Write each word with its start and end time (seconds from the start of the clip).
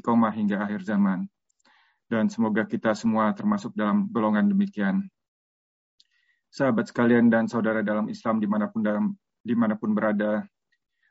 istiqomah 0.00 0.32
hingga 0.32 0.64
akhir 0.64 0.80
zaman. 0.88 1.28
Dan 2.08 2.32
semoga 2.32 2.64
kita 2.64 2.96
semua 2.96 3.36
termasuk 3.36 3.76
dalam 3.76 4.08
golongan 4.08 4.48
demikian. 4.48 5.04
Sahabat 6.48 6.88
sekalian 6.88 7.28
dan 7.28 7.46
saudara 7.46 7.84
dalam 7.84 8.08
Islam 8.08 8.40
di 8.40 8.48
mana 8.48 8.66
pun 8.72 8.80
dalam 8.82 9.12
di 9.44 9.52
mana 9.52 9.76
pun 9.76 9.92
berada, 9.92 10.42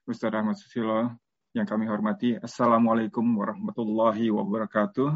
Ustaz 0.09 0.33
Ahmad 0.33 0.57
Susilo 0.57 1.13
yang 1.53 1.69
kami 1.69 1.85
hormati. 1.85 2.35
Assalamualaikum 2.41 3.23
warahmatullahi 3.37 4.33
wabarakatuh. 4.33 5.15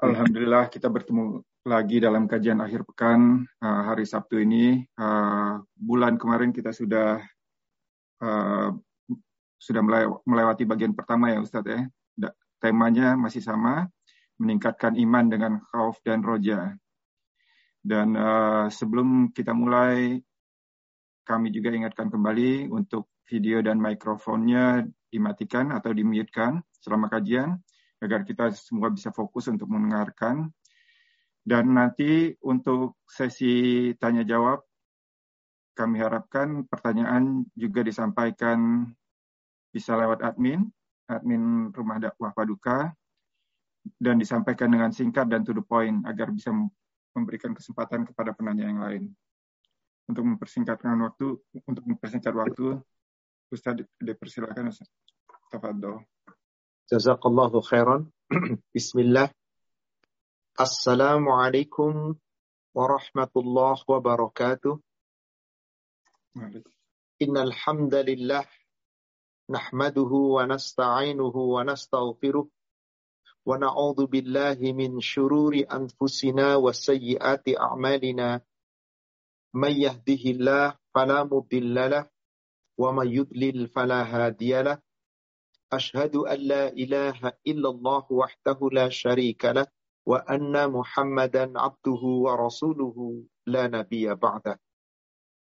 Alhamdulillah 0.00 0.70
kita 0.72 0.86
bertemu 0.88 1.42
lagi 1.68 2.00
dalam 2.00 2.24
kajian 2.24 2.62
akhir 2.64 2.86
pekan 2.88 3.44
uh, 3.60 3.82
hari 3.92 4.08
Sabtu 4.08 4.40
ini. 4.40 4.88
Uh, 4.96 5.60
bulan 5.76 6.16
kemarin 6.16 6.54
kita 6.54 6.72
sudah 6.72 7.20
uh, 8.24 8.72
sudah 9.62 9.78
melewati 10.26 10.66
bagian 10.66 10.90
pertama 10.90 11.30
ya 11.30 11.38
Ustadz 11.38 11.70
ya. 11.70 11.86
Temanya 12.58 13.14
masih 13.18 13.42
sama, 13.42 13.90
meningkatkan 14.38 14.94
iman 14.98 15.26
dengan 15.30 15.52
khauf 15.70 15.98
dan 16.02 16.22
roja. 16.22 16.74
Dan 17.82 18.14
uh, 18.14 18.70
sebelum 18.70 19.34
kita 19.34 19.50
mulai, 19.50 20.22
kami 21.26 21.50
juga 21.50 21.74
ingatkan 21.74 22.10
kembali 22.10 22.70
untuk 22.70 23.10
video 23.26 23.62
dan 23.62 23.82
mikrofonnya 23.82 24.86
dimatikan 25.10 25.74
atau 25.74 25.90
dimutekan 25.90 26.62
selama 26.78 27.10
kajian, 27.10 27.58
agar 27.98 28.22
kita 28.22 28.54
semua 28.54 28.90
bisa 28.90 29.10
fokus 29.10 29.50
untuk 29.50 29.66
mendengarkan. 29.66 30.50
Dan 31.42 31.74
nanti 31.74 32.30
untuk 32.46 33.02
sesi 33.10 33.90
tanya 33.98 34.22
jawab, 34.22 34.62
kami 35.74 35.98
harapkan 35.98 36.62
pertanyaan 36.70 37.42
juga 37.58 37.82
disampaikan 37.82 38.86
bisa 39.72 39.96
lewat 39.96 40.20
admin, 40.20 40.68
admin 41.08 41.72
Rumah 41.72 41.98
Dakwah 41.98 42.36
Paduka, 42.36 42.92
dan 43.98 44.20
disampaikan 44.20 44.70
dengan 44.70 44.92
singkat 44.94 45.26
dan 45.26 45.42
to 45.42 45.56
the 45.56 45.64
point 45.64 46.04
agar 46.06 46.30
bisa 46.30 46.54
memberikan 47.16 47.56
kesempatan 47.56 48.06
kepada 48.06 48.36
penanya 48.36 48.68
yang 48.68 48.78
lain. 48.78 49.02
Untuk 50.06 50.28
mempersingkatkan 50.28 50.94
waktu, 51.02 51.40
untuk 51.66 51.84
mempersingkat 51.88 52.34
waktu, 52.36 52.78
Ustaz 53.48 53.80
dipersilakan 54.00 54.70
Ustaz. 54.70 54.88
Tafadol. 55.52 56.04
Jazakallahu 56.88 57.60
khairan. 57.64 58.08
Bismillah. 58.76 59.28
Assalamualaikum 60.56 62.16
warahmatullahi 62.76 63.84
wabarakatuh. 63.84 64.76
Innal 67.20 67.52
hamdalillah 67.52 68.44
نحمده 69.50 70.12
ونستعينه 70.36 71.36
ونستغفره 71.36 72.48
ونعوذ 73.46 74.06
بالله 74.06 74.58
من 74.72 75.00
شرور 75.00 75.54
أنفسنا 75.72 76.56
وسيئات 76.56 77.48
أعمالنا. 77.48 78.40
من 79.54 79.72
يهده 79.72 80.22
الله 80.34 80.78
فلا 80.94 81.24
مضل 81.24 81.74
له 81.90 82.08
ومن 82.78 83.08
يضلل 83.08 83.68
فلا 83.68 84.02
هادي 84.02 84.62
له. 84.62 84.78
أشهد 85.72 86.16
أن 86.16 86.38
لا 86.38 86.68
إله 86.68 87.32
إلا 87.46 87.68
الله 87.68 88.04
وحده 88.12 88.58
لا 88.72 88.88
شريك 88.88 89.44
له 89.44 89.66
وأن 90.06 90.70
محمدا 90.70 91.60
عبده 91.60 92.02
ورسوله 92.24 92.96
لا 93.46 93.66
نبي 93.66 94.14
بعده. 94.14 94.60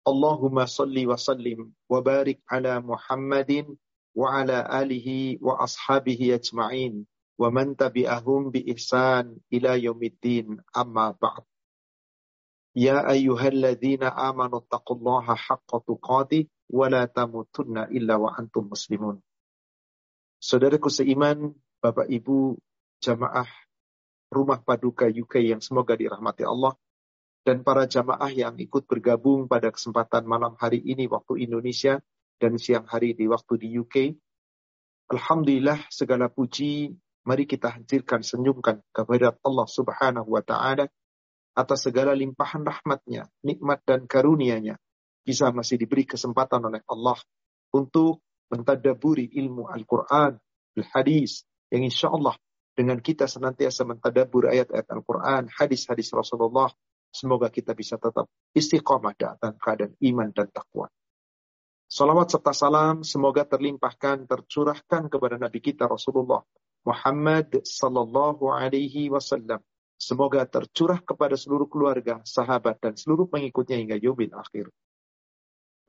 Allahumma 0.07 0.63
salli 0.71 1.03
wa 1.03 1.19
sallim 1.19 1.75
wa 1.91 1.99
barik 1.99 2.39
ala 2.47 2.79
Muhammadin 2.79 3.75
wa 4.15 4.39
ala 4.39 4.63
alihi 4.63 5.35
wa 5.43 5.59
ashabihi 5.59 6.31
ajma'in 6.31 7.03
wa 7.35 7.51
man 7.51 7.75
tabi'ahum 7.75 8.55
bi 8.55 8.63
ihsan 8.71 9.35
ila 9.51 9.75
yaumiddin 9.75 10.63
amma 10.71 11.11
ba'd. 11.11 11.43
Ya 12.71 13.03
ayyuhalladzina 13.03 14.15
amanu 14.15 14.63
taqullaha 14.63 15.35
haqqa 15.35 15.83
tuqatih 15.83 16.47
wa 16.71 16.87
la 16.87 17.03
tamutunna 17.11 17.91
illa 17.91 18.15
wa 18.15 18.31
antum 18.31 18.71
muslimun. 18.71 19.19
Saudaraku 20.39 20.87
seiman, 20.87 21.51
Bapak 21.83 22.07
Ibu, 22.07 22.55
jamaah 23.03 23.49
rumah 24.31 24.63
paduka 24.63 25.09
UK 25.09 25.51
yang 25.51 25.61
semoga 25.61 25.99
dirahmati 25.99 26.47
Allah 26.47 26.73
dan 27.47 27.63
para 27.63 27.87
jamaah 27.87 28.27
yang 28.27 28.59
ikut 28.59 28.83
bergabung 28.91 29.47
pada 29.47 29.71
kesempatan 29.71 30.27
malam 30.27 30.59
hari 30.59 30.83
ini 30.83 31.07
waktu 31.07 31.47
Indonesia, 31.47 32.03
dan 32.35 32.59
siang 32.59 32.83
hari 32.83 33.15
di 33.15 33.23
waktu 33.23 33.55
di 33.55 33.71
UK. 33.71 33.95
Alhamdulillah 35.15 35.87
segala 35.87 36.27
puji 36.27 36.91
mari 37.23 37.47
kita 37.47 37.79
hadirkan 37.79 38.19
senyumkan 38.19 38.83
kepada 38.91 39.31
Allah 39.47 39.63
Subhanahu 39.63 40.27
wa 40.27 40.43
taala 40.43 40.91
atas 41.55 41.87
segala 41.87 42.11
limpahan 42.11 42.67
rahmatnya, 42.67 43.31
nikmat 43.47 43.79
dan 43.87 44.03
karunia-Nya. 44.11 44.75
Bisa 45.23 45.47
masih 45.55 45.79
diberi 45.79 46.03
kesempatan 46.03 46.67
oleh 46.67 46.83
Allah 46.91 47.15
untuk 47.71 48.27
mentadaburi 48.51 49.31
ilmu 49.39 49.71
Al-Quran, 49.71 50.35
hadis 50.91 51.47
yang 51.71 51.87
insya 51.87 52.11
Allah 52.11 52.35
dengan 52.75 52.99
kita 52.99 53.25
senantiasa 53.25 53.87
mentadabur 53.87 54.51
ayat-ayat 54.51 54.87
Al-Quran, 54.91 55.47
hadis-hadis 55.49 56.13
Rasulullah, 56.13 56.69
semoga 57.09 57.51
kita 57.51 57.73
bisa 57.73 57.95
tetap 57.99 58.27
istiqamah 58.53 59.13
dalam 59.17 59.55
keadaan 59.57 59.93
iman 59.99 60.29
dan 60.31 60.47
takwa. 60.51 60.87
Salawat 61.87 62.27
serta 62.27 62.51
salam 62.51 63.07
semoga 63.07 63.47
terlimpahkan, 63.47 64.27
tercurahkan 64.27 65.07
kepada 65.07 65.39
Nabi 65.39 65.63
kita 65.63 65.87
Rasulullah 65.87 66.43
Muhammad 66.87 67.63
sallallahu 67.67 68.47
alaihi 68.51 69.11
wasallam. 69.11 69.59
Semoga 69.97 70.45
tercurah 70.45 71.01
kepada 71.01 71.33
seluruh 71.33 71.65
keluarga, 71.65 72.21
sahabat, 72.21 72.77
dan 72.79 72.93
seluruh 72.93 73.25
pengikutnya 73.27 73.81
hingga 73.81 73.97
yaumin 73.97 74.29
akhir. 74.31 74.69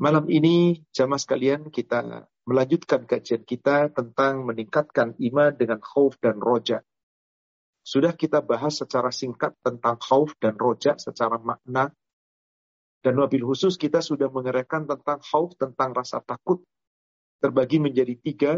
Malam 0.01 0.31
ini, 0.33 0.81
jamaah 0.97 1.21
sekalian, 1.21 1.69
kita 1.69 2.25
melanjutkan 2.49 3.05
kajian 3.05 3.45
kita 3.45 3.93
tentang 3.93 4.49
meningkatkan 4.49 5.13
iman 5.19 5.53
dengan 5.53 5.83
khauf 5.85 6.17
dan 6.23 6.41
roja. 6.41 6.81
Sudah 7.89 8.13
kita 8.13 8.45
bahas 8.45 8.77
secara 8.77 9.09
singkat 9.09 9.57
tentang 9.65 9.97
khauf 9.97 10.37
dan 10.37 10.61
roja 10.61 11.01
secara 11.01 11.41
makna 11.41 11.89
dan 13.01 13.15
wabil 13.17 13.47
khusus 13.47 13.81
kita 13.81 14.05
sudah 14.05 14.29
mengerahkan 14.29 14.85
tentang 14.85 15.25
khauf, 15.25 15.57
tentang 15.57 15.97
rasa 15.97 16.21
takut. 16.21 16.61
Terbagi 17.41 17.81
menjadi 17.81 18.15
tiga. 18.21 18.53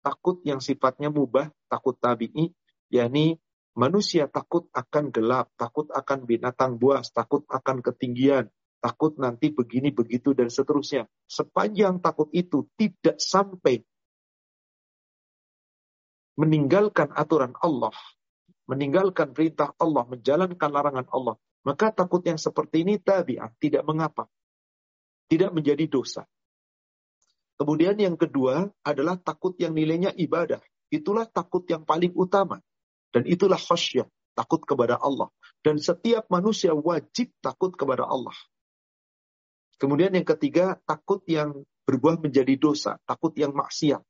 Takut 0.00 0.40
yang 0.48 0.64
sifatnya 0.64 1.12
mubah, 1.12 1.52
takut 1.68 1.92
tabi'i. 2.00 2.56
yakni 2.88 3.36
manusia 3.76 4.24
takut 4.32 4.64
akan 4.72 5.12
gelap, 5.12 5.52
takut 5.60 5.92
akan 5.92 6.24
binatang 6.24 6.80
buas, 6.80 7.12
takut 7.12 7.44
akan 7.52 7.84
ketinggian, 7.84 8.48
takut 8.80 9.12
nanti 9.20 9.52
begini, 9.52 9.92
begitu, 9.92 10.32
dan 10.32 10.48
seterusnya. 10.48 11.04
Sepanjang 11.28 12.00
takut 12.00 12.32
itu 12.32 12.64
tidak 12.80 13.20
sampai 13.20 13.84
meninggalkan 16.40 17.12
aturan 17.12 17.52
Allah, 17.60 17.92
meninggalkan 18.70 19.34
perintah 19.34 19.74
Allah, 19.82 20.06
menjalankan 20.06 20.70
larangan 20.70 21.10
Allah, 21.10 21.34
maka 21.66 21.90
takut 21.90 22.22
yang 22.22 22.38
seperti 22.38 22.86
ini 22.86 23.02
tabiat, 23.02 23.58
tidak 23.58 23.82
mengapa. 23.82 24.30
Tidak 25.26 25.50
menjadi 25.50 25.90
dosa. 25.90 26.22
Kemudian 27.58 27.98
yang 27.98 28.14
kedua 28.14 28.70
adalah 28.86 29.18
takut 29.18 29.58
yang 29.58 29.74
nilainya 29.74 30.14
ibadah. 30.14 30.62
Itulah 30.88 31.26
takut 31.28 31.66
yang 31.66 31.82
paling 31.82 32.14
utama. 32.14 32.62
Dan 33.10 33.26
itulah 33.26 33.58
khasyah, 33.58 34.06
takut 34.38 34.62
kepada 34.62 34.96
Allah. 34.96 35.28
Dan 35.60 35.76
setiap 35.76 36.30
manusia 36.30 36.72
wajib 36.72 37.34
takut 37.42 37.74
kepada 37.74 38.06
Allah. 38.06 38.32
Kemudian 39.76 40.14
yang 40.14 40.24
ketiga, 40.24 40.80
takut 40.88 41.20
yang 41.28 41.66
berbuah 41.84 42.22
menjadi 42.22 42.54
dosa, 42.56 42.96
takut 43.04 43.34
yang 43.36 43.52
maksiat. 43.52 44.00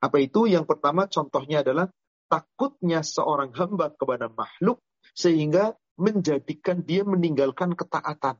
Apa 0.00 0.20
itu? 0.20 0.46
Yang 0.48 0.64
pertama 0.68 1.04
contohnya 1.10 1.60
adalah 1.60 1.92
takutnya 2.34 3.06
seorang 3.06 3.54
hamba 3.54 3.94
kepada 3.94 4.26
makhluk 4.26 4.82
sehingga 5.14 5.78
menjadikan 5.94 6.82
dia 6.82 7.06
meninggalkan 7.06 7.78
ketaatan. 7.78 8.34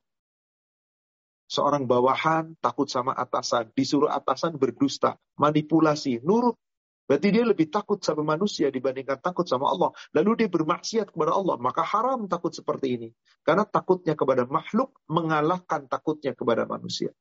Seorang 1.47 1.87
bawahan 1.87 2.59
takut 2.59 2.91
sama 2.91 3.15
atasan, 3.15 3.71
disuruh 3.79 4.11
atasan 4.11 4.59
berdusta, 4.59 5.15
manipulasi, 5.39 6.19
nurut. 6.27 6.59
Berarti 7.05 7.29
dia 7.37 7.45
lebih 7.45 7.69
takut 7.69 8.01
sama 8.01 8.25
manusia 8.25 8.73
dibandingkan 8.73 9.21
takut 9.21 9.45
sama 9.45 9.69
Allah. 9.69 9.93
Lalu 10.17 10.43
dia 10.43 10.49
bermaksiat 10.49 11.13
kepada 11.13 11.37
Allah. 11.37 11.61
Maka 11.61 11.85
haram 11.85 12.25
takut 12.27 12.51
seperti 12.51 12.97
ini. 12.97 13.09
Karena 13.45 13.69
takutnya 13.69 14.17
kepada 14.17 14.49
makhluk 14.49 14.97
mengalahkan 15.13 15.85
takutnya 15.85 16.33
kepada 16.33 16.65
manusia. 16.65 17.13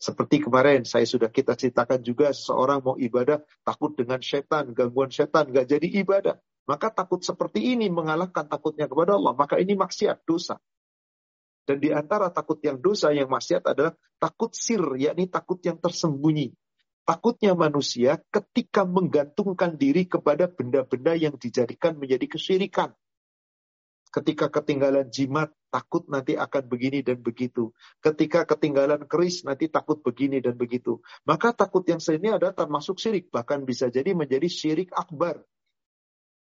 Seperti 0.00 0.40
kemarin 0.40 0.88
saya 0.88 1.04
sudah 1.04 1.28
kita 1.28 1.52
ceritakan 1.52 2.00
juga 2.00 2.32
seseorang 2.32 2.80
mau 2.80 2.96
ibadah 2.96 3.44
takut 3.60 3.92
dengan 3.92 4.16
setan, 4.24 4.72
gangguan 4.72 5.12
setan, 5.12 5.52
gak 5.52 5.68
jadi 5.68 5.88
ibadah. 6.00 6.40
Maka 6.64 6.88
takut 6.88 7.20
seperti 7.20 7.76
ini 7.76 7.92
mengalahkan 7.92 8.48
takutnya 8.48 8.88
kepada 8.88 9.20
Allah. 9.20 9.36
Maka 9.36 9.60
ini 9.60 9.76
maksiat, 9.76 10.24
dosa. 10.24 10.56
Dan 11.68 11.84
di 11.84 11.92
antara 11.92 12.32
takut 12.32 12.56
yang 12.64 12.80
dosa 12.80 13.12
yang 13.12 13.28
maksiat 13.28 13.60
adalah 13.68 13.92
takut 14.16 14.56
sir, 14.56 14.80
yakni 14.96 15.28
takut 15.28 15.60
yang 15.60 15.76
tersembunyi. 15.76 16.56
Takutnya 17.04 17.52
manusia 17.52 18.24
ketika 18.32 18.88
menggantungkan 18.88 19.76
diri 19.76 20.08
kepada 20.08 20.48
benda-benda 20.48 21.12
yang 21.12 21.36
dijadikan 21.36 22.00
menjadi 22.00 22.24
kesyirikan. 22.24 22.96
Ketika 24.08 24.48
ketinggalan 24.48 25.12
jimat, 25.12 25.52
takut 25.70 26.04
nanti 26.10 26.34
akan 26.34 26.66
begini 26.66 27.00
dan 27.00 27.22
begitu. 27.22 27.70
Ketika 28.02 28.44
ketinggalan 28.44 29.06
keris, 29.06 29.46
nanti 29.46 29.70
takut 29.70 30.02
begini 30.02 30.42
dan 30.42 30.58
begitu. 30.58 30.98
Maka 31.24 31.54
takut 31.54 31.86
yang 31.86 32.02
ini 32.02 32.34
adalah 32.34 32.52
termasuk 32.52 32.98
syirik. 32.98 33.30
Bahkan 33.30 33.62
bisa 33.64 33.88
jadi 33.88 34.12
menjadi 34.12 34.50
syirik 34.50 34.90
akbar. 34.90 35.40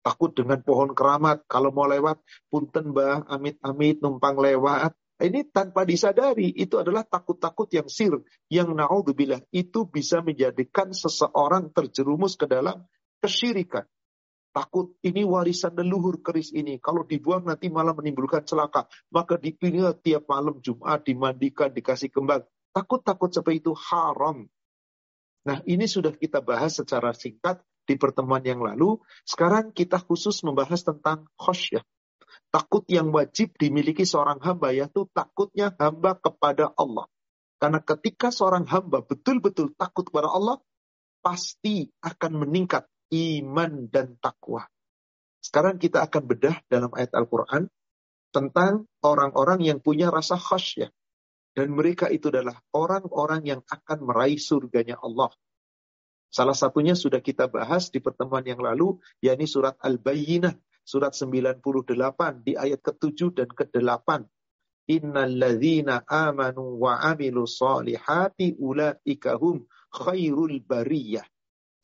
Takut 0.07 0.31
dengan 0.31 0.63
pohon 0.63 0.95
keramat. 0.95 1.43
Kalau 1.51 1.75
mau 1.75 1.91
lewat, 1.91 2.23
punten 2.47 2.95
bah, 2.95 3.27
amit-amit, 3.27 3.99
numpang 3.99 4.39
lewat. 4.39 4.95
Ini 5.17 5.49
tanpa 5.49 5.89
disadari, 5.89 6.53
itu 6.53 6.77
adalah 6.77 7.01
takut-takut 7.01 7.65
yang 7.73 7.89
sir, 7.89 8.21
yang 8.53 8.69
na'udzubillah, 8.77 9.49
itu 9.49 9.89
bisa 9.89 10.21
menjadikan 10.21 10.93
seseorang 10.93 11.73
terjerumus 11.73 12.37
ke 12.37 12.45
dalam 12.45 12.85
kesyirikan. 13.25 13.89
Takut 14.57 14.97
ini 15.05 15.21
warisan 15.21 15.77
leluhur 15.77 16.25
keris 16.25 16.49
ini. 16.57 16.81
Kalau 16.81 17.05
dibuang 17.05 17.45
nanti 17.45 17.69
malah 17.69 17.93
menimbulkan 17.93 18.41
celaka. 18.49 18.89
Maka 19.13 19.37
dipilih 19.37 19.93
tiap 20.01 20.33
malam 20.33 20.65
Jumat, 20.65 21.05
dimandikan, 21.05 21.69
dikasih 21.69 22.09
kembang. 22.09 22.41
Takut-takut 22.73 23.29
seperti 23.37 23.61
itu 23.61 23.77
haram. 23.77 24.49
Nah 25.45 25.61
ini 25.69 25.85
sudah 25.85 26.17
kita 26.17 26.41
bahas 26.41 26.81
secara 26.81 27.13
singkat 27.13 27.61
di 27.85 28.01
pertemuan 28.01 28.41
yang 28.49 28.65
lalu. 28.65 28.97
Sekarang 29.29 29.77
kita 29.77 30.01
khusus 30.01 30.41
membahas 30.41 30.89
tentang 30.89 31.29
khosyah. 31.37 31.85
Takut 32.49 32.89
yang 32.89 33.13
wajib 33.13 33.53
dimiliki 33.61 34.09
seorang 34.09 34.41
hamba 34.41 34.73
yaitu 34.73 35.05
takutnya 35.13 35.77
hamba 35.77 36.17
kepada 36.17 36.73
Allah. 36.81 37.05
Karena 37.61 37.85
ketika 37.85 38.33
seorang 38.33 38.65
hamba 38.65 39.05
betul-betul 39.05 39.77
takut 39.77 40.09
kepada 40.09 40.33
Allah, 40.33 40.57
pasti 41.21 41.93
akan 42.01 42.41
meningkat 42.41 42.89
iman 43.13 43.87
dan 43.91 44.19
takwa. 44.19 44.67
Sekarang 45.39 45.79
kita 45.79 46.03
akan 46.03 46.23
bedah 46.27 46.57
dalam 46.67 46.91
ayat 46.97 47.15
Al-Quran 47.15 47.71
tentang 48.35 48.91
orang-orang 49.07 49.63
yang 49.63 49.79
punya 49.79 50.11
rasa 50.11 50.35
khasyah. 50.35 50.91
Dan 51.57 51.73
mereka 51.73 52.13
itu 52.13 52.29
adalah 52.29 52.61
orang-orang 52.77 53.57
yang 53.57 53.61
akan 53.65 54.05
meraih 54.05 54.37
surganya 54.37 55.01
Allah. 55.01 55.33
Salah 56.29 56.53
satunya 56.53 56.93
sudah 56.93 57.25
kita 57.25 57.49
bahas 57.49 57.89
di 57.89 57.97
pertemuan 57.97 58.45
yang 58.45 58.61
lalu, 58.61 59.01
yakni 59.25 59.49
surat 59.49 59.79
Al-Bayyinah 59.81 60.53
surat 60.87 61.11
98 61.19 62.47
di 62.47 62.55
ayat 62.55 62.79
ke-7 62.79 63.35
dan 63.35 63.49
ke-8. 63.51 64.23
Innalladzina 64.87 66.07
amanu 66.07 66.79
wa 66.79 67.03
amilu 67.03 67.43
salihati 67.43 68.55
ulaika 68.55 69.35
hum 69.35 69.67
khairul 69.91 70.63
bariyah. 70.63 71.27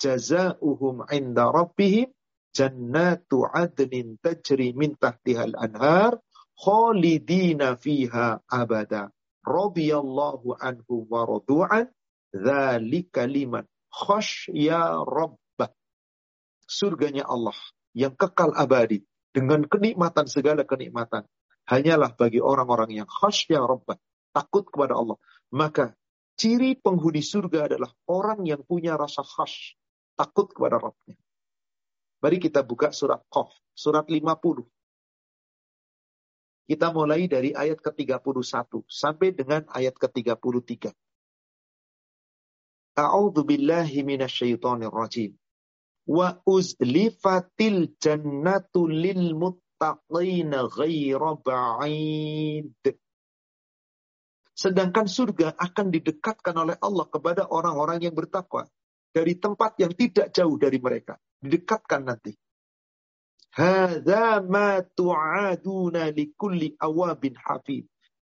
Jazauhum 0.02 1.06
inda 1.14 1.54
rabbihim 1.54 2.10
jannatu 2.50 3.46
adnin 3.46 4.19
tajri 4.19 4.75
min 4.75 4.99
tahtihal 4.99 5.54
anhar 5.54 6.19
khalidina 6.58 7.78
fiha 7.78 8.43
abada. 8.50 9.14
Radiyallahu 9.46 10.58
anhu 10.58 11.06
wa 11.06 11.22
radu'an 11.26 11.87
dzalika 12.34 13.31
liman 13.31 13.66
khasya 13.94 15.06
rabbah. 15.06 15.70
Surganya 16.66 17.26
Allah 17.31 17.55
yang 17.94 18.19
kekal 18.19 18.55
abadi 18.58 19.06
dengan 19.31 19.66
kenikmatan 19.66 20.26
segala 20.26 20.66
kenikmatan 20.66 21.26
hanyalah 21.66 22.14
bagi 22.14 22.43
orang-orang 22.43 23.02
yang 23.02 23.08
khasyah 23.08 23.62
rabbah, 23.62 23.98
takut 24.34 24.66
kepada 24.66 24.98
Allah. 24.98 25.19
Maka 25.52 25.94
ciri 26.34 26.75
penghuni 26.75 27.22
surga 27.22 27.70
adalah 27.70 27.93
orang 28.08 28.43
yang 28.48 28.64
punya 28.64 28.96
rasa 28.96 29.22
khas, 29.22 29.76
takut 30.22 30.46
kepada 30.54 30.78
Rabbnya. 30.78 31.19
Mari 32.22 32.38
kita 32.38 32.62
buka 32.62 32.94
surat 32.94 33.26
Qaf, 33.26 33.50
surat 33.74 34.06
50. 34.06 34.62
Kita 36.70 36.94
mulai 36.94 37.26
dari 37.26 37.50
ayat 37.50 37.82
ke-31 37.82 38.86
sampai 38.86 39.34
dengan 39.34 39.66
ayat 39.74 39.98
ke-33. 39.98 40.94
A'udzu 42.94 43.42
billahi 43.42 44.06
minasyaitonir 44.06 44.94
rajim 44.94 45.34
wa 46.06 46.38
uzlifatil 46.46 47.98
jannatu 47.98 48.86
lil 48.86 49.34
muttaqina 49.34 50.70
ghaira 50.70 51.34
ba'id. 51.42 52.70
Sedangkan 54.54 55.10
surga 55.10 55.58
akan 55.58 55.90
didekatkan 55.90 56.54
oleh 56.54 56.76
Allah 56.78 57.06
kepada 57.10 57.50
orang-orang 57.50 58.06
yang 58.06 58.14
bertakwa 58.14 58.70
dari 59.12 59.37
tempat 59.37 59.76
yang 59.79 59.93
tidak 59.93 60.32
jauh 60.32 60.56
dari 60.56 60.81
mereka, 60.81 61.20
didekatkan 61.38 62.03
nanti. 62.09 62.32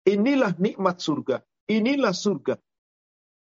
Inilah 0.09 0.57
nikmat 0.57 0.97
surga. 0.97 1.37
Inilah 1.69 2.17
surga. 2.17 2.57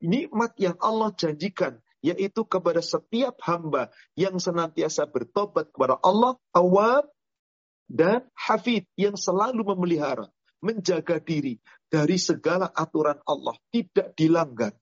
Nikmat 0.03 0.59
yang 0.59 0.75
Allah 0.82 1.15
janjikan 1.15 1.79
yaitu 2.00 2.49
kepada 2.49 2.81
setiap 2.81 3.37
hamba 3.44 3.93
yang 4.17 4.41
senantiasa 4.41 5.05
bertobat 5.05 5.69
kepada 5.69 6.00
Allah, 6.00 6.37
awab, 6.56 7.06
dan 7.91 8.25
hafid 8.33 8.88
yang 8.97 9.21
selalu 9.21 9.61
memelihara, 9.76 10.33
menjaga 10.65 11.21
diri 11.21 11.61
dari 11.93 12.17
segala 12.17 12.73
aturan 12.73 13.21
Allah, 13.29 13.56
tidak 13.69 14.17
dilanggar. 14.17 14.73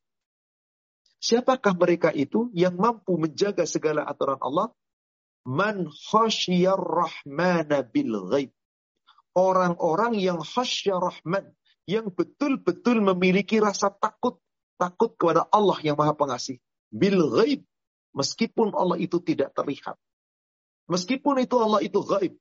Siapakah 1.18 1.74
mereka 1.74 2.14
itu 2.14 2.46
yang 2.54 2.78
mampu 2.78 3.18
menjaga 3.18 3.66
segala 3.66 4.06
aturan 4.06 4.38
Allah? 4.38 4.70
Man 5.42 5.90
khasyar 5.90 6.78
rahmana 6.78 7.82
bil 7.82 8.30
ghaib. 8.30 8.50
Orang-orang 9.34 10.18
yang 10.18 10.38
khasyar 10.42 11.02
rahman, 11.02 11.54
yang 11.90 12.10
betul-betul 12.10 13.02
memiliki 13.02 13.58
rasa 13.58 13.90
takut, 13.90 14.38
takut 14.78 15.14
kepada 15.18 15.46
Allah 15.50 15.78
yang 15.82 15.98
maha 15.98 16.14
pengasih 16.14 16.62
bil 16.90 17.18
ghaib. 17.34 17.66
Meskipun 18.14 18.74
Allah 18.74 18.98
itu 18.98 19.18
tidak 19.22 19.54
terlihat. 19.54 19.98
Meskipun 20.88 21.44
itu 21.44 21.54
Allah 21.60 21.84
itu 21.84 22.00
gaib. 22.00 22.34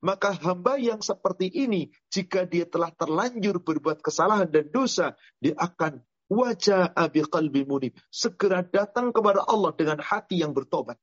Maka 0.00 0.32
hamba 0.32 0.80
yang 0.80 1.04
seperti 1.04 1.52
ini, 1.52 1.92
jika 2.08 2.48
dia 2.48 2.64
telah 2.64 2.88
terlanjur 2.96 3.60
berbuat 3.60 4.00
kesalahan 4.00 4.48
dan 4.48 4.72
dosa, 4.72 5.12
dia 5.36 5.52
akan 5.60 6.00
wajah 6.30 6.94
abi 6.94 7.26
qalbi 7.26 7.66
munib. 7.66 7.98
Segera 8.08 8.62
datang 8.62 9.10
kepada 9.10 9.42
Allah 9.44 9.74
dengan 9.74 9.98
hati 9.98 10.40
yang 10.40 10.54
bertobat. 10.54 10.96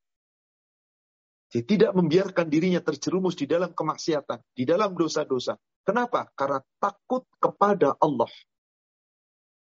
Dia 1.47 1.63
tidak 1.63 1.91
membiarkan 1.95 2.51
dirinya 2.51 2.83
terjerumus 2.83 3.35
di 3.39 3.47
dalam 3.47 3.71
kemaksiatan, 3.71 4.43
di 4.51 4.63
dalam 4.67 4.95
dosa-dosa. 4.95 5.55
Kenapa? 5.83 6.27
Karena 6.35 6.59
takut 6.79 7.23
kepada 7.39 7.95
Allah. 8.03 8.27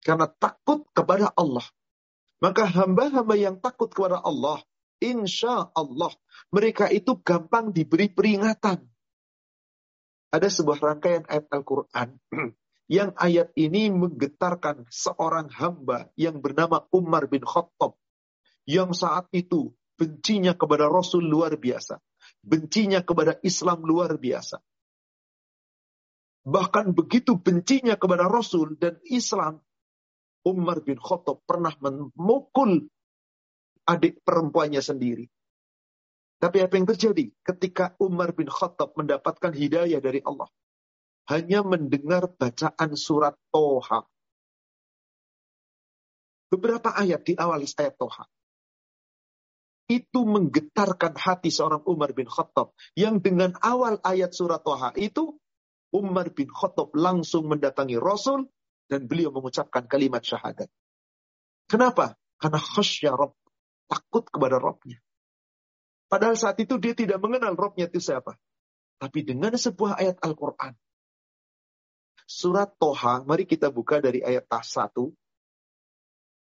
Karena 0.00 0.24
takut 0.28 0.88
kepada 0.96 1.32
Allah. 1.36 1.64
Maka 2.40 2.64
hamba-hamba 2.68 3.34
yang 3.36 3.56
takut 3.60 3.92
kepada 3.92 4.24
Allah, 4.24 4.60
insya 5.00 5.68
Allah, 5.72 6.12
mereka 6.48 6.88
itu 6.88 7.20
gampang 7.20 7.72
diberi 7.72 8.08
peringatan. 8.08 8.80
Ada 10.32 10.48
sebuah 10.48 10.80
rangkaian 10.80 11.24
ayat 11.28 11.48
Al-Quran 11.48 12.08
yang 12.86 13.10
ayat 13.18 13.50
ini 13.58 13.90
menggetarkan 13.90 14.86
seorang 14.86 15.50
hamba 15.50 16.06
yang 16.14 16.38
bernama 16.38 16.86
Umar 16.94 17.26
bin 17.26 17.42
Khattab. 17.42 17.98
Yang 18.66 19.02
saat 19.02 19.26
itu 19.34 19.74
bencinya 19.98 20.54
kepada 20.54 20.86
Rasul 20.86 21.26
luar 21.26 21.54
biasa. 21.58 21.98
Bencinya 22.42 23.02
kepada 23.02 23.38
Islam 23.42 23.82
luar 23.82 24.14
biasa. 24.18 24.62
Bahkan 26.46 26.94
begitu 26.94 27.34
bencinya 27.42 27.98
kepada 27.98 28.30
Rasul 28.30 28.78
dan 28.78 29.02
Islam, 29.02 29.58
Umar 30.46 30.78
bin 30.86 30.94
Khattab 30.94 31.42
pernah 31.42 31.74
memukul 31.82 32.86
adik 33.82 34.22
perempuannya 34.22 34.78
sendiri. 34.78 35.26
Tapi 36.38 36.62
apa 36.62 36.78
yang 36.78 36.86
terjadi 36.86 37.34
ketika 37.42 37.98
Umar 37.98 38.30
bin 38.30 38.46
Khattab 38.46 38.94
mendapatkan 38.94 39.50
hidayah 39.50 39.98
dari 39.98 40.22
Allah? 40.22 40.46
Hanya 41.26 41.66
mendengar 41.66 42.30
bacaan 42.30 42.94
surat 42.94 43.34
Toha. 43.50 44.06
Beberapa 46.46 46.94
ayat 46.94 47.26
di 47.26 47.34
awal 47.34 47.66
ayat 47.66 47.98
Toha. 47.98 48.24
Itu 49.86 50.26
menggetarkan 50.26 51.14
hati 51.14 51.50
seorang 51.50 51.82
Umar 51.86 52.14
bin 52.14 52.26
Khattab. 52.30 52.74
Yang 52.94 53.26
dengan 53.26 53.54
awal 53.58 53.98
ayat 54.02 54.34
surat 54.34 54.62
Toha 54.62 54.94
itu, 54.98 55.38
Umar 55.90 56.30
bin 56.30 56.50
Khattab 56.50 56.94
langsung 56.94 57.50
mendatangi 57.50 57.98
Rasul 57.98 58.46
dan 58.86 59.10
beliau 59.10 59.34
mengucapkan 59.34 59.86
kalimat 59.90 60.22
syahadat. 60.22 60.70
Kenapa? 61.66 62.14
Karena 62.38 62.62
khasya 62.62 63.18
Rob. 63.18 63.34
Takut 63.86 64.26
kepada 64.26 64.58
Robnya. 64.58 64.98
Padahal 66.06 66.38
saat 66.38 66.58
itu 66.62 66.78
dia 66.78 66.94
tidak 66.94 67.18
mengenal 67.18 67.54
Robnya 67.58 67.90
itu 67.90 67.98
siapa. 67.98 68.38
Tapi 68.98 69.26
dengan 69.26 69.54
sebuah 69.54 69.98
ayat 69.98 70.22
Al-Quran. 70.22 70.74
Surat 72.26 72.74
Toha, 72.74 73.22
mari 73.22 73.46
kita 73.46 73.70
buka 73.70 74.02
dari 74.02 74.18
ayat 74.18 74.50
1. 74.50 75.14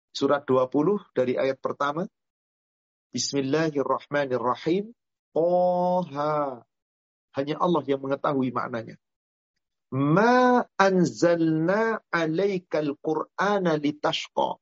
Surat 0.10 0.42
20 0.42 1.14
dari 1.14 1.38
ayat 1.38 1.62
pertama. 1.62 2.10
Bismillahirrahmanirrahim. 3.14 4.90
Oha. 5.38 6.66
Hanya 7.38 7.56
Allah 7.62 7.84
yang 7.86 8.02
mengetahui 8.02 8.50
maknanya. 8.50 8.98
Ma 9.94 10.66
anzalna 10.74 12.02
alaikal 12.10 12.98
qur'ana 12.98 13.78
litashqa. 13.78 14.58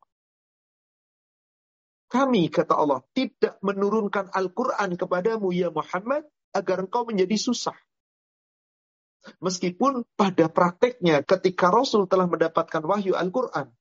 Kami, 2.12 2.51
kata 2.51 2.75
Allah, 2.75 3.00
tidak 3.15 3.63
menurunkan 3.63 4.27
Al-Quran 4.27 5.00
kepadamu, 5.00 5.56
ya 5.56 5.72
Muhammad, 5.72 6.27
agar 6.51 6.84
engkau 6.84 7.08
menjadi 7.08 7.39
susah. 7.39 7.74
Meskipun 9.39 10.03
pada 10.20 10.51
prakteknya 10.51 11.24
ketika 11.24 11.72
Rasul 11.72 12.12
telah 12.12 12.27
mendapatkan 12.27 12.84
wahyu 12.84 13.15
Al-Quran, 13.15 13.72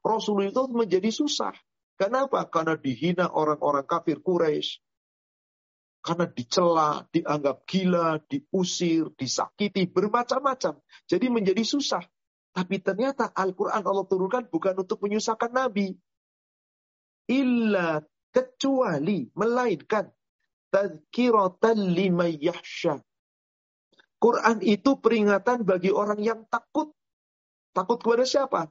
Rasul 0.00 0.48
itu 0.48 0.64
menjadi 0.72 1.12
susah. 1.12 1.52
Kenapa? 1.96 2.44
Karena 2.48 2.76
dihina 2.76 3.28
orang-orang 3.28 3.84
kafir 3.84 4.20
Quraisy, 4.20 4.80
karena 6.06 6.30
dicela, 6.30 7.02
dianggap 7.10 7.66
gila, 7.66 8.22
diusir, 8.30 9.10
disakiti, 9.18 9.90
bermacam-macam. 9.90 10.78
Jadi 11.10 11.26
menjadi 11.26 11.66
susah. 11.66 12.04
Tapi 12.54 12.78
ternyata 12.80 13.34
Al-Quran 13.34 13.82
Allah 13.84 14.06
turunkan 14.06 14.48
bukan 14.48 14.80
untuk 14.80 15.02
menyusahkan 15.04 15.52
Nabi 15.52 15.92
illa 17.26 18.00
kecuali 18.30 19.26
melainkan 19.34 20.08
tazkiratan 20.70 21.90
liman 21.90 22.32
yahsha. 22.38 23.02
Quran 24.26 24.58
itu 24.58 24.98
peringatan 24.98 25.62
bagi 25.62 25.94
orang 25.94 26.18
yang 26.18 26.42
takut. 26.50 26.90
Takut 27.70 28.02
kepada 28.02 28.26
siapa? 28.26 28.66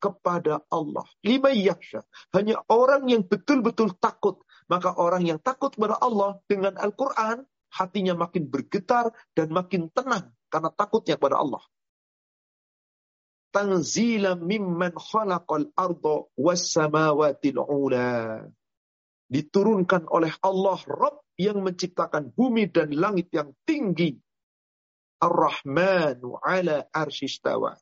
Kepada 0.00 0.64
Allah. 0.72 1.04
Liman 1.20 1.52
yahsha. 1.52 2.00
Hanya 2.32 2.64
orang 2.72 3.04
yang 3.12 3.28
betul-betul 3.28 3.92
takut. 4.00 4.40
Maka 4.72 4.96
orang 4.96 5.28
yang 5.28 5.36
takut 5.36 5.76
kepada 5.76 6.00
Allah 6.00 6.40
dengan 6.48 6.80
Al-Quran, 6.80 7.44
hatinya 7.76 8.16
makin 8.16 8.48
bergetar 8.48 9.12
dan 9.36 9.52
makin 9.52 9.92
tenang 9.92 10.32
karena 10.48 10.72
takutnya 10.72 11.20
kepada 11.20 11.44
Allah 11.44 11.60
tanzila 13.50 14.38
mimman 14.38 14.94
khalaqal 14.94 15.74
arda 15.74 16.16
was 16.38 16.70
samawatil 16.70 17.60
ula. 17.66 18.46
Diturunkan 19.30 20.10
oleh 20.10 20.34
Allah 20.42 20.78
Rabb 20.86 21.22
yang 21.38 21.62
menciptakan 21.62 22.34
bumi 22.34 22.66
dan 22.70 22.90
langit 22.90 23.30
yang 23.30 23.54
tinggi. 23.62 24.18
Ar-Rahmanu 25.20 26.40
ala 26.40 26.88
arsyistawa. 26.90 27.76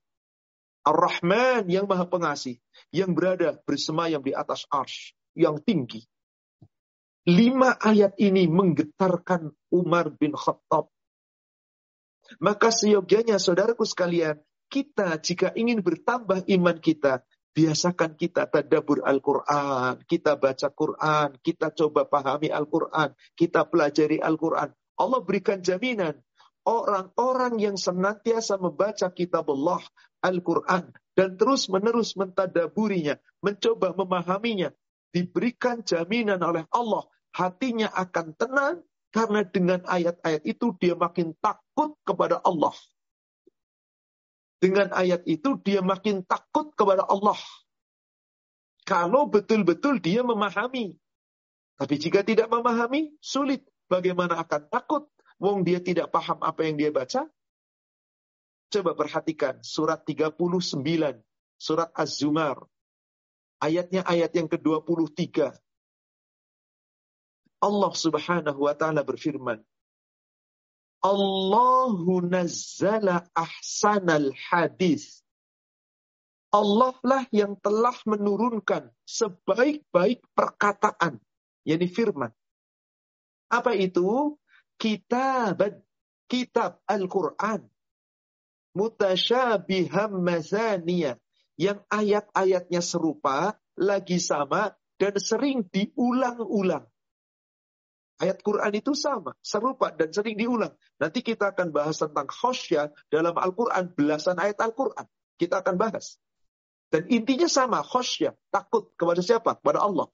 Ar-Rahman 0.83 1.71
yang 1.71 1.87
maha 1.87 2.05
pengasih. 2.11 2.59
Yang 2.91 3.11
berada 3.15 3.49
bersemayam 3.63 4.21
di 4.21 4.35
atas 4.35 4.67
arsh 4.69 5.15
yang 5.39 5.63
tinggi. 5.63 6.03
Lima 7.29 7.77
ayat 7.77 8.17
ini 8.17 8.49
menggetarkan 8.49 9.53
Umar 9.71 10.11
bin 10.17 10.33
Khattab. 10.33 10.89
Maka 12.41 12.73
seyogianya 12.73 13.41
saudaraku 13.41 13.85
sekalian, 13.85 14.41
kita 14.69 15.17
jika 15.21 15.53
ingin 15.57 15.81
bertambah 15.81 16.45
iman 16.45 16.77
kita, 16.77 17.25
biasakan 17.57 18.17
kita 18.17 18.49
tadabur 18.49 19.01
Al-Quran, 19.05 20.05
kita 20.05 20.37
baca 20.37 20.69
Quran, 20.73 21.29
kita 21.41 21.73
coba 21.73 22.05
pahami 22.05 22.53
Al-Quran, 22.53 23.17
kita 23.33 23.65
pelajari 23.65 24.21
Al-Quran. 24.21 24.73
Allah 24.99 25.21
berikan 25.25 25.61
jaminan, 25.65 26.21
orang-orang 26.69 27.57
yang 27.57 27.77
senantiasa 27.81 28.61
membaca 28.61 29.09
kitab 29.09 29.49
Allah, 29.49 29.81
Al-Quran, 30.21 30.93
dan 31.17 31.29
terus-menerus 31.41 32.13
mentadaburinya, 32.21 33.17
mencoba 33.41 33.97
memahaminya, 33.97 34.77
diberikan 35.09 35.81
jaminan 35.81 36.45
oleh 36.45 36.69
Allah, 36.69 37.09
hatinya 37.33 37.89
akan 37.89 38.37
tenang, 38.37 38.77
karena 39.09 39.41
dengan 39.49 39.81
ayat-ayat 39.89 40.45
itu 40.45 40.77
dia 40.77 40.93
makin 40.93 41.33
takut 41.41 41.97
kepada 42.05 42.45
Allah. 42.45 42.77
Dengan 44.61 44.93
ayat 44.93 45.25
itu 45.25 45.57
dia 45.65 45.81
makin 45.81 46.27
takut 46.29 46.75
kepada 46.77 47.09
Allah. 47.09 47.39
Kalau 48.85 49.31
betul-betul 49.31 50.03
dia 50.03 50.21
memahami. 50.27 50.99
Tapi 51.79 51.95
jika 51.95 52.27
tidak 52.27 52.51
memahami, 52.51 53.15
sulit. 53.23 53.65
Bagaimana 53.89 54.37
akan 54.45 54.69
takut? 54.69 55.09
Wong 55.39 55.63
dia 55.63 55.79
tidak 55.79 56.11
paham 56.11 56.43
apa 56.43 56.67
yang 56.67 56.75
dia 56.75 56.91
baca. 56.91 57.27
Coba 58.69 58.93
perhatikan 58.93 59.63
surat 59.65 60.03
39, 60.05 60.37
surat 61.57 61.89
Az-Zumar. 61.95 62.67
Ayatnya 63.59 64.05
ayat 64.07 64.35
yang 64.35 64.47
ke-23. 64.51 65.51
Allah 67.59 67.93
subhanahu 67.95 68.61
wa 68.67 68.75
ta'ala 68.75 69.03
berfirman. 69.03 69.59
Allahu 71.03 72.23
nazzala 72.27 73.27
ahsanal 73.35 74.35
hadis. 74.35 75.23
Allah 76.51 76.97
lah 77.05 77.25
yang 77.31 77.55
telah 77.61 77.95
menurunkan 78.09 78.91
sebaik-baik 79.05 80.25
perkataan, 80.33 81.21
yakni 81.63 81.87
firman. 81.93 82.33
Apa 83.53 83.77
itu? 83.77 84.37
Kitab, 84.79 85.59
kitab 86.31 86.79
Al-Quran. 86.87 87.67
Mutasyabiham 88.79 90.23
mazaniyah. 90.23 91.19
Yang 91.59 91.83
ayat-ayatnya 91.91 92.79
serupa, 92.79 93.59
lagi 93.75 94.23
sama, 94.23 94.79
dan 94.95 95.19
sering 95.19 95.67
diulang-ulang. 95.67 96.87
Ayat 98.19 98.43
Quran 98.43 98.75
itu 98.75 98.95
sama, 98.99 99.35
serupa 99.43 99.95
dan 99.95 100.11
sering 100.11 100.39
diulang. 100.39 100.75
Nanti 100.99 101.23
kita 101.23 101.55
akan 101.55 101.71
bahas 101.71 101.99
tentang 101.99 102.27
khosyah 102.27 102.95
dalam 103.11 103.35
Al-Quran, 103.35 103.95
belasan 103.95 104.39
ayat 104.39 104.59
Al-Quran. 104.59 105.07
Kita 105.39 105.63
akan 105.63 105.75
bahas. 105.79 106.19
Dan 106.91 107.07
intinya 107.11 107.51
sama, 107.51 107.83
khosyah, 107.83 108.35
takut 108.55 108.91
kepada 108.99 109.23
siapa? 109.23 109.59
Kepada 109.59 109.83
Allah. 109.83 110.11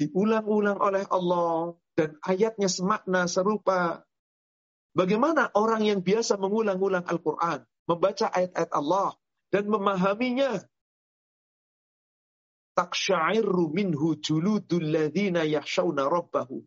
Diulang-ulang 0.00 0.80
oleh 0.80 1.04
Allah 1.12 1.76
dan 2.00 2.16
ayatnya 2.24 2.72
semakna, 2.72 3.28
serupa. 3.28 4.08
Bagaimana 4.96 5.52
orang 5.52 5.84
yang 5.84 6.00
biasa 6.00 6.40
mengulang-ulang 6.40 7.04
Al-Quran, 7.04 7.60
membaca 7.84 8.26
ayat-ayat 8.32 8.72
Allah, 8.72 9.12
dan 9.52 9.68
memahaminya 9.68 10.64
taksyairu 12.72 13.68
minhu 13.68 14.16
juludul 14.16 14.88
ladzina 14.88 15.44
yakhshawna 15.44 16.08
rabbahu. 16.08 16.64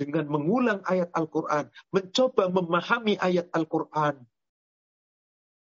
Dengan 0.00 0.24
mengulang 0.32 0.80
ayat 0.88 1.12
Al-Quran, 1.12 1.68
mencoba 1.92 2.48
memahami 2.48 3.20
ayat 3.20 3.52
Al-Quran, 3.52 4.24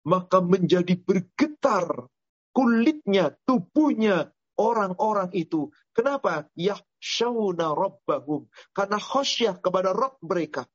maka 0.08 0.40
menjadi 0.40 0.96
bergetar 0.96 2.08
kulitnya, 2.56 3.36
tubuhnya 3.44 4.32
orang-orang 4.58 5.30
itu. 5.34 5.70
Kenapa? 5.94 6.46
Yahshawna 6.54 7.74
rabbahum. 7.74 8.46
Karena 8.74 8.98
khosyah 8.98 9.58
kepada 9.58 9.94
Rabb 9.94 10.22
mereka 10.22 10.66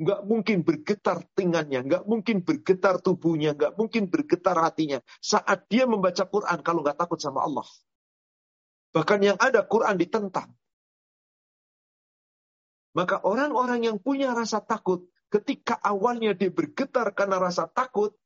nggak 0.00 0.24
mungkin 0.24 0.64
bergetar 0.64 1.28
tingannya, 1.36 1.84
nggak 1.84 2.04
mungkin 2.08 2.40
bergetar 2.40 3.04
tubuhnya, 3.04 3.52
nggak 3.52 3.76
mungkin 3.76 4.08
bergetar 4.08 4.56
hatinya 4.56 5.04
saat 5.20 5.68
dia 5.68 5.84
membaca 5.84 6.24
Quran 6.24 6.64
kalau 6.64 6.80
nggak 6.80 6.96
takut 6.96 7.20
sama 7.20 7.44
Allah. 7.44 7.68
Bahkan 8.96 9.20
yang 9.20 9.36
ada 9.36 9.60
Quran 9.68 10.00
ditentang. 10.00 10.56
Maka 12.96 13.22
orang-orang 13.22 13.86
yang 13.86 13.96
punya 14.02 14.34
rasa 14.34 14.64
takut, 14.64 15.06
ketika 15.30 15.78
awalnya 15.78 16.34
dia 16.34 16.50
bergetar 16.50 17.12
karena 17.14 17.38
rasa 17.38 17.70
takut, 17.70 18.16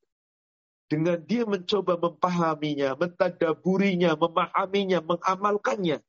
dengan 0.85 1.17
dia 1.21 1.43
mencoba 1.43 1.97
memahaminya, 1.97 2.93
mentadaburinya, 2.97 4.13
memahaminya, 4.13 4.99
mengamalkannya. 5.01 5.99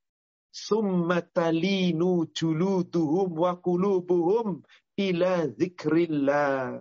Summatalinu 0.53 2.33
juluduhum 2.33 3.29
wa 3.37 3.53
kulubuhum 3.61 4.65
ila 4.97 5.49
zikrillah. 5.53 6.81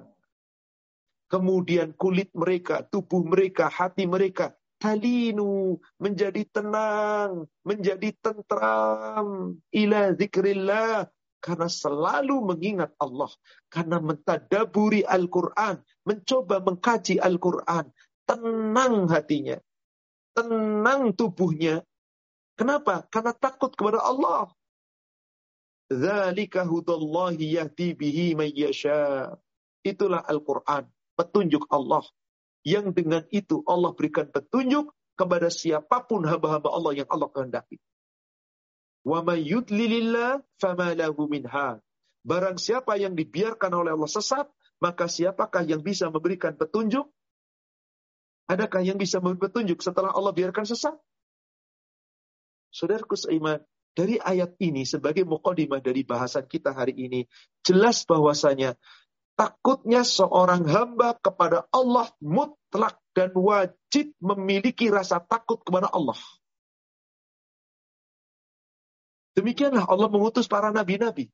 Kemudian 1.27 1.91
kulit 1.97 2.31
mereka, 2.31 2.85
tubuh 2.87 3.25
mereka, 3.25 3.67
hati 3.67 4.07
mereka 4.07 4.55
talinu 4.79 5.79
menjadi 5.97 6.45
tenang, 6.51 7.47
menjadi 7.65 8.11
tentram 8.21 9.57
ila 9.71 10.13
zikrillah 10.13 11.09
karena 11.45 11.69
selalu 11.69 12.41
mengingat 12.41 12.97
Allah, 12.97 13.29
karena 13.69 14.01
mentadaburi 14.01 15.05
Al-Qur'an, 15.05 15.77
mencoba 16.01 16.57
mengkaji 16.65 17.21
Al-Qur'an, 17.21 17.85
tenang 18.25 19.05
hatinya, 19.13 19.61
tenang 20.33 21.13
tubuhnya. 21.13 21.85
Kenapa? 22.57 23.05
Karena 23.13 23.37
takut 23.37 23.77
kepada 23.77 24.01
Allah. 24.01 24.49
Zalika 25.93 26.65
hudallahi 26.65 27.61
yahdi 27.61 27.93
bihi. 27.93 28.33
Itulah 29.85 30.25
Al-Quran, 30.25 30.89
petunjuk 31.13 31.69
Allah 31.69 32.01
yang 32.65 32.89
dengan 32.89 33.21
itu 33.29 33.61
Allah 33.69 33.93
berikan 33.93 34.25
petunjuk 34.25 34.89
kepada 35.13 35.53
siapa 35.53 36.01
pun 36.09 36.25
hamba-hamba 36.25 36.73
Allah 36.73 37.05
yang 37.05 37.09
Allah 37.13 37.29
kehendaki. 37.29 37.77
Wa 39.05 39.21
yudlilillah 39.21 40.41
fama 40.57 40.97
lahu 40.97 41.29
Barang 42.25 42.57
siapa 42.57 42.97
yang 42.97 43.13
dibiarkan 43.13 43.69
oleh 43.69 43.93
Allah 43.93 44.09
sesat, 44.09 44.49
maka 44.81 45.05
siapakah 45.05 45.61
yang 45.61 45.85
bisa 45.85 46.09
memberikan 46.09 46.57
petunjuk? 46.57 47.05
Adakah 48.49 48.81
yang 48.81 48.97
bisa 48.97 49.21
memberi 49.21 49.45
petunjuk 49.45 49.85
setelah 49.85 50.09
Allah 50.09 50.33
biarkan 50.33 50.65
sesat? 50.65 50.97
Saudaraku 52.73 53.13
seiman, 53.13 53.61
dari 53.95 54.17
ayat 54.19 54.57
ini 54.57 54.83
sebagai 54.83 55.23
mukadimah 55.23 55.79
dari 55.79 56.01
bahasan 56.01 56.49
kita 56.49 56.73
hari 56.73 56.97
ini, 56.97 57.29
jelas 57.63 58.03
bahwasanya 58.03 58.75
takutnya 59.39 60.03
seorang 60.03 60.65
hamba 60.67 61.15
kepada 61.15 61.69
Allah 61.71 62.09
mutlak 62.19 62.99
dan 63.15 63.31
wajib 63.37 64.11
memiliki 64.19 64.91
rasa 64.91 65.23
takut 65.23 65.61
kepada 65.63 65.87
Allah. 65.93 66.17
Demikianlah 69.35 69.85
Allah 69.85 70.07
mengutus 70.07 70.47
para 70.47 70.71
nabi-nabi. 70.71 71.27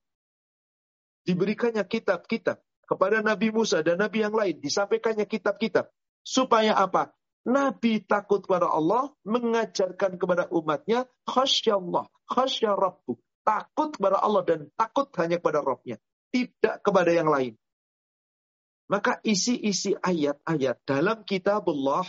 Diberikannya 1.21 1.85
kitab-kitab 1.85 2.57
kepada 2.89 3.21
Nabi 3.21 3.53
Musa 3.53 3.85
dan 3.85 4.01
Nabi 4.01 4.25
yang 4.25 4.33
lain. 4.33 4.57
Disampaikannya 4.57 5.29
kitab-kitab. 5.29 5.87
Supaya 6.25 6.73
apa? 6.75 7.13
Nabi 7.45 8.05
takut 8.05 8.45
kepada 8.45 8.69
Allah, 8.69 9.09
mengajarkan 9.25 10.17
kepada 10.17 10.45
umatnya, 10.53 11.09
khasya 11.25 11.77
Allah, 11.77 12.05
khasya 12.29 12.73
Rabbu. 12.73 13.17
Takut 13.41 13.97
kepada 13.97 14.21
Allah 14.21 14.41
dan 14.45 14.59
takut 14.77 15.09
hanya 15.17 15.41
kepada 15.41 15.65
Rabbnya. 15.65 15.97
Tidak 16.29 16.85
kepada 16.85 17.09
yang 17.09 17.29
lain. 17.29 17.57
Maka 18.91 19.23
isi-isi 19.23 19.95
ayat-ayat 19.97 20.83
dalam 20.85 21.23
kitab 21.25 21.65
Allah, 21.65 22.05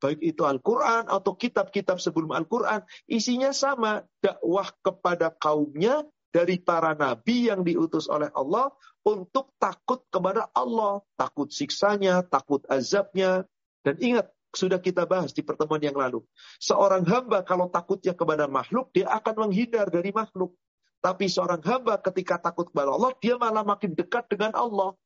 baik 0.00 0.20
itu 0.20 0.42
Al-Quran 0.44 1.08
atau 1.08 1.32
kitab-kitab 1.34 1.98
sebelum 1.98 2.32
Al-Quran, 2.32 2.84
isinya 3.08 3.50
sama. 3.50 4.04
Dakwah 4.20 4.68
kepada 4.84 5.32
kaumnya 5.32 6.04
dari 6.30 6.60
para 6.60 6.92
nabi 6.92 7.48
yang 7.48 7.64
diutus 7.64 8.10
oleh 8.12 8.28
Allah 8.36 8.68
untuk 9.06 9.54
takut 9.56 10.04
kepada 10.12 10.50
Allah, 10.52 11.00
takut 11.16 11.48
siksanya, 11.48 12.26
takut 12.26 12.60
azabnya. 12.68 13.46
Dan 13.86 13.96
ingat, 14.02 14.26
sudah 14.52 14.82
kita 14.82 15.06
bahas 15.06 15.30
di 15.30 15.46
pertemuan 15.46 15.80
yang 15.80 15.94
lalu. 15.94 16.24
Seorang 16.58 17.06
hamba 17.06 17.46
kalau 17.46 17.70
takutnya 17.70 18.12
kepada 18.12 18.50
makhluk, 18.50 18.90
dia 18.90 19.06
akan 19.12 19.48
menghindar 19.48 19.88
dari 19.88 20.10
makhluk. 20.10 20.52
Tapi 21.00 21.30
seorang 21.30 21.62
hamba 21.62 22.02
ketika 22.02 22.40
takut 22.40 22.66
kepada 22.72 22.90
Allah, 22.90 23.14
dia 23.22 23.38
malah 23.38 23.62
makin 23.62 23.94
dekat 23.94 24.26
dengan 24.26 24.50
Allah. 24.58 24.96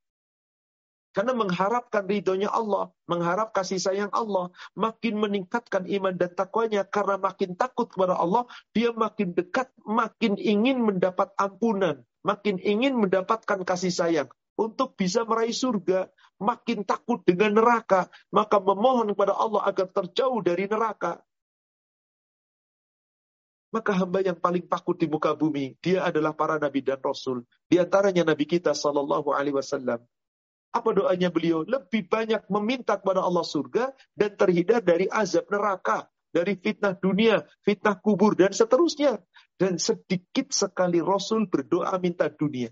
Karena 1.11 1.35
mengharapkan 1.35 2.07
ridhonya 2.07 2.47
Allah, 2.55 2.95
mengharap 3.11 3.51
kasih 3.51 3.83
sayang 3.83 4.15
Allah, 4.15 4.55
makin 4.79 5.19
meningkatkan 5.19 5.83
iman 5.91 6.15
dan 6.15 6.31
takwanya 6.39 6.87
karena 6.87 7.19
makin 7.19 7.59
takut 7.59 7.91
kepada 7.91 8.15
Allah, 8.15 8.47
dia 8.71 8.95
makin 8.95 9.35
dekat, 9.35 9.67
makin 9.83 10.39
ingin 10.39 10.79
mendapat 10.79 11.35
ampunan, 11.35 12.07
makin 12.23 12.63
ingin 12.63 12.95
mendapatkan 12.95 13.67
kasih 13.67 13.91
sayang 13.91 14.31
untuk 14.55 14.95
bisa 14.95 15.27
meraih 15.27 15.51
surga, 15.57 16.07
makin 16.39 16.87
takut 16.87 17.27
dengan 17.27 17.59
neraka, 17.59 18.07
maka 18.31 18.63
memohon 18.63 19.11
kepada 19.11 19.35
Allah 19.35 19.67
agar 19.67 19.91
terjauh 19.91 20.39
dari 20.47 20.71
neraka. 20.71 21.19
Maka 23.75 23.99
hamba 23.99 24.23
yang 24.23 24.39
paling 24.39 24.67
takut 24.67 24.95
di 24.95 25.11
muka 25.11 25.35
bumi, 25.35 25.75
dia 25.83 26.07
adalah 26.07 26.35
para 26.35 26.59
nabi 26.59 26.83
dan 26.87 27.03
rasul. 27.03 27.47
Di 27.67 27.79
antaranya 27.83 28.27
nabi 28.27 28.47
kita 28.47 28.75
sallallahu 28.75 29.31
alaihi 29.31 29.59
wasallam 29.59 30.03
apa 30.71 30.91
doanya 30.95 31.35
beliau? 31.35 31.67
Lebih 31.67 32.07
banyak 32.07 32.47
meminta 32.47 32.95
kepada 32.95 33.27
Allah 33.27 33.43
surga 33.43 33.91
dan 34.15 34.31
terhindar 34.39 34.83
dari 34.83 35.11
azab 35.11 35.51
neraka, 35.51 36.07
dari 36.31 36.55
fitnah 36.55 36.95
dunia, 36.95 37.43
fitnah 37.67 37.99
kubur, 37.99 38.39
dan 38.39 38.55
seterusnya. 38.55 39.19
Dan 39.59 39.77
sedikit 39.77 40.55
sekali 40.55 41.03
Rasul 41.03 41.51
berdoa 41.51 41.93
minta 42.01 42.31
dunia. 42.31 42.71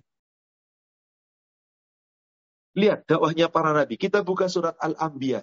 Lihat 2.78 3.10
dakwahnya 3.10 3.50
para 3.50 3.74
nabi. 3.74 3.98
Kita 3.98 4.22
buka 4.22 4.46
surat 4.46 4.78
Al-Anbiya. 4.78 5.42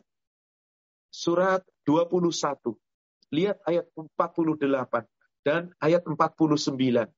Surat 1.11 1.61
21. 1.83 2.31
Lihat 3.35 3.59
ayat 3.67 3.91
48 3.93 5.03
dan 5.43 5.75
ayat 5.83 6.07
49. 6.07 7.11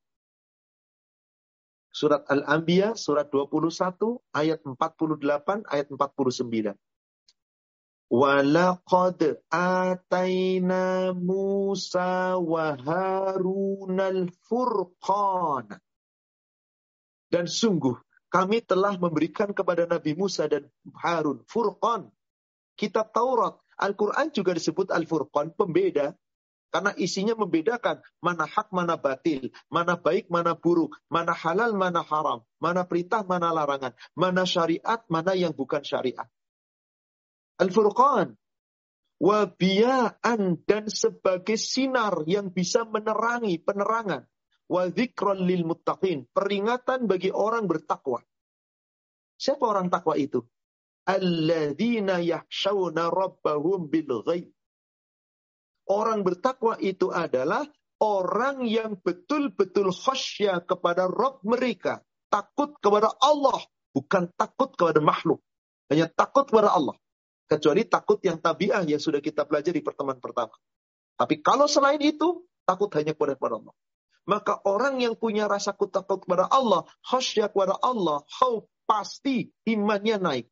Surat 1.97 2.29
Al-Anbiya, 2.29 2.93
surat 2.93 3.25
21, 3.33 4.21
ayat 4.29 4.61
48, 4.61 5.65
ayat 5.65 5.87
49. 5.89 6.77
Walaqad 8.13 9.41
ataina 9.49 11.09
Musa 11.17 12.37
wa 12.37 12.77
Harunal 12.77 14.29
furqan. 14.45 15.73
Dan 17.33 17.49
sungguh 17.49 17.97
kami 18.29 18.61
telah 18.61 18.93
memberikan 19.01 19.49
kepada 19.49 19.89
Nabi 19.89 20.13
Musa 20.13 20.45
dan 20.45 20.69
Harun 21.01 21.41
Furqan. 21.49 22.13
Kitab 22.77 23.09
Taurat. 23.09 23.57
Al-Quran 23.81 24.29
juga 24.29 24.53
disebut 24.53 24.93
Al-Furqan, 24.93 25.49
pembeda. 25.57 26.13
Karena 26.67 26.91
isinya 26.99 27.31
membedakan 27.39 28.03
mana 28.19 28.43
hak, 28.43 28.75
mana 28.75 28.99
batil, 28.99 29.55
mana 29.71 29.95
baik, 29.95 30.27
mana 30.27 30.51
buruk, 30.51 30.99
mana 31.07 31.31
halal, 31.31 31.71
mana 31.71 32.03
haram, 32.03 32.43
mana 32.59 32.83
perintah, 32.83 33.23
mana 33.23 33.55
larangan, 33.55 33.95
mana 34.19 34.43
syariat, 34.43 34.99
mana 35.07 35.31
yang 35.31 35.55
bukan 35.55 35.79
syariat. 35.81 36.27
Al-Furqan. 37.57 38.35
Wabiyaan 39.17 40.61
dan 40.69 40.93
sebagai 40.93 41.57
sinar 41.57 42.21
yang 42.29 42.53
bisa 42.53 42.85
menerangi 42.85 43.57
penerangan. 43.57 44.29
Wa 44.69 44.85
lil 45.41 45.63
muttaqin. 45.65 46.29
Peringatan 46.29 47.09
bagi 47.09 47.33
orang 47.33 47.65
bertakwa. 47.65 48.21
Siapa 49.41 49.63
orang 49.65 49.89
takwa 49.89 50.13
itu? 50.21 50.45
Alladzina 51.07 52.21
yahshawna 52.21 53.09
rabbahum 53.09 53.89
bil 53.89 54.21
ghaib 54.21 54.56
Orang 55.87 56.27
bertakwa 56.27 56.75
itu 56.83 57.09
adalah 57.11 57.63
orang 58.03 58.67
yang 58.67 58.99
betul-betul 58.99 59.95
khasya 59.95 60.61
kepada 60.67 61.07
Rob 61.07 61.39
mereka. 61.47 62.03
Takut 62.27 62.75
kepada 62.83 63.11
Allah. 63.23 63.63
Bukan 63.95 64.29
takut 64.35 64.75
kepada 64.75 64.99
makhluk. 64.99 65.39
Hanya 65.87 66.11
takut 66.11 66.45
kepada 66.45 66.75
Allah. 66.75 66.99
Kecuali 67.47 67.87
takut 67.87 68.19
yang 68.19 68.43
tabiah 68.43 68.83
yang 68.83 68.99
sudah 68.99 69.23
kita 69.23 69.47
pelajari 69.47 69.79
pertemuan 69.79 70.19
pertama. 70.19 70.51
Tapi 71.15 71.39
kalau 71.39 71.65
selain 71.65 72.03
itu, 72.03 72.43
takut 72.67 72.91
hanya 72.99 73.15
kepada 73.15 73.39
Allah. 73.39 73.73
Maka 74.27 74.59
orang 74.67 74.99
yang 74.99 75.15
punya 75.15 75.47
rasa 75.47 75.71
takut 75.71 76.19
kepada 76.19 76.51
Allah, 76.51 76.83
khasya 77.07 77.47
kepada 77.47 77.79
Allah, 77.79 78.27
pasti 78.83 79.47
imannya 79.63 80.19
naik. 80.19 80.47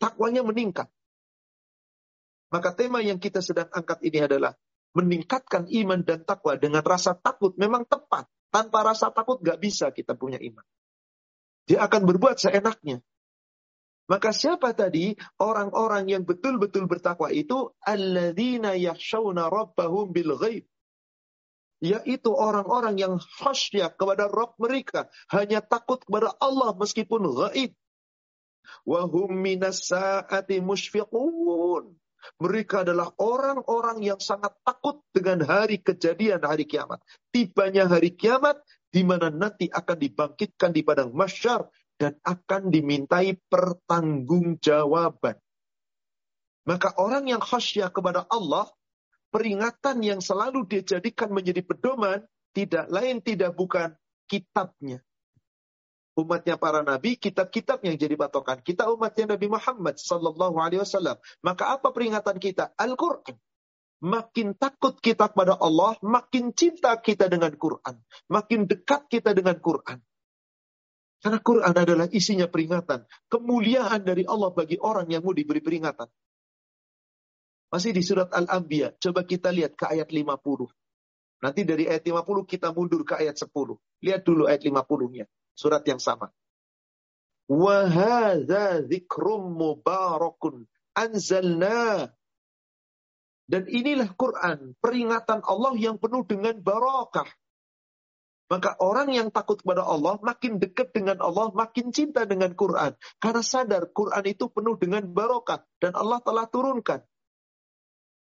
Takwanya 0.00 0.40
meningkat. 0.40 0.88
Maka 2.50 2.74
tema 2.78 3.02
yang 3.02 3.18
kita 3.18 3.42
sedang 3.42 3.66
angkat 3.74 3.98
ini 4.06 4.22
adalah 4.22 4.54
meningkatkan 4.94 5.66
iman 5.68 6.00
dan 6.06 6.22
takwa 6.22 6.54
dengan 6.56 6.80
rasa 6.80 7.18
takut 7.18 7.52
memang 7.58 7.84
tepat. 7.84 8.30
Tanpa 8.48 8.86
rasa 8.86 9.10
takut 9.10 9.42
gak 9.42 9.58
bisa 9.58 9.90
kita 9.90 10.14
punya 10.16 10.38
iman. 10.40 10.64
Dia 11.66 11.82
akan 11.84 12.06
berbuat 12.06 12.38
seenaknya. 12.38 13.02
Maka 14.06 14.30
siapa 14.30 14.70
tadi 14.70 15.18
orang-orang 15.42 16.06
yang 16.06 16.22
betul-betul 16.22 16.86
bertakwa 16.86 17.26
itu 17.34 17.74
alladzina 17.82 18.78
rabbahum 19.50 20.14
bil 20.14 20.38
ghaib. 20.38 20.64
Yaitu 21.82 22.32
orang-orang 22.32 22.96
yang 22.96 23.20
khasyah 23.20 23.92
kepada 23.92 24.32
Rabb 24.32 24.56
mereka, 24.56 25.12
hanya 25.28 25.60
takut 25.60 26.00
kepada 26.00 26.32
Allah 26.40 26.72
meskipun 26.72 27.28
gaib. 27.34 27.76
Wahum 28.86 29.34
minas 29.36 29.84
mereka 32.42 32.82
adalah 32.82 33.14
orang-orang 33.16 34.02
yang 34.02 34.20
sangat 34.20 34.52
takut 34.66 35.00
dengan 35.14 35.46
hari 35.46 35.78
kejadian 35.80 36.42
hari 36.42 36.66
kiamat. 36.66 37.00
Tibanya 37.30 37.86
hari 37.86 38.12
kiamat 38.18 38.60
di 38.90 39.06
mana 39.06 39.30
nanti 39.30 39.70
akan 39.70 39.96
dibangkitkan 39.96 40.70
di 40.74 40.82
padang 40.82 41.14
masyar 41.14 41.70
dan 41.96 42.18
akan 42.26 42.68
dimintai 42.68 43.38
pertanggungjawaban. 43.48 45.38
Maka 46.66 46.98
orang 46.98 47.30
yang 47.30 47.40
khasyah 47.40 47.94
kepada 47.94 48.26
Allah, 48.26 48.66
peringatan 49.30 50.02
yang 50.02 50.18
selalu 50.18 50.66
dia 50.66 50.82
jadikan 50.82 51.30
menjadi 51.30 51.62
pedoman, 51.62 52.26
tidak 52.50 52.90
lain 52.90 53.22
tidak 53.22 53.54
bukan 53.54 53.94
kitabnya 54.26 55.05
umatnya 56.16 56.56
para 56.56 56.80
nabi, 56.80 57.20
kitab-kitab 57.20 57.84
yang 57.84 58.00
jadi 58.00 58.16
patokan. 58.16 58.64
Kita 58.64 58.88
umatnya 58.88 59.36
Nabi 59.36 59.46
Muhammad 59.52 60.00
sallallahu 60.00 60.56
alaihi 60.56 60.80
wasallam. 60.80 61.20
Maka 61.44 61.76
apa 61.76 61.92
peringatan 61.92 62.40
kita? 62.40 62.72
Al-Qur'an. 62.74 63.36
Makin 63.96 64.60
takut 64.60 65.00
kita 65.00 65.32
kepada 65.32 65.56
Allah, 65.56 65.96
makin 66.04 66.52
cinta 66.52 66.92
kita 67.00 67.32
dengan 67.32 67.48
Quran. 67.56 67.96
Makin 68.28 68.68
dekat 68.68 69.08
kita 69.08 69.32
dengan 69.32 69.56
Quran. 69.56 70.04
Karena 71.16 71.40
Quran 71.40 71.72
adalah 71.72 72.06
isinya 72.12 72.44
peringatan. 72.44 73.08
Kemuliaan 73.32 74.04
dari 74.04 74.28
Allah 74.28 74.52
bagi 74.52 74.76
orang 74.76 75.08
yang 75.08 75.24
mau 75.24 75.32
diberi 75.32 75.64
peringatan. 75.64 76.12
Masih 77.72 77.96
di 77.96 78.04
surat 78.04 78.28
Al-Anbiya. 78.36 79.00
Coba 79.00 79.24
kita 79.24 79.48
lihat 79.48 79.80
ke 79.80 79.88
ayat 79.88 80.12
50. 80.12 80.68
Nanti 81.40 81.60
dari 81.64 81.88
ayat 81.88 82.04
50 82.04 82.44
kita 82.44 82.76
mundur 82.76 83.00
ke 83.02 83.16
ayat 83.16 83.36
10. 83.40 83.48
Lihat 84.04 84.22
dulu 84.28 84.44
ayat 84.44 84.60
50-nya. 84.60 85.24
Surat 85.56 85.80
yang 85.88 85.98
sama. 85.98 86.28
Zikrum 88.86 89.56
mubarakun 89.56 90.68
anzalna. 90.92 92.12
Dan 93.46 93.62
inilah 93.70 94.10
Quran, 94.18 94.74
peringatan 94.82 95.38
Allah 95.46 95.78
yang 95.78 96.02
penuh 96.02 96.26
dengan 96.26 96.58
barakah. 96.58 97.30
Maka 98.46 98.78
orang 98.78 99.10
yang 99.10 99.30
takut 99.30 99.58
kepada 99.62 99.86
Allah, 99.86 100.18
makin 100.22 100.58
dekat 100.58 100.90
dengan 100.94 101.18
Allah, 101.22 101.50
makin 101.54 101.94
cinta 101.94 102.26
dengan 102.26 102.54
Quran. 102.54 102.94
Karena 103.22 103.42
sadar 103.42 103.90
Quran 103.90 104.22
itu 104.26 104.50
penuh 104.50 104.74
dengan 104.78 105.06
barakah. 105.06 105.62
Dan 105.78 105.94
Allah 105.94 106.18
telah 106.22 106.46
turunkan. 106.50 107.06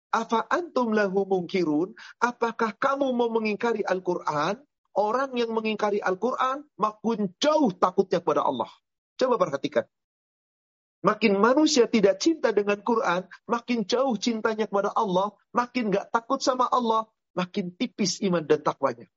Afa 0.09 0.45
antum 0.49 0.93
lahu 0.93 1.25
mungkirun? 1.25 1.93
Apakah 2.21 2.73
kamu 2.77 3.13
mau 3.13 3.29
mengingkari 3.29 3.85
Al-Quran? 3.85 4.57
Orang 4.99 5.31
yang 5.39 5.55
mengingkari 5.55 6.03
Al-Quran 6.03 6.67
makin 6.75 7.31
jauh 7.39 7.71
takutnya 7.71 8.19
kepada 8.19 8.43
Allah. 8.43 8.67
Coba 9.15 9.39
perhatikan. 9.39 9.87
Makin 10.99 11.39
manusia 11.39 11.87
tidak 11.87 12.19
cinta 12.19 12.51
dengan 12.51 12.83
Quran, 12.83 13.23
makin 13.47 13.87
jauh 13.87 14.19
cintanya 14.19 14.67
kepada 14.67 14.91
Allah, 14.91 15.31
makin 15.55 15.95
gak 15.95 16.11
takut 16.11 16.43
sama 16.43 16.67
Allah, 16.67 17.07
makin 17.31 17.71
tipis 17.71 18.19
iman 18.19 18.43
dan 18.43 18.59
takwanya. 18.59 19.07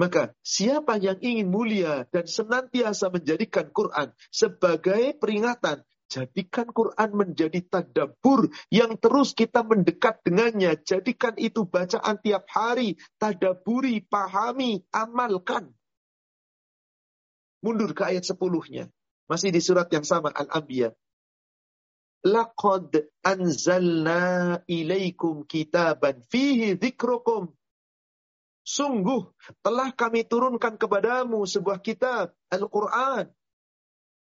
Maka 0.00 0.32
siapa 0.40 0.96
yang 0.96 1.20
ingin 1.20 1.52
mulia 1.52 2.08
dan 2.08 2.24
senantiasa 2.24 3.12
menjadikan 3.12 3.68
Quran 3.72 4.12
sebagai 4.32 5.16
peringatan 5.20 5.84
Jadikan 6.06 6.70
Quran 6.70 7.10
menjadi 7.18 7.66
tadabur 7.66 8.46
yang 8.70 8.94
terus 8.94 9.34
kita 9.34 9.66
mendekat 9.66 10.22
dengannya. 10.22 10.78
Jadikan 10.78 11.34
itu 11.34 11.66
bacaan 11.66 12.22
tiap 12.22 12.46
hari. 12.46 12.94
Tadaburi, 13.18 14.06
pahami, 14.06 14.86
amalkan. 14.94 15.74
Mundur 17.58 17.90
ke 17.90 18.06
ayat 18.06 18.22
sepuluhnya. 18.22 18.86
Masih 19.26 19.50
di 19.50 19.58
surat 19.58 19.90
yang 19.90 20.06
sama, 20.06 20.30
Al-Anbiya. 20.30 20.94
Laqad 22.22 23.10
anzalna 23.26 24.62
ilaikum 24.70 25.42
kitaban 25.42 26.22
fihi 26.30 26.78
dhikrukum. 26.78 27.50
Sungguh 28.66 29.30
telah 29.62 29.94
kami 29.94 30.26
turunkan 30.26 30.74
kepadamu 30.74 31.46
sebuah 31.46 31.78
kitab, 31.82 32.34
Al-Quran 32.50 33.30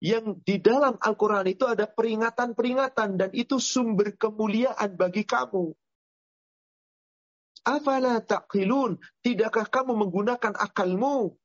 yang 0.01 0.41
di 0.41 0.57
dalam 0.57 0.97
Al-Quran 0.97 1.45
itu 1.53 1.69
ada 1.69 1.85
peringatan-peringatan 1.85 3.21
dan 3.21 3.31
itu 3.37 3.61
sumber 3.61 4.17
kemuliaan 4.17 4.97
bagi 4.97 5.29
kamu. 5.29 5.77
Afala 7.69 8.25
taqilun? 8.25 8.97
Tidakkah 9.21 9.69
kamu 9.69 9.93
menggunakan 9.93 10.57
akalmu? 10.57 11.37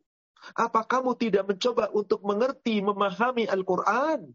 Apa 0.55 0.87
kamu 0.87 1.19
tidak 1.19 1.51
mencoba 1.51 1.91
untuk 1.91 2.23
mengerti, 2.23 2.79
memahami 2.79 3.43
Al-Quran? 3.43 4.31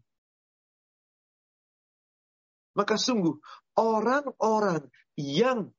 Maka 2.77 2.95
sungguh, 3.01 3.41
orang-orang 3.73 4.85
yang 5.17 5.73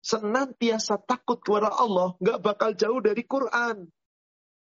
senantiasa 0.00 0.96
takut 1.04 1.36
kepada 1.44 1.68
Allah, 1.68 2.16
nggak 2.16 2.40
bakal 2.40 2.72
jauh 2.72 3.04
dari 3.04 3.22
Quran 3.28 3.92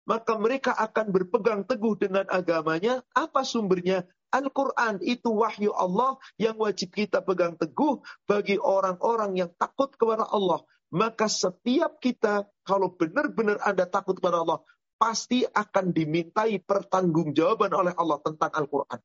maka 0.08 0.34
mereka 0.38 0.74
akan 0.74 1.14
berpegang 1.14 1.62
teguh 1.62 1.94
dengan 1.98 2.26
agamanya. 2.26 3.02
Apa 3.14 3.46
sumbernya? 3.46 4.06
Al-Quran 4.32 5.04
itu 5.04 5.28
wahyu 5.28 5.76
Allah 5.76 6.16
yang 6.40 6.56
wajib 6.56 6.96
kita 6.96 7.20
pegang 7.20 7.54
teguh 7.60 8.00
bagi 8.24 8.56
orang-orang 8.56 9.36
yang 9.36 9.50
takut 9.60 9.92
kepada 9.92 10.24
Allah. 10.24 10.64
Maka 10.92 11.28
setiap 11.28 12.00
kita, 12.00 12.48
kalau 12.64 12.92
benar-benar 12.96 13.60
Anda 13.64 13.84
takut 13.88 14.16
kepada 14.20 14.40
Allah, 14.44 14.60
pasti 14.96 15.44
akan 15.44 15.92
dimintai 15.92 16.60
pertanggungjawaban 16.64 17.72
oleh 17.76 17.92
Allah 17.96 18.18
tentang 18.24 18.52
Al-Quran. 18.52 19.00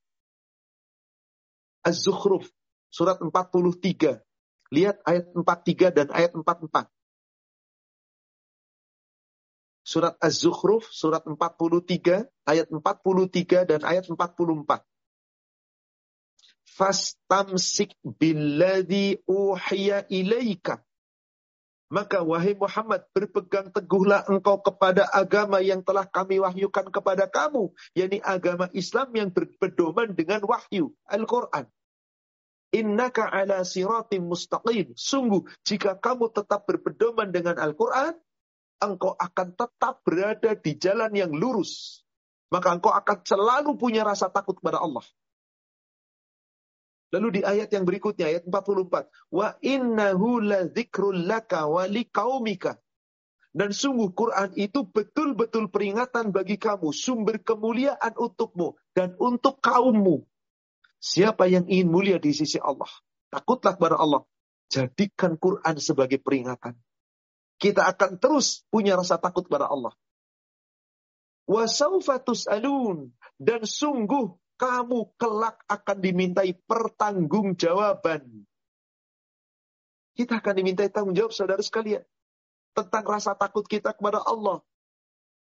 Az-Zukhruf, 1.83 2.47
surat 2.91 3.19
43. 3.19 4.19
Lihat 4.67 4.99
ayat 5.07 5.31
43 5.31 5.95
dan 5.95 6.07
ayat 6.11 6.35
44. 6.35 6.96
Surat 9.87 10.19
Az-Zukhruf, 10.19 10.91
surat 10.91 11.23
43, 11.23 12.27
ayat 12.43 12.67
43 12.67 13.63
dan 13.63 13.79
ayat 13.87 14.03
44. 14.11 14.83
Fastamsik 16.67 17.95
billadhi 18.03 19.23
uhiya 19.23 20.03
ilaika. 20.11 20.83
Maka 21.87 22.19
wahai 22.19 22.51
Muhammad, 22.59 23.07
berpegang 23.15 23.71
teguhlah 23.71 24.27
engkau 24.27 24.59
kepada 24.59 25.07
agama 25.07 25.63
yang 25.63 25.79
telah 25.79 26.03
kami 26.03 26.43
wahyukan 26.43 26.91
kepada 26.91 27.31
kamu. 27.31 27.71
yakni 27.95 28.19
agama 28.19 28.67
Islam 28.75 29.07
yang 29.15 29.31
berpedoman 29.31 30.11
dengan 30.11 30.43
wahyu, 30.43 30.91
Al-Quran. 31.07 31.63
Innaka 32.75 33.31
ala 33.31 33.63
siratim 33.63 34.27
mustaqim. 34.27 34.91
Sungguh, 34.99 35.47
jika 35.63 35.95
kamu 35.95 36.27
tetap 36.35 36.67
berpedoman 36.67 37.31
dengan 37.31 37.55
Al-Quran, 37.55 38.19
engkau 38.81 39.13
akan 39.17 39.57
tetap 39.57 40.05
berada 40.05 40.53
di 40.53 40.71
jalan 40.77 41.11
yang 41.13 41.33
lurus. 41.33 42.03
Maka 42.47 42.79
engkau 42.79 42.93
akan 42.95 43.17
selalu 43.27 43.75
punya 43.75 44.07
rasa 44.07 44.31
takut 44.31 44.55
kepada 44.55 44.79
Allah. 44.79 45.03
Lalu 47.11 47.39
di 47.39 47.41
ayat 47.43 47.71
yang 47.71 47.87
berikutnya, 47.87 48.27
ayat 48.27 48.43
44. 48.47 49.07
Wa 49.31 49.55
innahu 49.63 50.43
la 50.43 50.67
laka 51.15 51.67
wa 51.67 51.83
liqaumika. 51.87 52.79
Dan 53.57 53.73
sungguh 53.73 54.13
Quran 54.13 54.53
itu 54.53 54.85
betul-betul 54.85 55.73
peringatan 55.73 56.29
bagi 56.29 56.61
kamu, 56.61 56.93
sumber 56.93 57.41
kemuliaan 57.41 58.13
untukmu 58.13 58.77
dan 58.93 59.17
untuk 59.17 59.57
kaummu. 59.63 60.23
Siapa 61.01 61.49
yang 61.49 61.65
ingin 61.65 61.89
mulia 61.89 62.17
di 62.21 62.37
sisi 62.37 62.61
Allah, 62.61 62.89
takutlah 63.33 63.73
kepada 63.73 63.97
Allah. 63.97 64.21
Jadikan 64.67 65.39
Quran 65.39 65.79
sebagai 65.79 66.19
peringatan 66.21 66.75
kita 67.57 67.89
akan 67.89 68.21
terus 68.21 68.65
punya 68.69 68.93
rasa 68.93 69.17
takut 69.17 69.45
kepada 69.45 69.69
Allah. 69.69 69.93
Wasaufatus 71.47 72.45
dan 73.37 73.61
sungguh 73.63 74.35
kamu 74.57 74.99
kelak 75.21 75.61
akan 75.69 75.97
dimintai 76.01 76.57
pertanggungjawaban. 76.65 78.45
Kita 80.17 80.41
akan 80.41 80.53
dimintai 80.57 80.89
tanggung 80.89 81.13
jawab 81.13 81.29
saudara 81.29 81.61
sekalian 81.61 82.01
tentang 82.73 83.05
rasa 83.05 83.37
takut 83.37 83.65
kita 83.69 83.93
kepada 83.93 84.21
Allah. 84.25 84.65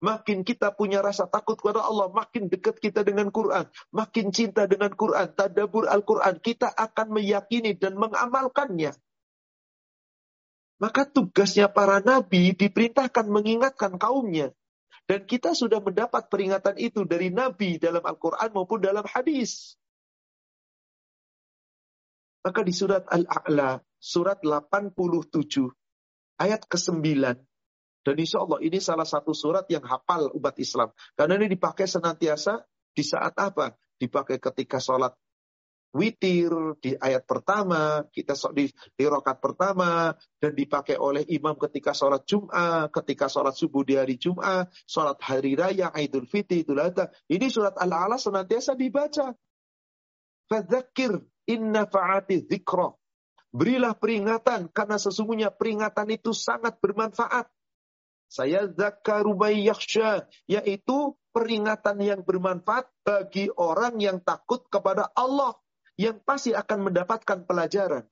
Makin 0.01 0.41
kita 0.41 0.73
punya 0.73 0.97
rasa 1.05 1.29
takut 1.29 1.61
kepada 1.61 1.85
Allah, 1.85 2.09
makin 2.09 2.49
dekat 2.49 2.81
kita 2.81 3.05
dengan 3.05 3.29
Quran, 3.29 3.69
makin 3.93 4.33
cinta 4.33 4.65
dengan 4.65 4.89
Quran, 4.89 5.29
tadabur 5.37 5.85
Al-Quran, 5.85 6.41
kita 6.41 6.73
akan 6.73 7.21
meyakini 7.21 7.77
dan 7.77 7.93
mengamalkannya. 8.01 8.97
Maka 10.81 11.05
tugasnya 11.05 11.69
para 11.69 12.01
nabi 12.01 12.57
diperintahkan 12.57 13.29
mengingatkan 13.29 14.01
kaumnya. 14.01 14.49
Dan 15.05 15.29
kita 15.29 15.53
sudah 15.53 15.77
mendapat 15.77 16.25
peringatan 16.25 16.73
itu 16.81 17.05
dari 17.05 17.29
nabi 17.29 17.77
dalam 17.77 18.01
Al-Quran 18.01 18.49
maupun 18.49 18.81
dalam 18.81 19.05
hadis. 19.05 19.77
Maka 22.41 22.65
di 22.65 22.73
surat 22.73 23.05
Al-A'la, 23.05 23.77
surat 24.01 24.41
87, 24.41 25.69
ayat 26.41 26.65
ke-9. 26.65 27.05
Dan 28.01 28.15
insya 28.17 28.41
Allah 28.41 28.57
ini 28.65 28.81
salah 28.81 29.05
satu 29.05 29.37
surat 29.37 29.69
yang 29.69 29.85
hafal 29.85 30.33
umat 30.33 30.57
Islam. 30.57 30.89
Karena 31.13 31.37
ini 31.37 31.53
dipakai 31.53 31.85
senantiasa 31.85 32.65
di 32.97 33.05
saat 33.05 33.37
apa? 33.37 33.77
Dipakai 34.01 34.41
ketika 34.41 34.81
sholat 34.81 35.13
witir 35.91 36.79
di 36.79 36.95
ayat 36.95 37.27
pertama, 37.27 38.07
kita 38.07 38.35
di, 38.55 38.71
di 38.71 39.05
rokat 39.05 39.43
pertama, 39.43 40.15
dan 40.39 40.51
dipakai 40.55 40.95
oleh 40.95 41.27
imam 41.27 41.55
ketika 41.59 41.91
sholat 41.91 42.23
Jum'ah, 42.23 42.87
ketika 42.89 43.27
sholat 43.27 43.55
subuh 43.55 43.83
di 43.83 43.99
hari 43.99 44.15
Jum'ah, 44.15 44.71
sholat 44.87 45.19
hari 45.19 45.59
raya, 45.59 45.91
Idul 45.95 46.27
Fitri, 46.27 46.63
Idul 46.63 46.79
Adha. 46.79 47.11
Ini 47.27 47.47
surat 47.51 47.75
Al-A'la 47.75 48.15
senantiasa 48.15 48.73
dibaca. 48.73 49.35
Fadzakir 50.47 51.19
inna 51.47 51.87
fa'ati 51.87 52.47
dzikra. 52.47 52.91
Berilah 53.51 53.91
peringatan, 53.99 54.71
karena 54.71 54.95
sesungguhnya 54.95 55.51
peringatan 55.51 56.07
itu 56.07 56.31
sangat 56.31 56.79
bermanfaat. 56.79 57.51
Saya 58.31 58.63
zakaru 58.71 59.35
yakhsha, 59.51 60.23
yaitu 60.47 61.19
peringatan 61.35 61.99
yang 61.99 62.21
bermanfaat 62.23 62.87
bagi 63.03 63.51
orang 63.59 63.99
yang 63.99 64.23
takut 64.23 64.63
kepada 64.71 65.11
Allah 65.11 65.60
yang 66.01 66.17
pasti 66.25 66.57
akan 66.57 66.89
mendapatkan 66.89 67.45
pelajaran. 67.45 68.09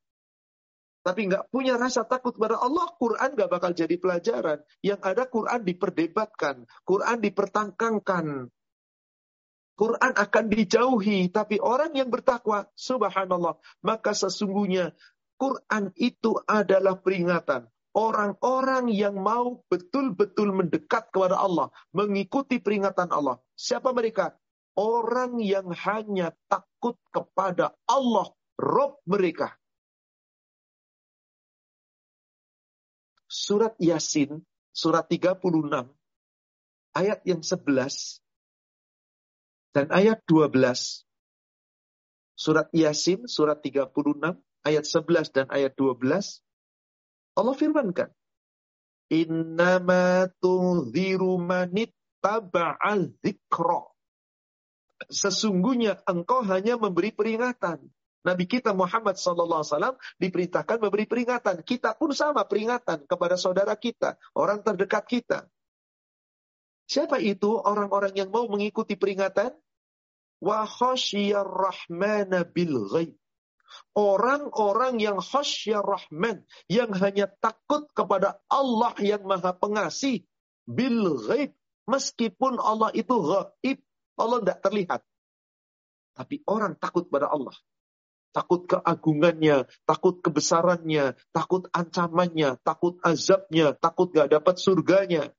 Tapi 1.02 1.26
nggak 1.26 1.50
punya 1.50 1.74
rasa 1.74 2.06
takut 2.06 2.38
kepada 2.38 2.62
Allah, 2.62 2.86
Quran 3.02 3.34
nggak 3.34 3.50
bakal 3.50 3.74
jadi 3.74 3.98
pelajaran. 3.98 4.62
Yang 4.86 5.02
ada 5.02 5.24
Quran 5.26 5.62
diperdebatkan, 5.66 6.56
Quran 6.86 7.18
dipertangkangkan. 7.18 8.26
Quran 9.80 10.12
akan 10.12 10.46
dijauhi. 10.52 11.32
Tapi 11.32 11.58
orang 11.64 11.96
yang 11.96 12.12
bertakwa, 12.12 12.68
subhanallah. 12.76 13.58
Maka 13.80 14.12
sesungguhnya 14.12 14.92
Quran 15.40 15.96
itu 15.96 16.36
adalah 16.44 17.00
peringatan. 17.00 17.72
Orang-orang 17.96 18.92
yang 18.92 19.18
mau 19.18 19.64
betul-betul 19.72 20.52
mendekat 20.52 21.10
kepada 21.16 21.40
Allah. 21.40 21.72
Mengikuti 21.96 22.60
peringatan 22.60 23.10
Allah. 23.10 23.40
Siapa 23.56 23.96
mereka? 23.96 24.36
Orang 24.76 25.40
yang 25.40 25.72
hanya 25.72 26.36
takut 26.80 26.96
kepada 27.12 27.76
Allah. 27.84 28.32
Rob 28.60 29.00
mereka. 29.08 29.56
Surat 33.28 33.76
Yasin, 33.80 34.44
surat 34.72 35.08
36, 35.08 35.88
ayat 36.92 37.20
yang 37.24 37.40
11 37.40 38.20
dan 39.72 39.88
ayat 39.92 40.20
12. 40.28 41.08
Surat 42.36 42.68
Yasin, 42.76 43.28
surat 43.32 43.60
36, 43.64 44.40
ayat 44.64 44.84
11 44.88 45.36
dan 45.36 45.48
ayat 45.52 45.72
12. 45.76 46.44
Allah 47.40 47.56
firmankan. 47.56 48.12
Innama 49.08 50.28
tunziru 50.44 51.40
manit 51.40 51.96
taba'al 52.20 53.16
zikra. 53.24 53.88
Sesungguhnya 55.08 56.04
engkau 56.04 56.44
hanya 56.44 56.76
memberi 56.76 57.16
peringatan. 57.16 57.80
Nabi 58.20 58.52
kita 58.52 58.76
Muhammad 58.76 59.16
SAW 59.16 59.96
diperintahkan 60.20 60.84
memberi 60.84 61.08
peringatan. 61.08 61.64
Kita 61.64 61.96
pun 61.96 62.12
sama 62.12 62.44
peringatan 62.44 63.08
kepada 63.08 63.40
saudara 63.40 63.80
kita, 63.80 64.20
orang 64.36 64.60
terdekat 64.60 65.08
kita. 65.08 65.40
Siapa 66.90 67.22
itu 67.24 67.56
orang-orang 67.56 68.12
yang 68.18 68.28
mau 68.34 68.50
mengikuti 68.52 69.00
peringatan? 69.00 69.56
Orang-orang 73.94 74.98
yang 74.98 75.22
khasyar 75.22 75.86
rahman, 75.86 76.44
yang 76.66 76.90
hanya 76.98 77.30
takut 77.40 77.86
kepada 77.94 78.42
Allah 78.50 78.98
yang 79.00 79.24
maha 79.24 79.54
pengasih, 79.54 80.26
bil. 80.66 81.24
Meskipun 81.86 82.58
Allah 82.58 82.90
itu 82.98 83.16
ghaib, 83.22 83.80
Allah 84.20 84.44
tidak 84.44 84.60
terlihat. 84.62 85.02
Tapi 86.20 86.44
orang 86.52 86.76
takut 86.76 87.08
pada 87.08 87.32
Allah. 87.32 87.56
Takut 88.30 88.70
keagungannya, 88.70 89.66
takut 89.90 90.22
kebesarannya, 90.22 91.18
takut 91.34 91.66
ancamannya, 91.74 92.62
takut 92.62 93.02
azabnya, 93.02 93.74
takut 93.74 94.14
gak 94.14 94.30
dapat 94.30 94.62
surganya. 94.62 95.34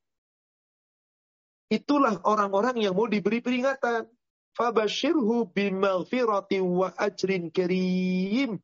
Itulah 1.71 2.19
orang-orang 2.27 2.83
yang 2.83 2.97
mau 2.99 3.07
diberi 3.07 3.39
peringatan. 3.39 4.11
Fabashirhu 4.51 5.47
bimaghfirati 5.55 6.59
wa 6.59 6.91
ajrin 6.99 7.47
karim. 7.47 8.59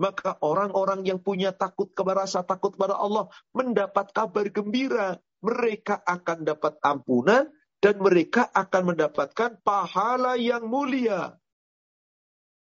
Maka 0.00 0.40
orang-orang 0.40 1.04
yang 1.04 1.20
punya 1.20 1.52
takut 1.52 1.92
kepada 1.92 2.24
rasa 2.24 2.40
takut 2.40 2.72
kepada 2.72 2.96
Allah 2.96 3.28
mendapat 3.52 4.14
kabar 4.16 4.48
gembira. 4.48 5.20
Mereka 5.44 6.00
akan 6.08 6.48
dapat 6.48 6.80
ampunan 6.80 7.52
dan 7.78 7.94
mereka 8.02 8.50
akan 8.50 8.94
mendapatkan 8.94 9.62
pahala 9.62 10.34
yang 10.34 10.66
mulia. 10.66 11.38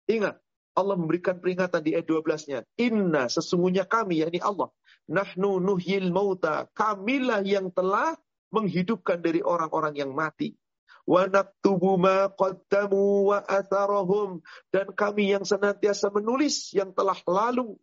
Ingat, 0.08 0.40
Allah 0.74 0.96
memberikan 0.98 1.38
peringatan 1.38 1.84
di 1.84 1.94
ayat 1.94 2.08
12-nya. 2.10 2.60
Inna 2.82 3.30
sesungguhnya 3.30 3.86
kami, 3.86 4.24
yakni 4.24 4.40
Allah. 4.42 4.72
Nahnu 5.06 5.60
nuhyil 5.60 6.10
mauta. 6.10 6.66
Kamilah 6.72 7.44
yang 7.44 7.70
telah 7.70 8.16
menghidupkan 8.50 9.20
dari 9.20 9.44
orang-orang 9.44 9.94
yang 10.00 10.12
mati. 10.16 10.56
Wa 11.04 11.28
naktubu 11.28 12.00
ma 12.00 12.32
qaddamu 12.32 13.32
wa 13.32 13.44
atharahum. 13.44 14.40
Dan 14.72 14.96
kami 14.96 15.36
yang 15.36 15.44
senantiasa 15.44 16.10
menulis 16.10 16.72
yang 16.72 16.96
telah 16.96 17.20
lalu. 17.28 17.76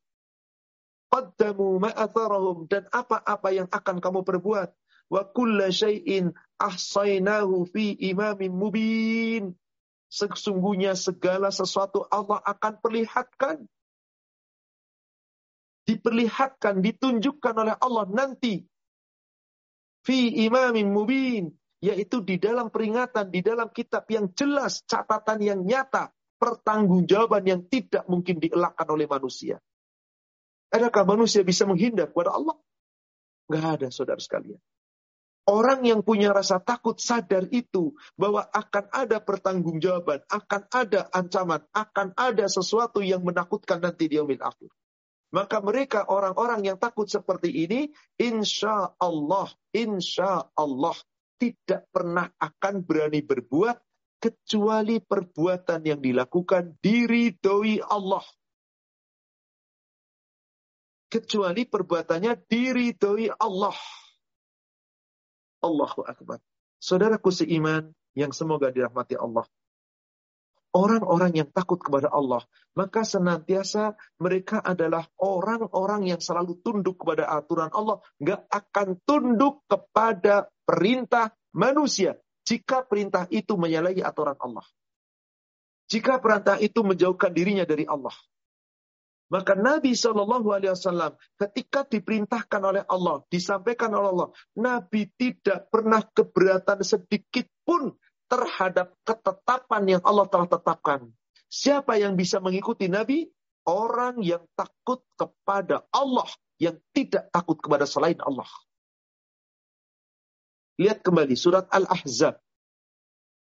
Qaddamu 1.12 1.84
ma 1.84 1.92
atharahum. 1.92 2.64
Dan 2.66 2.88
apa-apa 2.90 3.48
yang 3.52 3.68
akan 3.68 4.00
kamu 4.00 4.20
perbuat. 4.24 4.72
Wa 5.12 5.22
kulla 5.30 5.68
syai'in 5.68 6.32
ahsainahu 6.60 7.64
fi 7.72 7.96
imamin 7.96 8.52
mubin. 8.52 9.56
Sesungguhnya 10.12 10.92
segala 10.98 11.48
sesuatu 11.48 12.04
Allah 12.12 12.44
akan 12.44 12.84
perlihatkan. 12.84 13.64
Diperlihatkan, 15.88 16.84
ditunjukkan 16.84 17.54
oleh 17.56 17.74
Allah 17.80 18.04
nanti 18.12 18.62
fi 20.04 20.32
imamin 20.44 20.88
mubin 20.88 21.52
yaitu 21.80 22.20
di 22.20 22.36
dalam 22.36 22.68
peringatan 22.68 23.32
di 23.32 23.40
dalam 23.40 23.72
kitab 23.72 24.04
yang 24.12 24.28
jelas 24.36 24.84
catatan 24.84 25.40
yang 25.40 25.60
nyata 25.64 26.12
pertanggungjawaban 26.36 27.44
yang 27.44 27.62
tidak 27.68 28.04
mungkin 28.08 28.40
dielakkan 28.40 28.88
oleh 28.88 29.08
manusia 29.08 29.60
adakah 30.72 31.04
manusia 31.08 31.40
bisa 31.44 31.64
menghindar 31.64 32.12
kepada 32.12 32.36
Allah 32.36 32.56
Gak 33.50 33.64
ada 33.80 33.88
saudara 33.88 34.20
sekalian 34.20 34.60
Orang 35.50 35.82
yang 35.82 36.06
punya 36.06 36.30
rasa 36.30 36.62
takut 36.62 37.02
sadar 37.02 37.50
itu 37.50 37.98
bahwa 38.14 38.46
akan 38.54 38.86
ada 38.94 39.18
pertanggungjawaban, 39.18 40.22
akan 40.30 40.62
ada 40.70 41.10
ancaman, 41.10 41.66
akan 41.74 42.14
ada 42.14 42.46
sesuatu 42.46 43.02
yang 43.02 43.26
menakutkan 43.26 43.82
nanti 43.82 44.06
di 44.06 44.14
yaumil 44.14 44.38
akhir. 44.38 44.70
Maka 45.34 45.58
mereka 45.58 46.06
orang-orang 46.06 46.70
yang 46.70 46.78
takut 46.78 47.10
seperti 47.10 47.66
ini, 47.66 47.90
insya 48.14 48.94
Allah, 49.02 49.50
insya 49.74 50.46
Allah 50.54 50.94
tidak 51.42 51.90
pernah 51.90 52.30
akan 52.38 52.86
berani 52.86 53.18
berbuat 53.26 53.74
kecuali 54.22 55.02
perbuatan 55.02 55.82
yang 55.82 55.98
dilakukan 55.98 56.78
diridhoi 56.78 57.82
Allah. 57.90 58.22
Kecuali 61.10 61.66
perbuatannya 61.66 62.38
diridhoi 62.46 63.34
Allah. 63.34 63.74
Allahu 65.60 66.04
Akbar. 66.04 66.40
Saudaraku 66.80 67.28
seiman 67.32 67.92
yang 68.16 68.32
semoga 68.32 68.72
dirahmati 68.72 69.14
Allah 69.16 69.44
orang-orang 70.74 71.42
yang 71.42 71.48
takut 71.50 71.82
kepada 71.82 72.10
Allah, 72.10 72.42
maka 72.78 73.02
senantiasa 73.02 73.98
mereka 74.22 74.62
adalah 74.62 75.06
orang-orang 75.18 76.14
yang 76.14 76.20
selalu 76.22 76.58
tunduk 76.62 77.02
kepada 77.02 77.26
aturan 77.26 77.70
Allah, 77.74 77.98
nggak 78.22 78.46
akan 78.46 78.88
tunduk 79.02 79.66
kepada 79.66 80.46
perintah 80.62 81.34
manusia 81.50 82.18
jika 82.46 82.86
perintah 82.86 83.26
itu 83.30 83.58
menyalahi 83.58 84.02
aturan 84.02 84.38
Allah. 84.38 84.64
Jika 85.90 86.22
perintah 86.22 86.54
itu 86.62 86.86
menjauhkan 86.86 87.34
dirinya 87.34 87.66
dari 87.66 87.82
Allah. 87.82 88.14
Maka 89.30 89.54
Nabi 89.54 89.94
Shallallahu 89.94 90.50
Alaihi 90.50 90.74
Wasallam 90.74 91.14
ketika 91.38 91.86
diperintahkan 91.86 92.60
oleh 92.66 92.82
Allah, 92.90 93.22
disampaikan 93.30 93.94
oleh 93.94 94.10
Allah, 94.10 94.30
Nabi 94.58 95.06
tidak 95.14 95.70
pernah 95.70 96.02
keberatan 96.02 96.82
sedikit 96.82 97.46
pun 97.62 97.94
terhadap 98.26 98.90
ketetapan 99.06 99.98
yang 99.98 100.02
Allah 100.02 100.26
telah 100.26 100.50
tetapkan. 100.50 101.14
Siapa 101.46 101.94
yang 101.98 102.18
bisa 102.18 102.42
mengikuti 102.42 102.90
Nabi? 102.90 103.30
Orang 103.70 104.18
yang 104.26 104.42
takut 104.58 105.06
kepada 105.14 105.86
Allah, 105.94 106.26
yang 106.58 106.74
tidak 106.90 107.30
takut 107.30 107.54
kepada 107.62 107.86
selain 107.86 108.18
Allah. 108.18 108.50
Lihat 110.80 111.06
kembali 111.06 111.38
surat 111.38 111.70
Al-Ahzab. 111.70 112.40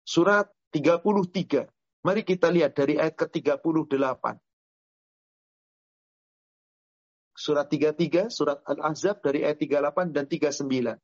Surat 0.03 0.49
33. 0.75 1.69
Mari 2.03 2.21
kita 2.25 2.49
lihat 2.49 2.73
dari 2.73 2.97
ayat 2.97 3.15
ke-38. 3.15 4.48
Surat 7.39 7.71
33, 7.71 8.27
surat 8.27 8.59
Al-Ahzab 8.67 9.23
dari 9.23 9.47
ayat 9.47 9.63
38 9.63 10.11
dan 10.11 10.27
39 10.27 10.99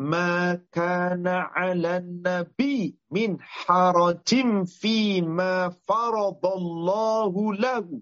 ma 0.00 0.56
kana 0.72 1.52
'alan 1.52 2.24
nabi 2.24 2.96
min 3.12 3.36
harajim 3.38 4.64
fi 4.64 5.20
ma 5.20 5.68
faradallahu 5.68 7.52
lahu. 7.54 8.00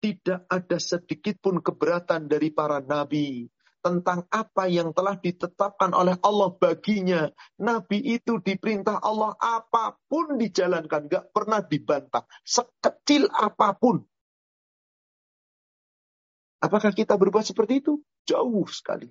Tidak 0.00 0.48
ada 0.48 0.78
sedikit 0.80 1.36
pun 1.44 1.60
keberatan 1.60 2.24
dari 2.24 2.48
para 2.48 2.80
nabi 2.80 3.52
tentang 3.84 4.24
apa 4.32 4.68
yang 4.68 4.96
telah 4.96 5.16
ditetapkan 5.16 5.92
oleh 5.92 6.16
Allah 6.24 6.52
baginya. 6.56 7.28
Nabi 7.60 8.00
itu 8.16 8.40
diperintah 8.40 9.00
Allah 9.00 9.36
apa 9.36 9.96
pun 10.08 10.40
dijalankan, 10.40 11.08
gak 11.08 11.32
pernah 11.32 11.60
dibantah. 11.64 12.24
Sekecil 12.44 13.28
apa 13.28 13.76
pun. 13.76 14.04
Apakah 16.60 16.92
kita 16.92 17.16
berbuat 17.16 17.44
seperti 17.44 17.80
itu? 17.80 18.00
Jauh 18.28 18.68
sekali. 18.68 19.08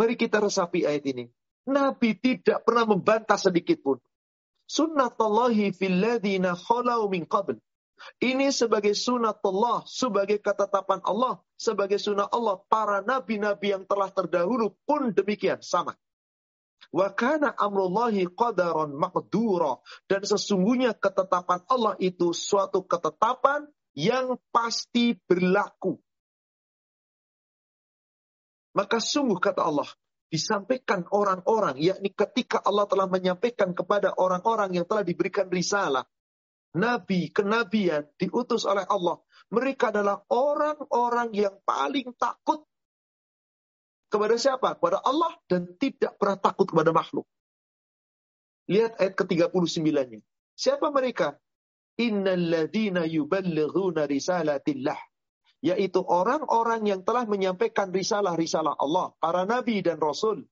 Mari 0.00 0.16
kita 0.16 0.40
resapi 0.40 0.88
ayat 0.88 1.04
ini. 1.04 1.24
Nabi 1.68 2.16
tidak 2.16 2.64
pernah 2.64 2.88
membantah 2.88 3.36
sedikit 3.36 3.76
pun. 3.84 4.00
Sunnatullahi 4.64 5.76
fil 5.76 6.00
ladina 6.00 6.56
khalau 6.56 7.12
min 7.12 7.28
qabl. 7.28 7.60
Ini 8.16 8.48
sebagai 8.48 8.96
sunatullah, 8.96 9.84
sebagai 9.84 10.40
ketetapan 10.40 11.04
Allah, 11.04 11.44
sebagai 11.60 12.00
sunnah 12.00 12.32
Allah. 12.32 12.56
Para 12.64 13.04
nabi-nabi 13.04 13.76
yang 13.76 13.84
telah 13.84 14.08
terdahulu 14.08 14.72
pun 14.88 15.12
demikian, 15.12 15.60
sama. 15.60 15.92
Wa 16.88 17.12
kana 17.12 17.52
amrullahi 17.52 18.24
qadaran 18.32 18.96
maqdura. 18.96 19.84
Dan 20.08 20.24
sesungguhnya 20.24 20.96
ketetapan 20.96 21.60
Allah 21.68 21.94
itu 22.00 22.32
suatu 22.32 22.80
ketetapan 22.88 23.68
yang 23.92 24.40
pasti 24.48 25.20
berlaku. 25.28 26.00
Maka 28.70 29.02
sungguh 29.02 29.42
kata 29.42 29.66
Allah, 29.66 29.88
disampaikan 30.30 31.02
orang-orang, 31.10 31.74
yakni 31.82 32.14
ketika 32.14 32.62
Allah 32.62 32.86
telah 32.86 33.10
menyampaikan 33.10 33.74
kepada 33.74 34.14
orang-orang 34.14 34.78
yang 34.78 34.86
telah 34.86 35.02
diberikan 35.02 35.50
risalah, 35.50 36.06
nabi, 36.78 37.34
kenabian, 37.34 38.06
diutus 38.14 38.62
oleh 38.62 38.86
Allah. 38.86 39.18
Mereka 39.50 39.90
adalah 39.90 40.22
orang-orang 40.30 41.34
yang 41.34 41.58
paling 41.66 42.14
takut 42.14 42.62
kepada 44.06 44.38
siapa? 44.38 44.78
Kepada 44.78 45.02
Allah 45.02 45.34
dan 45.50 45.74
tidak 45.74 46.14
pernah 46.14 46.38
takut 46.38 46.70
kepada 46.70 46.94
makhluk. 46.94 47.26
Lihat 48.70 49.02
ayat 49.02 49.18
ke-39-nya. 49.18 50.22
Siapa 50.54 50.94
mereka? 50.94 51.34
Innalladzina 51.98 53.02
yuballighuna 53.02 54.06
risalatillah. 54.06 55.09
Yaitu 55.60 56.00
orang-orang 56.00 56.88
yang 56.88 57.00
telah 57.04 57.28
menyampaikan 57.28 57.92
risalah-risalah 57.92 58.80
Allah, 58.80 59.12
para 59.20 59.44
nabi 59.44 59.84
dan 59.84 60.00
rasul. 60.00 60.48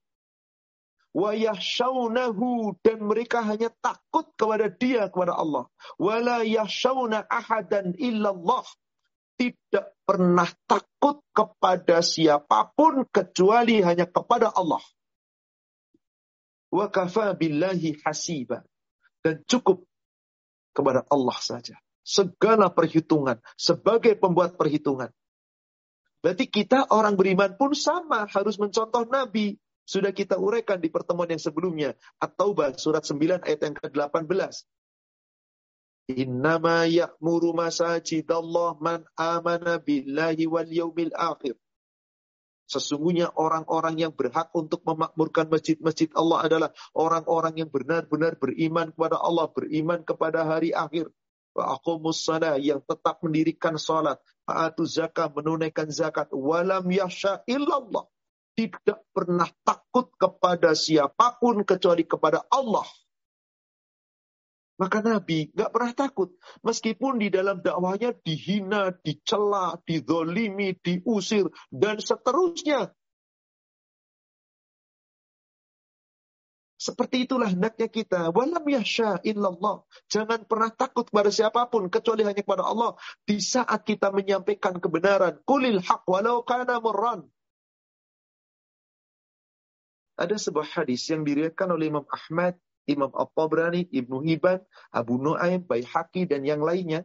Dan 2.85 2.99
mereka 3.01 3.41
hanya 3.43 3.73
takut 3.81 4.29
kepada 4.37 4.69
dia, 4.69 5.09
kepada 5.09 5.35
Allah. 5.35 5.65
Wala 5.97 6.45
ahadan 7.25 7.97
illallah. 7.97 8.65
Tidak 9.39 9.87
pernah 10.05 10.51
takut 10.69 11.25
kepada 11.33 12.03
siapa 12.05 12.75
pun 12.77 13.07
kecuali 13.09 13.81
hanya 13.81 14.05
kepada 14.05 14.53
Allah. 14.53 14.83
Wa 16.69 16.93
billahi. 17.33 17.97
Dan 19.25 19.35
cukup 19.49 19.89
kepada 20.77 21.03
Allah 21.09 21.39
saja. 21.41 21.81
Segala 22.09 22.73
perhitungan 22.73 23.37
sebagai 23.61 24.17
pembuat 24.17 24.57
perhitungan. 24.57 25.13
Berarti 26.25 26.49
kita 26.49 26.89
orang 26.89 27.21
beriman 27.21 27.53
pun 27.61 27.77
sama 27.77 28.25
harus 28.33 28.57
mencontoh 28.57 29.05
Nabi. 29.05 29.61
Sudah 29.85 30.13
kita 30.13 30.41
uraikan 30.41 30.81
di 30.81 30.89
pertemuan 30.89 31.29
yang 31.29 31.41
sebelumnya. 31.41 31.93
At-Taubah 32.17 32.81
surat 32.81 33.05
9 33.05 33.45
ayat 33.45 33.61
yang 33.61 33.77
ke-18. 33.77 34.25
Innama 36.17 36.89
ya'muru 36.89 37.53
masajidallah 37.53 38.81
man 38.81 39.05
amana 39.17 39.77
billahi 39.77 40.49
wal 40.49 40.69
yaumil 40.69 41.13
akhir. 41.13 41.61
Sesungguhnya 42.69 43.33
orang-orang 43.33 43.97
yang 44.09 44.13
berhak 44.13 44.49
untuk 44.53 44.85
memakmurkan 44.85 45.49
masjid-masjid 45.49 46.09
Allah 46.17 46.45
adalah 46.45 46.71
orang-orang 46.93 47.65
yang 47.65 47.69
benar-benar 47.73 48.37
beriman 48.37 48.93
kepada 48.93 49.17
Allah, 49.21 49.49
beriman 49.53 50.05
kepada 50.05 50.45
hari 50.45 50.73
akhir. 50.73 51.09
Wa 51.59 51.75
salah 52.15 52.55
yang 52.55 52.79
tetap 52.87 53.19
mendirikan 53.27 53.75
salat, 53.75 54.23
fa'atu 54.47 54.87
zakat, 54.87 55.35
menunaikan 55.35 55.91
zakat, 55.91 56.31
walam 56.31 56.87
yasha 56.87 57.43
illallah. 57.51 58.07
Tidak 58.55 59.11
pernah 59.11 59.51
takut 59.67 60.15
kepada 60.15 60.75
siapa 60.79 61.39
pun 61.43 61.67
kecuali 61.67 62.07
kepada 62.07 62.47
Allah. 62.47 62.87
Maka 64.79 65.03
Nabi 65.03 65.51
nggak 65.51 65.71
pernah 65.75 65.93
takut. 65.95 66.31
Meskipun 66.63 67.19
di 67.19 67.35
dalam 67.35 67.59
dakwahnya 67.59 68.15
dihina, 68.15 68.95
dicela, 69.03 69.75
didolimi, 69.83 70.79
diusir, 70.79 71.51
dan 71.75 71.99
seterusnya. 71.99 72.95
Seperti 76.79 77.27
itulah 77.27 77.51
hendaknya 77.51 77.91
kita. 77.91 78.31
Walam 78.31 78.63
yasha 78.71 79.19
illallah. 79.27 79.83
Jangan 80.07 80.47
pernah 80.47 80.71
takut 80.71 81.11
kepada 81.11 81.35
siapa 81.35 81.67
pun 81.67 81.91
kecuali 81.91 82.23
hanya 82.23 82.39
kepada 82.39 82.63
Allah. 82.63 82.95
Di 83.27 83.43
saat 83.43 83.83
kita 83.83 84.15
menyampaikan 84.15 84.79
kebenaran. 84.79 85.43
Kulil 85.43 85.83
haq 85.83 86.07
walau 86.07 86.47
kana 86.47 86.79
murran. 86.79 87.27
Ada 90.15 90.39
sebuah 90.39 90.71
hadis 90.79 91.03
yang 91.11 91.27
diriwayatkan 91.27 91.67
oleh 91.75 91.91
Imam 91.91 92.07
Ahmad 92.07 92.59
Imam 92.89 93.13
At-Tabrani, 93.13 93.85
Ibnu 93.93 94.25
Hibban, 94.25 94.65
Abu 94.89 95.21
Nuaim, 95.21 95.61
Baihaqi 95.61 96.25
dan 96.25 96.41
yang 96.43 96.65
lainnya 96.65 97.05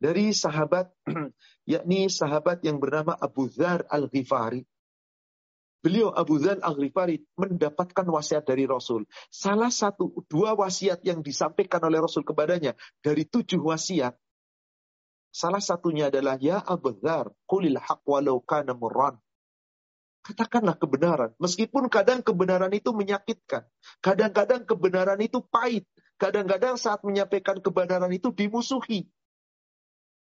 dari 0.00 0.32
sahabat 0.32 0.88
yakni 1.68 2.08
sahabat 2.08 2.64
yang 2.64 2.80
bernama 2.80 3.12
Abu 3.12 3.52
Dzar 3.52 3.84
Al-Ghifari. 3.92 4.64
Beliau 5.84 6.10
Abu 6.10 6.40
Dzar 6.40 6.58
Al-Ghifari 6.64 7.22
mendapatkan 7.36 8.06
wasiat 8.08 8.48
dari 8.48 8.64
Rasul. 8.66 9.06
Salah 9.28 9.70
satu 9.70 10.10
dua 10.26 10.56
wasiat 10.56 11.04
yang 11.06 11.20
disampaikan 11.22 11.78
oleh 11.84 12.02
Rasul 12.02 12.26
kepadanya 12.26 12.74
dari 13.04 13.28
tujuh 13.28 13.60
wasiat. 13.60 14.16
Salah 15.30 15.60
satunya 15.60 16.08
adalah 16.08 16.40
ya 16.40 16.64
Abu 16.64 16.96
Dzar, 16.96 17.28
qulil 17.44 17.76
haq 17.76 18.02
walau 18.08 18.40
kana 18.40 18.72
murran. 18.72 19.20
Katakanlah 20.26 20.74
kebenaran. 20.74 21.30
Meskipun 21.38 21.86
kadang 21.86 22.18
kebenaran 22.18 22.72
itu 22.74 22.90
menyakitkan. 22.90 23.62
Kadang-kadang 24.02 24.66
kebenaran 24.66 25.22
itu 25.22 25.38
pahit. 25.38 25.86
Kadang-kadang 26.18 26.74
saat 26.74 26.98
menyampaikan 27.06 27.62
kebenaran 27.62 28.10
itu 28.10 28.34
dimusuhi. 28.34 29.06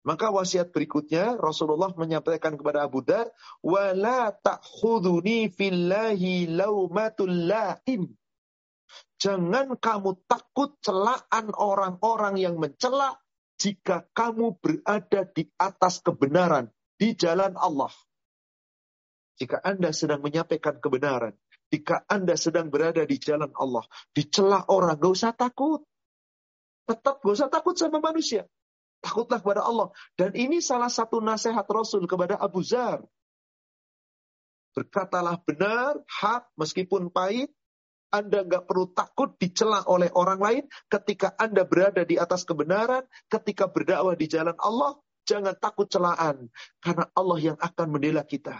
Maka 0.01 0.33
wasiat 0.33 0.73
berikutnya 0.73 1.37
Rasulullah 1.37 1.93
menyampaikan 1.93 2.57
kepada 2.57 2.89
Abu 2.89 3.05
Dar, 3.05 3.29
"Wala 3.61 4.33
ta'khuduni 4.33 5.53
fillahi 5.53 6.49
laumatul 6.49 7.45
la'im." 7.45 8.09
Jangan 9.21 9.77
kamu 9.77 10.25
takut 10.25 10.81
celaan 10.81 11.53
orang-orang 11.53 12.41
yang 12.41 12.57
mencela 12.57 13.21
jika 13.61 14.09
kamu 14.17 14.57
berada 14.57 15.21
di 15.29 15.45
atas 15.61 16.01
kebenaran 16.01 16.73
di 16.97 17.13
jalan 17.13 17.53
Allah. 17.53 17.93
Jika 19.37 19.61
Anda 19.61 19.93
sedang 19.93 20.25
menyampaikan 20.25 20.81
kebenaran, 20.81 21.37
jika 21.69 22.01
Anda 22.09 22.33
sedang 22.33 22.73
berada 22.73 23.05
di 23.05 23.21
jalan 23.21 23.53
Allah, 23.53 23.85
dicela 24.17 24.65
orang, 24.65 24.97
gak 24.97 25.13
usah 25.13 25.33
takut. 25.37 25.85
Tetap 26.89 27.21
gak 27.21 27.33
usah 27.37 27.49
takut 27.53 27.77
sama 27.77 28.01
manusia. 28.01 28.49
Takutlah 29.01 29.41
kepada 29.41 29.65
Allah. 29.65 29.89
Dan 30.13 30.37
ini 30.37 30.61
salah 30.61 30.89
satu 30.89 31.19
nasihat 31.19 31.65
Rasul 31.65 32.05
kepada 32.05 32.37
Abu 32.37 32.61
Zar. 32.61 33.01
Berkatalah 34.77 35.41
benar, 35.41 35.99
hak, 36.05 36.47
meskipun 36.55 37.09
pahit. 37.11 37.51
Anda 38.11 38.43
nggak 38.43 38.67
perlu 38.67 38.91
takut 38.91 39.39
dicela 39.39 39.87
oleh 39.87 40.11
orang 40.11 40.39
lain 40.39 40.63
ketika 40.91 41.31
Anda 41.39 41.63
berada 41.63 42.03
di 42.03 42.19
atas 42.19 42.43
kebenaran, 42.43 43.07
ketika 43.31 43.71
berdakwah 43.71 44.15
di 44.15 44.27
jalan 44.29 44.55
Allah. 44.59 44.99
Jangan 45.21 45.53
takut 45.53 45.85
celaan, 45.85 46.49
karena 46.81 47.05
Allah 47.13 47.53
yang 47.53 47.57
akan 47.61 47.87
menilai 47.93 48.25
kita. 48.25 48.57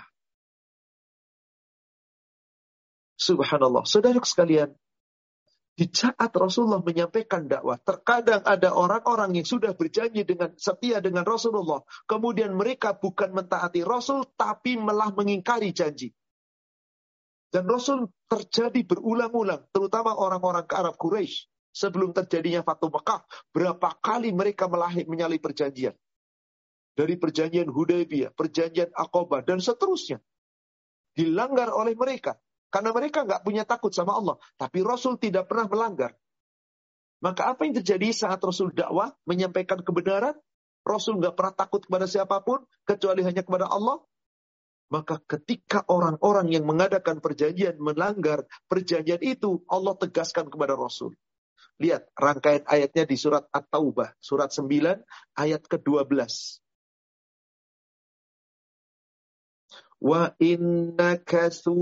Subhanallah. 3.18 3.82
Saudara 3.90 4.22
sekalian, 4.22 4.70
di 5.82 5.90
saat 5.90 6.30
Rasulullah 6.30 6.78
menyampaikan 6.86 7.50
dakwah, 7.50 7.74
terkadang 7.82 8.46
ada 8.46 8.70
orang-orang 8.70 9.34
yang 9.42 9.50
sudah 9.50 9.74
berjanji 9.74 10.22
dengan 10.22 10.54
setia 10.54 11.02
dengan 11.02 11.26
Rasulullah, 11.26 11.82
kemudian 12.06 12.54
mereka 12.54 12.94
bukan 12.94 13.34
mentaati 13.34 13.82
Rasul, 13.82 14.30
tapi 14.38 14.78
malah 14.78 15.10
mengingkari 15.10 15.74
janji. 15.74 16.14
Dan 17.50 17.66
Rasul 17.66 18.14
terjadi 18.30 18.86
berulang-ulang, 18.86 19.74
terutama 19.74 20.14
orang-orang 20.14 20.70
ke 20.70 20.78
Arab 20.78 21.02
Quraisy 21.02 21.50
sebelum 21.74 22.14
terjadinya 22.14 22.62
Fatu 22.62 22.94
Mekah, 22.94 23.26
berapa 23.50 23.90
kali 24.06 24.30
mereka 24.38 24.70
melahir 24.70 25.10
menyalahi 25.10 25.42
perjanjian. 25.42 25.98
Dari 26.94 27.18
perjanjian 27.18 27.66
Hudaybiyah, 27.66 28.38
perjanjian 28.38 28.94
Aqabah, 28.94 29.42
dan 29.42 29.58
seterusnya. 29.58 30.22
Dilanggar 31.18 31.74
oleh 31.74 31.98
mereka. 31.98 32.38
Karena 32.72 32.96
mereka 32.96 33.28
nggak 33.28 33.44
punya 33.44 33.68
takut 33.68 33.92
sama 33.92 34.16
Allah. 34.16 34.40
Tapi 34.56 34.80
Rasul 34.80 35.20
tidak 35.20 35.52
pernah 35.52 35.68
melanggar. 35.68 36.16
Maka 37.22 37.54
apa 37.54 37.68
yang 37.68 37.78
terjadi 37.78 38.16
saat 38.16 38.42
Rasul 38.42 38.74
dakwah, 38.74 39.14
menyampaikan 39.30 39.84
kebenaran, 39.84 40.34
Rasul 40.82 41.22
nggak 41.22 41.38
pernah 41.38 41.54
takut 41.54 41.86
kepada 41.86 42.10
siapa 42.10 42.42
pun, 42.42 42.66
kecuali 42.88 43.22
hanya 43.22 43.46
kepada 43.46 43.70
Allah. 43.70 44.02
Maka 44.92 45.22
ketika 45.24 45.86
orang-orang 45.88 46.52
yang 46.52 46.66
mengadakan 46.68 47.22
perjanjian 47.22 47.80
melanggar 47.80 48.44
perjanjian 48.66 49.22
itu, 49.22 49.62
Allah 49.70 49.96
tegaskan 49.96 50.50
kepada 50.50 50.74
Rasul. 50.74 51.14
Lihat 51.80 52.12
rangkaian 52.18 52.66
ayatnya 52.68 53.08
di 53.08 53.16
surat 53.16 53.48
At-Taubah, 53.54 54.18
surat 54.20 54.52
9, 54.52 55.02
ayat 55.38 55.62
ke-12. 55.68 56.08
Wa 60.02 60.34
inna 60.42 61.22
kasu 61.22 61.78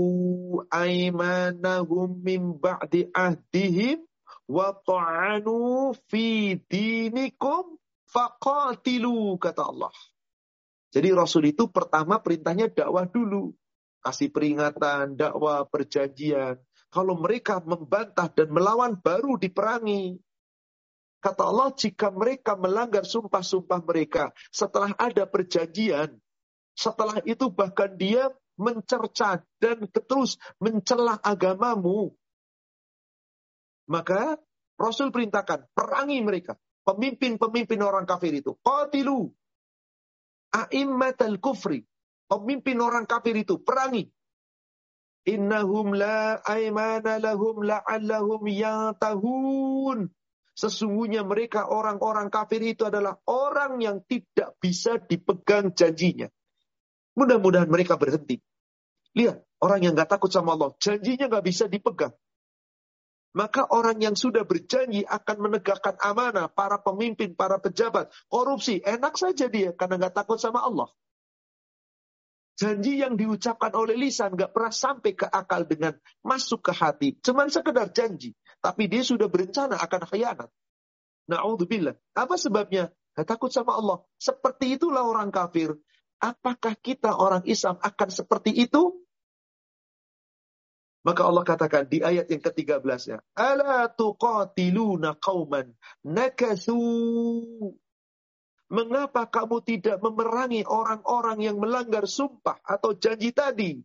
aimanahum 0.68 2.20
min 2.20 2.60
ba'di 2.60 3.08
ahdihim 3.16 4.04
wa 4.44 4.76
ta'anu 4.76 5.96
fi 6.12 6.60
dinikum 6.68 7.80
faqatilu 8.12 9.40
kata 9.40 9.64
Allah. 9.64 9.94
Jadi 10.90 11.08
Rasul 11.16 11.54
itu 11.54 11.70
pertama 11.72 12.20
perintahnya 12.20 12.68
dakwah 12.68 13.08
dulu. 13.08 13.56
Kasih 14.00 14.32
peringatan, 14.32 15.14
dakwah, 15.14 15.64
perjanjian. 15.68 16.58
Kalau 16.90 17.14
mereka 17.14 17.62
membantah 17.62 18.26
dan 18.32 18.50
melawan 18.50 18.98
baru 18.98 19.38
diperangi. 19.38 20.18
Kata 21.20 21.46
Allah, 21.46 21.70
jika 21.76 22.08
mereka 22.10 22.56
melanggar 22.56 23.04
sumpah-sumpah 23.04 23.84
mereka 23.84 24.32
setelah 24.50 24.96
ada 24.96 25.28
perjanjian, 25.28 26.16
setelah 26.74 27.20
itu 27.26 27.50
bahkan 27.52 27.94
dia 27.96 28.30
mencerca 28.60 29.40
dan 29.58 29.88
terus 29.88 30.36
mencela 30.60 31.16
agamamu, 31.20 32.12
maka 33.90 34.38
Rasul 34.80 35.12
perintahkan, 35.12 35.68
perangi 35.76 36.24
mereka. 36.24 36.56
Pemimpin-pemimpin 36.88 37.84
orang 37.84 38.08
kafir 38.08 38.32
itu. 38.32 38.56
Qatilu. 38.64 39.28
A'immatal 40.56 41.36
kufri. 41.36 41.84
Pemimpin 42.24 42.80
orang 42.80 43.04
kafir 43.04 43.36
itu, 43.36 43.60
perangi. 43.60 44.08
Innahum 45.28 45.92
la 45.92 46.40
aimana 46.48 47.20
lahum 47.20 47.60
la'allahum 47.60 48.40
yatahun. 48.48 50.08
Sesungguhnya 50.56 51.28
mereka 51.28 51.68
orang-orang 51.68 52.32
kafir 52.32 52.64
itu 52.64 52.88
adalah 52.88 53.20
orang 53.28 53.84
yang 53.84 54.00
tidak 54.08 54.56
bisa 54.56 54.96
dipegang 54.96 55.76
janjinya. 55.76 56.32
Mudah-mudahan 57.18 57.66
mereka 57.66 57.98
berhenti. 57.98 58.38
Lihat, 59.18 59.42
orang 59.58 59.80
yang 59.82 59.92
gak 59.98 60.18
takut 60.18 60.30
sama 60.30 60.54
Allah, 60.54 60.70
janjinya 60.78 61.26
gak 61.26 61.44
bisa 61.46 61.66
dipegang. 61.66 62.14
Maka 63.30 63.62
orang 63.70 64.02
yang 64.02 64.18
sudah 64.18 64.42
berjanji 64.42 65.06
akan 65.06 65.36
menegakkan 65.38 65.94
amanah, 66.02 66.50
para 66.50 66.82
pemimpin, 66.82 67.38
para 67.38 67.62
pejabat, 67.62 68.10
korupsi, 68.26 68.82
enak 68.82 69.14
saja 69.14 69.46
dia 69.46 69.70
karena 69.74 70.06
gak 70.06 70.26
takut 70.26 70.38
sama 70.38 70.66
Allah. 70.66 70.90
Janji 72.58 73.00
yang 73.00 73.16
diucapkan 73.16 73.72
oleh 73.72 73.96
lisan 73.96 74.36
gak 74.36 74.52
pernah 74.52 74.74
sampai 74.74 75.16
ke 75.16 75.24
akal 75.24 75.64
dengan 75.64 75.96
masuk 76.20 76.60
ke 76.60 76.72
hati. 76.76 77.08
Cuman 77.22 77.48
sekedar 77.48 77.88
janji. 77.94 78.36
Tapi 78.60 78.84
dia 78.84 79.00
sudah 79.00 79.32
berencana 79.32 79.80
akan 79.80 80.02
khianat. 80.04 80.50
Na'udzubillah. 81.30 81.96
Apa 82.12 82.36
sebabnya? 82.36 82.92
Gak 83.16 83.32
takut 83.32 83.48
sama 83.48 83.80
Allah. 83.80 84.04
Seperti 84.20 84.76
itulah 84.76 85.08
orang 85.08 85.32
kafir. 85.32 85.72
Apakah 86.20 86.76
kita 86.76 87.16
orang 87.16 87.42
Islam 87.48 87.80
akan 87.80 88.08
seperti 88.12 88.52
itu? 88.52 88.92
Maka 91.00 91.24
Allah 91.24 91.44
katakan 91.48 91.88
di 91.88 92.04
ayat 92.04 92.28
yang 92.28 92.44
ke-13 92.44 93.00
ya. 93.08 93.18
Ala 93.32 93.88
tuqatiluna 93.88 95.16
qauman 95.16 95.72
nakathu 96.04 96.76
Mengapa 98.70 99.26
kamu 99.26 99.66
tidak 99.66 99.98
memerangi 99.98 100.62
orang-orang 100.62 101.42
yang 101.42 101.58
melanggar 101.58 102.06
sumpah 102.06 102.62
atau 102.62 102.94
janji 102.94 103.34
tadi? 103.34 103.82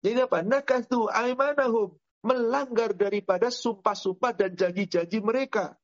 Jadi 0.00 0.24
apa? 0.24 0.40
Nakathu 0.40 1.12
aimanahum. 1.12 1.92
Melanggar 2.24 2.96
daripada 2.96 3.52
sumpah-sumpah 3.52 4.32
dan 4.32 4.56
janji-janji 4.56 5.20
mereka. 5.20 5.76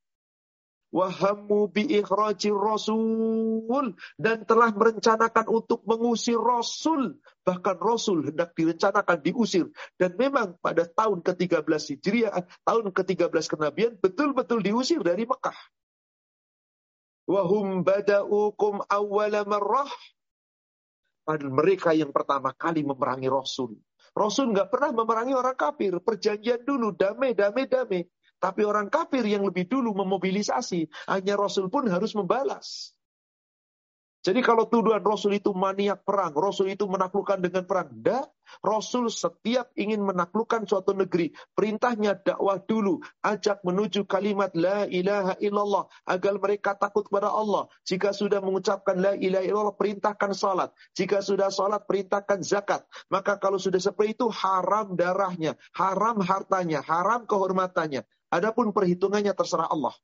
Wahamu 0.94 1.66
bi 1.74 1.98
rasul. 2.54 3.98
Dan 4.14 4.46
telah 4.46 4.70
merencanakan 4.70 5.50
untuk 5.50 5.82
mengusir 5.82 6.38
rasul. 6.38 7.18
Bahkan 7.42 7.76
rasul 7.82 8.30
hendak 8.30 8.54
direncanakan 8.54 9.18
diusir. 9.26 9.74
Dan 9.98 10.14
memang 10.14 10.54
pada 10.62 10.86
tahun 10.86 11.26
ke-13 11.26 11.98
Hijriah, 11.98 12.46
tahun 12.62 12.94
ke-13 12.94 13.44
kenabian, 13.50 13.92
betul-betul 13.98 14.62
diusir 14.62 15.02
dari 15.02 15.26
Mekah. 15.26 15.58
Wahum 17.26 17.82
bada'ukum 17.82 18.86
awwala 18.86 19.42
marrah. 19.50 19.90
Padahal 21.24 21.56
mereka 21.56 21.90
yang 21.96 22.12
pertama 22.12 22.52
kali 22.52 22.84
memerangi 22.84 23.32
Rasul. 23.32 23.80
Rasul 24.12 24.52
nggak 24.52 24.68
pernah 24.68 24.92
memerangi 24.92 25.34
orang 25.34 25.56
kafir. 25.56 25.98
Perjanjian 25.98 26.62
dulu, 26.62 26.92
damai, 26.92 27.32
damai, 27.32 27.64
damai. 27.64 28.04
Tapi 28.44 28.60
orang 28.60 28.92
kafir 28.92 29.24
yang 29.24 29.40
lebih 29.40 29.64
dulu 29.64 29.96
memobilisasi. 29.96 30.92
Hanya 31.08 31.40
Rasul 31.40 31.72
pun 31.72 31.88
harus 31.88 32.12
membalas. 32.12 32.92
Jadi 34.24 34.40
kalau 34.40 34.64
tuduhan 34.64 35.04
Rasul 35.04 35.36
itu 35.36 35.52
maniak 35.52 36.00
perang, 36.00 36.32
Rasul 36.32 36.72
itu 36.72 36.88
menaklukkan 36.88 37.44
dengan 37.44 37.68
perang. 37.68 37.92
Tidak. 37.92 38.24
Rasul 38.64 39.12
setiap 39.12 39.68
ingin 39.76 40.00
menaklukkan 40.00 40.64
suatu 40.64 40.96
negeri, 40.96 41.36
perintahnya 41.52 42.16
dakwah 42.16 42.56
dulu, 42.56 43.04
ajak 43.20 43.60
menuju 43.68 44.08
kalimat 44.08 44.48
la 44.56 44.88
ilaha 44.88 45.36
illallah 45.44 45.84
agar 46.08 46.40
mereka 46.40 46.72
takut 46.72 47.04
kepada 47.04 47.28
Allah. 47.28 47.68
Jika 47.84 48.16
sudah 48.16 48.40
mengucapkan 48.40 48.96
la 48.96 49.12
ilaha 49.12 49.44
illallah, 49.44 49.76
perintahkan 49.76 50.32
salat. 50.32 50.72
Jika 50.96 51.20
sudah 51.20 51.52
salat, 51.52 51.84
perintahkan 51.84 52.40
zakat. 52.40 52.80
Maka 53.12 53.36
kalau 53.36 53.60
sudah 53.60 53.80
seperti 53.80 54.16
itu 54.16 54.32
haram 54.32 54.96
darahnya, 54.96 55.60
haram 55.76 56.16
hartanya, 56.24 56.80
haram 56.80 57.28
kehormatannya. 57.28 58.08
Adapun 58.34 58.74
perhitungannya 58.74 59.30
terserah 59.30 59.70
Allah. 59.70 59.94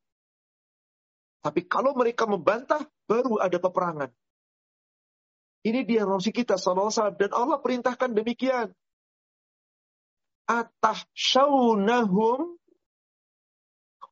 Tapi 1.43 1.67
kalau 1.67 1.91
mereka 1.91 2.23
membantah, 2.23 2.87
baru 3.11 3.43
ada 3.43 3.59
peperangan. 3.59 4.07
Ini 5.67 5.83
dia 5.83 6.07
Rasul 6.07 6.31
kita 6.31 6.55
SAW. 6.55 7.11
Dan 7.19 7.35
Allah 7.35 7.59
perintahkan 7.59 8.15
demikian. 8.15 8.71
Atahsyawnahum 10.47 12.61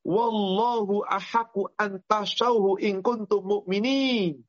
Wallahu 0.09 1.05
ahaku 1.05 1.69
antashawhu 1.77 2.81
in 2.81 3.05
kuntum 3.05 3.45
mu'minin. 3.45 4.41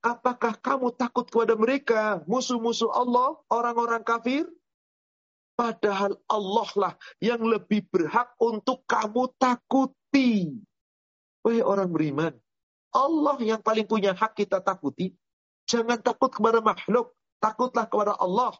Apakah 0.00 0.56
kamu 0.56 0.94
takut 0.94 1.26
kepada 1.26 1.58
mereka, 1.58 2.22
musuh-musuh 2.30 2.94
Allah, 2.94 3.36
orang-orang 3.50 4.06
kafir? 4.06 4.46
Padahal 5.56 6.20
Allah 6.28 6.68
lah 6.76 6.94
yang 7.16 7.40
lebih 7.40 7.88
berhak 7.88 8.36
untuk 8.36 8.84
kamu 8.84 9.32
takuti. 9.40 10.52
Wahai 11.40 11.64
orang 11.64 11.88
beriman, 11.88 12.36
Allah 12.92 13.36
yang 13.40 13.64
paling 13.64 13.88
punya 13.88 14.12
hak 14.12 14.36
kita 14.36 14.60
takuti. 14.60 15.16
Jangan 15.64 15.98
takut 16.04 16.28
kepada 16.28 16.60
makhluk, 16.60 17.16
takutlah 17.40 17.88
kepada 17.88 18.14
Allah. 18.20 18.52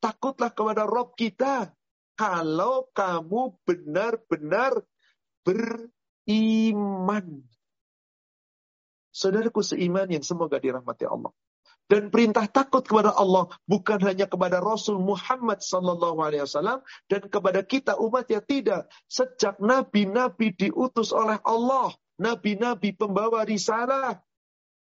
Takutlah 0.00 0.48
kepada 0.52 0.88
Rob 0.88 1.12
kita. 1.12 1.72
Kalau 2.16 2.88
kamu 2.92 3.56
benar-benar 3.64 4.80
beriman. 5.44 7.26
Saudaraku 9.12 9.60
seiman 9.60 10.08
yang 10.08 10.24
semoga 10.24 10.56
dirahmati 10.60 11.04
Allah. 11.04 11.32
Dan 11.90 12.06
perintah 12.14 12.46
takut 12.46 12.86
kepada 12.86 13.10
Allah 13.18 13.50
bukan 13.66 13.98
hanya 14.06 14.30
kepada 14.30 14.62
Rasul 14.62 15.02
Muhammad 15.02 15.58
wasallam 15.58 16.86
dan 17.10 17.26
kepada 17.26 17.66
kita 17.66 17.98
umat 17.98 18.30
yang 18.30 18.46
tidak. 18.46 18.86
Sejak 19.10 19.58
nabi-nabi 19.58 20.54
diutus 20.54 21.10
oleh 21.10 21.42
Allah, 21.42 21.90
nabi-nabi 22.14 22.94
pembawa 22.94 23.42
risalah. 23.42 24.22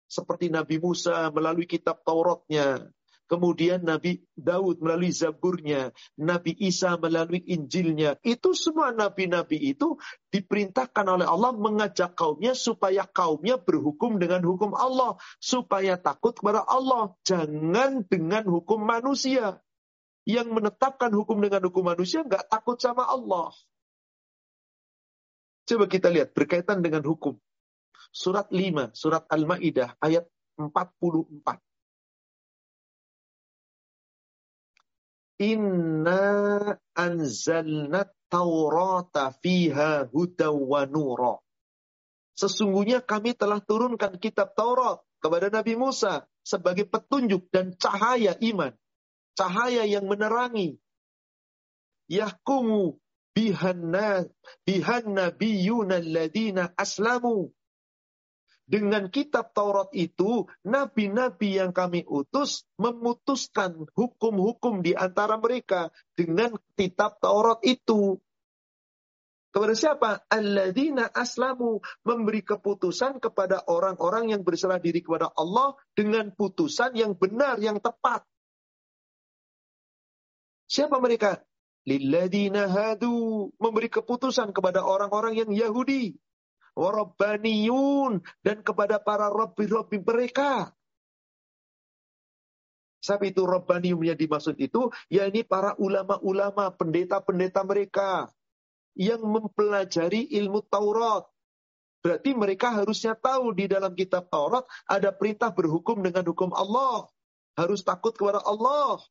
Seperti 0.08 0.52
Nabi 0.52 0.80
Musa 0.80 1.32
melalui 1.32 1.64
kitab 1.64 2.00
Tauratnya. 2.04 2.92
Kemudian 3.28 3.84
Nabi 3.84 4.24
Daud 4.32 4.80
melalui 4.80 5.12
Zaburnya. 5.12 5.92
Nabi 6.16 6.56
Isa 6.56 6.96
melalui 6.96 7.44
Injilnya. 7.44 8.16
Itu 8.24 8.56
semua 8.56 8.88
nabi-nabi 8.88 9.60
itu 9.76 10.00
diperintahkan 10.32 11.04
oleh 11.04 11.28
Allah 11.28 11.52
mengajak 11.52 12.16
kaumnya 12.16 12.56
supaya 12.56 13.04
kaumnya 13.04 13.60
berhukum 13.60 14.16
dengan 14.16 14.40
hukum 14.48 14.72
Allah. 14.72 15.20
Supaya 15.44 16.00
takut 16.00 16.40
kepada 16.40 16.64
Allah. 16.64 17.12
Jangan 17.28 18.08
dengan 18.08 18.48
hukum 18.48 18.80
manusia. 18.80 19.60
Yang 20.24 20.48
menetapkan 20.48 21.12
hukum 21.12 21.36
dengan 21.44 21.68
hukum 21.68 21.84
manusia 21.84 22.24
nggak 22.24 22.48
takut 22.48 22.80
sama 22.80 23.04
Allah. 23.04 23.52
Coba 25.68 25.84
kita 25.84 26.08
lihat 26.08 26.32
berkaitan 26.32 26.80
dengan 26.80 27.04
hukum. 27.04 27.36
Surat 28.08 28.48
5, 28.48 28.96
surat 28.96 29.28
Al-Maidah 29.28 30.00
ayat 30.00 30.24
44. 30.56 31.67
Inna 35.38 36.74
anzalna 36.98 38.10
taurata 38.26 39.30
fiha 39.38 40.10
huda 40.10 40.50
wa 40.50 40.82
nura. 40.86 41.38
Sesungguhnya 42.38 43.02
kami 43.02 43.34
telah 43.34 43.58
turunkan 43.58 44.14
kitab 44.22 44.54
Taurat 44.54 45.02
kepada 45.18 45.50
Nabi 45.50 45.74
Musa 45.74 46.22
sebagai 46.46 46.86
petunjuk 46.86 47.50
dan 47.50 47.74
cahaya 47.74 48.38
iman. 48.38 48.70
Cahaya 49.34 49.82
yang 49.86 50.06
menerangi. 50.06 50.78
Yahkumu 52.06 52.98
bihanna 53.34 54.26
bihanna 54.62 55.34
biyuna 55.34 55.98
alladina 55.98 56.70
aslamu. 56.78 57.50
Dengan 58.68 59.08
kitab 59.08 59.56
Taurat 59.56 59.88
itu, 59.96 60.44
nabi-nabi 60.60 61.56
yang 61.56 61.72
kami 61.72 62.04
utus 62.04 62.68
memutuskan 62.76 63.88
hukum-hukum 63.96 64.84
di 64.84 64.92
antara 64.92 65.40
mereka 65.40 65.88
dengan 66.12 66.52
kitab 66.76 67.16
Taurat 67.16 67.64
itu. 67.64 68.20
Kepada 69.48 69.72
siapa? 69.72 70.20
Alladzina 70.28 71.08
aslamu 71.08 71.80
memberi 72.04 72.44
keputusan 72.44 73.24
kepada 73.24 73.64
orang-orang 73.64 74.36
yang 74.36 74.44
berserah 74.44 74.76
diri 74.76 75.00
kepada 75.00 75.32
Allah 75.32 75.72
dengan 75.96 76.28
putusan 76.36 76.92
yang 76.92 77.16
benar, 77.16 77.56
yang 77.56 77.80
tepat. 77.80 78.28
Siapa 80.68 81.00
mereka? 81.00 81.40
lilladina 81.88 82.68
hadu 82.68 83.48
memberi 83.56 83.88
keputusan 83.88 84.52
kepada 84.52 84.84
orang-orang 84.84 85.40
yang 85.40 85.48
Yahudi 85.48 86.20
warabbaniyun 86.78 88.22
dan 88.46 88.62
kepada 88.62 89.02
para 89.02 89.26
rabbi-rabbi 89.26 89.98
mereka 89.98 90.70
Sebab 92.98 93.30
itu 93.30 93.46
Rabbanium 93.46 94.02
yang 94.02 94.18
dimaksud 94.18 94.58
itu, 94.58 94.90
ya 95.06 95.30
ini 95.30 95.46
para 95.46 95.78
ulama-ulama, 95.78 96.74
pendeta-pendeta 96.74 97.62
mereka 97.62 98.26
yang 98.98 99.22
mempelajari 99.22 100.26
ilmu 100.34 100.66
Taurat. 100.66 101.22
Berarti 102.02 102.34
mereka 102.34 102.74
harusnya 102.74 103.14
tahu 103.14 103.54
di 103.54 103.70
dalam 103.70 103.94
kitab 103.94 104.26
Taurat 104.30 104.66
ada 104.86 105.14
perintah 105.14 105.54
berhukum 105.54 106.02
dengan 106.02 106.26
hukum 106.26 106.50
Allah. 106.50 107.06
Harus 107.54 107.86
takut 107.86 108.14
kepada 108.14 108.42
Allah. 108.42 109.02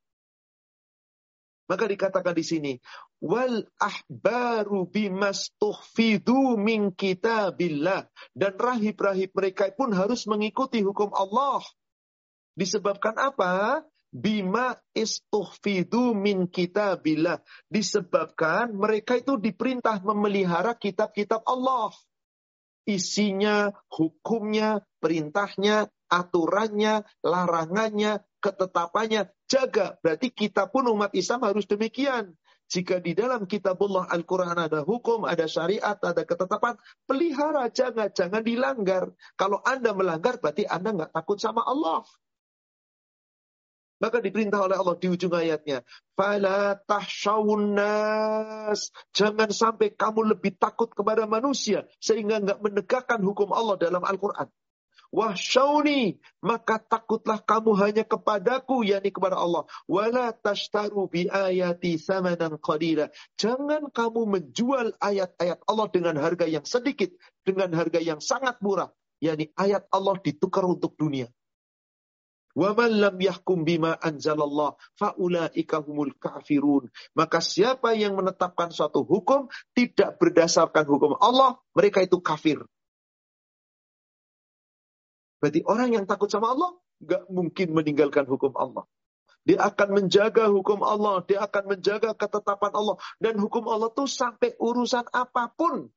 Maka 1.67 1.83
dikatakan 1.83 2.31
di 2.31 2.47
sini, 2.47 2.73
wal 3.19 3.67
ahbaru 3.75 4.87
bimastuhfidu 4.87 6.55
min 6.55 6.95
kitabillah 6.95 8.07
dan 8.31 8.53
rahib-rahib 8.55 9.35
mereka 9.35 9.67
pun 9.75 9.91
harus 9.91 10.23
mengikuti 10.31 10.79
hukum 10.79 11.11
Allah. 11.11 11.59
Disebabkan 12.55 13.19
apa? 13.19 13.83
Bima 14.07 14.79
istuhfidu 14.95 16.15
min 16.15 16.47
kitabillah. 16.47 17.43
Disebabkan 17.67 18.71
mereka 18.71 19.19
itu 19.19 19.35
diperintah 19.35 19.99
memelihara 20.01 20.71
kitab-kitab 20.71 21.43
Allah. 21.43 21.91
Isinya, 22.87 23.75
hukumnya, 23.91 24.79
perintahnya, 25.03 25.91
aturannya, 26.07 27.03
larangannya, 27.23 28.23
ketetapannya, 28.39 29.31
jaga. 29.47 29.99
Berarti 30.01 30.31
kita 30.31 30.67
pun 30.71 30.87
umat 30.91 31.11
Islam 31.13 31.43
harus 31.43 31.67
demikian. 31.67 32.35
Jika 32.67 32.99
di 32.99 33.15
dalam 33.15 33.47
kitabullah 33.47 34.11
Al-Quran 34.11 34.59
ada 34.59 34.83
hukum, 34.83 35.23
ada 35.23 35.47
syariat, 35.47 35.95
ada 36.03 36.27
ketetapan, 36.27 36.75
pelihara, 37.07 37.71
jangan, 37.71 38.11
jangan 38.11 38.43
dilanggar. 38.43 39.15
Kalau 39.39 39.63
Anda 39.63 39.95
melanggar, 39.95 40.35
berarti 40.43 40.67
Anda 40.67 40.91
nggak 40.91 41.15
takut 41.15 41.39
sama 41.39 41.63
Allah. 41.63 42.03
Maka 43.97 44.21
diperintah 44.21 44.61
oleh 44.61 44.77
Allah 44.77 44.93
di 44.99 45.07
ujung 45.09 45.33
ayatnya. 45.33 45.81
Fala 46.13 46.77
nas. 47.73 48.93
Jangan 49.09 49.49
sampai 49.49 49.89
kamu 49.97 50.37
lebih 50.37 50.53
takut 50.61 50.93
kepada 50.93 51.25
manusia. 51.25 51.89
Sehingga 51.97 52.37
nggak 52.37 52.61
menegakkan 52.61 53.17
hukum 53.25 53.49
Allah 53.55 53.73
dalam 53.81 54.05
Al-Quran. 54.05 54.45
Wahsyauni, 55.11 56.19
maka 56.43 56.77
takutlah 56.83 57.39
kamu 57.39 57.71
hanya 57.79 58.03
kepadaku, 58.03 58.83
yakni 58.83 59.15
kepada 59.15 59.39
Allah. 59.39 59.63
Wala 59.87 60.35
tashtaru 60.35 61.07
bi 61.07 61.31
ayati 61.31 61.95
samanan. 61.95 62.59
Jangan 63.39 63.87
kamu 63.91 64.21
menjual 64.27 64.99
ayat-ayat 64.99 65.63
Allah 65.63 65.87
dengan 65.91 66.15
harga 66.19 66.43
yang 66.43 66.67
sedikit, 66.67 67.15
dengan 67.47 67.71
harga 67.71 68.03
yang 68.03 68.19
sangat 68.19 68.59
murah. 68.59 68.91
yakni 69.17 69.49
ayat 69.57 69.89
Allah 69.89 70.13
ditukar 70.21 70.61
untuk 70.61 70.93
dunia. 70.93 71.25
Wa 72.57 72.73
man 72.73 72.89
lam 72.89 73.17
yahkum 73.21 73.61
bima 73.61 73.93
anzalallah 74.01 74.73
faulaika 74.97 75.77
humul 75.85 76.13
kafirun. 76.17 76.89
Maka 77.13 77.37
siapa 77.37 77.93
yang 77.93 78.17
menetapkan 78.17 78.73
suatu 78.73 79.05
hukum 79.05 79.45
tidak 79.77 80.17
berdasarkan 80.17 80.85
hukum 80.89 81.13
Allah, 81.21 81.61
mereka 81.77 82.01
itu 82.01 82.17
kafir. 82.17 82.65
Berarti 85.37 85.61
orang 85.65 85.89
yang 85.93 86.05
takut 86.09 86.29
sama 86.29 86.53
Allah 86.53 86.73
nggak 87.01 87.29
mungkin 87.29 87.67
meninggalkan 87.77 88.25
hukum 88.25 88.53
Allah. 88.57 88.85
Dia 89.47 89.63
akan 89.63 90.03
menjaga 90.03 90.51
hukum 90.51 90.83
Allah, 90.83 91.23
dia 91.23 91.39
akan 91.39 91.77
menjaga 91.77 92.11
ketetapan 92.11 92.73
Allah 92.75 92.99
dan 93.23 93.39
hukum 93.39 93.63
Allah 93.71 93.87
tuh 93.95 94.09
sampai 94.09 94.59
urusan 94.59 95.07
apa 95.15 95.47
pun. 95.55 95.87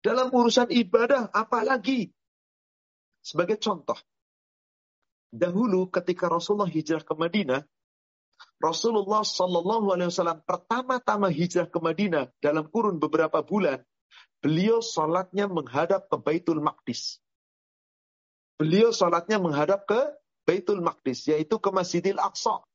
Dalam 0.00 0.32
urusan 0.32 0.72
ibadah 0.72 1.28
apalagi. 1.34 2.08
Sebagai 3.20 3.60
contoh, 3.60 3.98
dahulu 5.28 5.92
ketika 5.92 6.32
Rasulullah 6.32 6.70
hijrah 6.70 7.04
ke 7.04 7.12
Madinah, 7.12 7.60
Rasulullah 8.62 9.26
Shallallahu 9.26 9.92
Alaihi 9.92 10.08
Wasallam 10.08 10.40
pertama-tama 10.48 11.28
hijrah 11.28 11.68
ke 11.68 11.78
Madinah 11.82 12.32
dalam 12.40 12.64
kurun 12.70 12.96
beberapa 12.96 13.44
bulan, 13.44 13.82
beliau 14.40 14.80
sholatnya 14.80 15.50
menghadap 15.50 16.08
ke 16.08 16.16
Baitul 16.16 16.62
Maqdis. 16.64 17.20
Beliau 18.58 18.90
sholatnya 18.90 19.38
menghadap 19.38 19.86
ke 19.86 20.00
Baitul 20.42 20.82
Maqdis, 20.82 21.30
yaitu 21.30 21.62
ke 21.62 21.70
Masjidil 21.70 22.18
Aqsa. 22.18 22.66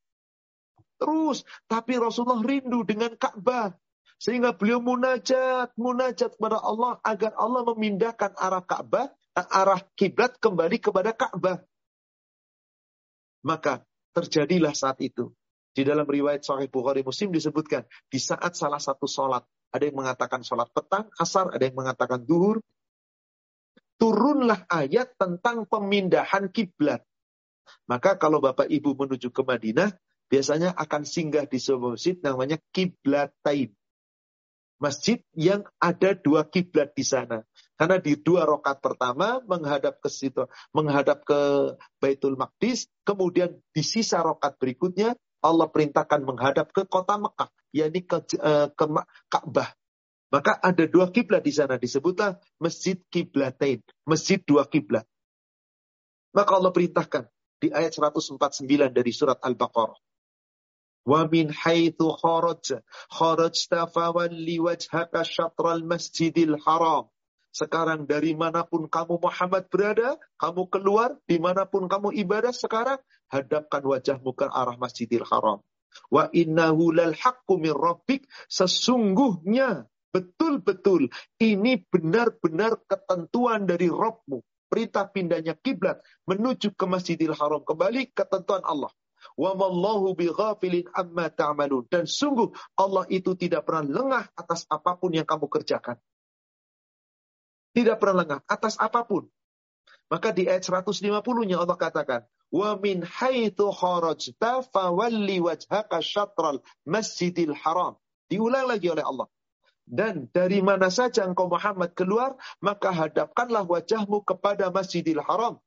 Terus, 0.95 1.43
tapi 1.67 1.99
Rasulullah 1.99 2.39
rindu 2.39 2.88
dengan 2.88 3.11
Ka'bah. 3.19 3.75
Sehingga 4.15 4.55
beliau 4.55 4.79
munajat, 4.79 5.75
munajat 5.75 6.39
kepada 6.39 6.63
Allah 6.63 6.95
agar 7.03 7.36
Allah 7.36 7.67
memindahkan 7.67 8.39
arah 8.39 8.63
Ka'bah, 8.63 9.11
arah 9.36 9.84
kiblat 9.99 10.39
kembali 10.39 10.79
kepada 10.79 11.11
Ka'bah. 11.11 11.59
Maka 13.43 13.84
terjadilah 14.15 14.71
saat 14.71 15.03
itu. 15.03 15.36
Di 15.73 15.84
dalam 15.84 16.07
riwayat 16.07 16.45
Sahih 16.45 16.71
Bukhari 16.71 17.03
Muslim 17.03 17.36
disebutkan, 17.36 17.84
di 18.07 18.21
saat 18.21 18.55
salah 18.55 18.79
satu 18.79 19.09
sholat, 19.09 19.43
ada 19.73 19.84
yang 19.84 19.99
mengatakan 19.99 20.45
sholat 20.45 20.69
petang, 20.71 21.09
asar, 21.17 21.49
ada 21.49 21.65
yang 21.65 21.75
mengatakan 21.75 22.21
duhur, 22.23 22.61
turunlah 24.04 24.68
ayat 24.68 25.16
tentang 25.16 25.64
pemindahan 25.64 26.51
kiblat. 26.51 27.08
Maka 27.88 28.20
kalau 28.20 28.43
Bapak 28.43 28.68
Ibu 28.68 28.99
menuju 28.99 29.32
ke 29.32 29.47
Madinah, 29.47 29.95
biasanya 30.28 30.76
akan 30.76 31.08
singgah 31.08 31.47
di 31.47 31.56
sebuah 31.56 31.95
masjid 31.95 32.20
namanya 32.20 32.60
Kiblatain. 32.76 33.72
Masjid 34.84 35.24
yang 35.32 35.64
ada 35.80 36.12
dua 36.12 36.43
kiblat 36.43 36.91
di 36.91 37.08
sana. 37.08 37.47
Karena 37.80 38.04
di 38.04 38.20
dua 38.20 38.43
rokat 38.43 38.84
pertama 38.84 39.39
menghadap 39.47 40.04
ke 40.04 40.12
situ, 40.12 40.43
menghadap 40.76 41.24
ke 41.24 41.39
Baitul 42.04 42.36
Maqdis, 42.36 42.91
kemudian 43.08 43.56
di 43.72 43.80
sisa 43.80 44.20
rokat 44.20 44.60
berikutnya 44.60 45.16
Allah 45.39 45.72
perintahkan 45.72 46.28
menghadap 46.28 46.76
ke 46.76 46.84
kota 46.84 47.16
Mekah, 47.16 47.47
yakni 47.72 48.04
ke, 48.04 48.20
eh, 48.36 48.68
ke 48.76 48.86
Ka'bah. 49.32 49.72
Maka 50.34 50.57
ada 50.57 50.89
dua 50.89 51.13
kiblat 51.13 51.45
di 51.45 51.53
sana 51.53 51.77
disebutlah 51.77 52.41
masjid 52.57 52.97
kiblatain, 53.13 53.86
masjid 54.09 54.41
dua 54.41 54.65
kiblat. 54.65 55.05
Maka 56.34 56.57
Allah 56.57 56.73
perintahkan 56.73 57.29
di 57.61 57.69
ayat 57.69 57.93
149 57.93 58.41
dari 58.89 59.11
surat 59.13 59.38
Al-Baqarah. 59.38 60.01
Wa 61.05 61.29
min 61.29 61.53
haitsu 61.53 62.17
kharaj 62.17 62.81
kharajta 63.13 63.86
fawalli 63.86 64.57
wajhaka 64.57 65.21
syatral 65.21 65.86
masjidil 65.86 66.57
haram. 66.65 67.13
Sekarang 67.53 68.09
dari 68.09 68.34
mana 68.34 68.65
pun 68.65 68.89
kamu 68.89 69.21
Muhammad 69.21 69.69
berada, 69.69 70.17
kamu 70.41 70.73
keluar, 70.73 71.21
di 71.29 71.38
mana 71.38 71.69
pun 71.69 71.86
kamu 71.86 72.09
ibadah 72.25 72.49
sekarang, 72.49 72.97
hadapkan 73.29 73.86
wajahmu 73.86 74.34
ke 74.34 74.49
arah 74.49 74.73
Masjidil 74.81 75.21
Haram. 75.29 75.61
Wa 76.09 76.34
innahu 76.34 76.89
lal 76.89 77.13
haqqu 77.13 77.61
min 77.61 77.77
rabbik. 77.77 78.25
Sesungguhnya 78.49 79.86
betul-betul 80.14 81.09
ini 81.41 81.82
benar-benar 81.89 82.78
ketentuan 82.86 83.66
dari 83.66 83.89
Robmu. 83.89 84.45
Perintah 84.70 85.05
pindahnya 85.05 85.53
kiblat 85.53 86.01
menuju 86.26 86.74
ke 86.74 86.86
Masjidil 86.89 87.38
Haram. 87.38 87.61
Kembali 87.61 88.09
ketentuan 88.09 88.61
Allah. 88.66 88.89
Wa 89.38 89.53
mallahu 89.53 90.18
bighafilin 90.18 90.89
amma 90.93 91.30
ta'malun. 91.30 91.86
Dan 91.89 92.09
sungguh 92.09 92.49
Allah 92.78 93.05
itu 93.09 93.38
tidak 93.38 93.70
pernah 93.70 93.86
lengah 93.86 94.24
atas 94.34 94.66
apa 94.70 94.97
pun 94.97 95.14
yang 95.14 95.26
kamu 95.30 95.45
kerjakan. 95.45 95.97
Tidak 97.74 97.97
pernah 97.97 98.26
lengah 98.26 98.39
atas 98.45 98.78
apa 98.78 99.05
pun. 99.05 99.30
Maka 100.09 100.30
di 100.30 100.45
ayat 100.45 100.61
150-nya 100.61 101.57
Allah 101.57 101.78
katakan, 101.78 102.22
"Wa 102.53 102.78
min 102.78 103.01
haitsu 103.01 103.74
kharajta 103.74 104.61
fawalli 104.70 105.41
wajhaka 105.41 106.01
syatral 106.05 106.61
masjidil 106.86 107.57
haram." 107.57 107.97
Diulang 108.30 108.70
lagi 108.70 108.93
oleh 108.93 109.01
Allah. 109.01 109.26
Dan 109.93 110.25
dari 110.33 110.65
mana 110.65 110.89
saja 110.89 111.21
engkau 111.29 111.45
Muhammad 111.45 111.93
keluar, 111.93 112.33
maka 112.65 112.89
hadapkanlah 112.89 113.61
wajahmu 113.61 114.25
kepada 114.25 114.73
Masjidil 114.73 115.21
Haram. 115.21 115.61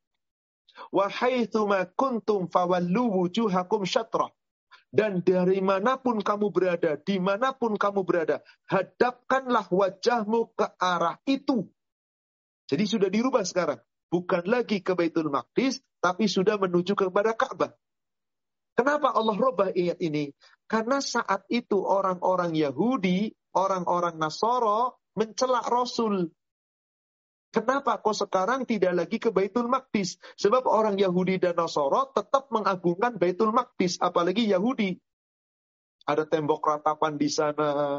Wa 0.91 1.07
haitsuma 1.07 1.87
kuntum 1.95 2.51
fawallu 2.51 3.07
wujuhakum 3.23 3.87
syatra. 3.87 4.35
Dan 4.91 5.23
dari 5.23 5.63
mana 5.63 5.95
pun 5.95 6.19
kamu 6.19 6.51
berada, 6.51 6.99
di 6.99 7.23
mana 7.23 7.55
pun 7.55 7.79
kamu 7.79 8.03
berada, 8.03 8.43
hadapkanlah 8.67 9.71
wajahmu 9.71 10.51
ke 10.59 10.67
arah 10.75 11.23
itu. 11.31 11.71
Jadi 12.67 12.83
sudah 12.83 13.07
dirubah 13.07 13.47
sekarang. 13.47 13.79
Bukan 14.11 14.43
lagi 14.51 14.83
ke 14.83 14.99
Baitul 14.99 15.31
Maqdis, 15.31 15.79
tapi 16.03 16.27
sudah 16.27 16.59
menuju 16.59 16.99
kepada 16.99 17.35
Ka'bah. 17.35 17.75
Kenapa 18.77 19.17
Allah 19.17 19.37
rubah 19.41 19.73
ayat 19.73 19.97
ini? 20.05 20.31
Karena 20.69 21.01
saat 21.01 21.49
itu 21.49 21.81
orang-orang 21.81 22.53
Yahudi 22.53 23.33
orang-orang 23.57 24.21
Nasoro 24.21 25.01
mencelak 25.17 25.65
Rasul. 25.73 26.29
Kenapa 27.49 27.97
kok 28.05 28.13
sekarang 28.13 28.69
tidak 28.69 28.93
lagi 28.93 29.17
ke 29.17 29.33
Baitul 29.33 29.73
Maqdis? 29.73 30.21
Sebab 30.37 30.69
orang 30.69 31.01
Yahudi 31.01 31.41
dan 31.41 31.57
Nasoro 31.57 32.13
tetap 32.13 32.53
mengagungkan 32.53 33.17
Baitul 33.17 33.57
Maqdis, 33.57 33.97
apalagi 33.97 34.45
Yahudi. 34.45 35.01
ada 36.07 36.23
tembok 36.23 36.63
ratapan 36.63 37.19
di 37.19 37.27
sana. 37.27 37.99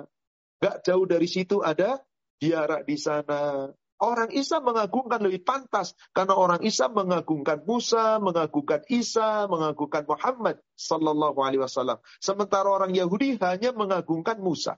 Gak 0.63 0.87
jauh 0.87 1.03
dari 1.03 1.27
situ 1.27 1.59
ada 1.59 1.99
biara 2.39 2.79
di 2.79 2.95
sana. 2.95 3.67
Orang 3.97 4.29
Isa 4.29 4.61
mengagungkan 4.61 5.25
lebih 5.25 5.41
pantas 5.41 5.97
karena 6.13 6.37
orang 6.37 6.61
Isa 6.61 6.85
mengagungkan 6.85 7.65
Musa, 7.65 8.21
mengagungkan 8.21 8.85
Isa, 8.93 9.49
mengagungkan 9.49 10.05
Muhammad 10.05 10.61
sallallahu 10.77 11.41
alaihi 11.41 11.65
wasallam. 11.65 11.97
Sementara 12.21 12.69
orang 12.69 12.93
Yahudi 12.93 13.41
hanya 13.41 13.73
mengagungkan 13.73 14.37
Musa. 14.37 14.77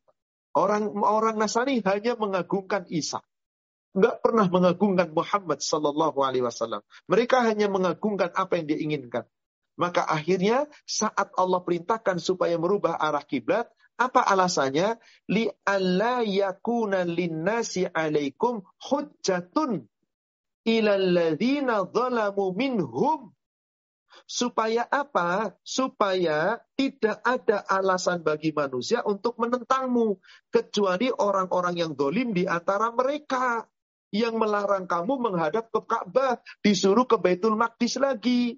Orang 0.55 0.95
orang 1.03 1.35
Nasrani 1.35 1.83
hanya 1.83 2.15
mengagungkan 2.15 2.87
Isa. 2.87 3.19
Enggak 3.91 4.23
pernah 4.23 4.47
mengagungkan 4.47 5.11
Muhammad 5.11 5.59
sallallahu 5.59 6.23
alaihi 6.23 6.45
wasallam. 6.45 6.79
Mereka 7.11 7.43
hanya 7.43 7.67
mengagungkan 7.67 8.31
apa 8.31 8.55
yang 8.55 8.65
dia 8.71 8.79
inginkan. 8.79 9.25
Maka 9.79 10.07
akhirnya 10.07 10.67
saat 10.87 11.31
Allah 11.35 11.63
perintahkan 11.63 12.19
supaya 12.19 12.59
merubah 12.59 12.99
arah 12.99 13.23
kiblat, 13.23 13.71
apa 13.99 14.23
alasannya? 14.23 14.95
Li 15.27 15.51
alla 15.67 16.23
yakuna 16.23 17.03
linnasi 17.03 17.83
alaikum 17.91 18.63
hujjatun 18.79 19.83
ilal 20.63 21.05
ladzina 21.11 21.83
zalamu 21.91 22.55
minhum. 22.55 23.35
Supaya 24.25 24.87
apa? 24.89 25.53
Supaya 25.61 26.57
tidak 26.73 27.21
ada 27.21 27.61
alasan 27.67 28.23
bagi 28.23 28.55
manusia 28.55 29.03
untuk 29.03 29.37
menentangmu. 29.37 30.17
Kecuali 30.49 31.11
orang-orang 31.11 31.75
yang 31.77 31.91
dolim 31.93 32.31
di 32.31 32.47
antara 32.47 32.89
mereka. 32.95 33.67
Yang 34.09 34.41
melarang 34.41 34.89
kamu 34.89 35.13
menghadap 35.21 35.69
ke 35.69 35.81
Ka'bah. 35.85 36.41
Disuruh 36.65 37.05
ke 37.05 37.21
Baitul 37.21 37.53
Maqdis 37.53 38.01
lagi. 38.01 38.57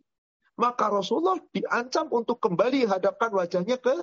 Maka 0.55 0.87
Rasulullah 0.93 1.39
diancam 1.51 2.07
untuk 2.13 2.37
kembali 2.37 2.85
hadapkan 2.87 3.31
wajahnya 3.33 3.81
ke 3.81 3.95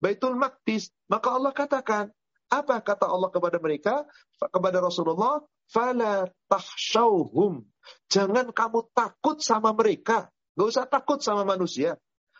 Baitul 0.00 0.36
Maqdis. 0.36 0.92
Maka 1.08 1.28
Allah 1.32 1.52
katakan, 1.56 2.04
apa 2.46 2.78
kata 2.78 3.10
Allah 3.10 3.30
kepada 3.32 3.58
mereka? 3.58 4.06
Kepada 4.38 4.78
Rasulullah, 4.78 5.42
fala 5.66 6.30
tahshauhum. 6.46 7.66
Jangan 8.06 8.54
kamu 8.54 8.86
takut 8.94 9.42
sama 9.42 9.74
mereka. 9.74 10.30
Gak 10.54 10.68
usah 10.70 10.86
takut 10.86 11.18
sama 11.20 11.42
manusia. 11.42 11.98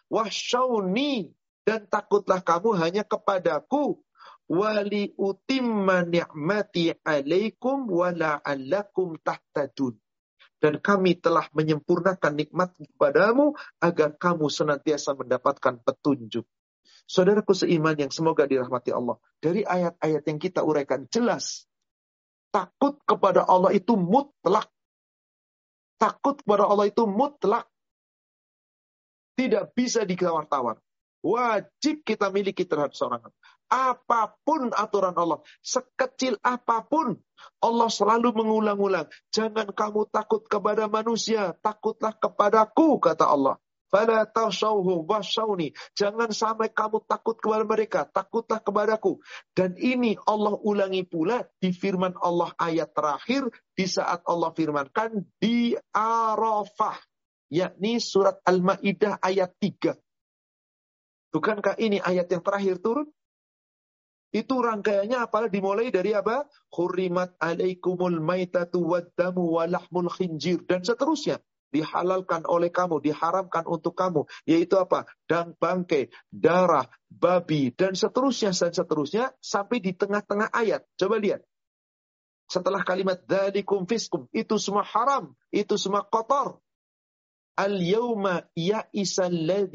Wahsyauni. 0.09 1.35
Dan 1.67 1.91
takutlah 1.91 2.39
kamu 2.47 2.79
hanya 2.79 3.03
kepadaku. 3.03 3.99
Wali 4.47 5.11
utimma 5.19 6.07
ni'mati 6.07 6.95
alaikum 7.03 7.91
wala'allakum 7.91 9.19
tahtadun. 9.19 9.99
Dan 10.63 10.79
kami 10.79 11.19
telah 11.19 11.51
menyempurnakan 11.51 12.33
nikmat 12.39 12.71
kepadamu 12.79 13.59
agar 13.83 14.15
kamu 14.15 14.47
senantiasa 14.47 15.19
mendapatkan 15.19 15.83
petunjuk. 15.83 16.47
Saudaraku 17.07 17.53
seiman 17.53 17.95
yang 17.95 18.11
semoga 18.11 18.49
dirahmati 18.49 18.91
Allah. 18.91 19.20
Dari 19.39 19.62
ayat-ayat 19.62 20.22
yang 20.26 20.39
kita 20.41 20.64
uraikan 20.64 21.07
jelas. 21.11 21.66
Takut 22.51 22.97
kepada 23.05 23.45
Allah 23.45 23.74
itu 23.76 23.95
mutlak. 23.95 24.70
Takut 26.01 26.41
kepada 26.41 26.68
Allah 26.68 26.89
itu 26.89 27.05
mutlak. 27.05 27.68
Tidak 29.37 29.76
bisa 29.76 30.09
ditawar-tawar. 30.09 30.80
Wajib 31.26 32.07
kita 32.07 32.30
miliki 32.30 32.62
terhadap 32.62 32.95
seorang 32.95 33.34
Apa 33.66 34.39
pun 34.47 34.70
aturan 34.70 35.18
Allah, 35.18 35.43
sekecil 35.59 36.39
apa 36.39 36.87
pun, 36.87 37.18
Allah 37.59 37.91
selalu 37.91 38.30
mengulang-ulang. 38.30 39.11
Jangan 39.34 39.74
kamu 39.74 40.07
takut 40.14 40.47
kepada 40.47 40.87
manusia, 40.87 41.51
takutlah 41.59 42.14
kepadaku, 42.14 43.03
kata 43.03 43.26
Allah. 43.26 43.59
Fala 43.87 44.26
tashawhu 44.26 45.07
washawni. 45.07 45.70
Jangan 45.95 46.34
sampai 46.34 46.74
kamu 46.74 47.07
takut 47.07 47.39
kepada 47.39 47.62
mereka. 47.62 48.01
Takutlah 48.07 48.59
kepadaku. 48.59 49.22
Dan 49.55 49.78
ini 49.78 50.18
Allah 50.26 50.59
ulangi 50.59 51.07
pula 51.07 51.47
di 51.62 51.70
firman 51.70 52.18
Allah 52.18 52.51
ayat 52.59 52.91
terakhir. 52.91 53.47
Di 53.76 53.87
saat 53.87 54.26
Allah 54.26 54.51
firmankan 54.51 55.22
di 55.39 55.78
Arafah. 55.95 56.99
Yakni 57.47 58.03
surat 58.03 58.43
Al-Ma'idah 58.43 59.22
ayat 59.22 59.55
3. 59.62 59.95
Bukankah 61.30 61.78
ini 61.78 62.03
ayat 62.03 62.26
yang 62.26 62.43
terakhir 62.43 62.82
turun? 62.82 63.07
Itu 64.34 64.59
rangkaiannya 64.59 65.22
apalah 65.22 65.47
dimulai 65.47 65.95
dari 65.95 66.11
apa? 66.11 66.43
Hurrimat 66.74 67.39
alaikumul 67.39 68.18
maitatu 68.18 68.82
waddamu 68.82 69.62
walahmul 69.62 70.11
khinjir. 70.11 70.66
Dan 70.66 70.82
seterusnya 70.82 71.39
dihalalkan 71.75 72.47
oleh 72.47 72.71
kamu, 72.71 73.03
diharamkan 73.03 73.67
untuk 73.67 73.95
kamu, 73.99 74.25
yaitu 74.47 74.79
apa? 74.79 75.07
Dan 75.27 75.55
bangkai, 75.59 76.11
darah, 76.31 76.87
babi, 77.11 77.75
dan 77.75 77.95
seterusnya, 77.99 78.55
dan 78.55 78.73
seterusnya, 78.73 79.25
sampai 79.43 79.83
di 79.83 79.93
tengah-tengah 79.95 80.51
ayat. 80.55 80.87
Coba 80.99 81.19
lihat. 81.19 81.43
Setelah 82.47 82.87
kalimat 82.87 83.19
dalikum 83.27 83.91
fiskum, 83.91 84.31
itu 84.31 84.55
semua 84.62 84.87
haram, 84.87 85.35
itu 85.51 85.75
semua 85.75 86.07
kotor. 86.07 86.62
Al-yawma 87.59 88.47
ya'isal 88.55 89.67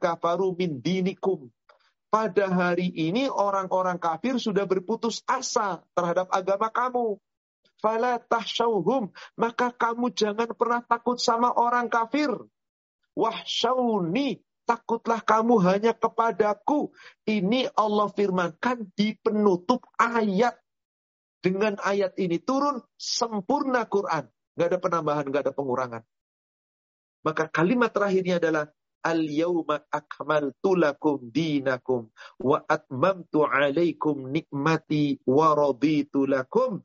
kafaru 0.00 0.56
min 0.56 0.80
dinikum. 0.80 1.52
Pada 2.08 2.46
hari 2.46 2.94
ini 2.94 3.26
orang-orang 3.26 3.98
kafir 3.98 4.38
sudah 4.38 4.70
berputus 4.70 5.26
asa 5.26 5.82
terhadap 5.98 6.30
agama 6.30 6.70
kamu 6.70 7.18
fala 7.84 8.16
tahsyauhum, 8.16 9.12
maka 9.36 9.68
kamu 9.68 10.16
jangan 10.16 10.48
pernah 10.56 10.80
takut 10.80 11.20
sama 11.20 11.52
orang 11.52 11.92
kafir. 11.92 12.32
Wahsyauni, 13.12 14.40
takutlah 14.64 15.20
kamu 15.20 15.60
hanya 15.68 15.92
kepadaku. 15.92 16.88
Ini 17.28 17.68
Allah 17.76 18.08
firmankan 18.08 18.88
di 18.96 19.12
penutup 19.20 19.84
ayat. 20.00 20.56
Dengan 21.44 21.76
ayat 21.84 22.16
ini 22.16 22.40
turun 22.40 22.80
sempurna 22.96 23.84
Quran. 23.84 24.24
Gak 24.56 24.68
ada 24.72 24.78
penambahan, 24.80 25.28
gak 25.28 25.44
ada 25.44 25.52
pengurangan. 25.52 26.00
Maka 27.20 27.52
kalimat 27.52 27.92
terakhirnya 27.92 28.40
adalah 28.40 28.64
Al-yawma 29.04 29.84
akmaltu 29.92 30.80
lakum 30.80 31.28
dinakum 31.28 32.08
wa 32.40 32.64
atmamtu 32.64 33.44
alaikum 33.44 34.32
nikmati 34.32 35.20
wa 35.28 35.52
raditu 35.52 36.24
lakum 36.24 36.80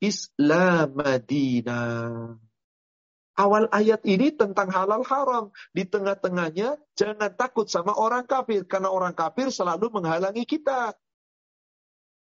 Islam 0.00 0.96
Madinah. 0.96 2.36
Awal 3.36 3.68
ayat 3.68 4.00
ini 4.08 4.32
tentang 4.32 4.72
halal 4.72 5.04
haram. 5.04 5.52
Di 5.76 5.84
tengah-tengahnya 5.84 6.80
jangan 6.96 7.32
takut 7.36 7.68
sama 7.68 7.92
orang 7.92 8.24
kafir. 8.24 8.64
Karena 8.64 8.88
orang 8.88 9.12
kafir 9.12 9.52
selalu 9.52 9.92
menghalangi 9.92 10.48
kita. 10.48 10.96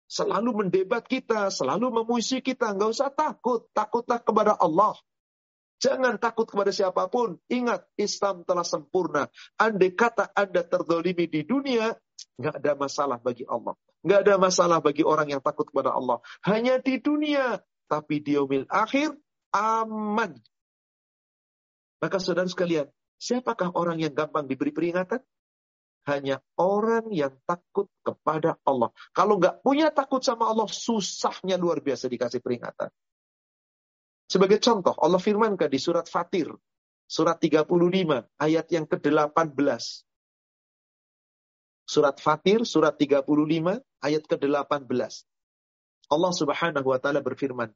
Selalu 0.09 0.65
mendebat 0.65 1.05
kita. 1.05 1.53
Selalu 1.53 1.93
memuisi 2.01 2.41
kita. 2.41 2.73
Nggak 2.73 2.91
usah 2.97 3.12
takut. 3.12 3.69
Takutlah 3.77 4.21
kepada 4.25 4.57
Allah. 4.57 4.97
Jangan 5.85 6.17
takut 6.17 6.49
kepada 6.49 6.73
siapa 6.73 7.12
pun. 7.12 7.37
Ingat, 7.53 7.85
Islam 8.01 8.41
telah 8.49 8.65
sempurna. 8.65 9.29
Andai 9.61 9.93
kata 9.93 10.33
Anda 10.33 10.65
terdolimi 10.65 11.29
di 11.29 11.45
dunia, 11.45 11.93
nggak 12.41 12.65
ada 12.65 12.73
masalah 12.73 13.21
bagi 13.21 13.45
Allah. 13.45 13.77
Nggak 14.05 14.20
ada 14.28 14.34
masalah 14.36 14.78
bagi 14.84 15.00
orang 15.00 15.32
yang 15.32 15.40
takut 15.40 15.64
kepada 15.64 15.96
Allah. 15.96 16.20
Hanya 16.44 16.78
di 16.78 17.00
dunia. 17.00 17.59
Tapi 17.84 18.20
di 18.20 18.36
umil 18.36 18.64
akhir, 18.68 19.12
aman. 19.52 20.36
Maka 22.00 22.16
saudara 22.20 22.48
sekalian, 22.48 22.88
siapakah 23.16 23.72
orang 23.72 24.00
yang 24.00 24.12
gampang 24.12 24.44
diberi 24.44 24.72
peringatan? 24.72 25.20
Hanya 26.05 26.44
orang 26.61 27.09
yang 27.16 27.32
takut 27.48 27.88
kepada 28.05 28.61
Allah. 28.68 28.92
Kalau 29.16 29.40
nggak 29.40 29.64
punya 29.64 29.88
takut 29.88 30.20
sama 30.20 30.52
Allah, 30.52 30.68
susahnya 30.68 31.57
luar 31.57 31.80
biasa 31.80 32.12
dikasih 32.12 32.44
peringatan. 32.44 32.92
Sebagai 34.28 34.61
contoh, 34.61 34.92
Allah 35.00 35.20
firmankan 35.20 35.68
di 35.68 35.80
surat 35.80 36.05
Fatir, 36.09 36.52
surat 37.09 37.40
35, 37.40 38.28
ayat 38.36 38.66
yang 38.68 38.84
ke-18. 38.84 39.84
Surat 41.85 42.16
Fatir, 42.16 42.64
surat 42.64 42.97
35, 42.97 43.80
ayat 44.01 44.22
ke-18. 44.24 44.89
Allah 46.09 46.32
subhanahu 46.32 46.89
wa 46.89 46.99
ta'ala 47.01 47.20
berfirman, 47.20 47.72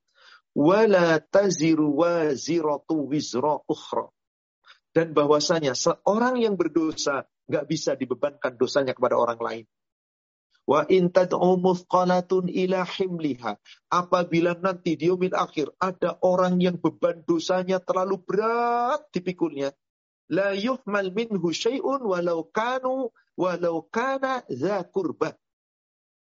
Wala 0.56 1.20
taziru 1.20 1.92
wa 1.92 2.32
وَازِرَةُ 2.32 2.88
wizra 2.88 3.61
ukhra." 3.68 4.09
Dan 4.96 5.12
bahwasanya 5.12 5.76
seorang 5.76 6.40
yang 6.40 6.56
berdosa 6.56 7.28
gak 7.46 7.64
bisa 7.68 7.94
dibebankan 7.94 8.56
dosanya 8.56 8.96
kepada 8.96 9.20
orang 9.20 9.40
lain. 9.40 9.66
Wa 10.68 10.84
intad'umufqalatun 10.84 12.52
ila 12.52 12.84
himliha. 12.84 13.56
Apabila 13.88 14.52
nanti 14.56 15.00
di 15.00 15.09
umil 15.09 15.32
akhir 15.32 15.72
ada 15.80 16.20
orang 16.20 16.61
yang 16.61 16.76
beban 16.76 17.24
dosanya 17.24 17.80
terlalu 17.80 18.20
berat 18.20 19.00
dipikulnya. 19.12 19.72
La 20.28 20.52
yuhmal 20.52 21.09
minhu 21.12 21.48
syai'un 21.56 22.04
walau 22.04 22.44
kanu 22.52 23.09
walau 23.39 23.86
kana 23.86 24.43
za 24.51 24.82
kurba. 24.82 25.39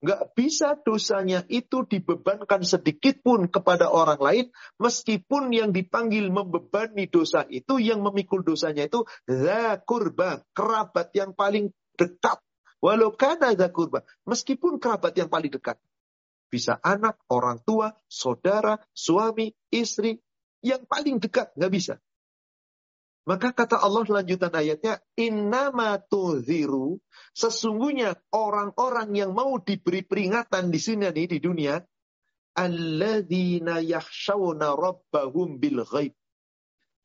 Nggak 0.02 0.34
bisa 0.34 0.74
dosanya 0.82 1.46
itu 1.46 1.86
dibebankan 1.86 2.66
sedikit 2.66 3.22
pun 3.22 3.46
kepada 3.46 3.92
orang 3.94 4.18
lain, 4.18 4.46
meskipun 4.82 5.54
yang 5.54 5.70
dipanggil 5.70 6.34
membebani 6.34 7.06
dosa 7.06 7.46
itu, 7.46 7.78
yang 7.78 8.02
memikul 8.02 8.42
dosanya 8.42 8.90
itu, 8.90 9.06
za 9.30 9.78
kurba, 9.86 10.42
kerabat 10.58 11.14
yang 11.14 11.38
paling 11.38 11.70
dekat, 11.94 12.42
Walau 12.82 13.14
kana 13.14 13.54
kurba. 13.70 14.02
Meskipun 14.26 14.82
kerabat 14.82 15.14
yang 15.14 15.30
paling 15.30 15.54
dekat. 15.54 15.78
Bisa 16.50 16.82
anak, 16.82 17.22
orang 17.30 17.62
tua, 17.62 17.94
saudara, 18.10 18.82
suami, 18.92 19.54
istri. 19.70 20.18
Yang 20.66 20.90
paling 20.90 21.22
dekat. 21.22 21.54
Nggak 21.54 21.72
bisa. 21.72 21.94
Maka 23.22 23.54
kata 23.54 23.78
Allah 23.78 24.02
lanjutan 24.02 24.50
ayatnya, 24.50 24.98
Innama 25.14 26.02
tuziru, 26.02 26.98
sesungguhnya 27.38 28.18
orang-orang 28.34 29.14
yang 29.14 29.38
mau 29.38 29.62
diberi 29.62 30.02
peringatan 30.02 30.74
di 30.74 30.80
sini 30.82 31.06
nih, 31.14 31.28
di 31.30 31.38
dunia, 31.38 31.78
alladzina 32.58 33.78
yakhshawna 33.78 34.74
rabbahum 34.74 35.62
bil 35.62 35.86
ghaib. 35.86 36.18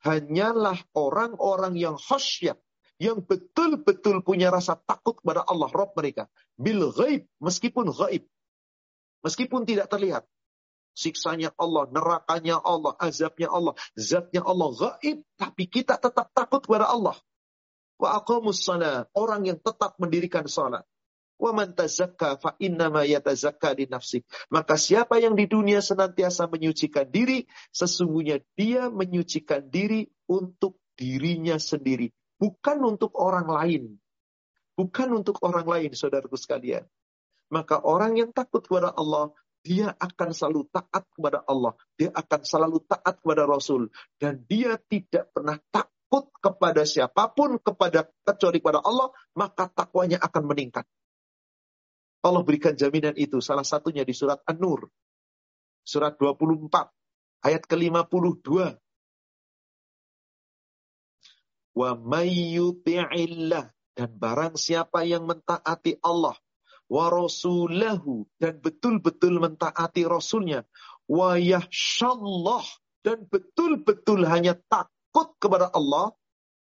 Hanyalah 0.01 0.77
orang-orang 0.97 1.77
yang 1.77 1.97
khasyat, 2.01 2.57
yang 2.97 3.21
betul-betul 3.21 4.25
punya 4.25 4.49
rasa 4.49 4.73
takut 4.73 5.21
kepada 5.21 5.45
Allah, 5.45 5.69
Rabb 5.69 5.93
mereka. 5.93 6.25
Bil 6.57 6.89
ghaib, 6.97 7.29
meskipun 7.37 7.93
ghaib. 7.93 8.25
Meskipun 9.21 9.69
tidak 9.69 9.89
terlihat 9.93 10.25
siksanya 10.97 11.53
Allah, 11.61 11.85
nerakanya 11.93 12.57
Allah, 12.57 12.97
azabnya 12.97 13.53
Allah, 13.53 13.77
zatnya 13.93 14.41
Allah 14.41 14.73
gaib, 14.73 15.21
tapi 15.37 15.69
kita 15.69 16.01
tetap 16.01 16.33
takut 16.33 16.65
kepada 16.65 16.89
Allah. 16.89 17.13
Wa 18.01 18.17
aqamus 18.17 18.65
salat, 18.65 19.05
orang 19.13 19.45
yang 19.45 19.61
tetap 19.61 19.93
mendirikan 20.01 20.49
salat. 20.49 20.81
Wa 21.37 21.53
man 21.53 21.77
tazakka 21.77 22.41
fa 22.41 22.57
innama 22.57 23.05
yatazakka 23.05 23.77
li 23.77 23.85
nafsi. 23.85 24.25
Maka 24.49 24.73
siapa 24.73 25.21
yang 25.21 25.37
di 25.37 25.45
dunia 25.45 25.85
senantiasa 25.85 26.49
menyucikan 26.49 27.05
diri, 27.05 27.45
sesungguhnya 27.69 28.41
dia 28.57 28.89
menyucikan 28.89 29.69
diri 29.69 30.09
untuk 30.25 30.81
dirinya 30.97 31.61
sendiri, 31.61 32.09
bukan 32.41 32.81
untuk 32.81 33.13
orang 33.21 33.45
lain. 33.45 33.83
Bukan 34.77 35.09
untuk 35.09 35.41
orang 35.41 35.65
lain, 35.65 35.89
saudaraku 35.93 36.37
sekalian. 36.37 36.85
Maka 37.49 37.81
orang 37.81 38.13
yang 38.17 38.29
takut 38.29 38.61
kepada 38.61 38.93
Allah 38.93 39.33
dia 39.67 39.91
akan 39.99 40.31
selalu 40.31 40.71
taat 40.71 41.03
kepada 41.11 41.43
Allah. 41.43 41.75
Dia 41.99 42.15
akan 42.15 42.41
selalu 42.47 42.87
taat 42.87 43.19
kepada 43.19 43.43
Rasul. 43.43 43.91
Dan 44.15 44.47
dia 44.47 44.79
tidak 44.79 45.35
pernah 45.35 45.59
takut 45.67 46.31
kepada 46.39 46.87
siapa 46.87 47.27
pun, 47.35 47.59
kepada 47.59 48.07
kecuali 48.23 48.63
kepada 48.63 48.79
Allah, 48.79 49.11
maka 49.35 49.67
takwanya 49.67 50.23
akan 50.23 50.43
meningkat. 50.47 50.87
Allah 52.23 52.41
berikan 52.47 52.79
jaminan 52.79 53.11
itu. 53.19 53.43
Salah 53.43 53.67
satunya 53.67 54.07
di 54.07 54.15
surat 54.15 54.39
An-Nur. 54.47 54.87
Surat 55.83 56.15
24. 56.15 56.71
Ayat 57.43 57.67
ke-52. 57.67 58.47
Wa 61.75 61.89
mayyuti'illah. 61.99 63.65
Dan 63.97 64.09
barang 64.15 64.55
siapa 64.55 65.03
yang 65.03 65.27
mentaati 65.27 65.99
Allah 65.99 66.39
wa 66.87 67.11
rasulahu 67.11 68.27
dan 68.39 68.59
betul-betul 68.59 69.39
mentaati 69.43 70.07
rasulnya. 70.07 70.63
Wa 71.07 71.39
dan 73.05 73.17
betul-betul 73.31 74.27
hanya 74.27 74.59
takut 74.67 75.31
kepada 75.39 75.71
Allah. 75.71 76.11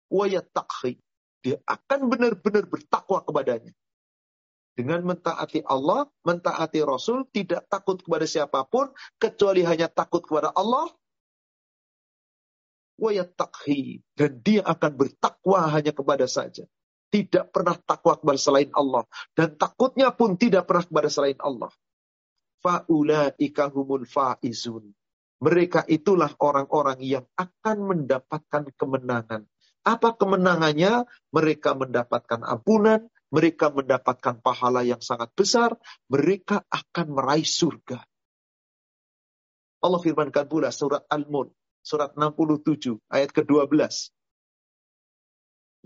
Wa 0.07 0.31
yattaqi 0.31 1.03
dia 1.47 1.63
akan 1.63 2.11
benar-benar 2.11 2.67
bertakwa 2.67 3.23
kepadanya. 3.23 3.71
Dengan 4.77 5.01
mentaati 5.09 5.63
Allah, 5.65 6.05
mentaati 6.27 6.85
Rasul, 6.85 7.25
tidak 7.33 7.65
takut 7.71 7.97
kepada 7.97 8.29
siapa 8.29 8.61
pun, 8.69 8.93
kecuali 9.17 9.65
hanya 9.65 9.89
takut 9.89 10.21
kepada 10.21 10.53
Allah, 10.53 10.91
wayatakhi 12.97 14.01
dan 14.17 14.41
dia 14.41 14.65
akan 14.65 14.93
bertakwa 14.97 15.69
hanya 15.69 15.93
kepada 15.93 16.25
saja 16.25 16.65
tidak 17.11 17.55
pernah 17.55 17.77
takwa 17.79 18.19
kepada 18.19 18.39
selain 18.41 18.71
Allah. 18.75 19.05
Dan 19.33 19.55
takutnya 19.55 20.13
pun 20.13 20.35
tidak 20.35 20.67
pernah 20.67 20.85
kepada 20.85 21.09
selain 21.09 21.39
Allah. 21.41 21.71
Fa'ulaika 22.61 23.71
humul 23.71 24.05
fa'izun. 24.05 24.91
Mereka 25.37 25.85
itulah 25.93 26.33
orang-orang 26.41 26.99
yang 27.05 27.25
akan 27.37 27.77
mendapatkan 27.85 28.73
kemenangan. 28.73 29.45
Apa 29.87 30.17
kemenangannya? 30.17 31.05
Mereka 31.31 31.77
mendapatkan 31.77 32.43
ampunan, 32.43 33.07
mereka 33.31 33.71
mendapatkan 33.71 34.41
pahala 34.41 34.83
yang 34.83 35.05
sangat 35.05 35.31
besar, 35.37 35.77
mereka 36.09 36.65
akan 36.73 37.07
meraih 37.15 37.47
surga. 37.47 38.01
Allah 39.85 40.01
firmankan 40.03 40.49
pula 40.49 40.73
surat 40.73 41.05
Al-Mulk, 41.07 41.53
surat 41.85 42.17
67, 42.17 42.99
ayat 43.13 43.31
ke-12. 43.31 44.16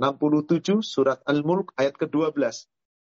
67 0.01 0.81
surat 0.81 1.21
Al-Mulk 1.29 1.77
ayat 1.77 2.01
ke-12. 2.01 2.41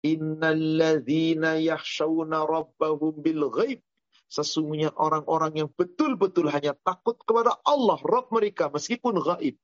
Innalladzina 0.02 1.54
yakhshawna 1.62 2.42
rabbahum 2.42 3.22
bil 3.22 3.46
ghaib. 3.46 3.78
Sesungguhnya 4.26 4.90
orang-orang 4.98 5.62
yang 5.66 5.70
betul-betul 5.70 6.50
hanya 6.50 6.74
takut 6.82 7.14
kepada 7.22 7.62
Allah, 7.62 7.98
Rabb 8.02 8.34
mereka, 8.34 8.74
meskipun 8.74 9.22
gaib. 9.22 9.54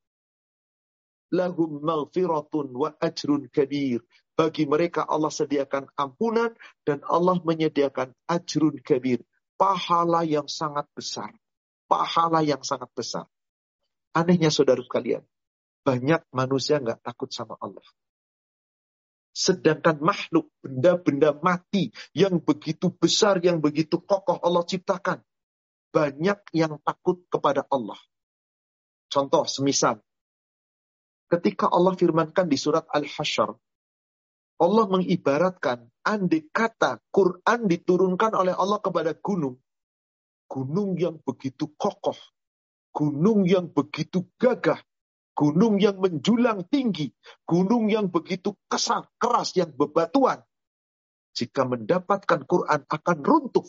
Lahum 1.34 1.82
maghfiratun 1.82 2.70
wa 2.70 2.94
ajrun 3.02 3.50
kabir. 3.50 4.06
Bagi 4.38 4.70
mereka 4.70 5.02
Allah 5.02 5.34
sediakan 5.34 5.90
ampunan 5.98 6.54
dan 6.86 7.02
Allah 7.10 7.42
menyediakan 7.42 8.14
ajrun 8.30 8.78
kabir. 8.86 9.26
Pahala 9.58 10.22
yang 10.22 10.46
sangat 10.46 10.86
besar. 10.94 11.34
Pahala 11.90 12.46
yang 12.46 12.62
sangat 12.62 12.92
besar. 12.94 13.26
Anehnya 14.14 14.54
saudara 14.54 14.84
sekalian 14.84 15.26
banyak 15.87 16.26
manusia 16.34 16.82
nggak 16.82 17.07
takut 17.07 17.30
sama 17.30 17.55
Allah. 17.62 17.87
Sedangkan 19.30 20.03
makhluk, 20.03 20.51
benda-benda 20.59 21.30
mati 21.39 21.95
yang 22.11 22.43
begitu 22.43 22.91
besar, 22.91 23.39
yang 23.39 23.62
begitu 23.62 24.03
kokoh 24.03 24.43
Allah 24.43 24.66
ciptakan. 24.66 25.22
Banyak 25.95 26.51
yang 26.51 26.82
takut 26.82 27.22
kepada 27.30 27.62
Allah. 27.70 28.01
Contoh, 29.07 29.47
semisal. 29.47 30.03
Ketika 31.30 31.70
Allah 31.70 31.95
firmankan 31.95 32.51
di 32.51 32.59
surat 32.59 32.89
Al-Hasyr. 32.91 33.55
Allah 34.57 34.84
mengibaratkan, 34.89 35.84
andai 36.01 36.49
kata 36.49 37.05
Quran 37.12 37.68
diturunkan 37.68 38.32
oleh 38.32 38.57
Allah 38.57 38.80
kepada 38.80 39.12
gunung. 39.12 39.61
Gunung 40.49 40.97
yang 40.97 41.20
begitu 41.20 41.68
kokoh. 41.76 42.16
Gunung 42.89 43.45
yang 43.45 43.68
begitu 43.68 44.24
gagah 44.41 44.80
gunung 45.37 45.76
yang 45.76 46.01
menjulang 46.01 46.64
tinggi, 46.72 47.12
gunung 47.45 47.93
yang 47.93 48.09
begitu 48.09 48.57
kesal, 48.72 49.05
keras, 49.20 49.53
yang 49.53 49.68
bebatuan. 49.76 50.41
Jika 51.37 51.68
mendapatkan 51.68 52.49
Quran 52.49 52.89
akan 52.89 53.18
runtuh. 53.20 53.68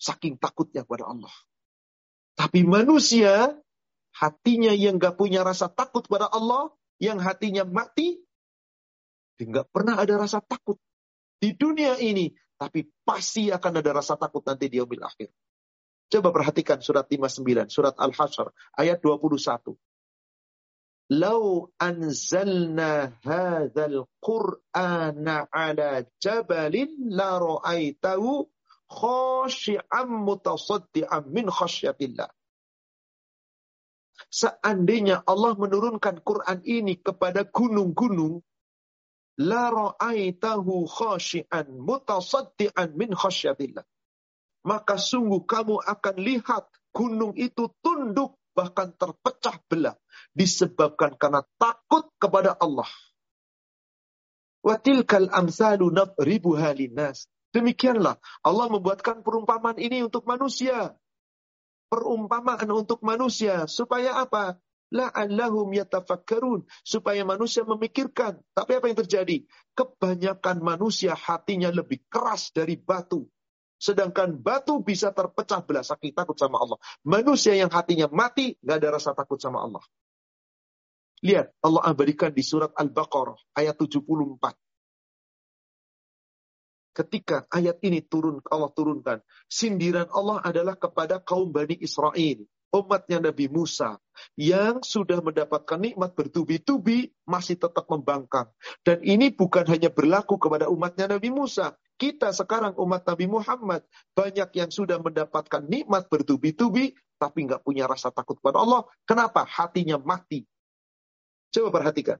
Saking 0.00 0.38
takutnya 0.38 0.86
kepada 0.86 1.10
Allah. 1.10 1.34
Tapi 2.38 2.64
manusia, 2.64 3.52
hatinya 4.16 4.72
yang 4.72 4.96
gak 4.96 5.18
punya 5.18 5.44
rasa 5.44 5.68
takut 5.68 6.06
kepada 6.06 6.30
Allah, 6.30 6.72
yang 6.96 7.20
hatinya 7.20 7.68
mati, 7.68 8.22
dia 9.36 9.44
gak 9.50 9.68
pernah 9.74 9.98
ada 10.00 10.16
rasa 10.16 10.40
takut. 10.40 10.80
Di 11.36 11.52
dunia 11.52 12.00
ini, 12.00 12.32
tapi 12.56 12.88
pasti 13.04 13.52
akan 13.52 13.80
ada 13.82 13.90
rasa 13.92 14.16
takut 14.16 14.40
nanti 14.46 14.72
di 14.72 14.80
akhir. 14.80 15.28
Coba 16.10 16.28
perhatikan 16.32 16.80
surat 16.80 17.04
59, 17.08 17.68
surat 17.68 17.92
Al-Hasyr, 17.96 18.52
ayat 18.76 18.98
21. 19.04 19.76
Lau 21.10 21.66
anzalna 21.82 23.10
hadzal 23.26 24.06
Qur'ana 24.22 25.50
ala 25.50 26.06
jabalin 26.22 27.10
la 27.10 27.34
ra'aitahu 27.34 28.46
khashi'an 28.86 30.06
mutasaddian 30.06 31.26
min 31.34 31.50
khasyatillah. 31.50 32.30
Seandainya 34.30 35.26
Allah 35.26 35.58
menurunkan 35.58 36.22
Quran 36.22 36.62
ini 36.62 37.02
kepada 37.02 37.42
gunung-gunung, 37.42 38.46
la 39.42 39.66
ra'aitahu 39.66 40.86
khashi'an 40.86 41.74
mutasaddian 41.74 42.94
min 42.94 43.10
khasyatillah. 43.18 43.82
Maka 44.62 44.94
sungguh 44.94 45.42
kamu 45.42 45.82
akan 45.82 46.16
lihat 46.22 46.70
gunung 46.94 47.34
itu 47.34 47.66
tunduk 47.82 48.38
bahkan 48.54 48.92
terpecah 48.94 49.56
belah 49.70 49.96
disebabkan 50.34 51.18
karena 51.18 51.42
takut 51.58 52.10
kepada 52.16 52.54
Allah. 52.56 52.88
Watilkal 54.60 55.32
amsalu 55.32 55.88
nadribuha 55.88 56.76
linnas. 56.76 57.26
Demikianlah 57.50 58.20
Allah 58.46 58.66
membuatkan 58.70 59.26
perumpamaan 59.26 59.80
ini 59.80 60.04
untuk 60.06 60.28
manusia. 60.28 60.94
Perumpamaan 61.90 62.70
untuk 62.70 63.02
manusia 63.02 63.66
supaya 63.66 64.22
apa? 64.22 64.60
La'allahum 64.94 65.74
yatafakkarun. 65.74 66.62
Supaya 66.86 67.26
manusia 67.26 67.66
memikirkan. 67.66 68.38
Tapi 68.54 68.70
apa 68.78 68.86
yang 68.86 68.98
terjadi? 69.02 69.42
Kebanyakan 69.74 70.62
manusia 70.62 71.18
hatinya 71.18 71.72
lebih 71.74 72.06
keras 72.06 72.54
dari 72.54 72.78
batu. 72.78 73.26
Sedangkan 73.80 74.36
batu 74.36 74.84
bisa 74.84 75.08
terpecah 75.10 75.64
belah 75.64 75.82
saking 75.82 76.12
takut 76.12 76.36
sama 76.36 76.60
Allah. 76.60 76.76
Manusia 77.00 77.56
yang 77.56 77.72
hatinya 77.72 78.12
mati, 78.12 78.60
nggak 78.60 78.76
ada 78.76 78.88
rasa 79.00 79.16
takut 79.16 79.40
sama 79.40 79.64
Allah. 79.64 79.80
Lihat, 81.20 81.52
Allah 81.60 81.82
abadikan 81.84 82.32
di 82.32 82.40
surat 82.40 82.72
Al-Baqarah 82.76 83.36
ayat 83.56 83.76
74. 83.76 84.56
ketika 86.90 87.46
ayat 87.48 87.80
ini 87.80 88.02
turun 88.04 88.42
Allah 88.50 88.68
turunkan, 88.74 89.18
sindiran 89.48 90.10
Allah 90.12 90.42
adalah 90.44 90.76
kepada 90.76 91.22
kaum 91.22 91.48
Bani 91.48 91.78
Israel, 91.80 92.44
umatnya 92.74 93.18
Nabi 93.22 93.48
Musa 93.48 93.98
yang 94.36 94.84
sudah 94.84 95.24
mendapatkan 95.24 95.80
nikmat 95.80 96.12
bertubi-tubi 96.12 97.10
masih 97.24 97.56
tetap 97.56 97.88
membangkang. 97.88 98.50
Dan 98.84 99.00
ini 99.00 99.32
bukan 99.32 99.64
hanya 99.70 99.88
berlaku 99.88 100.36
kepada 100.36 100.68
umatnya 100.68 101.10
Nabi 101.10 101.32
Musa. 101.32 101.74
Kita 102.00 102.32
sekarang 102.32 102.76
umat 102.80 103.04
Nabi 103.04 103.28
Muhammad 103.28 103.84
banyak 104.16 104.50
yang 104.56 104.70
sudah 104.72 105.00
mendapatkan 105.00 105.64
nikmat 105.68 106.08
bertubi-tubi 106.08 106.96
tapi 107.20 107.44
nggak 107.44 107.60
punya 107.60 107.84
rasa 107.84 108.08
takut 108.08 108.40
kepada 108.40 108.64
Allah. 108.64 108.88
Kenapa? 109.04 109.44
Hatinya 109.44 110.00
mati. 110.00 110.48
Coba 111.50 111.68
perhatikan. 111.82 112.18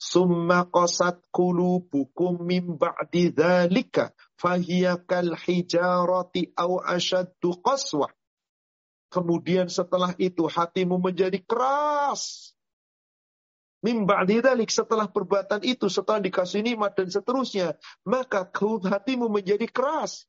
Summa 0.00 0.64
qasat 0.64 1.20
qulubukum 1.28 2.40
min 2.40 2.80
ba'di 2.80 3.36
dzalika 3.36 4.16
fahiya 4.40 4.96
kal 5.04 5.36
hijarati 5.36 6.56
aw 6.56 6.80
ashaddu 6.88 7.60
qaswah. 7.60 8.08
Kemudian 9.12 9.68
setelah 9.68 10.16
itu 10.16 10.48
hatimu 10.48 10.96
menjadi 10.96 11.36
keras. 11.44 12.54
Min 13.84 14.04
ba'di 14.04 14.44
dzalik 14.44 14.68
setelah 14.68 15.08
perbuatan 15.08 15.64
itu, 15.64 15.88
setelah 15.88 16.20
dikasih 16.20 16.60
nikmat 16.60 16.96
dan 16.96 17.08
seterusnya, 17.08 17.76
maka 18.04 18.48
hatimu 18.52 19.28
menjadi 19.28 19.68
keras. 19.68 20.28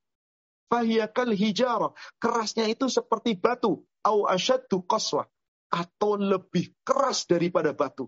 Fahiya 0.72 1.12
kal 1.12 1.36
hijara. 1.36 1.92
Kerasnya 2.16 2.68
itu 2.72 2.88
seperti 2.88 3.36
batu. 3.36 3.84
Au 4.08 4.24
ashaddu 4.24 4.84
qaswah. 4.88 5.28
Atau 5.68 6.16
lebih 6.16 6.72
keras 6.88 7.28
daripada 7.28 7.76
batu. 7.76 8.08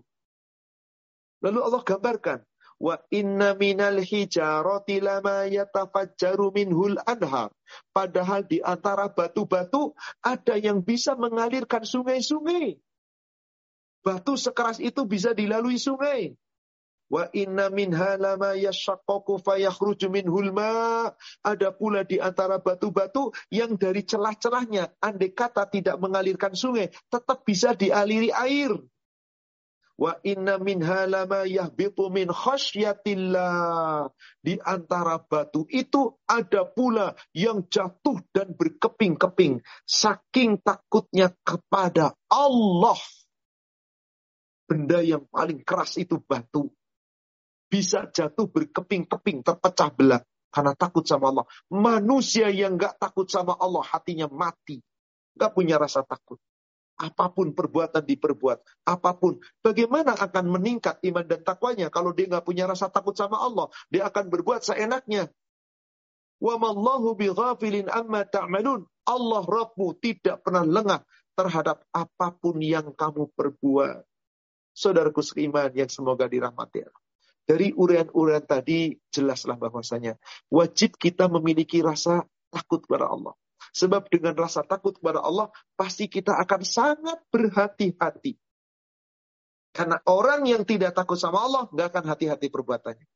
Lalu 1.42 1.58
Allah 1.64 1.82
gambarkan, 1.82 2.38
wa 2.78 3.00
inna 3.10 3.54
minal 3.56 4.02
hijarati 4.02 5.00
lama 5.00 5.46
yatafajjaru 5.48 6.52
minhul 6.52 6.98
anhar. 7.06 7.50
Padahal 7.94 8.44
di 8.44 8.60
antara 8.60 9.08
batu-batu 9.08 9.94
ada 10.20 10.54
yang 10.58 10.82
bisa 10.84 11.16
mengalirkan 11.16 11.82
sungai-sungai. 11.82 12.78
Batu 14.04 14.36
sekeras 14.36 14.84
itu 14.84 15.08
bisa 15.08 15.32
dilalui 15.32 15.80
sungai. 15.80 16.36
Wa 17.08 17.28
inna 17.32 17.68
minha 17.68 18.16
lama 18.16 18.56
yashaqqaqu 18.56 19.40
fayakhruju 19.40 20.12
minhul 20.12 20.52
ma. 20.52 21.08
Ada 21.44 21.72
pula 21.72 22.04
di 22.04 22.20
antara 22.20 22.60
batu-batu 22.60 23.32
yang 23.48 23.76
dari 23.80 24.04
celah-celahnya 24.04 24.92
andai 25.00 25.32
kata 25.32 25.68
tidak 25.68 25.96
mengalirkan 26.00 26.52
sungai, 26.52 26.92
tetap 27.08 27.44
bisa 27.48 27.72
dialiri 27.72 28.28
air. 28.32 28.76
Wa 29.94 30.18
inna 30.26 30.58
minha 30.58 31.06
lama 31.06 31.46
yahbitu 31.46 32.10
min 32.10 32.26
khasyatillah. 32.26 34.10
Di 34.42 34.58
antara 34.58 35.22
batu 35.22 35.62
itu 35.70 36.18
ada 36.26 36.66
pula 36.66 37.14
yang 37.30 37.62
jatuh 37.70 38.18
dan 38.34 38.58
berkeping-keping. 38.58 39.62
Saking 39.86 40.58
takutnya 40.66 41.30
kepada 41.46 42.18
Allah. 42.26 42.98
Benda 44.66 44.98
yang 45.04 45.30
paling 45.30 45.62
keras 45.62 45.94
itu 46.00 46.18
batu. 46.18 46.74
Bisa 47.70 48.10
jatuh 48.10 48.50
berkeping-keping, 48.50 49.46
terpecah 49.46 49.90
belah. 49.94 50.22
Karena 50.50 50.74
takut 50.78 51.02
sama 51.02 51.34
Allah. 51.34 51.46
Manusia 51.70 52.46
yang 52.50 52.78
gak 52.78 53.02
takut 53.02 53.26
sama 53.26 53.58
Allah, 53.58 53.82
hatinya 53.82 54.30
mati. 54.30 54.78
Gak 55.34 55.50
punya 55.50 55.78
rasa 55.78 56.06
takut. 56.06 56.38
Apa 56.94 57.26
pun 57.34 57.50
perbuatan 57.50 58.06
diperbuat, 58.06 58.86
apa 58.86 59.10
pun. 59.18 59.42
Bagaimana 59.58 60.14
akan 60.14 60.46
meningkat 60.46 61.02
iman 61.02 61.26
dan 61.26 61.42
takwanya 61.42 61.90
kalau 61.90 62.14
dia 62.14 62.30
nggak 62.30 62.46
punya 62.46 62.70
rasa 62.70 62.86
takut 62.86 63.18
sama 63.18 63.42
Allah? 63.42 63.66
Dia 63.90 64.06
akan 64.06 64.30
berbuat 64.30 64.62
seenaknya. 64.62 65.26
Wa 66.38 66.54
mallahu 66.54 67.18
bighafilin 67.18 67.90
amma 67.90 68.22
ta'malun. 68.22 68.86
Allah 69.04 69.42
Rabbmu 69.42 69.98
tidak 69.98 70.46
pernah 70.46 70.62
lengah 70.62 71.02
terhadap 71.34 71.82
apa 71.90 72.30
pun 72.30 72.62
yang 72.62 72.94
kamu 72.94 73.28
perbuat. 73.34 74.06
Saudaraku 74.74 75.22
seiman 75.22 75.70
yang 75.74 75.86
semoga 75.86 76.26
dirahmati 76.26 76.82
Dari 77.44 77.70
urian-urian 77.76 78.42
tadi 78.42 78.96
jelaslah 79.12 79.54
bahwasanya 79.58 80.18
wajib 80.50 80.96
kita 80.96 81.30
memiliki 81.30 81.82
rasa 81.84 82.26
takut 82.50 82.82
kepada 82.86 83.10
Allah. 83.10 83.34
Sebab 83.74 84.06
dengan 84.06 84.38
rasa 84.38 84.62
takut 84.62 84.94
kepada 84.94 85.18
Allah, 85.18 85.50
pasti 85.74 86.06
kita 86.06 86.38
akan 86.38 86.62
sangat 86.62 87.18
berhati-hati. 87.34 88.38
Karena 89.74 89.98
orang 90.06 90.46
yang 90.46 90.62
tidak 90.62 90.94
takut 90.94 91.18
sama 91.18 91.42
Allah, 91.42 91.66
nggak 91.74 91.88
akan 91.90 92.04
hati-hati 92.14 92.46
perbuatannya. 92.54 93.06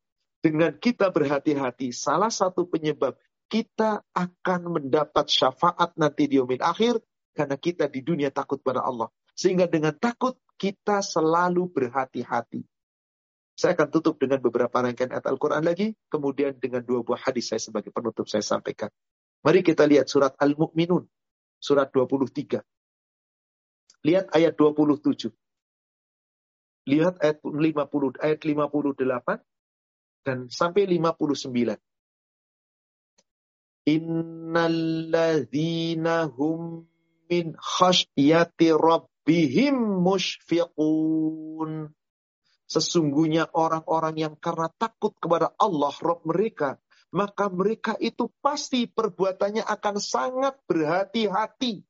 Dengan 0.43 0.75
kita 0.75 1.15
berhati-hati, 1.15 1.95
salah 1.95 2.35
satu 2.35 2.67
penyebab 2.67 3.15
kita 3.47 4.03
akan 4.11 4.61
mendapat 4.75 5.31
syafaat 5.31 5.95
nanti 5.95 6.27
di 6.27 6.43
umil 6.43 6.59
akhir, 6.59 6.99
karena 7.39 7.55
kita 7.55 7.87
di 7.87 8.03
dunia 8.03 8.35
takut 8.35 8.59
pada 8.59 8.83
Allah. 8.83 9.07
Sehingga 9.39 9.71
dengan 9.71 9.95
takut, 9.95 10.35
kita 10.59 10.99
selalu 11.07 11.71
berhati-hati. 11.71 12.67
Saya 13.55 13.79
akan 13.79 13.89
tutup 13.95 14.19
dengan 14.19 14.43
beberapa 14.43 14.75
rangkaian 14.83 15.15
ayat 15.15 15.27
Al-Quran 15.31 15.63
lagi, 15.63 15.95
kemudian 16.11 16.59
dengan 16.59 16.83
dua 16.83 17.07
buah 17.07 17.31
hadis 17.31 17.55
saya 17.55 17.63
sebagai 17.63 17.95
penutup 17.95 18.27
saya 18.27 18.43
sampaikan. 18.43 18.91
Mari 19.43 19.63
kita 19.63 19.87
lihat 19.87 20.11
surat 20.11 20.35
Al-Mu'minun. 20.35 21.07
Surat 21.59 21.91
23. 21.91 22.63
Lihat 24.07 24.31
ayat 24.31 24.55
27. 24.55 25.31
Lihat 26.89 27.21
ayat 27.21 27.43
50, 27.45 28.17
ayat 28.23 28.41
58 28.41 29.43
dan 30.25 30.49
sampai 30.49 30.87
59. 30.87 31.77
Innalladzina 33.89 34.97
hum 36.29 36.89
min 37.29 37.57
khasyati 37.57 38.73
rabbihim. 38.73 40.05
Sesungguhnya 42.69 43.49
orang-orang 43.57 44.17
yang 44.21 44.37
karena 44.37 44.69
takut 44.77 45.17
kepada 45.17 45.57
Allah 45.57 45.93
Rabb 45.93 46.29
mereka 46.29 46.77
maka 47.09 47.49
mereka 47.49 47.97
itu 48.01 48.29
pasti 48.45 48.85
perbuatannya 48.85 49.65
akan 49.65 49.97
sangat 49.97 50.61
berhati-hati. 50.69 51.81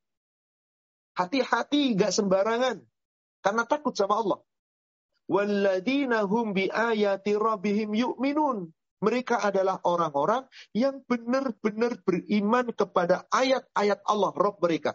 Hati-hati, 1.19 1.99
gak 1.99 2.15
sembarangan. 2.15 2.79
Karena 3.43 3.63
takut 3.67 3.95
sama 3.95 4.23
Allah. 4.23 4.39
Hum 5.27 6.55
bi 6.55 6.71
ayati. 6.71 7.35
Mereka 8.99 9.37
adalah 9.39 9.79
orang-orang 9.87 10.43
yang 10.75 11.03
benar-benar 11.07 12.03
beriman 12.03 12.71
kepada 12.75 13.27
ayat-ayat 13.31 14.03
Allah, 14.07 14.31
Rabb 14.35 14.63
mereka. 14.63 14.95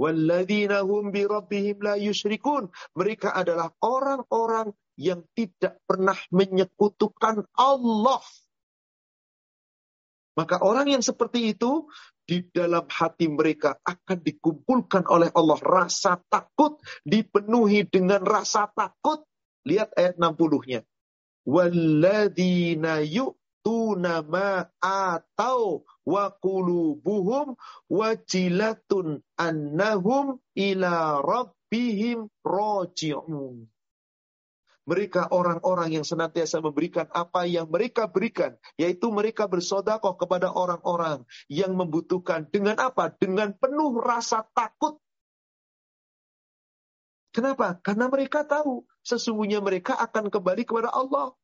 Hum 0.00 1.12
bi 1.12 1.24
la. 1.28 1.94
Mereka 2.96 3.28
adalah 3.36 3.68
orang-orang 3.84 4.72
yang 4.96 5.20
tidak 5.36 5.76
pernah 5.84 6.16
menyekutukan 6.32 7.44
Allah 7.52 8.24
maka 10.34 10.58
orang 10.62 10.90
yang 10.90 11.02
seperti 11.02 11.54
itu 11.54 11.86
di 12.26 12.42
dalam 12.50 12.90
hati 12.90 13.30
mereka 13.30 13.78
akan 13.86 14.18
dikumpulkan 14.18 15.06
oleh 15.06 15.30
Allah 15.30 15.60
rasa 15.62 16.18
takut, 16.26 16.80
dipenuhi 17.06 17.86
dengan 17.86 18.24
rasa 18.24 18.66
takut. 18.72 19.22
Lihat 19.64 19.94
ayat 19.96 20.18
60-nya. 20.18 20.82
Walladzina 21.44 23.04
yu'tuna 23.04 24.24
ma 24.24 24.64
atau 24.80 25.84
wa 26.04 26.32
qulubuhum 26.32 27.56
wajilatun 27.88 29.22
annahum 29.36 30.40
ila 30.56 31.20
rabbihim 31.20 32.28
raji'un. 32.42 33.68
Mereka 34.84 35.32
orang-orang 35.32 35.96
yang 35.96 36.04
senantiasa 36.04 36.60
memberikan 36.60 37.08
apa 37.08 37.48
yang 37.48 37.64
mereka 37.72 38.04
berikan. 38.04 38.52
Yaitu 38.76 39.08
mereka 39.08 39.48
bersodakoh 39.48 40.20
kepada 40.20 40.52
orang-orang 40.52 41.24
yang 41.48 41.72
membutuhkan. 41.72 42.44
Dengan 42.52 42.76
apa? 42.76 43.08
Dengan 43.16 43.56
penuh 43.56 43.96
rasa 44.00 44.44
takut. 44.52 45.00
Kenapa? 47.34 47.80
Karena 47.80 48.06
mereka 48.06 48.46
tahu 48.46 48.86
sesungguhnya 49.02 49.58
mereka 49.58 49.96
akan 49.98 50.30
kembali 50.30 50.62
kepada 50.68 50.92
Allah. 50.92 51.34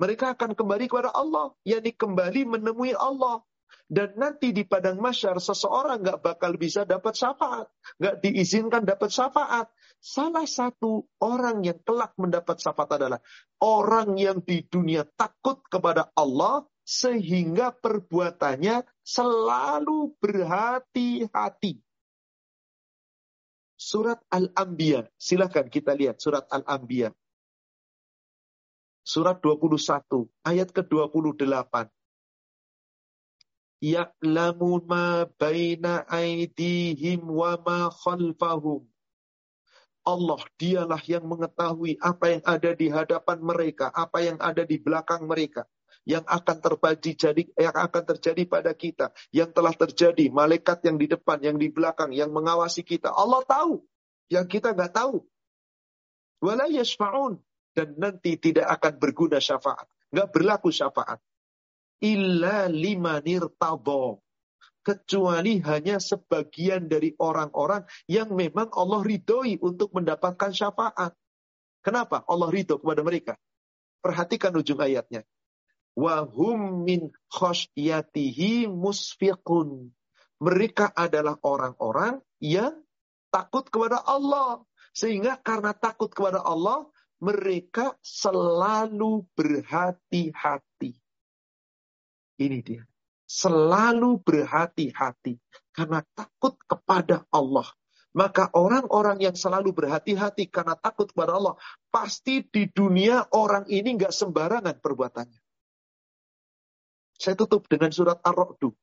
Mereka 0.00 0.32
akan 0.36 0.56
kembali 0.56 0.88
kepada 0.90 1.12
Allah. 1.12 1.52
yakni 1.64 1.92
kembali 1.92 2.48
menemui 2.48 2.92
Allah. 2.96 3.44
Dan 3.90 4.14
nanti 4.14 4.54
di 4.54 4.62
padang 4.62 5.02
masyar 5.02 5.42
seseorang 5.42 5.98
nggak 5.98 6.22
bakal 6.22 6.54
bisa 6.54 6.86
dapat 6.86 7.18
syafaat. 7.18 7.66
Nggak 7.98 8.16
diizinkan 8.22 8.82
dapat 8.86 9.10
syafaat. 9.10 9.66
Salah 9.98 10.46
satu 10.46 11.10
orang 11.18 11.66
yang 11.66 11.82
kelak 11.82 12.14
mendapat 12.14 12.62
syafaat 12.62 12.96
adalah 12.96 13.20
orang 13.58 14.14
yang 14.16 14.38
di 14.40 14.62
dunia 14.62 15.02
takut 15.04 15.60
kepada 15.66 16.08
Allah 16.14 16.64
sehingga 16.86 17.74
perbuatannya 17.74 18.82
selalu 19.02 20.14
berhati-hati. 20.18 21.78
Surat 23.80 24.20
Al-Anbiya. 24.28 25.08
Silakan 25.16 25.66
kita 25.72 25.96
lihat 25.96 26.18
surat 26.18 26.44
Al-Anbiya. 26.50 27.14
Surat 29.00 29.40
21, 29.42 30.28
ayat 30.44 30.68
ke-28. 30.70 31.99
Ya'lamu 33.80 34.84
ma 34.84 35.24
baina 35.40 36.04
aidihim 36.04 37.24
wa 37.24 37.56
ma 37.60 37.88
khalfahum. 37.88 38.84
Allah 40.04 40.40
dialah 40.56 41.00
yang 41.04 41.24
mengetahui 41.28 41.96
apa 42.00 42.36
yang 42.36 42.42
ada 42.44 42.70
di 42.72 42.88
hadapan 42.88 43.38
mereka, 43.40 43.92
apa 43.92 44.24
yang 44.24 44.36
ada 44.40 44.64
di 44.64 44.80
belakang 44.80 45.28
mereka 45.28 45.68
yang 46.08 46.24
akan 46.24 46.56
terjadi 46.64 47.10
jadi 47.12 47.42
yang 47.60 47.76
akan 47.76 48.02
terjadi 48.16 48.42
pada 48.48 48.72
kita, 48.72 49.12
yang 49.34 49.52
telah 49.52 49.74
terjadi, 49.76 50.32
malaikat 50.32 50.80
yang 50.84 50.96
di 50.96 51.06
depan, 51.10 51.38
yang 51.44 51.56
di 51.60 51.68
belakang, 51.68 52.10
yang 52.16 52.32
mengawasi 52.32 52.80
kita. 52.80 53.12
Allah 53.12 53.44
tahu, 53.44 53.84
yang 54.32 54.48
kita 54.48 54.72
nggak 54.72 54.96
tahu. 54.96 55.20
Wala 56.40 56.72
yashfa'un 56.72 57.36
dan 57.76 57.94
nanti 58.00 58.40
tidak 58.40 58.80
akan 58.80 58.96
berguna 58.96 59.38
syafaat, 59.38 59.86
nggak 60.08 60.28
berlaku 60.32 60.72
syafaat. 60.72 61.20
Illa 62.00 62.68
limanir 62.68 63.48
tabo 63.60 64.24
kecuali 64.80 65.60
hanya 65.60 66.00
sebagian 66.00 66.88
dari 66.88 67.12
orang-orang 67.20 67.84
yang 68.08 68.32
memang 68.32 68.72
Allah 68.72 69.04
ridhoi 69.04 69.60
untuk 69.60 69.92
mendapatkan 69.92 70.50
syafaat. 70.52 71.12
Kenapa 71.84 72.24
Allah 72.24 72.48
ridho 72.48 72.80
kepada 72.80 73.04
mereka? 73.04 73.36
Perhatikan 74.00 74.56
ujung 74.56 74.80
ayatnya 74.80 75.28
wahum 76.00 76.86
min 76.86 77.10
khosyatihi 77.30 78.70
musfiqun. 78.70 79.90
Mereka 80.40 80.96
adalah 80.96 81.36
orang-orang 81.44 82.24
yang 82.40 82.80
takut 83.28 83.68
kepada 83.68 84.00
Allah. 84.00 84.64
Sehingga 84.96 85.38
karena 85.38 85.76
takut 85.76 86.10
kepada 86.10 86.40
Allah, 86.42 86.88
mereka 87.20 87.94
selalu 88.00 89.28
berhati-hati. 89.36 90.96
Ini 92.40 92.58
dia. 92.64 92.82
Selalu 93.28 94.24
berhati-hati. 94.24 95.36
Karena 95.70 96.00
takut 96.16 96.56
kepada 96.64 97.28
Allah. 97.28 97.68
Maka 98.10 98.50
orang-orang 98.58 99.22
yang 99.22 99.36
selalu 99.38 99.70
berhati-hati 99.70 100.50
karena 100.50 100.74
takut 100.74 101.14
kepada 101.14 101.38
Allah, 101.38 101.54
pasti 101.94 102.42
di 102.42 102.66
dunia 102.66 103.22
orang 103.30 103.70
ini 103.70 103.94
nggak 103.94 104.10
sembarangan 104.10 104.82
perbuatannya. 104.82 105.38
Saya 107.20 107.38
tutup 107.38 107.70
dengan 107.70 107.94
surat 107.94 108.18
Ar-Ra'du. 108.24 108.74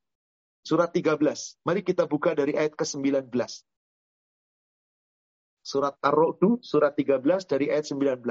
Surat 0.63 0.95
13. 0.95 1.59
Mari 1.67 1.81
kita 1.83 2.07
buka 2.07 2.37
dari 2.37 2.55
ayat 2.55 2.77
ke-19. 2.79 3.27
Surat 5.59 5.99
Ar-Ra'du, 5.99 6.63
surat 6.63 6.95
13 6.95 7.43
dari 7.51 7.67
ayat 7.67 7.83
19. 7.91 8.23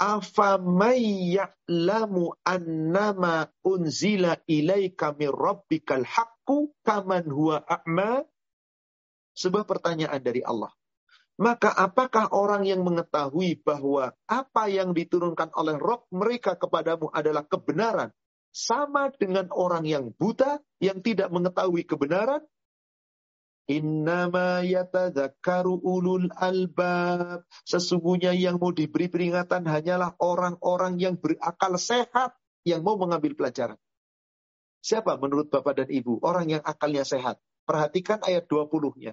Afamay 0.00 1.36
ya'lamu 1.36 2.32
annama 2.40 3.52
unzila 3.60 4.40
ilaika 4.48 5.12
min 5.12 5.28
rabbikal 5.28 6.08
haqqu 6.08 6.72
kaman 6.80 7.28
huwa? 7.28 7.60
Sebuah 9.36 9.68
pertanyaan 9.68 10.24
dari 10.24 10.40
Allah. 10.40 10.72
Maka 11.40 11.72
apakah 11.72 12.32
orang 12.32 12.64
yang 12.64 12.80
mengetahui 12.84 13.60
bahwa 13.60 14.12
apa 14.24 14.72
yang 14.72 14.96
diturunkan 14.96 15.52
oleh 15.52 15.76
roh 15.76 16.04
mereka 16.12 16.56
kepadamu 16.56 17.12
adalah 17.12 17.44
kebenaran? 17.44 18.12
Sama 18.52 19.08
dengan 19.12 19.52
orang 19.52 19.84
yang 19.84 20.12
buta, 20.16 20.60
yang 20.80 21.00
tidak 21.04 21.28
mengetahui 21.28 21.84
kebenaran? 21.84 22.44
Innama 23.68 24.62
yatadzakaru 24.64 25.82
ulul 25.84 26.32
albab. 26.38 27.44
Sesungguhnya 27.68 28.32
yang 28.32 28.56
mau 28.56 28.72
diberi 28.72 29.12
peringatan 29.12 29.68
hanyalah 29.68 30.16
orang-orang 30.22 30.96
yang 30.96 31.14
berakal 31.20 31.76
sehat, 31.76 32.32
yang 32.64 32.80
mau 32.80 32.96
mengambil 32.96 33.36
pelajaran. 33.36 33.78
Siapa 34.80 35.20
menurut 35.20 35.52
Bapak 35.52 35.84
dan 35.84 35.88
Ibu? 35.92 36.24
Orang 36.24 36.48
yang 36.48 36.64
akalnya 36.64 37.04
sehat. 37.04 37.36
Perhatikan 37.68 38.24
ayat 38.24 38.48
20-nya 38.48 39.12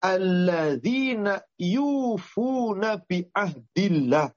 alladzina 0.00 1.44
yufuna 1.60 2.96
bi 3.04 3.28
ahdillah 3.36 4.32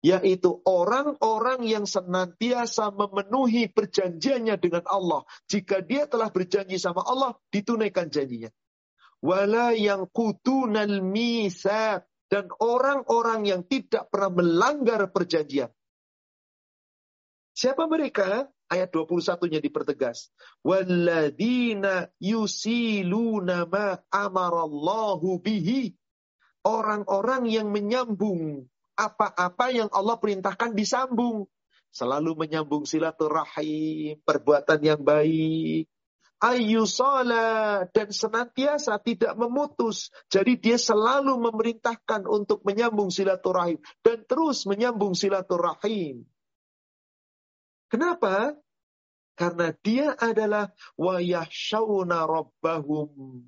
yaitu 0.00 0.64
orang-orang 0.64 1.60
yang 1.68 1.84
senantiasa 1.84 2.88
memenuhi 2.92 3.68
perjanjiannya 3.68 4.56
dengan 4.56 4.84
Allah. 4.88 5.28
Jika 5.48 5.84
dia 5.84 6.08
telah 6.08 6.32
berjanji 6.32 6.80
sama 6.80 7.04
Allah, 7.04 7.36
ditunaikan 7.52 8.08
janjinya. 8.08 8.48
Wala 9.20 9.76
yang 9.76 10.08
kutunal 10.08 11.04
misa 11.04 12.00
dan 12.32 12.48
orang-orang 12.56 13.44
yang 13.44 13.62
tidak 13.68 14.08
pernah 14.08 14.32
melanggar 14.40 15.12
perjanjian. 15.12 15.68
Siapa 17.52 17.84
mereka? 17.84 18.48
Ayat 18.70 18.88
21-nya 18.94 19.60
dipertegas. 19.60 20.32
Walladina 20.64 22.08
yusiluna 22.22 23.68
ma 23.68 24.00
amarallahu 24.08 25.42
bihi. 25.42 25.92
Orang-orang 26.64 27.50
yang 27.50 27.68
menyambung 27.68 28.70
apa-apa 29.00 29.72
yang 29.72 29.88
Allah 29.88 30.20
perintahkan 30.20 30.76
disambung. 30.76 31.48
Selalu 31.90 32.36
menyambung 32.36 32.84
silaturahim, 32.84 34.20
perbuatan 34.22 34.80
yang 34.84 35.00
baik. 35.00 35.88
Ayyusala 36.40 37.84
dan 37.92 38.08
senantiasa 38.08 38.96
tidak 39.02 39.36
memutus. 39.36 40.08
Jadi 40.32 40.56
dia 40.56 40.80
selalu 40.80 41.36
memerintahkan 41.36 42.24
untuk 42.24 42.64
menyambung 42.64 43.12
silaturahim. 43.12 43.76
Dan 44.00 44.24
terus 44.24 44.64
menyambung 44.64 45.12
silaturahim. 45.12 46.24
Kenapa? 47.90 48.54
Karena 49.34 49.72
dia 49.82 50.14
adalah 50.16 50.68
wayahsyauna 51.00 52.28
rabbahum. 52.28 53.40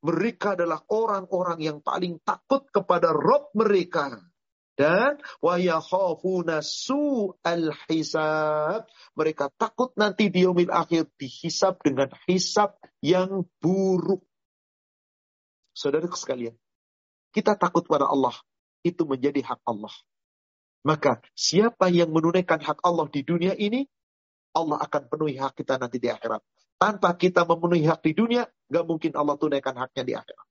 Mereka 0.00 0.56
adalah 0.56 0.80
orang-orang 0.88 1.58
yang 1.60 1.78
paling 1.82 2.22
takut 2.22 2.64
kepada 2.70 3.12
Rob 3.12 3.52
mereka. 3.52 4.29
Dan 4.78 5.20
wayakhafuna 5.44 6.64
al 7.44 7.64
hisab. 7.88 8.88
Mereka 9.14 9.52
takut 9.58 9.92
nanti 9.98 10.32
di 10.32 10.46
akhir 10.48 11.10
dihisab 11.20 11.82
dengan 11.84 12.08
hisab 12.24 12.78
yang 13.04 13.44
buruk. 13.60 14.24
Saudara 15.76 16.08
sekalian, 16.12 16.56
kita 17.30 17.56
takut 17.56 17.86
pada 17.86 18.08
Allah. 18.10 18.34
Itu 18.80 19.04
menjadi 19.04 19.44
hak 19.44 19.60
Allah. 19.68 19.92
Maka 20.80 21.20
siapa 21.36 21.92
yang 21.92 22.08
menunaikan 22.08 22.64
hak 22.64 22.80
Allah 22.80 23.04
di 23.12 23.20
dunia 23.20 23.52
ini, 23.52 23.84
Allah 24.56 24.80
akan 24.80 25.02
penuhi 25.12 25.36
hak 25.36 25.60
kita 25.60 25.76
nanti 25.76 26.00
di 26.00 26.08
akhirat. 26.08 26.40
Tanpa 26.80 27.12
kita 27.12 27.44
memenuhi 27.44 27.84
hak 27.84 28.00
di 28.00 28.16
dunia, 28.16 28.48
gak 28.72 28.84
mungkin 28.88 29.12
Allah 29.12 29.36
tunaikan 29.36 29.76
haknya 29.76 30.02
di 30.02 30.14
akhirat. 30.16 30.49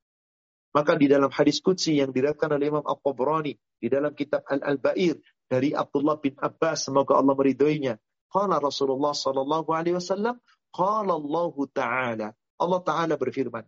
Maka 0.70 0.94
di 0.94 1.10
dalam 1.10 1.34
hadis 1.34 1.66
Qudsi 1.66 1.98
yang 1.98 2.14
diriwayatkan 2.14 2.54
oleh 2.54 2.70
Imam 2.70 2.86
Al-Qabrani, 2.86 3.58
di 3.82 3.88
dalam 3.90 4.14
kitab 4.14 4.46
Al-Al-Ba'ir, 4.46 5.18
dari 5.50 5.74
Abdullah 5.74 6.22
bin 6.22 6.38
Abbas, 6.38 6.86
semoga 6.86 7.18
Allah 7.18 7.34
meridhoinya. 7.34 7.98
Qala 8.30 8.62
Rasulullah 8.62 9.18
sallallahu 9.18 9.74
alaihi 9.74 9.98
wasallam, 9.98 10.38
qala 10.70 11.18
Allah 11.18 11.54
Ta'ala. 11.74 12.28
Allah 12.62 12.82
Ta'ala 12.86 13.18
berfirman, 13.18 13.66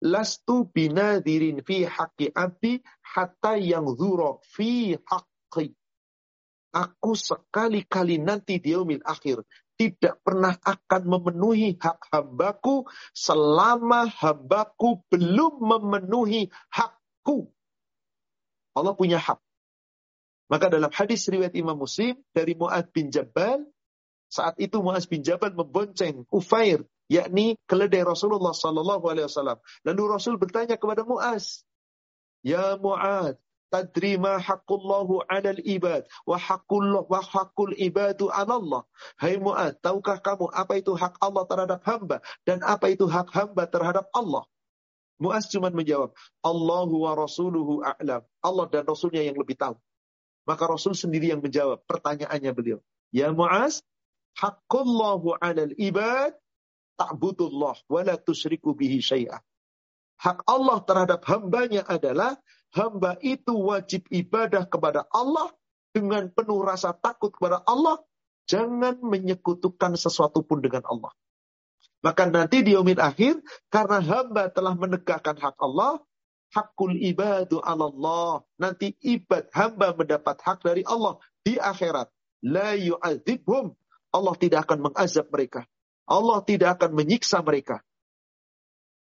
Lastu 0.00 0.70
binadirin 0.70 1.60
fi 1.66 1.84
haqqi 1.84 2.30
abdi 2.32 2.78
hatta 3.02 3.58
yang 3.58 3.90
zuro 3.98 4.38
fi 4.46 4.94
haqqi. 4.96 5.74
Aku 6.70 7.18
sekali-kali 7.18 8.22
nanti 8.22 8.62
di 8.62 8.72
akhir 8.78 9.42
tidak 9.80 10.20
pernah 10.20 10.60
akan 10.60 11.02
memenuhi 11.08 11.80
hak 11.80 12.12
hambaku 12.12 12.84
selama 13.16 14.12
hambaku 14.12 15.00
belum 15.08 15.56
memenuhi 15.56 16.52
hakku. 16.68 17.48
Allah 18.76 18.92
punya 18.92 19.16
hak. 19.16 19.40
Maka 20.52 20.68
dalam 20.68 20.92
hadis 20.92 21.24
riwayat 21.32 21.56
Imam 21.56 21.80
Muslim 21.80 22.20
dari 22.36 22.52
Mu'ad 22.52 22.92
bin 22.92 23.08
Jabal, 23.08 23.64
saat 24.28 24.60
itu 24.60 24.84
Mu'ad 24.84 25.08
bin 25.08 25.24
Jabal 25.24 25.56
membonceng 25.56 26.28
Ufair, 26.28 26.84
yakni 27.08 27.56
keledai 27.64 28.04
Rasulullah 28.04 28.52
Sallallahu 28.52 29.08
Alaihi 29.08 29.32
Wasallam. 29.32 29.64
Lalu 29.88 30.02
Rasul 30.12 30.36
bertanya 30.36 30.76
kepada 30.76 31.08
Mu'az, 31.08 31.64
Ya 32.44 32.76
Mu'ad, 32.76 33.40
tadri 33.70 34.18
ma 34.18 34.36
haqqullahu 34.42 35.24
'alal 35.30 35.62
ibad 35.62 36.04
wa 36.26 36.36
haqqullah 36.36 37.06
wa 37.06 37.20
haqqul 37.22 37.72
ibadu 37.78 38.28
'ala 38.28 38.58
Allah. 38.58 38.82
Hai 39.16 39.38
Mu'ad, 39.38 39.78
tahukah 39.80 40.18
kamu 40.18 40.50
apa 40.50 40.82
itu 40.82 40.92
hak 40.98 41.16
Allah 41.22 41.46
terhadap 41.46 41.80
hamba 41.86 42.18
dan 42.42 42.60
apa 42.66 42.90
itu 42.90 43.06
hak 43.06 43.30
hamba 43.30 43.64
terhadap 43.70 44.10
Allah? 44.10 44.44
Mu'az 45.20 45.52
cuma 45.52 45.68
menjawab, 45.68 46.16
Allahu 46.40 47.04
wa 47.04 47.12
rasuluhu 47.12 47.84
a'lam. 47.84 48.24
Allah 48.40 48.66
dan 48.72 48.88
Rasulnya 48.88 49.20
yang 49.20 49.36
lebih 49.36 49.52
tahu. 49.52 49.76
Maka 50.48 50.64
Rasul 50.64 50.96
sendiri 50.96 51.28
yang 51.28 51.44
menjawab 51.44 51.84
pertanyaannya 51.84 52.52
beliau. 52.56 52.80
Ya 53.12 53.28
Mu'az, 53.28 53.84
haqqullahu 54.40 55.36
'alal 55.36 55.76
ibad 55.76 56.32
ta'budullah 56.96 57.76
wa 57.84 58.00
la 58.00 58.16
tusyriku 58.16 58.72
bihi 58.72 59.04
syai'ah. 59.04 59.44
Hak 60.20 60.44
Allah 60.48 60.78
terhadap 60.84 61.20
hambanya 61.28 61.84
adalah 61.84 62.40
hamba 62.74 63.18
itu 63.22 63.54
wajib 63.54 64.06
ibadah 64.10 64.66
kepada 64.66 65.06
Allah 65.10 65.50
dengan 65.90 66.30
penuh 66.30 66.62
rasa 66.62 66.94
takut 66.94 67.34
kepada 67.34 67.62
Allah, 67.66 67.98
jangan 68.46 68.98
menyekutukan 69.02 69.98
sesuatu 69.98 70.42
pun 70.46 70.62
dengan 70.62 70.86
Allah. 70.86 71.10
Maka 72.00 72.30
nanti 72.30 72.64
di 72.64 72.72
umid 72.78 72.96
akhir, 72.96 73.42
karena 73.68 74.00
hamba 74.00 74.48
telah 74.48 74.72
menegakkan 74.72 75.36
hak 75.36 75.58
Allah, 75.60 76.00
hakul 76.54 76.96
ibadu 76.96 77.60
Allah. 77.62 78.42
Nanti 78.56 78.96
ibad 79.02 79.50
hamba 79.52 79.92
mendapat 79.94 80.40
hak 80.40 80.64
dari 80.64 80.82
Allah 80.86 81.18
di 81.44 81.56
akhirat. 81.56 82.10
La 82.40 82.74
yu'adzibhum. 82.74 83.76
Allah 84.10 84.34
tidak 84.34 84.66
akan 84.66 84.90
mengazab 84.90 85.30
mereka. 85.30 85.68
Allah 86.10 86.42
tidak 86.42 86.80
akan 86.80 86.98
menyiksa 86.98 87.38
mereka. 87.46 87.78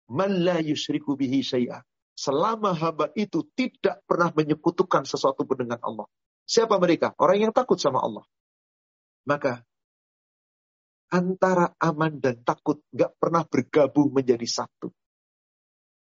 Man 0.06 0.46
la 0.46 0.62
yusyriku 0.62 1.18
bihi 1.18 1.42
syai'ah. 1.42 1.82
Selama 2.12 2.76
hamba 2.76 3.10
itu 3.18 3.48
tidak 3.56 4.04
pernah 4.06 4.30
menyekutukan 4.36 5.08
sesuatu 5.08 5.48
pun 5.48 5.66
dengan 5.66 5.80
Allah. 5.82 6.06
Siapa 6.46 6.76
mereka? 6.78 7.16
Orang 7.18 7.40
yang 7.40 7.54
takut 7.56 7.80
sama 7.80 8.04
Allah. 8.04 8.28
Maka 9.24 9.64
antara 11.12 11.72
aman 11.80 12.20
dan 12.20 12.44
takut 12.44 12.84
gak 12.92 13.16
pernah 13.20 13.44
bergabung 13.48 14.12
menjadi 14.12 14.48
satu. 14.48 14.92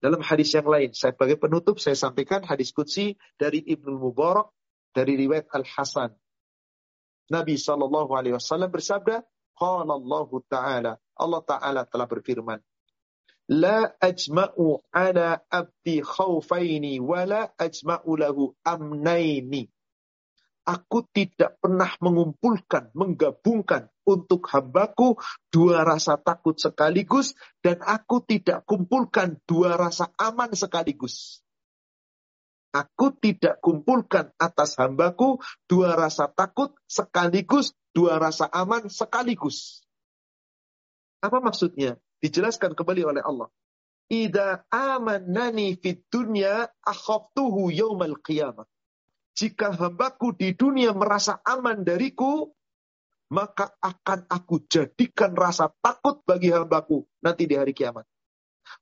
Dalam 0.01 0.25
hadis 0.25 0.49
yang 0.57 0.65
lain, 0.65 0.97
saya 0.97 1.13
sebagai 1.13 1.37
penutup 1.37 1.77
saya 1.77 1.93
sampaikan 1.93 2.41
hadis 2.41 2.73
kutsi 2.73 3.21
dari 3.37 3.61
Ibnu 3.61 4.01
Mubarak 4.01 4.49
dari 4.97 5.13
riwayat 5.13 5.53
Al 5.53 5.65
Hasan. 5.65 6.17
Nabi 7.29 7.55
Shallallahu 7.55 8.11
Alaihi 8.17 8.33
Wasallam 8.33 8.73
bersabda, 8.73 9.21
Allah 9.61 10.29
Ta'ala, 10.49 10.93
Allah 10.97 11.41
Ta'ala 11.45 11.81
telah 11.85 12.09
berfirman, 12.09 12.57
La 13.51 13.91
ajma'u 13.99 14.79
ala 14.95 15.43
abdi 15.51 15.99
khawfaini 15.99 17.03
wa 17.03 17.27
la 17.27 17.51
ajma'u 17.59 18.15
lahu 18.15 18.55
amnaini. 18.63 19.67
Aku 20.63 21.03
tidak 21.11 21.59
pernah 21.59 21.91
mengumpulkan, 21.99 22.95
menggabungkan 22.95 23.91
untuk 24.07 24.47
hambaku 24.47 25.19
dua 25.51 25.83
rasa 25.83 26.15
takut 26.15 26.55
sekaligus 26.55 27.35
dan 27.59 27.83
aku 27.83 28.23
tidak 28.23 28.63
kumpulkan 28.63 29.35
dua 29.43 29.75
rasa 29.75 30.07
aman 30.15 30.55
sekaligus. 30.55 31.43
Aku 32.71 33.11
tidak 33.19 33.59
kumpulkan 33.59 34.31
atas 34.39 34.79
hambaku 34.79 35.43
dua 35.67 35.99
rasa 35.99 36.31
takut 36.31 36.71
sekaligus, 36.87 37.75
dua 37.91 38.15
rasa 38.15 38.47
aman 38.47 38.87
sekaligus. 38.87 39.83
Apa 41.19 41.43
maksudnya? 41.43 41.99
Dijelaskan 42.21 42.77
kembali 42.77 43.01
oleh 43.01 43.23
Allah. 43.25 43.49
Ida 44.11 44.67
amanani 44.69 45.73
fit 45.79 46.05
dunya 46.11 46.69
akhaftuhu 46.85 47.73
yaumal 47.73 48.19
qiyamah. 48.21 48.67
Jika 49.33 49.73
hambaku 49.73 50.35
di 50.35 50.53
dunia 50.53 50.91
merasa 50.93 51.39
aman 51.41 51.81
dariku, 51.81 52.51
maka 53.31 53.71
akan 53.79 54.27
aku 54.27 54.67
jadikan 54.67 55.31
rasa 55.33 55.71
takut 55.79 56.19
bagi 56.27 56.51
hambaku 56.51 57.07
nanti 57.23 57.47
di 57.47 57.55
hari 57.55 57.71
kiamat. 57.71 58.03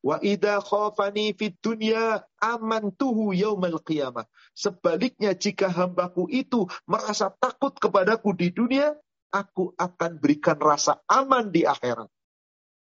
Wa 0.02 0.18
idha 0.20 0.60
khafani 0.60 1.38
fit 1.38 1.56
dunya 1.62 2.26
amantuhu 2.42 3.32
yaumal 3.32 3.80
qiyamah. 3.86 4.26
Sebaliknya 4.58 5.38
jika 5.38 5.70
hambaku 5.70 6.28
itu 6.28 6.66
merasa 6.90 7.30
takut 7.38 7.78
kepadaku 7.78 8.34
di 8.34 8.50
dunia, 8.50 8.98
aku 9.30 9.78
akan 9.78 10.18
berikan 10.18 10.58
rasa 10.58 11.00
aman 11.06 11.54
di 11.54 11.64
akhirat. 11.64 12.10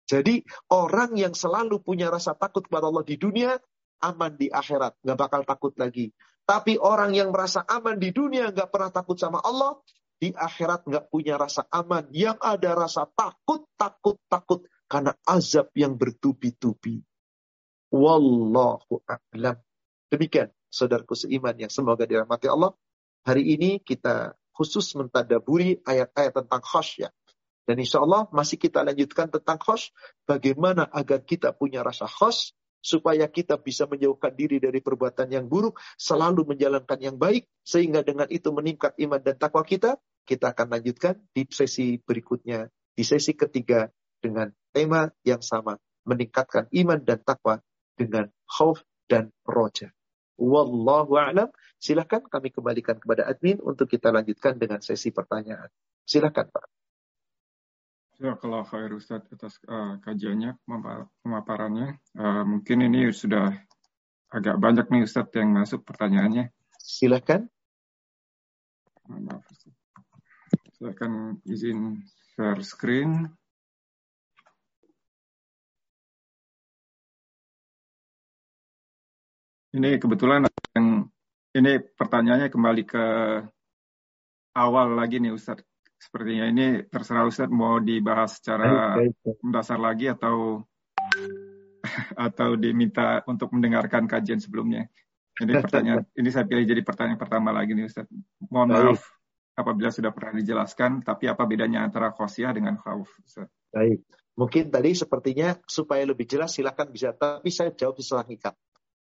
Jadi 0.09 0.41
orang 0.73 1.13
yang 1.21 1.37
selalu 1.37 1.85
punya 1.85 2.09
rasa 2.09 2.33
takut 2.33 2.65
kepada 2.65 2.89
Allah 2.89 3.05
di 3.05 3.21
dunia, 3.21 3.61
aman 4.01 4.33
di 4.41 4.49
akhirat. 4.49 5.05
Nggak 5.05 5.19
bakal 5.21 5.43
takut 5.45 5.77
lagi. 5.77 6.09
Tapi 6.49 6.81
orang 6.81 7.13
yang 7.13 7.29
merasa 7.29 7.61
aman 7.69 8.01
di 8.01 8.09
dunia, 8.09 8.49
nggak 8.49 8.73
pernah 8.73 8.89
takut 8.89 9.21
sama 9.21 9.45
Allah, 9.45 9.77
di 10.17 10.33
akhirat 10.33 10.89
nggak 10.89 11.13
punya 11.13 11.37
rasa 11.37 11.69
aman. 11.69 12.09
Yang 12.09 12.41
ada 12.41 12.71
rasa 12.73 13.05
takut, 13.13 13.69
takut, 13.77 14.17
takut. 14.33 14.65
Karena 14.89 15.13
azab 15.29 15.69
yang 15.77 15.93
bertubi-tubi. 16.01 17.05
Wallahu 17.93 19.05
a'lam. 19.05 19.61
Demikian, 20.09 20.49
saudaraku 20.73 21.13
seiman 21.13 21.53
yang 21.61 21.69
semoga 21.69 22.09
dirahmati 22.09 22.49
Allah. 22.49 22.73
Hari 23.29 23.45
ini 23.45 23.85
kita 23.85 24.33
khusus 24.57 24.97
mentadaburi 24.97 25.85
ayat-ayat 25.85 26.33
tentang 26.33 26.65
khasyah. 26.65 27.13
Dan 27.69 27.85
insya 27.85 28.01
Allah 28.01 28.25
masih 28.33 28.57
kita 28.57 28.81
lanjutkan 28.81 29.29
tentang 29.29 29.61
khos. 29.61 29.93
Bagaimana 30.25 30.89
agar 30.89 31.21
kita 31.21 31.53
punya 31.53 31.85
rasa 31.85 32.09
khos. 32.09 32.57
Supaya 32.81 33.29
kita 33.29 33.61
bisa 33.61 33.85
menjauhkan 33.85 34.33
diri 34.33 34.57
dari 34.57 34.81
perbuatan 34.81 35.29
yang 35.29 35.45
buruk. 35.53 35.77
Selalu 36.01 36.57
menjalankan 36.57 36.97
yang 36.97 37.21
baik. 37.21 37.45
Sehingga 37.61 38.01
dengan 38.01 38.25
itu 38.33 38.49
meningkat 38.57 38.97
iman 39.05 39.21
dan 39.21 39.37
takwa 39.37 39.61
kita. 39.69 40.01
Kita 40.25 40.57
akan 40.57 40.81
lanjutkan 40.81 41.21
di 41.37 41.45
sesi 41.53 42.01
berikutnya. 42.01 42.73
Di 42.97 43.05
sesi 43.05 43.37
ketiga 43.37 43.93
dengan 44.25 44.49
tema 44.73 45.13
yang 45.21 45.45
sama. 45.45 45.77
Meningkatkan 46.09 46.73
iman 46.73 47.05
dan 47.05 47.21
takwa 47.21 47.61
dengan 48.01 48.33
khauf 48.49 48.81
dan 49.13 49.29
roja. 49.45 49.93
Wallahu 50.41 51.21
a'lam. 51.21 51.53
Silahkan 51.77 52.25
kami 52.25 52.49
kembalikan 52.55 52.97
kepada 52.97 53.29
admin 53.29 53.61
untuk 53.61 53.91
kita 53.91 54.09
lanjutkan 54.09 54.57
dengan 54.57 54.81
sesi 54.81 55.13
pertanyaan. 55.13 55.69
Silahkan 56.09 56.49
Pak. 56.49 56.78
Ya, 58.19 58.35
kalau 58.35 58.67
khair 58.67 58.91
Ustaz 58.99 59.23
atas 59.31 59.63
uh, 59.71 60.03
kajiannya, 60.03 60.59
pemaparannya. 61.23 62.03
Uh, 62.19 62.43
mungkin 62.43 62.83
ini 62.83 63.15
sudah 63.15 63.55
agak 64.35 64.59
banyak 64.59 64.91
nih 64.91 65.07
Ustaz 65.07 65.31
yang 65.39 65.55
masuk 65.55 65.87
pertanyaannya. 65.87 66.51
Silakan. 66.83 67.47
Maaf 69.07 69.47
Ustaz. 69.55 69.71
Silakan 70.75 71.39
izin 71.47 72.03
share 72.35 72.59
screen. 72.67 73.31
Ini 79.79 79.95
kebetulan 80.03 80.43
yang 80.75 81.07
ini 81.55 81.79
pertanyaannya 81.79 82.51
kembali 82.51 82.83
ke 82.83 83.05
awal 84.59 84.99
lagi 84.99 85.23
nih 85.23 85.39
Ustaz 85.39 85.63
sepertinya 85.99 86.47
ini 86.49 86.67
terserah 86.87 87.27
Ustadz 87.27 87.53
mau 87.53 87.83
dibahas 87.83 88.39
secara 88.39 88.97
mendasar 89.43 89.83
lagi 89.83 90.09
atau 90.09 90.63
atau 92.29 92.51
diminta 92.55 93.23
untuk 93.27 93.51
mendengarkan 93.53 94.07
kajian 94.07 94.39
sebelumnya. 94.39 94.87
Ini 95.39 95.53
pertanyaan 95.65 96.07
ini 96.15 96.29
saya 96.31 96.47
pilih 96.47 96.65
jadi 96.65 96.83
pertanyaan 96.87 97.21
pertama 97.21 97.51
lagi 97.51 97.75
nih 97.75 97.91
Ustadz. 97.91 98.15
Mohon 98.49 98.69
Baik. 98.71 98.83
maaf 98.97 99.19
apabila 99.59 99.91
sudah 99.91 100.15
pernah 100.15 100.39
dijelaskan, 100.39 101.03
tapi 101.03 101.27
apa 101.27 101.43
bedanya 101.43 101.83
antara 101.83 102.15
khosyah 102.15 102.55
dengan 102.55 102.79
khauf? 102.79 103.11
Ustaz? 103.27 103.51
Baik. 103.75 104.07
Mungkin 104.39 104.71
tadi 104.71 104.95
sepertinya 104.95 105.59
supaya 105.67 106.07
lebih 106.07 106.31
jelas 106.31 106.55
silakan 106.55 106.95
bisa, 106.95 107.11
tapi 107.11 107.51
saya 107.51 107.75
jawab 107.75 107.99
setelah 107.99 108.31
ikat. 108.31 108.55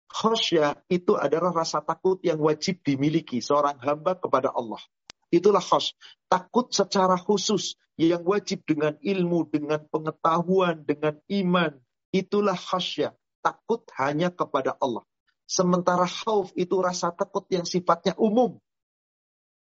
Khosyah 0.09 0.81
itu 0.89 1.13
adalah 1.13 1.53
rasa 1.53 1.85
takut 1.85 2.17
yang 2.25 2.41
wajib 2.41 2.81
dimiliki 2.81 3.37
seorang 3.37 3.77
hamba 3.85 4.17
kepada 4.17 4.49
Allah. 4.49 4.81
Itulah 5.27 5.63
khos. 5.63 5.91
Takut 6.31 6.71
secara 6.71 7.19
khusus 7.19 7.75
yang 7.99 8.23
wajib 8.23 8.63
dengan 8.63 8.95
ilmu, 9.03 9.49
dengan 9.51 9.83
pengetahuan, 9.89 10.85
dengan 10.87 11.19
iman. 11.27 11.75
Itulah 12.15 12.55
khasyah. 12.55 13.11
Takut 13.43 13.83
hanya 13.99 14.31
kepada 14.31 14.75
Allah. 14.79 15.03
Sementara 15.47 16.07
khauf 16.07 16.51
itu 16.59 16.79
rasa 16.79 17.11
takut 17.11 17.47
yang 17.51 17.63
sifatnya 17.63 18.15
umum. 18.19 18.59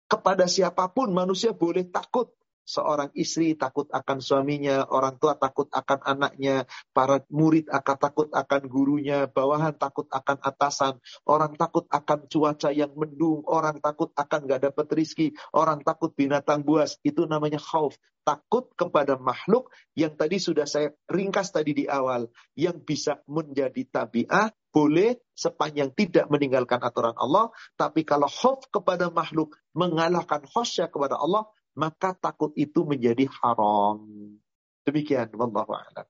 Kepada 0.08 0.48
siapa 0.50 0.88
pun 0.90 1.12
manusia 1.12 1.54
boleh 1.54 1.86
takut 1.86 2.34
seorang 2.68 3.08
istri 3.16 3.56
takut 3.56 3.88
akan 3.88 4.20
suaminya, 4.20 4.84
orang 4.92 5.16
tua 5.16 5.40
takut 5.40 5.72
akan 5.72 6.04
anaknya, 6.04 6.68
para 6.92 7.24
murid 7.32 7.72
akan 7.72 7.96
takut 7.96 8.28
akan 8.28 8.68
gurunya, 8.68 9.24
bawahan 9.24 9.72
takut 9.72 10.04
akan 10.12 10.36
atasan, 10.44 11.00
orang 11.24 11.56
takut 11.56 11.88
akan 11.88 12.28
cuaca 12.28 12.68
yang 12.68 12.92
mendung, 12.92 13.40
orang 13.48 13.80
takut 13.80 14.12
akan 14.12 14.44
gak 14.44 14.68
dapat 14.68 14.86
rizki, 14.92 15.32
orang 15.56 15.80
takut 15.80 16.12
binatang 16.12 16.60
buas. 16.60 17.00
Itu 17.00 17.24
namanya 17.24 17.56
khauf. 17.56 17.96
Takut 18.28 18.68
kepada 18.76 19.16
makhluk 19.16 19.72
yang 19.96 20.12
tadi 20.12 20.36
sudah 20.36 20.68
saya 20.68 20.92
ringkas 21.08 21.48
tadi 21.48 21.72
di 21.72 21.84
awal. 21.88 22.28
Yang 22.52 22.84
bisa 22.84 23.12
menjadi 23.24 23.88
tabiah, 23.88 24.52
boleh 24.68 25.16
sepanjang 25.32 25.96
tidak 25.96 26.28
meninggalkan 26.28 26.76
aturan 26.84 27.16
Allah. 27.16 27.48
Tapi 27.80 28.04
kalau 28.04 28.28
khauf 28.28 28.68
kepada 28.68 29.08
makhluk, 29.08 29.56
mengalahkan 29.72 30.44
khosya 30.44 30.92
kepada 30.92 31.16
Allah, 31.16 31.48
maka 31.78 32.10
takut 32.18 32.50
itu 32.58 32.82
menjadi 32.82 33.30
haram. 33.38 34.02
Demikian, 34.82 35.30
wallahu 35.38 35.78
a'lam. 35.78 36.06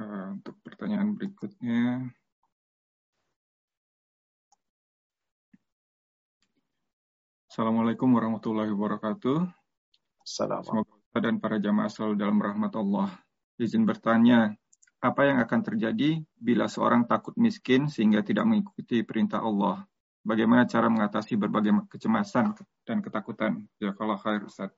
Uh, 0.00 0.40
untuk 0.40 0.56
pertanyaan 0.64 1.12
berikutnya. 1.12 2.08
Assalamualaikum 7.52 8.08
warahmatullahi 8.16 8.72
wabarakatuh. 8.72 9.44
Assalamualaikum. 10.24 10.98
Semoga 11.04 11.18
dan 11.20 11.36
para 11.38 11.60
jamaah 11.60 11.92
selalu 11.92 12.14
dalam 12.18 12.40
rahmat 12.40 12.72
Allah. 12.74 13.12
Izin 13.60 13.86
bertanya, 13.86 14.56
apa 14.98 15.22
yang 15.28 15.38
akan 15.38 15.60
terjadi 15.62 16.24
bila 16.34 16.66
seorang 16.66 17.06
takut 17.06 17.36
miskin 17.38 17.86
sehingga 17.86 18.24
tidak 18.26 18.48
mengikuti 18.48 19.06
perintah 19.06 19.44
Allah? 19.44 19.86
Bagaimana 20.24 20.64
cara 20.64 20.88
mengatasi 20.88 21.36
berbagai 21.36 21.70
kecemasan 21.92 22.56
dan 22.88 22.98
ketakutan? 23.04 23.68
Ya 23.78 23.92
kalau 23.94 24.16
khair 24.18 24.42
Ustaz. 24.42 24.72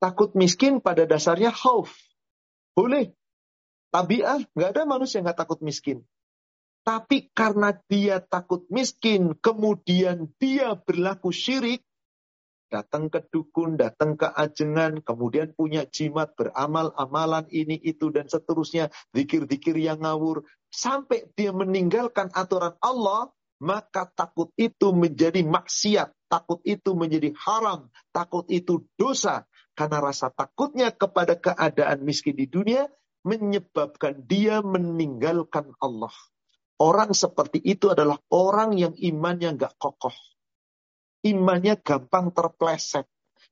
Takut 0.00 0.32
miskin 0.32 0.80
pada 0.80 1.04
dasarnya 1.04 1.52
khauf. 1.52 1.92
Boleh. 2.72 3.12
Tabiah, 3.90 4.40
nggak 4.54 4.70
ada 4.72 4.82
manusia 4.86 5.18
yang 5.20 5.28
nggak 5.28 5.40
takut 5.44 5.60
miskin. 5.60 6.06
Tapi 6.80 7.28
karena 7.36 7.76
dia 7.90 8.24
takut 8.24 8.64
miskin, 8.72 9.36
kemudian 9.36 10.32
dia 10.40 10.72
berlaku 10.78 11.28
syirik, 11.28 11.84
datang 12.70 13.10
ke 13.12 13.20
dukun, 13.28 13.76
datang 13.76 14.16
ke 14.16 14.30
ajengan, 14.30 15.02
kemudian 15.02 15.52
punya 15.52 15.84
jimat, 15.84 16.32
beramal 16.38 16.94
amalan 16.96 17.44
ini, 17.52 17.76
itu, 17.76 18.08
dan 18.14 18.30
seterusnya, 18.30 18.88
zikir-zikir 19.12 19.76
yang 19.76 20.00
ngawur, 20.00 20.46
sampai 20.70 21.28
dia 21.34 21.50
meninggalkan 21.50 22.30
aturan 22.32 22.78
Allah, 22.80 23.28
maka 23.60 24.08
takut 24.08 24.48
itu 24.56 24.90
menjadi 24.96 25.44
maksiat, 25.44 26.16
takut 26.32 26.64
itu 26.64 26.96
menjadi 26.96 27.36
haram, 27.36 27.92
takut 28.08 28.48
itu 28.48 28.88
dosa. 28.96 29.44
Karena 29.76 30.00
rasa 30.00 30.32
takutnya 30.32 30.92
kepada 30.92 31.36
keadaan 31.36 32.04
miskin 32.04 32.36
di 32.36 32.48
dunia 32.48 32.88
menyebabkan 33.24 34.24
dia 34.24 34.64
meninggalkan 34.64 35.76
Allah. 35.80 36.12
Orang 36.80 37.12
seperti 37.12 37.60
itu 37.60 37.92
adalah 37.92 38.16
orang 38.32 38.80
yang 38.80 38.96
imannya 38.96 39.56
nggak 39.60 39.76
kokoh. 39.76 40.16
Imannya 41.20 41.76
gampang 41.84 42.32
terpleset. 42.32 43.04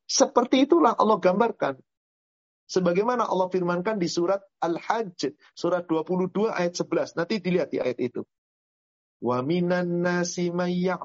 Seperti 0.09 0.64
itulah 0.64 0.97
Allah 0.97 1.20
gambarkan. 1.20 1.76
Sebagaimana 2.68 3.28
Allah 3.28 3.48
firmankan 3.52 4.01
di 4.01 4.09
surat 4.09 4.40
Al-Hajj, 4.60 5.36
surat 5.52 5.85
22 5.85 6.48
ayat 6.48 6.72
11. 6.76 7.16
Nanti 7.16 7.40
dilihat 7.40 7.68
di 7.72 7.80
ayat 7.80 8.01
itu. 8.01 8.24
Wa 9.19 9.43
minan 9.43 10.07
nasi 10.07 10.49
ala. 10.55 10.97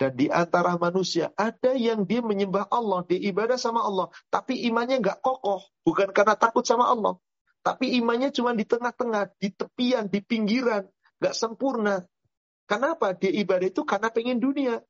Dan 0.00 0.10
di 0.16 0.26
antara 0.32 0.72
manusia 0.80 1.30
ada 1.36 1.72
yang 1.76 2.08
dia 2.08 2.24
menyembah 2.24 2.66
Allah, 2.72 3.04
dia 3.06 3.20
ibadah 3.20 3.60
sama 3.60 3.84
Allah, 3.84 4.08
tapi 4.32 4.64
imannya 4.66 4.98
nggak 4.98 5.20
kokoh, 5.22 5.62
bukan 5.84 6.10
karena 6.10 6.34
takut 6.34 6.64
sama 6.64 6.88
Allah. 6.88 7.20
Tapi 7.62 8.00
imannya 8.00 8.32
cuma 8.32 8.56
di 8.56 8.64
tengah-tengah, 8.64 9.34
di 9.36 9.52
tepian, 9.52 10.08
di 10.08 10.24
pinggiran. 10.24 10.88
Gak 11.18 11.34
sempurna. 11.34 12.06
Kenapa? 12.64 13.12
Dia 13.12 13.28
ibadah 13.28 13.68
itu 13.68 13.82
karena 13.82 14.08
pengen 14.08 14.38
dunia. 14.38 14.80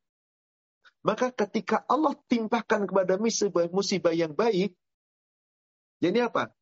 Maka 1.03 1.33
ketika 1.33 1.83
Allah 1.89 2.15
timpahkan 2.29 2.85
kepada 2.87 3.17
musibah, 3.17 3.67
musibah 3.73 4.13
yang 4.13 4.37
baik, 4.37 4.77
jadi 5.99 6.31
apa? 6.31 6.55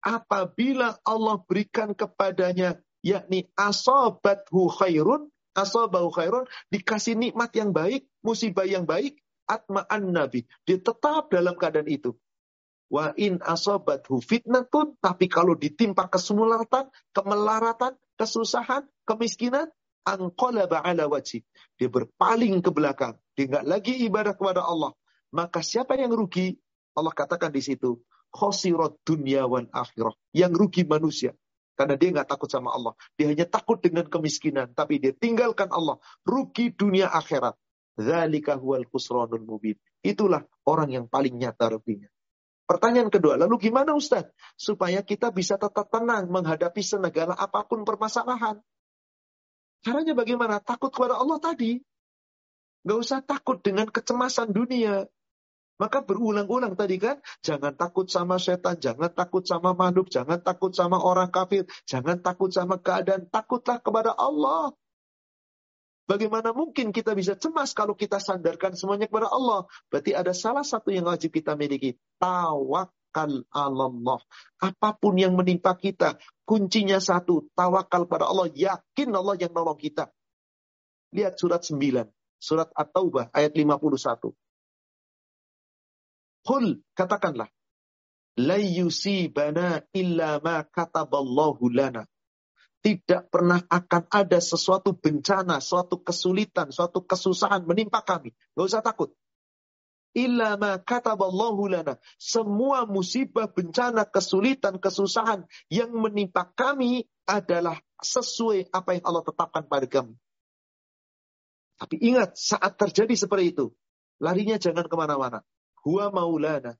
Apabila 0.00 0.98
Allah 1.02 1.36
berikan 1.42 1.94
kepadanya, 1.94 2.78
yakni 3.00 3.48
asobathu 3.56 4.68
khairun, 4.72 5.28
asobahu 5.56 6.12
khairun, 6.12 6.44
dikasih 6.72 7.16
nikmat 7.16 7.50
yang 7.56 7.72
baik, 7.74 8.06
musibah 8.24 8.68
yang 8.68 8.84
baik, 8.84 9.18
atma'an 9.48 10.14
nabi. 10.14 10.46
Dia 10.64 10.78
tetap 10.78 11.32
dalam 11.32 11.58
keadaan 11.58 11.90
itu. 11.90 12.14
Wa 12.90 13.14
in 13.14 13.38
asobathu 13.42 14.18
fitnatun, 14.22 14.98
tapi 14.98 15.30
kalau 15.30 15.54
ditimpa 15.54 16.10
kesulitan, 16.10 16.90
kemelaratan, 17.14 17.94
kesusahan, 18.18 18.86
kemiskinan, 19.06 19.70
anqalaba 20.04 20.82
ala 20.82 21.06
wajib. 21.06 21.46
Dia 21.78 21.86
berpaling 21.86 22.60
ke 22.60 22.70
belakang. 22.74 23.14
Dia 23.38 23.46
nggak 23.46 23.66
lagi 23.66 23.94
ibadah 24.04 24.34
kepada 24.34 24.66
Allah. 24.66 24.92
Maka 25.30 25.62
siapa 25.62 25.94
yang 25.94 26.10
rugi? 26.10 26.58
Allah 26.98 27.14
katakan 27.14 27.54
di 27.54 27.62
situ, 27.62 28.02
khosirat 28.34 28.98
dunia 29.06 29.46
wan 29.46 29.70
akhirah. 29.70 30.12
Yang 30.34 30.52
rugi 30.66 30.82
manusia. 30.82 31.32
Karena 31.80 31.96
dia 31.96 32.12
nggak 32.12 32.28
takut 32.28 32.52
sama 32.52 32.76
Allah. 32.76 32.92
Dia 33.16 33.32
hanya 33.32 33.48
takut 33.48 33.80
dengan 33.80 34.04
kemiskinan. 34.04 34.76
Tapi 34.76 35.00
dia 35.00 35.16
tinggalkan 35.16 35.72
Allah. 35.72 35.96
Rugi 36.28 36.76
dunia 36.76 37.08
akhirat. 37.08 37.56
Zalika 37.96 38.60
huwal 38.60 38.84
khusranul 38.84 39.48
mubin. 39.48 39.80
Itulah 40.04 40.44
orang 40.68 40.92
yang 40.92 41.06
paling 41.08 41.40
nyata 41.40 41.72
ruginya. 41.72 42.12
Pertanyaan 42.68 43.08
kedua, 43.08 43.40
lalu 43.40 43.72
gimana 43.72 43.96
Ustaz? 43.96 44.28
Supaya 44.60 45.00
kita 45.00 45.32
bisa 45.32 45.56
tetap 45.56 45.88
tenang 45.88 46.28
menghadapi 46.28 46.84
senegala 46.84 47.32
apa 47.32 47.64
pun 47.64 47.88
permasalahan. 47.88 48.60
Caranya 49.80 50.12
bagaimana? 50.12 50.60
Takut 50.60 50.92
kepada 50.92 51.16
Allah 51.16 51.40
tadi. 51.40 51.80
Gak 52.84 52.98
usah 53.00 53.24
takut 53.24 53.56
dengan 53.64 53.88
kecemasan 53.88 54.52
dunia. 54.52 55.08
Maka 55.80 56.04
berulang-ulang 56.04 56.76
tadi 56.76 57.00
kan, 57.00 57.24
jangan 57.40 57.72
takut 57.72 58.04
sama 58.04 58.36
setan, 58.36 58.76
jangan 58.76 59.08
takut 59.08 59.40
sama 59.48 59.72
makhluk, 59.72 60.12
jangan 60.12 60.36
takut 60.44 60.76
sama 60.76 61.00
orang 61.00 61.32
kafir, 61.32 61.64
jangan 61.88 62.20
takut 62.20 62.52
sama 62.52 62.76
keadaan, 62.76 63.24
takutlah 63.32 63.80
kepada 63.80 64.12
Allah. 64.12 64.76
Bagaimana 66.04 66.52
mungkin 66.52 66.92
kita 66.92 67.16
bisa 67.16 67.32
cemas 67.38 67.72
kalau 67.72 67.96
kita 67.96 68.20
sandarkan 68.20 68.76
semuanya 68.76 69.08
kepada 69.08 69.32
Allah? 69.32 69.64
Berarti 69.88 70.12
ada 70.12 70.36
salah 70.36 70.66
satu 70.66 70.92
yang 70.92 71.06
wajib 71.08 71.32
kita 71.32 71.54
miliki. 71.54 71.96
Tawakal 72.20 73.46
Allah. 73.48 74.20
Apa 74.58 74.98
pun 74.98 75.14
yang 75.16 75.38
menimpa 75.38 75.72
kita, 75.78 76.18
kuncinya 76.42 76.98
satu. 76.98 77.46
Tawakal 77.54 78.10
pada 78.10 78.26
Allah. 78.26 78.50
Yakin 78.50 79.14
Allah 79.14 79.38
yang 79.38 79.54
nolong 79.54 79.78
kita. 79.78 80.10
Lihat 81.14 81.38
surat 81.38 81.62
9. 81.62 81.78
Surat 82.42 82.68
At-Taubah 82.74 83.30
ayat 83.30 83.54
51. 83.54 84.34
Qul, 86.46 86.80
katakanlah. 86.96 87.48
La 88.40 88.56
yusibana 88.56 89.84
illa 89.92 90.40
ma 90.40 90.64
kataballahu 90.64 91.68
lana 91.68 92.06
tidak 92.80 93.28
pernah 93.28 93.60
akan 93.68 94.08
ada 94.08 94.40
sesuatu 94.40 94.96
bencana, 94.96 95.60
suatu 95.60 96.00
kesulitan, 96.00 96.72
suatu 96.72 97.04
kesusahan 97.04 97.64
menimpa 97.68 98.00
kami. 98.00 98.32
Gak 98.56 98.66
usah 98.66 98.80
takut. 98.80 99.12
Illa 100.16 100.56
ma 100.56 100.80
kataballahu 100.80 101.68
lana. 101.68 102.00
Semua 102.16 102.88
musibah, 102.88 103.52
bencana, 103.52 104.08
kesulitan, 104.08 104.80
kesusahan 104.80 105.44
yang 105.68 105.92
menimpa 105.92 106.48
kami 106.56 107.04
adalah 107.28 107.76
sesuai 108.00 108.72
apa 108.72 108.96
yang 108.96 109.04
Allah 109.04 109.24
tetapkan 109.28 109.64
pada 109.68 109.86
kami. 109.86 110.16
Tapi 111.76 111.96
ingat, 112.00 112.36
saat 112.36 112.76
terjadi 112.80 113.12
seperti 113.12 113.56
itu, 113.56 113.66
larinya 114.20 114.56
jangan 114.56 114.88
ke 114.88 114.96
mana-mana. 114.96 115.44
Huwa 115.86 116.12
maulana. 116.12 116.76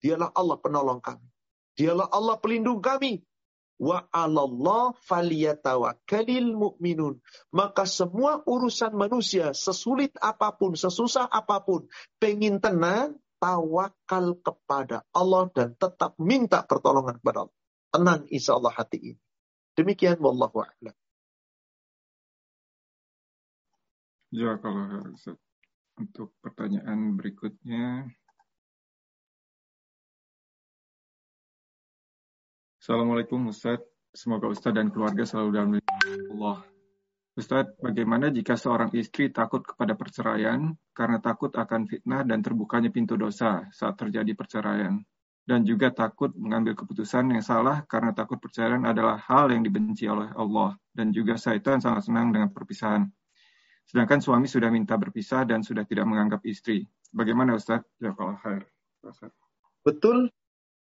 Dialah 0.00 0.32
Allah 0.32 0.56
penolong 0.58 1.00
kami. 1.04 1.28
Dialah 1.76 2.08
Allah 2.10 2.36
pelindung 2.40 2.80
kami 2.80 3.22
wa 3.80 4.04
'alallah 4.12 4.92
falyatawakkalil 5.08 6.52
mu'minun. 6.52 7.16
Maka 7.56 7.88
semua 7.88 8.44
urusan 8.44 8.92
manusia, 8.92 9.56
sesulit 9.56 10.12
apa 10.20 10.52
pun, 10.52 10.76
sesusah 10.76 11.24
apa 11.24 11.64
pun, 11.64 11.88
pengen 12.20 12.60
tenang, 12.60 13.16
tawakal 13.40 14.36
kepada 14.36 15.08
Allah 15.16 15.48
dan 15.56 15.72
tetap 15.72 16.12
minta 16.20 16.60
pertolongan 16.60 17.16
kepada 17.16 17.48
Allah. 17.48 17.56
Tenang 17.90 18.20
insya 18.28 18.60
Allah 18.60 18.76
hati 18.76 19.16
ini. 19.16 19.20
Demikian 19.74 20.20
wallahu 20.20 20.60
a'lam. 20.60 20.94
Ya 24.30 24.54
kalau 24.62 25.10
untuk 25.98 26.36
pertanyaan 26.38 27.18
berikutnya 27.18 28.06
Assalamualaikum 32.90 33.54
Ustadz. 33.54 33.86
Semoga 34.10 34.50
Ustadz 34.50 34.74
dan 34.74 34.90
keluarga 34.90 35.22
selalu 35.22 35.50
dalam 35.54 35.70
Allah. 36.34 36.58
Ustadz, 37.38 37.78
bagaimana 37.78 38.34
jika 38.34 38.58
seorang 38.58 38.90
istri 38.98 39.30
takut 39.30 39.62
kepada 39.62 39.94
perceraian 39.94 40.74
karena 40.90 41.22
takut 41.22 41.54
akan 41.54 41.86
fitnah 41.86 42.26
dan 42.26 42.42
terbukanya 42.42 42.90
pintu 42.90 43.14
dosa 43.14 43.62
saat 43.70 43.94
terjadi 43.94 44.34
perceraian? 44.34 44.98
Dan 45.46 45.62
juga 45.62 45.94
takut 45.94 46.34
mengambil 46.34 46.74
keputusan 46.74 47.30
yang 47.30 47.46
salah 47.46 47.86
karena 47.86 48.10
takut 48.10 48.42
perceraian 48.42 48.82
adalah 48.82 49.22
hal 49.22 49.54
yang 49.54 49.62
dibenci 49.62 50.10
oleh 50.10 50.34
Allah. 50.34 50.74
Dan 50.90 51.14
juga 51.14 51.38
syaitan 51.38 51.78
sangat 51.78 52.10
senang 52.10 52.34
dengan 52.34 52.50
perpisahan. 52.50 53.06
Sedangkan 53.86 54.18
suami 54.18 54.50
sudah 54.50 54.66
minta 54.66 54.98
berpisah 54.98 55.46
dan 55.46 55.62
sudah 55.62 55.86
tidak 55.86 56.10
menganggap 56.10 56.42
istri. 56.42 56.90
Bagaimana 57.14 57.54
Ustadz? 57.54 58.02
Ya 58.02 58.10
kalau 58.18 58.34
khair. 58.42 58.66
Betul 59.86 60.34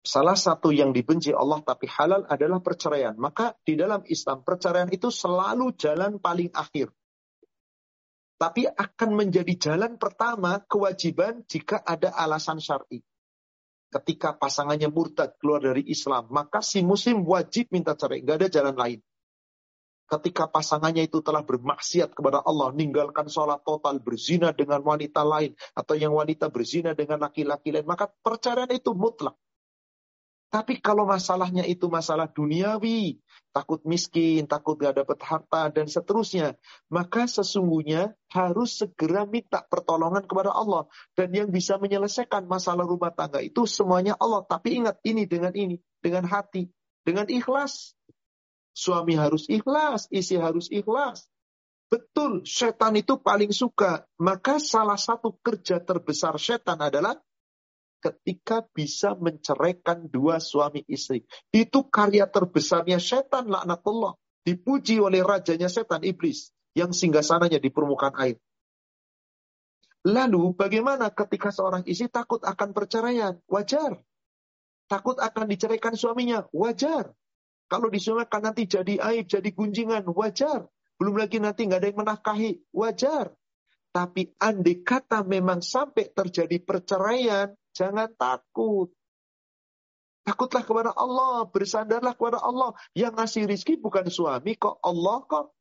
salah 0.06 0.38
satu 0.38 0.70
yang 0.70 0.94
dibenci 0.94 1.34
Allah 1.34 1.60
tapi 1.66 1.90
halal 1.90 2.24
adalah 2.30 2.62
perceraian. 2.62 3.18
Maka 3.18 3.58
di 3.66 3.74
dalam 3.74 4.06
Islam 4.06 4.46
perceraian 4.46 4.88
itu 4.94 5.10
selalu 5.10 5.74
jalan 5.76 6.22
paling 6.22 6.54
akhir. 6.54 6.94
Tapi 8.38 8.70
akan 8.70 9.10
menjadi 9.16 9.54
jalan 9.58 9.98
pertama 9.98 10.62
kewajiban 10.64 11.42
jika 11.50 11.82
ada 11.82 12.14
alasan 12.14 12.62
syar'i. 12.62 13.02
Ketika 13.90 14.36
pasangannya 14.36 14.92
murtad 14.92 15.40
keluar 15.40 15.64
dari 15.64 15.88
Islam, 15.88 16.28
maka 16.30 16.60
si 16.60 16.84
muslim 16.84 17.24
wajib 17.24 17.72
minta 17.72 17.96
cerai. 17.96 18.22
Gak 18.22 18.44
ada 18.44 18.50
jalan 18.52 18.76
lain. 18.76 19.00
Ketika 20.06 20.52
pasangannya 20.52 21.08
itu 21.08 21.24
telah 21.24 21.42
bermaksiat 21.48 22.14
kepada 22.14 22.44
Allah, 22.44 22.76
meninggalkan 22.76 23.26
sholat 23.26 23.64
total, 23.66 24.04
berzina 24.04 24.54
dengan 24.54 24.84
wanita 24.84 25.26
lain, 25.26 25.56
atau 25.74 25.96
yang 25.98 26.14
wanita 26.14 26.52
berzina 26.52 26.94
dengan 26.94 27.24
laki-laki 27.24 27.74
lain, 27.74 27.88
maka 27.88 28.12
perceraian 28.22 28.70
itu 28.70 28.94
mutlak 28.94 29.34
Tapi 30.56 30.80
kalau 30.80 31.04
masalahnya 31.04 31.68
itu 31.68 31.92
masalah 31.92 32.32
duniawi, 32.32 33.20
takut 33.52 33.84
miskin, 33.84 34.48
takut 34.48 34.80
gak 34.80 35.04
dapat 35.04 35.20
harta, 35.20 35.68
dan 35.68 35.92
seterusnya, 35.92 36.56
maka 36.88 37.28
sesungguhnya 37.28 38.16
harus 38.32 38.80
segera 38.80 39.28
minta 39.28 39.68
pertolongan 39.68 40.24
kepada 40.24 40.56
Allah. 40.56 40.88
Dan 41.12 41.36
yang 41.36 41.52
bisa 41.52 41.76
menyelesaikan 41.76 42.48
masalah 42.48 42.88
rumah 42.88 43.12
tangga 43.12 43.44
itu 43.44 43.68
semuanya 43.68 44.16
Allah. 44.16 44.48
Tapi 44.48 44.80
ingat 44.80 44.96
ini 45.04 45.28
dengan 45.28 45.52
ini, 45.52 45.76
dengan 46.00 46.24
hati, 46.24 46.72
dengan 47.04 47.28
ikhlas. 47.28 47.92
Suami 48.72 49.20
harus 49.20 49.52
ikhlas, 49.52 50.08
istri 50.08 50.40
harus 50.40 50.72
ikhlas. 50.72 51.28
Betul, 51.92 52.48
setan 52.48 52.96
itu 52.96 53.20
paling 53.20 53.52
suka. 53.52 54.08
Maka 54.24 54.64
salah 54.64 54.96
satu 54.96 55.36
kerja 55.36 55.84
terbesar 55.84 56.40
setan 56.40 56.80
adalah 56.80 57.20
ketika 58.00 58.66
bisa 58.72 59.18
menceraikan 59.18 60.08
dua 60.10 60.38
suami 60.38 60.86
istri. 60.86 61.26
Itu 61.50 61.88
karya 61.90 62.30
terbesarnya 62.30 63.02
setan 63.02 63.50
laknatullah. 63.50 64.16
Dipuji 64.46 65.02
oleh 65.02 65.26
rajanya 65.26 65.66
setan 65.66 66.06
iblis 66.06 66.54
yang 66.78 66.94
singgasananya 66.94 67.58
di 67.58 67.74
permukaan 67.74 68.14
air. 68.22 68.38
Lalu 70.06 70.54
bagaimana 70.54 71.10
ketika 71.10 71.50
seorang 71.50 71.82
istri 71.90 72.06
takut 72.14 72.46
akan 72.46 72.78
perceraian? 72.78 73.42
Wajar. 73.50 73.98
Takut 74.86 75.18
akan 75.18 75.50
diceraikan 75.50 75.98
suaminya? 75.98 76.46
Wajar. 76.54 77.10
Kalau 77.66 77.90
disuamikan 77.90 78.46
nanti 78.46 78.70
jadi 78.70 79.02
aib, 79.02 79.26
jadi 79.26 79.50
gunjingan? 79.50 80.06
Wajar. 80.14 80.70
Belum 81.02 81.18
lagi 81.18 81.42
nanti 81.42 81.66
nggak 81.66 81.82
ada 81.82 81.88
yang 81.90 82.00
menafkahi? 82.06 82.52
Wajar. 82.70 83.34
Tapi 83.90 84.30
andai 84.38 84.86
kata 84.86 85.26
memang 85.26 85.66
sampai 85.66 86.14
terjadi 86.14 86.62
perceraian, 86.62 87.50
Jangan 87.76 88.10
takut. 88.16 88.90
Takutlah 90.26 90.64
kepada 90.66 90.92
Allah, 90.96 91.46
bersandarlah 91.46 92.18
kepada 92.18 92.42
Allah. 92.42 92.74
Yang 92.98 93.14
ngasih 93.14 93.44
rizki 93.46 93.74
bukan 93.78 94.10
suami 94.10 94.58
kok, 94.58 94.82
Allah 94.82 95.22
kok. 95.28 95.54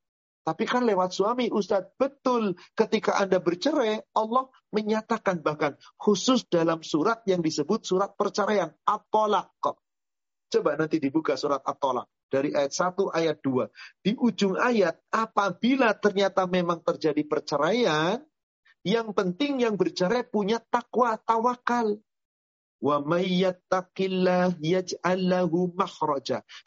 Tapi 0.44 0.64
kan 0.68 0.84
lewat 0.84 1.12
suami, 1.12 1.48
Ustadz. 1.48 1.96
Betul, 1.96 2.56
ketika 2.76 3.16
Anda 3.16 3.40
bercerai, 3.40 4.00
Allah 4.12 4.48
menyatakan 4.72 5.40
bahkan 5.40 5.76
khusus 5.96 6.44
dalam 6.48 6.84
surat 6.84 7.24
yang 7.24 7.40
disebut 7.40 7.84
surat 7.84 8.12
perceraian. 8.12 8.72
Atolak 8.84 9.52
kok. 9.60 9.80
Coba 10.52 10.76
nanti 10.76 11.00
dibuka 11.00 11.34
surat 11.34 11.64
Atolak. 11.64 12.08
Dari 12.28 12.52
ayat 12.52 12.72
1, 12.72 13.08
ayat 13.14 13.36
2. 13.40 13.68
Di 14.04 14.12
ujung 14.20 14.56
ayat, 14.60 14.96
apabila 15.12 15.96
ternyata 15.96 16.44
memang 16.44 16.80
terjadi 16.84 17.24
perceraian, 17.24 18.20
yang 18.84 19.16
penting 19.16 19.64
yang 19.64 19.80
bercerai 19.80 20.28
punya 20.28 20.60
takwa, 20.60 21.16
tawakal. 21.16 21.98
Wa 22.84 23.00
mayyattaqillah. 23.00 24.60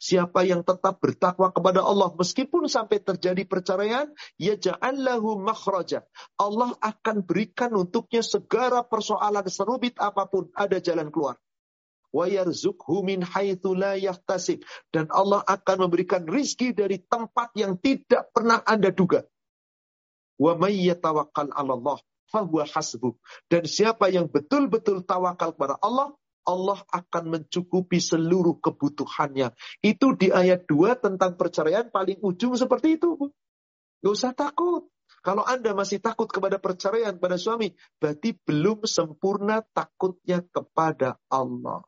Siapa 0.02 0.40
yang 0.42 0.66
tetap 0.66 0.98
bertakwa 0.98 1.54
kepada 1.54 1.86
Allah 1.86 2.10
meskipun 2.18 2.66
sampai 2.66 2.98
terjadi 2.98 3.46
perceraian, 3.46 4.10
yaj'allahu 4.34 5.38
makhraja. 5.38 6.02
Allah 6.34 6.74
akan 6.82 7.22
berikan 7.22 7.70
untuknya 7.78 8.26
segala 8.26 8.82
persoalan 8.82 9.46
serubit 9.46 9.94
apa 10.02 10.26
pun 10.26 10.50
ada 10.58 10.82
jalan 10.82 11.14
keluar. 11.14 11.38
Min 13.06 13.20
dan 14.90 15.06
Allah 15.12 15.40
akan 15.44 15.76
memberikan 15.86 16.26
rizki 16.26 16.74
dari 16.74 16.98
tempat 16.98 17.54
yang 17.54 17.78
tidak 17.78 18.32
pernah 18.34 18.58
Anda 18.66 18.90
duga. 18.90 19.22
Wa 20.34 20.56
Allah 20.56 21.98
fahuwa 22.28 22.64
hasbuh. 22.68 23.12
Dan 23.48 23.64
siapa 23.64 24.12
yang 24.12 24.28
betul-betul 24.28 25.04
tawakal 25.04 25.56
kepada 25.56 25.76
Allah, 25.80 26.14
Allah 26.48 26.80
akan 26.88 27.24
mencukupi 27.28 28.00
seluruh 28.00 28.56
kebutuhannya. 28.64 29.52
Itu 29.84 30.16
di 30.16 30.32
ayat 30.32 30.64
2 30.64 30.96
tentang 30.96 31.36
perceraian 31.36 31.92
paling 31.92 32.16
ujung 32.24 32.56
seperti 32.56 32.96
itu. 32.96 33.20
Bu. 33.20 33.28
Gak 34.00 34.12
usah 34.14 34.32
takut. 34.32 34.88
Kalau 35.20 35.44
Anda 35.44 35.74
masih 35.74 35.98
takut 35.98 36.30
kepada 36.30 36.56
perceraian 36.62 37.18
pada 37.18 37.36
suami, 37.36 37.74
berarti 37.98 38.38
belum 38.38 38.86
sempurna 38.86 39.60
takutnya 39.74 40.40
kepada 40.46 41.18
Allah. 41.28 41.82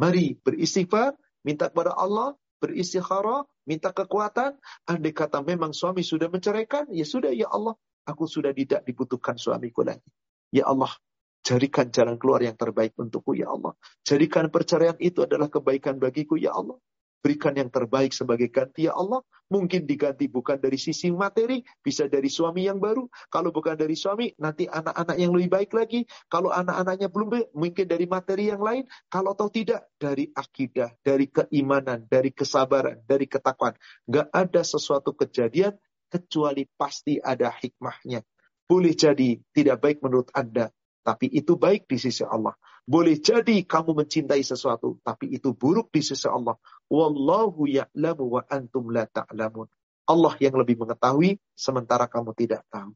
Mari 0.00 0.40
beristighfar, 0.40 1.14
minta 1.44 1.68
kepada 1.68 1.94
Allah, 1.94 2.34
beristikharah, 2.58 3.44
minta 3.68 3.92
kekuatan. 3.92 4.56
Andai 4.88 5.12
kata 5.12 5.44
memang 5.44 5.76
suami 5.76 6.00
sudah 6.00 6.32
menceraikan, 6.32 6.88
ya 6.90 7.04
sudah 7.04 7.30
ya 7.30 7.52
Allah, 7.52 7.76
Aku 8.06 8.30
sudah 8.30 8.54
tidak 8.54 8.86
dibutuhkan 8.86 9.34
suamiku 9.34 9.82
lagi. 9.82 10.06
Ya 10.54 10.70
Allah, 10.70 10.94
jadikan 11.42 11.90
jalan 11.90 12.18
keluar 12.18 12.38
yang 12.38 12.54
terbaik 12.54 12.94
untukku, 12.94 13.34
ya 13.34 13.50
Allah. 13.50 13.74
Jadikan 14.06 14.46
perceraian 14.50 14.94
itu 15.02 15.26
adalah 15.26 15.50
kebaikan 15.50 15.98
bagiku, 15.98 16.38
ya 16.38 16.54
Allah. 16.54 16.78
Berikan 17.18 17.58
yang 17.58 17.74
terbaik 17.74 18.14
sebagai 18.14 18.46
ganti, 18.54 18.86
ya 18.86 18.94
Allah. 18.94 19.18
Mungkin 19.50 19.82
diganti 19.82 20.30
bukan 20.30 20.62
dari 20.62 20.78
sisi 20.78 21.10
materi, 21.10 21.58
bisa 21.82 22.06
dari 22.06 22.30
suami 22.30 22.70
yang 22.70 22.78
baru. 22.78 23.10
Kalau 23.26 23.50
bukan 23.50 23.74
dari 23.74 23.98
suami, 23.98 24.30
nanti 24.38 24.70
anak-anak 24.70 25.18
yang 25.18 25.34
lebih 25.34 25.50
baik 25.50 25.70
lagi. 25.74 26.06
Kalau 26.30 26.54
anak-anaknya 26.54 27.10
belum, 27.10 27.50
mungkin 27.50 27.90
dari 27.90 28.06
materi 28.06 28.54
yang 28.54 28.62
lain. 28.62 28.86
Kalau 29.10 29.34
tahu 29.34 29.50
tidak, 29.50 29.90
dari 29.98 30.30
akidah, 30.30 30.94
dari 31.02 31.26
keimanan, 31.26 32.06
dari 32.06 32.30
kesabaran, 32.30 33.02
dari 33.02 33.26
ketakwaan. 33.26 33.74
Gak 34.06 34.30
ada 34.30 34.62
sesuatu 34.62 35.10
kejadian 35.10 35.74
kecuali 36.16 36.64
pasti 36.64 37.20
ada 37.20 37.52
hikmahnya. 37.52 38.24
Boleh 38.64 38.96
jadi 38.96 39.36
tidak 39.52 39.76
baik 39.84 39.98
menurut 40.00 40.32
Anda, 40.32 40.72
tapi 41.04 41.28
itu 41.28 41.54
baik 41.60 41.84
di 41.84 42.00
sisi 42.00 42.24
Allah. 42.24 42.56
Boleh 42.82 43.20
jadi 43.20 43.62
kamu 43.62 43.94
mencintai 43.94 44.40
sesuatu, 44.40 44.98
tapi 45.04 45.30
itu 45.30 45.52
buruk 45.52 45.92
di 45.92 46.00
sisi 46.00 46.26
Allah. 46.26 46.56
Wallahu 46.88 47.68
ya'lamu 47.68 48.40
wa 48.40 48.42
antum 48.48 48.88
la 48.90 49.04
ta'lamun. 49.06 49.68
Allah 50.06 50.34
yang 50.40 50.54
lebih 50.56 50.78
mengetahui, 50.82 51.38
sementara 51.54 52.08
kamu 52.08 52.34
tidak 52.34 52.64
tahu. 52.72 52.94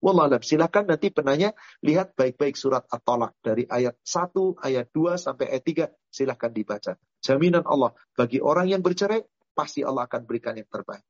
Wallahualam. 0.00 0.40
Silakan 0.40 0.88
nanti 0.88 1.12
penanya 1.12 1.52
lihat 1.84 2.16
baik-baik 2.16 2.56
surat 2.56 2.88
At-Talaq 2.88 3.36
dari 3.44 3.68
ayat 3.68 4.00
1, 4.00 4.32
ayat 4.64 4.88
2 4.96 5.20
sampai 5.20 5.52
ayat 5.52 5.64
3 5.92 5.92
silakan 6.08 6.52
dibaca. 6.56 6.92
Jaminan 7.20 7.68
Allah 7.68 7.92
bagi 8.16 8.40
orang 8.40 8.72
yang 8.72 8.80
bercerai 8.80 9.20
pasti 9.52 9.84
Allah 9.84 10.08
akan 10.08 10.24
berikan 10.24 10.56
yang 10.56 10.68
terbaik. 10.72 11.04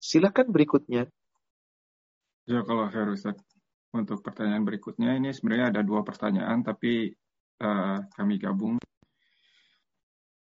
Silakan 0.00 0.48
berikutnya. 0.48 1.04
Ya 2.48 2.60
kalau 2.64 2.88
harus 2.88 3.20
untuk 3.92 4.24
pertanyaan 4.24 4.64
berikutnya 4.64 5.20
ini 5.20 5.28
sebenarnya 5.30 5.76
ada 5.76 5.80
dua 5.84 6.00
pertanyaan 6.00 6.64
tapi 6.64 7.12
uh, 7.60 8.00
kami 8.16 8.40
gabung. 8.40 8.80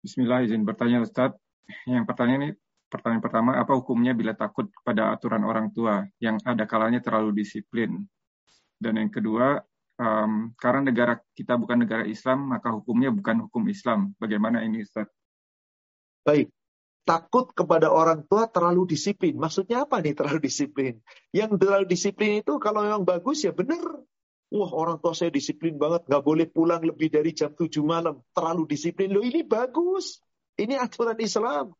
Bismillah 0.00 0.42
izin 0.48 0.64
bertanya 0.64 1.04
Ustadz. 1.04 1.38
Yang 1.84 2.04
pertanyaan 2.08 2.42
ini 2.48 2.50
pertanyaan 2.88 3.22
pertama 3.22 3.50
apa 3.60 3.76
hukumnya 3.76 4.16
bila 4.16 4.32
takut 4.32 4.72
pada 4.82 5.12
aturan 5.14 5.44
orang 5.44 5.68
tua 5.70 6.02
yang 6.18 6.40
ada 6.48 6.64
kalanya 6.64 7.04
terlalu 7.04 7.44
disiplin? 7.44 8.02
Dan 8.80 8.98
yang 8.98 9.12
kedua 9.12 9.60
um, 10.00 10.50
karena 10.56 10.90
negara 10.90 11.20
kita 11.36 11.60
bukan 11.60 11.84
negara 11.86 12.08
Islam 12.08 12.50
maka 12.56 12.72
hukumnya 12.72 13.12
bukan 13.12 13.46
hukum 13.46 13.68
Islam. 13.68 14.16
Bagaimana 14.16 14.64
ini 14.64 14.80
Ustadz? 14.82 15.12
Baik, 16.22 16.50
takut 17.02 17.50
kepada 17.50 17.90
orang 17.90 18.22
tua 18.26 18.46
terlalu 18.46 18.94
disiplin. 18.94 19.34
Maksudnya 19.34 19.86
apa 19.86 19.98
nih 19.98 20.14
terlalu 20.14 20.40
disiplin? 20.42 21.02
Yang 21.34 21.50
terlalu 21.58 21.86
disiplin 21.90 22.30
itu 22.42 22.58
kalau 22.62 22.86
memang 22.86 23.02
bagus 23.02 23.42
ya 23.42 23.52
benar. 23.54 24.02
Wah 24.52 24.70
orang 24.70 25.00
tua 25.00 25.16
saya 25.16 25.32
disiplin 25.32 25.80
banget, 25.80 26.04
nggak 26.04 26.22
boleh 26.22 26.44
pulang 26.44 26.84
lebih 26.84 27.08
dari 27.08 27.32
jam 27.32 27.56
7 27.56 27.72
malam. 27.80 28.20
Terlalu 28.36 28.68
disiplin. 28.68 29.08
Loh 29.08 29.24
ini 29.24 29.40
bagus. 29.42 30.20
Ini 30.60 30.76
aturan 30.76 31.16
Islam. 31.16 31.72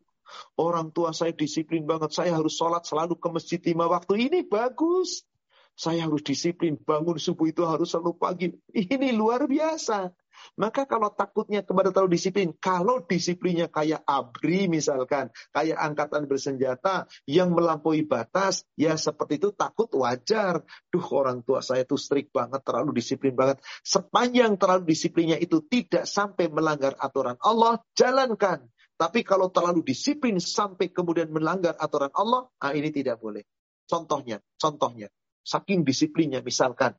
Orang 0.56 0.96
tua 0.96 1.12
saya 1.12 1.36
disiplin 1.36 1.84
banget, 1.84 2.16
saya 2.16 2.32
harus 2.32 2.56
sholat 2.56 2.88
selalu 2.88 3.20
ke 3.20 3.28
masjid 3.28 3.60
lima 3.60 3.90
waktu. 3.90 4.30
Ini 4.30 4.48
bagus. 4.48 5.28
Saya 5.72 6.04
harus 6.04 6.20
disiplin, 6.24 6.76
bangun 6.76 7.16
subuh 7.16 7.48
itu 7.48 7.64
harus 7.64 7.92
selalu 7.92 8.12
pagi. 8.16 8.48
Ini 8.72 9.12
luar 9.12 9.44
biasa. 9.48 10.12
Maka 10.58 10.84
kalau 10.84 11.08
takutnya 11.12 11.64
kepada 11.64 11.90
terlalu 11.90 12.18
disiplin, 12.18 12.52
kalau 12.56 13.02
disiplinnya 13.04 13.72
kayak 13.72 14.04
abri 14.04 14.68
misalkan, 14.68 15.32
kayak 15.50 15.78
angkatan 15.80 16.28
bersenjata 16.28 17.08
yang 17.24 17.54
melampaui 17.56 18.04
batas, 18.04 18.68
ya 18.76 18.94
seperti 18.98 19.40
itu 19.40 19.50
takut 19.56 19.88
wajar. 19.96 20.60
Duh 20.92 21.06
orang 21.14 21.40
tua 21.42 21.64
saya 21.64 21.88
tuh 21.88 21.96
strict 21.96 22.30
banget, 22.34 22.60
terlalu 22.62 22.98
disiplin 22.98 23.32
banget. 23.32 23.62
Sepanjang 23.80 24.60
terlalu 24.60 24.92
disiplinnya 24.92 25.38
itu 25.40 25.64
tidak 25.64 26.04
sampai 26.04 26.52
melanggar 26.52 26.94
aturan 27.00 27.36
Allah, 27.40 27.80
jalankan. 27.96 28.68
Tapi 28.96 29.26
kalau 29.26 29.50
terlalu 29.50 29.82
disiplin 29.82 30.38
sampai 30.38 30.94
kemudian 30.94 31.26
melanggar 31.32 31.74
aturan 31.74 32.12
Allah, 32.14 32.46
ah 32.62 32.70
ini 32.70 32.92
tidak 32.94 33.18
boleh. 33.18 33.42
Contohnya, 33.88 34.38
contohnya, 34.56 35.10
saking 35.42 35.82
disiplinnya 35.82 36.38
misalkan, 36.38 36.94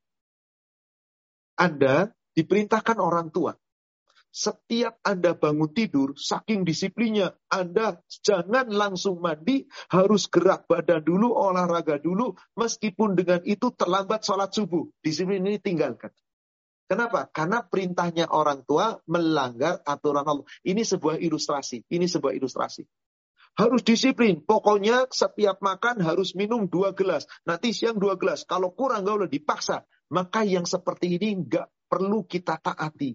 Anda 1.56 2.12
diperintahkan 2.34 2.98
orang 3.00 3.30
tua. 3.30 3.54
Setiap 4.34 4.98
Anda 5.06 5.38
bangun 5.38 5.70
tidur, 5.78 6.18
saking 6.18 6.66
disiplinnya, 6.66 7.38
Anda 7.54 8.02
jangan 8.10 8.66
langsung 8.74 9.22
mandi, 9.22 9.70
harus 9.94 10.26
gerak 10.26 10.66
badan 10.66 11.06
dulu, 11.06 11.38
olahraga 11.38 12.02
dulu, 12.02 12.34
meskipun 12.58 13.14
dengan 13.14 13.46
itu 13.46 13.70
terlambat 13.70 14.26
sholat 14.26 14.50
subuh. 14.50 14.90
Disiplin 15.06 15.46
ini 15.46 15.62
tinggalkan. 15.62 16.10
Kenapa? 16.90 17.30
Karena 17.30 17.62
perintahnya 17.62 18.34
orang 18.34 18.66
tua 18.66 18.98
melanggar 19.06 19.86
aturan 19.86 20.26
Allah. 20.26 20.46
Ini 20.66 20.82
sebuah 20.82 21.22
ilustrasi. 21.22 21.86
Ini 21.86 22.10
sebuah 22.10 22.34
ilustrasi. 22.34 22.90
Harus 23.54 23.86
disiplin. 23.86 24.42
Pokoknya 24.42 25.06
setiap 25.14 25.62
makan 25.62 26.02
harus 26.02 26.34
minum 26.34 26.66
dua 26.66 26.98
gelas. 26.98 27.30
Nanti 27.46 27.70
siang 27.70 28.02
dua 28.02 28.18
gelas. 28.18 28.50
Kalau 28.50 28.74
kurang 28.74 29.06
gak 29.06 29.14
boleh 29.14 29.32
dipaksa. 29.32 29.86
Maka 30.14 30.46
yang 30.46 30.70
seperti 30.70 31.18
ini 31.18 31.42
nggak 31.42 31.83
perlu 31.94 32.26
kita 32.26 32.58
taati. 32.58 33.14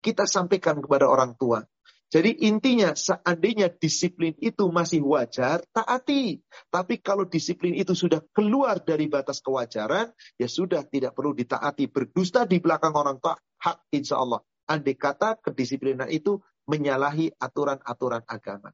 Kita 0.00 0.24
sampaikan 0.24 0.80
kepada 0.80 1.04
orang 1.12 1.36
tua. 1.36 1.60
Jadi 2.08 2.46
intinya 2.48 2.96
seandainya 2.96 3.68
disiplin 3.68 4.32
itu 4.40 4.70
masih 4.72 5.04
wajar, 5.04 5.60
taati. 5.76 6.40
Tapi 6.72 7.04
kalau 7.04 7.28
disiplin 7.28 7.76
itu 7.76 7.92
sudah 7.92 8.24
keluar 8.32 8.80
dari 8.80 9.12
batas 9.12 9.44
kewajaran, 9.44 10.08
ya 10.40 10.48
sudah 10.48 10.88
tidak 10.88 11.12
perlu 11.12 11.36
ditaati. 11.36 11.90
Berdusta 11.92 12.48
di 12.48 12.64
belakang 12.64 12.96
orang 12.96 13.20
tua, 13.20 13.36
hak 13.36 13.92
insya 13.92 14.24
Allah. 14.24 14.40
Andai 14.64 14.96
kata 14.96 15.36
kedisiplinan 15.44 16.08
itu 16.08 16.40
menyalahi 16.64 17.36
aturan-aturan 17.36 18.24
agama. 18.24 18.72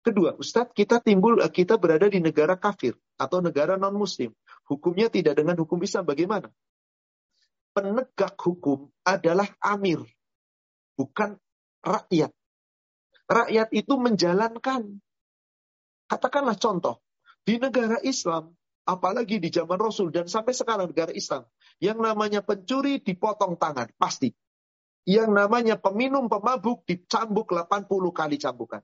Kedua, 0.00 0.38
Ustadz, 0.38 0.72
kita 0.72 1.02
timbul 1.02 1.42
kita 1.50 1.76
berada 1.82 2.06
di 2.06 2.22
negara 2.22 2.54
kafir 2.54 2.94
atau 3.18 3.42
negara 3.42 3.74
non-muslim. 3.74 4.30
Hukumnya 4.70 5.10
tidak 5.10 5.36
dengan 5.42 5.58
hukum 5.58 5.82
Islam. 5.82 6.06
Bagaimana? 6.06 6.48
Penegak 7.76 8.40
hukum 8.40 8.88
adalah 9.04 9.52
amir, 9.60 10.00
bukan 10.96 11.36
rakyat. 11.84 12.32
Rakyat 13.28 13.68
itu 13.76 14.00
menjalankan. 14.00 14.96
Katakanlah 16.08 16.56
contoh, 16.56 17.04
di 17.44 17.60
negara 17.60 18.00
Islam, 18.00 18.56
apalagi 18.88 19.36
di 19.36 19.52
zaman 19.52 19.76
Rasul 19.76 20.08
dan 20.08 20.24
sampai 20.24 20.56
sekarang 20.56 20.88
negara 20.88 21.12
Islam, 21.12 21.44
yang 21.76 22.00
namanya 22.00 22.40
pencuri 22.40 22.96
dipotong 23.04 23.60
tangan, 23.60 23.92
pasti. 24.00 24.32
Yang 25.04 25.36
namanya 25.36 25.76
peminum 25.76 26.32
pemabuk 26.32 26.88
dicambuk 26.88 27.52
80 27.52 27.92
kali 28.10 28.40
cambukan. 28.40 28.80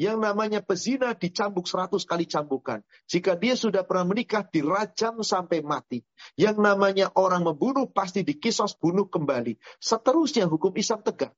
Yang 0.00 0.16
namanya 0.20 0.60
pezina 0.64 1.12
dicambuk 1.12 1.68
seratus 1.68 2.08
kali 2.08 2.24
cambukan. 2.24 2.80
Jika 3.06 3.36
dia 3.36 3.54
sudah 3.54 3.84
pernah 3.84 4.08
menikah, 4.10 4.46
dirajam 4.46 5.20
sampai 5.20 5.60
mati. 5.60 6.04
Yang 6.36 6.60
namanya 6.60 7.12
orang 7.16 7.44
membunuh 7.44 7.88
pasti 7.90 8.24
dikisos 8.24 8.76
bunuh 8.78 9.08
kembali. 9.08 9.56
Seterusnya 9.80 10.48
hukum 10.48 10.72
Islam 10.76 11.04
tegak. 11.04 11.32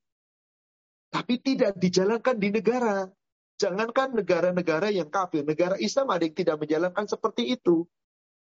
Tapi 1.13 1.37
tidak 1.43 1.77
dijalankan 1.77 2.35
di 2.41 2.49
negara. 2.49 3.05
Jangankan 3.61 4.17
negara-negara 4.17 4.89
yang 4.89 5.13
kafir, 5.13 5.45
negara 5.45 5.77
Islam 5.77 6.09
ada 6.09 6.25
yang 6.25 6.33
tidak 6.33 6.57
menjalankan 6.57 7.05
seperti 7.05 7.53
itu. 7.53 7.85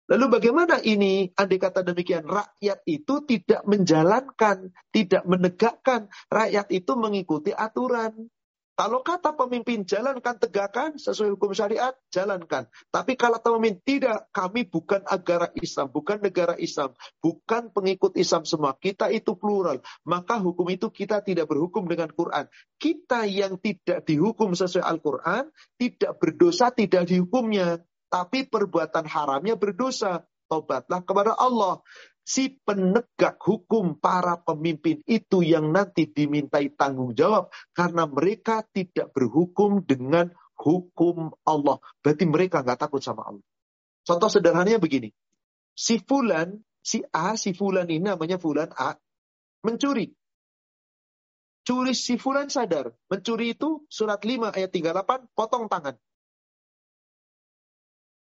Lalu 0.07 0.40
bagaimana 0.40 0.80
ini? 0.84 1.28
Andai 1.36 1.60
kata 1.60 1.84
demikian, 1.84 2.24
rakyat 2.24 2.80
itu 2.88 3.28
tidak 3.28 3.61
menjalankan, 3.68 4.72
tidak 4.95 5.24
menegakkan. 5.28 6.07
Rakyat 6.32 6.72
itu 6.72 6.91
mengikuti 6.95 7.52
aturan. 7.52 8.32
Kalau 8.78 9.02
kata 9.02 9.34
pemimpin 9.34 9.90
jalankan 9.90 10.38
tegakkan 10.38 11.02
sesuai 11.02 11.34
hukum 11.34 11.49
syariat, 11.49 11.98
jalankan. 12.14 12.70
Tapi 12.94 13.18
kalau 13.18 13.41
pemimpin 13.41 13.82
tidak, 13.82 14.30
kami 14.30 14.70
bukan 14.70 15.02
negara 15.02 15.49
Islam, 15.58 15.90
bukan 15.90 16.22
negara 16.22 16.54
Islam, 16.62 16.94
bukan 17.18 17.74
pengikut 17.74 18.14
Islam 18.14 18.45
semua. 18.45 18.78
Kita 18.78 19.10
itu 19.10 19.34
plural. 19.34 19.82
Maka 20.06 20.38
hukum 20.38 20.70
itu 20.70 20.94
kita 20.94 21.26
tidak 21.26 21.49
berhukum 21.49 21.90
dengan 21.90 22.14
Quran. 22.14 22.45
Kita 22.78 23.26
yang 23.26 23.58
tidak 23.58 24.06
dihukum 24.06 24.54
sesuai 24.54 24.86
Al-Quran, 24.86 25.49
tidak 25.82 26.14
berdosa, 26.22 26.70
tidak 26.70 27.10
dihukumnya. 27.10 27.82
Tapi 28.14 28.45
perbuatan 28.45 29.10
haramnya 29.10 29.58
berdosa. 29.58 30.22
Tobatlah 30.48 31.04
kepada 31.04 31.36
Allah 31.36 31.84
si 32.28 32.60
penegak 32.68 33.40
hukum 33.40 33.95
para 33.95 34.36
pemimpin 34.44 34.99
itu 35.08 35.40
yang 35.48 35.72
nanti 35.72 36.12
dimintai 36.12 36.76
tanggung 36.76 37.16
jawab 37.16 37.48
karena 37.72 38.04
mereka 38.04 38.68
tidak 38.68 39.16
berhukum 39.16 39.80
dengan 39.88 40.36
hukum 40.60 41.32
Allah. 41.48 41.80
Berarti 42.04 42.28
mereka 42.28 42.68
nggak 42.68 42.84
takut 42.84 42.99
sama 42.99 43.24
Allah. 43.32 43.45
Contoh 44.04 44.28
sederhananya 44.28 44.84
begini. 44.84 45.16
Si 45.72 46.04
Fulan, 46.04 46.60
si 46.84 46.99
A, 47.16 47.40
si 47.40 47.56
Fulan 47.56 47.88
ini 47.88 48.04
namanya 48.04 48.36
Fulan 48.36 48.76
A, 48.76 48.99
mencuri. 49.64 50.12
Curi 51.64 51.95
si 51.95 52.20
Fulan 52.20 52.52
sadar. 52.52 52.91
Mencuri 53.08 53.56
itu 53.56 53.88
surat 53.88 54.20
5 54.20 54.52
ayat 54.52 54.72
38, 54.72 55.32
potong 55.32 55.72
tangan. 55.72 55.95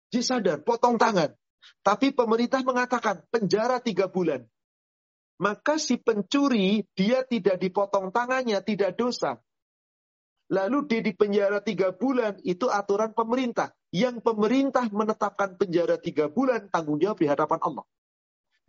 Dia 0.09 0.21
sadar, 0.21 0.61
potong 0.61 0.97
tangan. 0.97 1.33
Tapi 1.83 2.15
pemerintah 2.15 2.63
mengatakan 2.63 3.23
penjara 3.29 3.79
tiga 3.83 4.07
bulan. 4.07 4.43
Maka 5.41 5.81
si 5.81 5.99
pencuri, 5.99 6.85
dia 6.93 7.25
tidak 7.25 7.59
dipotong 7.59 8.13
tangannya, 8.13 8.61
tidak 8.63 8.95
dosa. 8.95 9.41
Lalu 10.53 10.85
dia 10.85 11.01
di 11.01 11.11
penjara 11.17 11.59
tiga 11.59 11.91
bulan, 11.91 12.37
itu 12.45 12.69
aturan 12.69 13.11
pemerintah. 13.11 13.73
Yang 13.89 14.21
pemerintah 14.21 14.85
menetapkan 14.93 15.57
penjara 15.57 15.97
tiga 15.97 16.29
bulan, 16.29 16.69
tanggung 16.69 17.01
jawab 17.01 17.17
di 17.17 17.27
hadapan 17.27 17.59
Allah. 17.59 17.85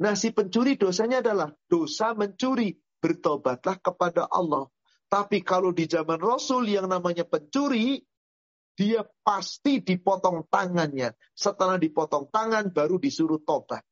Nah 0.00 0.18
si 0.18 0.34
pencuri 0.34 0.74
dosanya 0.74 1.22
adalah 1.22 1.54
dosa 1.70 2.16
mencuri. 2.16 2.74
Bertobatlah 3.04 3.76
kepada 3.84 4.24
Allah. 4.32 4.64
Tapi 5.12 5.44
kalau 5.44 5.76
di 5.76 5.84
zaman 5.84 6.16
Rasul 6.16 6.72
yang 6.72 6.88
namanya 6.88 7.28
pencuri, 7.28 8.00
dia 8.74 9.06
pasti 9.22 9.80
dipotong 9.80 10.46
tangannya. 10.51 11.14
Setelah 11.34 11.78
dipotong 11.78 12.28
tangan 12.30 12.70
baru 12.74 12.98
disuruh 12.98 13.42
tobat. 13.42 13.82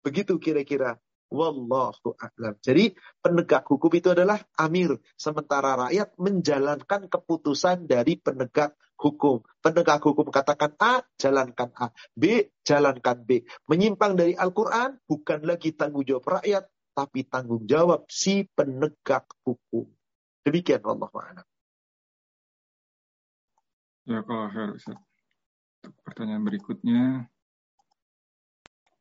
Begitu 0.00 0.40
kira-kira. 0.40 0.96
Wallahu 1.30 2.18
a'lam. 2.18 2.58
Jadi 2.58 2.90
penegak 3.22 3.62
hukum 3.70 3.90
itu 3.94 4.10
adalah 4.10 4.42
amir. 4.58 4.98
Sementara 5.14 5.78
rakyat 5.86 6.18
menjalankan 6.18 7.06
keputusan 7.06 7.86
dari 7.86 8.18
penegak 8.18 8.74
hukum. 8.98 9.38
Penegak 9.62 10.02
hukum 10.02 10.26
katakan 10.26 10.74
A, 10.82 11.06
jalankan 11.14 11.70
A. 11.78 11.94
B, 12.18 12.50
jalankan 12.66 13.22
B. 13.22 13.46
Menyimpang 13.70 14.18
dari 14.18 14.34
Al-Quran 14.34 14.98
bukan 15.06 15.46
lagi 15.46 15.70
tanggung 15.78 16.02
jawab 16.02 16.42
rakyat, 16.42 16.66
tapi 16.98 17.22
tanggung 17.30 17.62
jawab 17.62 18.10
si 18.10 18.50
penegak 18.50 19.30
hukum. 19.46 19.86
Demikian 20.42 20.82
Allah 20.82 21.14
a'lam. 21.14 21.49
Ya, 24.10 24.26
kalau 24.26 24.50
Her, 24.50 24.74
Pertanyaan 26.02 26.42
berikutnya. 26.42 27.30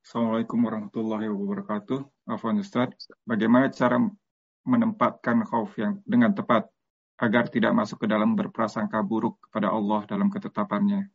Assalamualaikum 0.06 0.61
warahmatullahi 0.61 1.26
wabarakatuh. 1.34 2.30
Afwan 2.30 2.61
Ustaz, 2.61 2.94
bagaimana 3.26 3.73
cara 3.73 3.98
menempatkan 4.69 5.49
khauf 5.49 5.73
yang 5.81 5.98
dengan 6.06 6.38
tepat 6.38 6.69
agar 7.18 7.49
tidak 7.49 7.73
masuk 7.73 8.06
ke 8.06 8.07
dalam 8.07 8.38
berprasangka 8.38 9.02
buruk 9.02 9.41
kepada 9.49 9.73
Allah 9.73 10.06
dalam 10.06 10.30
ketetapannya? 10.30 11.10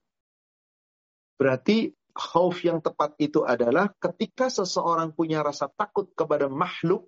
Berarti 1.39 1.95
khauf 2.11 2.67
yang 2.67 2.83
tepat 2.83 3.15
itu 3.23 3.47
adalah 3.47 3.95
ketika 4.03 4.51
seseorang 4.51 5.15
punya 5.15 5.39
rasa 5.47 5.71
takut 5.71 6.11
kepada 6.19 6.51
makhluk, 6.51 7.07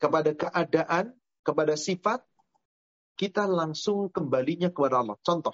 kepada 0.00 0.32
keadaan, 0.32 1.12
kepada 1.44 1.76
sifat, 1.76 2.24
kita 3.20 3.44
langsung 3.44 4.08
kembalinya 4.08 4.72
kepada 4.72 5.04
Allah. 5.04 5.20
Contoh, 5.20 5.52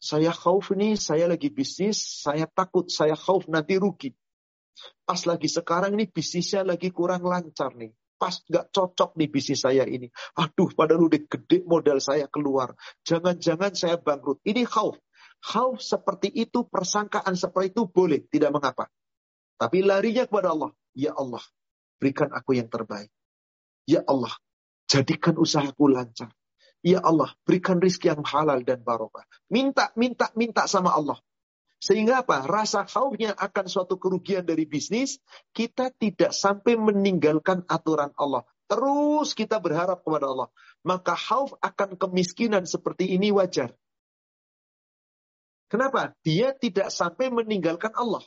saya 0.00 0.32
khauf 0.32 0.72
nih, 0.72 0.96
saya 0.96 1.28
lagi 1.28 1.52
bisnis, 1.52 2.24
saya 2.24 2.48
takut, 2.48 2.88
saya 2.88 3.12
khauf 3.12 3.44
nanti 3.52 3.76
rugi. 3.76 4.16
Pas 5.04 5.20
lagi 5.28 5.44
sekarang 5.44 5.92
nih 5.92 6.08
bisnisnya 6.08 6.64
lagi 6.64 6.88
kurang 6.88 7.20
lancar 7.28 7.76
nih. 7.76 7.92
Pas 8.16 8.32
gak 8.48 8.72
cocok 8.72 9.20
nih 9.20 9.28
bisnis 9.28 9.60
saya 9.60 9.84
ini. 9.84 10.08
Aduh, 10.40 10.72
padahal 10.72 11.04
udah 11.04 11.20
gede 11.28 11.68
modal 11.68 12.00
saya 12.00 12.32
keluar. 12.32 12.72
Jangan-jangan 13.04 13.76
saya 13.76 14.00
bangkrut. 14.00 14.40
Ini 14.40 14.64
khauf. 14.64 14.96
Khauf 15.40 15.84
seperti 15.84 16.32
itu, 16.32 16.64
persangkaan 16.68 17.36
seperti 17.36 17.76
itu 17.76 17.88
boleh, 17.88 18.24
tidak 18.28 18.56
mengapa. 18.56 18.88
Tapi 19.60 19.84
larinya 19.84 20.24
kepada 20.24 20.52
Allah. 20.56 20.72
Ya 20.96 21.12
Allah, 21.12 21.44
berikan 22.00 22.32
aku 22.32 22.56
yang 22.56 22.72
terbaik. 22.72 23.12
Ya 23.84 24.00
Allah, 24.04 24.32
jadikan 24.88 25.36
usahaku 25.36 25.92
lancar. 25.92 26.32
Ya 26.80 27.04
Allah, 27.04 27.36
berikan 27.44 27.76
rizki 27.76 28.08
yang 28.08 28.24
halal 28.24 28.64
dan 28.64 28.80
barokah. 28.80 29.28
Minta, 29.52 29.92
minta, 30.00 30.32
minta 30.32 30.64
sama 30.64 30.96
Allah. 30.96 31.20
Sehingga 31.80 32.24
apa? 32.24 32.44
Rasa 32.44 32.84
khaufnya 32.84 33.32
akan 33.36 33.64
suatu 33.68 33.96
kerugian 33.96 34.44
dari 34.44 34.68
bisnis, 34.68 35.20
kita 35.56 35.92
tidak 35.96 36.36
sampai 36.36 36.76
meninggalkan 36.76 37.64
aturan 37.68 38.12
Allah. 38.16 38.44
Terus 38.68 39.32
kita 39.32 39.60
berharap 39.60 40.04
kepada 40.04 40.28
Allah. 40.28 40.48
Maka 40.84 41.16
khauf 41.16 41.56
akan 41.60 41.96
kemiskinan 41.96 42.68
seperti 42.68 43.12
ini 43.16 43.32
wajar. 43.32 43.72
Kenapa? 45.72 46.12
Dia 46.20 46.52
tidak 46.52 46.92
sampai 46.92 47.32
meninggalkan 47.32 47.92
Allah. 47.96 48.24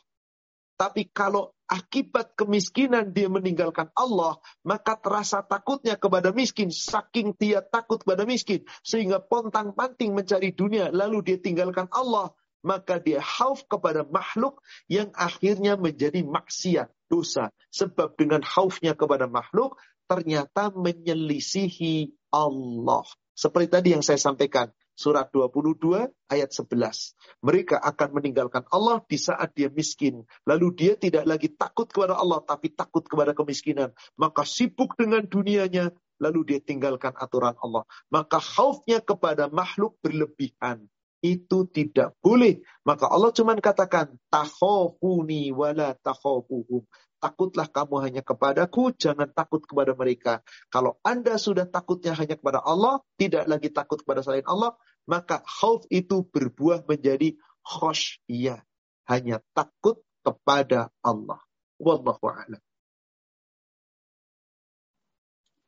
Tapi 0.73 1.09
kalau 1.13 1.53
akibat 1.73 2.37
kemiskinan 2.37 3.09
dia 3.09 3.25
meninggalkan 3.25 3.89
Allah, 3.97 4.37
maka 4.61 4.93
terasa 4.93 5.41
takutnya 5.41 5.97
kepada 5.97 6.29
miskin, 6.29 6.69
saking 6.69 7.33
dia 7.33 7.65
takut 7.65 8.05
kepada 8.05 8.29
miskin, 8.29 8.61
sehingga 8.85 9.17
pontang-panting 9.17 10.13
mencari 10.13 10.53
dunia, 10.53 10.93
lalu 10.93 11.25
dia 11.25 11.37
tinggalkan 11.41 11.89
Allah, 11.89 12.29
maka 12.61 13.01
dia 13.01 13.17
hauf 13.19 13.65
kepada 13.65 14.05
makhluk 14.05 14.61
yang 14.85 15.09
akhirnya 15.17 15.73
menjadi 15.73 16.21
maksiat, 16.21 16.93
dosa. 17.09 17.49
Sebab 17.73 18.13
dengan 18.21 18.45
haufnya 18.45 18.93
kepada 18.93 19.25
makhluk, 19.25 19.81
ternyata 20.05 20.69
menyelisihi 20.71 22.13
Allah. 22.29 23.03
Seperti 23.33 23.67
tadi 23.73 23.87
yang 23.97 24.05
saya 24.05 24.21
sampaikan, 24.21 24.69
surat 24.93 25.29
22 25.33 26.09
ayat 26.29 26.49
11. 26.49 27.17
Mereka 27.41 27.77
akan 27.81 28.09
meninggalkan 28.17 28.63
Allah 28.69 29.01
di 29.05 29.17
saat 29.17 29.53
dia 29.57 29.69
miskin. 29.69 30.25
Lalu 30.45 30.67
dia 30.77 30.93
tidak 30.97 31.25
lagi 31.25 31.49
takut 31.51 31.89
kepada 31.89 32.17
Allah, 32.17 32.41
tapi 32.45 32.73
takut 32.73 33.03
kepada 33.05 33.33
kemiskinan. 33.33 33.91
Maka 34.15 34.45
sibuk 34.45 34.93
dengan 34.97 35.25
dunianya, 35.25 35.91
lalu 36.21 36.55
dia 36.55 36.59
tinggalkan 36.61 37.13
aturan 37.17 37.57
Allah. 37.59 37.83
Maka 38.13 38.37
khaufnya 38.37 39.01
kepada 39.01 39.49
makhluk 39.49 39.97
berlebihan 39.99 40.85
itu 41.23 41.63
tidak 41.71 42.11
boleh. 42.19 42.59
Maka 42.83 43.07
Allah 43.07 43.31
cuma 43.31 43.55
katakan, 43.55 44.11
takhofuni 44.27 45.55
wala 45.55 45.95
takhofuhum. 46.03 46.83
Takutlah 47.23 47.71
kamu 47.71 48.03
hanya 48.03 48.19
kepadaku, 48.19 48.91
jangan 48.99 49.31
takut 49.31 49.63
kepada 49.63 49.95
mereka. 49.95 50.43
Kalau 50.67 50.99
Anda 51.07 51.39
sudah 51.39 51.63
takutnya 51.63 52.11
hanya 52.19 52.35
kepada 52.35 52.59
Allah, 52.59 52.99
tidak 53.15 53.47
lagi 53.47 53.71
takut 53.71 54.03
kepada 54.03 54.19
selain 54.19 54.43
Allah, 54.43 54.75
maka 55.07 55.39
khauf 55.47 55.87
itu 55.87 56.27
berbuah 56.27 56.83
menjadi 56.83 57.39
khosyiyah. 57.63 58.59
Hanya 59.07 59.39
takut 59.55 60.03
kepada 60.19 60.91
Allah. 60.99 61.39
Wallahu 61.79 62.27
a'lam. 62.27 62.59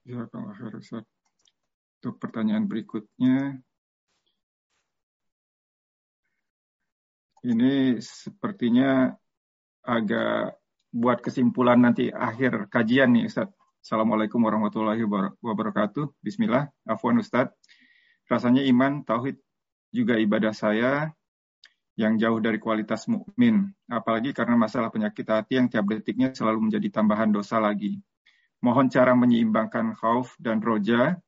Ya, 0.04 0.28
Untuk 2.04 2.20
pertanyaan 2.20 2.68
berikutnya, 2.68 3.64
ini 7.48 8.04
sepertinya 8.04 9.16
agak 9.88 10.60
buat 10.96 11.20
kesimpulan 11.20 11.84
nanti 11.84 12.08
akhir 12.08 12.72
kajian 12.72 13.12
nih 13.12 13.28
Ustaz. 13.28 13.52
Assalamualaikum 13.84 14.40
warahmatullahi 14.40 15.04
wabarakatuh. 15.44 16.16
Bismillah. 16.24 16.72
Afwan 16.88 17.20
Ustaz. 17.20 17.52
Rasanya 18.32 18.64
iman, 18.72 19.04
tauhid 19.04 19.36
juga 19.92 20.16
ibadah 20.16 20.56
saya 20.56 21.12
yang 22.00 22.16
jauh 22.16 22.40
dari 22.40 22.60
kualitas 22.60 23.12
mukmin, 23.12 23.72
apalagi 23.92 24.32
karena 24.32 24.56
masalah 24.56 24.88
penyakit 24.88 25.28
hati 25.28 25.60
yang 25.60 25.68
tiap 25.68 25.84
detiknya 25.88 26.32
selalu 26.32 26.72
menjadi 26.72 26.88
tambahan 27.04 27.30
dosa 27.30 27.60
lagi. 27.60 28.00
Mohon 28.64 28.88
cara 28.88 29.14
menyeimbangkan 29.14 30.00
khauf 30.00 30.34
dan 30.40 30.64
roja 30.64 31.20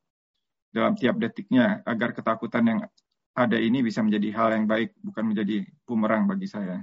dalam 0.72 0.96
tiap 0.96 1.20
detiknya 1.20 1.84
agar 1.84 2.16
ketakutan 2.16 2.64
yang 2.66 2.80
ada 3.38 3.58
ini 3.60 3.84
bisa 3.84 4.02
menjadi 4.02 4.32
hal 4.34 4.50
yang 4.58 4.66
baik, 4.66 4.96
bukan 5.04 5.24
menjadi 5.28 5.68
bumerang 5.86 6.26
bagi 6.26 6.50
saya. 6.50 6.82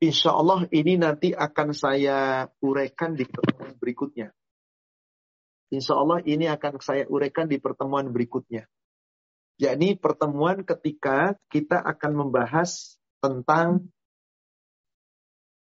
Insya 0.00 0.32
Allah 0.32 0.64
ini 0.72 0.96
nanti 0.96 1.36
akan 1.36 1.76
saya 1.76 2.48
uraikan 2.64 3.12
di 3.12 3.28
pertemuan 3.28 3.76
berikutnya. 3.76 4.32
Insya 5.70 6.00
Allah 6.00 6.24
ini 6.24 6.48
akan 6.48 6.80
saya 6.80 7.04
uraikan 7.04 7.46
di 7.46 7.60
pertemuan 7.60 8.08
berikutnya. 8.08 8.64
Yakni 9.60 10.00
pertemuan 10.00 10.64
ketika 10.64 11.36
kita 11.52 11.84
akan 11.84 12.16
membahas 12.16 12.96
tentang 13.20 13.92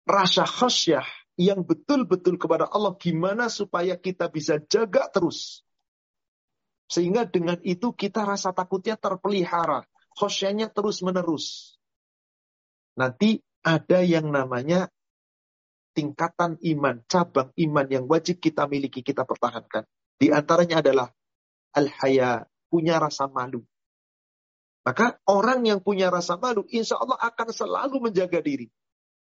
rasa 0.06 0.46
khasyah 0.46 1.04
yang 1.42 1.66
betul-betul 1.66 2.38
kepada 2.38 2.70
Allah. 2.70 2.94
Gimana 3.02 3.50
supaya 3.50 3.98
kita 3.98 4.30
bisa 4.30 4.62
jaga 4.70 5.10
terus. 5.10 5.66
Sehingga 6.86 7.26
dengan 7.26 7.58
itu 7.66 7.90
kita 7.90 8.22
rasa 8.22 8.54
takutnya 8.54 9.02
terpelihara. 9.02 9.82
Khosyanya 10.14 10.70
terus 10.70 11.02
menerus. 11.02 11.76
Nanti 12.94 13.42
ada 13.62 14.00
yang 14.02 14.30
namanya 14.30 14.90
tingkatan 15.94 16.58
iman, 16.62 17.04
cabang 17.06 17.52
iman 17.56 17.88
yang 17.88 18.06
wajib 18.08 18.40
kita 18.40 18.66
miliki, 18.66 19.04
kita 19.06 19.28
pertahankan. 19.28 19.86
Di 20.18 20.32
antaranya 20.32 20.80
adalah 20.82 21.08
al-haya, 21.76 22.48
punya 22.72 22.98
rasa 22.98 23.28
malu. 23.28 23.66
Maka 24.82 25.22
orang 25.30 25.62
yang 25.68 25.80
punya 25.84 26.10
rasa 26.10 26.42
malu, 26.42 26.66
insya 26.74 26.98
Allah 26.98 27.20
akan 27.22 27.48
selalu 27.54 28.10
menjaga 28.10 28.42
diri. 28.42 28.66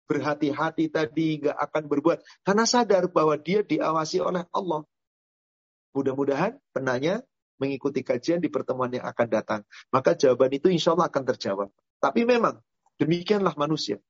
Berhati-hati 0.10 0.90
tadi, 0.90 1.46
nggak 1.46 1.58
akan 1.58 1.84
berbuat. 1.88 2.20
Karena 2.42 2.66
sadar 2.66 3.06
bahwa 3.14 3.38
dia 3.38 3.62
diawasi 3.62 4.20
oleh 4.24 4.44
Allah. 4.50 4.82
Mudah-mudahan 5.94 6.58
penanya 6.74 7.22
mengikuti 7.62 8.02
kajian 8.02 8.42
di 8.42 8.50
pertemuan 8.50 8.90
yang 8.90 9.06
akan 9.06 9.28
datang. 9.30 9.62
Maka 9.94 10.18
jawaban 10.18 10.50
itu 10.52 10.74
insya 10.74 10.98
Allah 10.98 11.08
akan 11.08 11.24
terjawab. 11.34 11.70
Tapi 12.02 12.26
memang 12.26 12.60
demikianlah 12.98 13.54
manusia. 13.56 14.02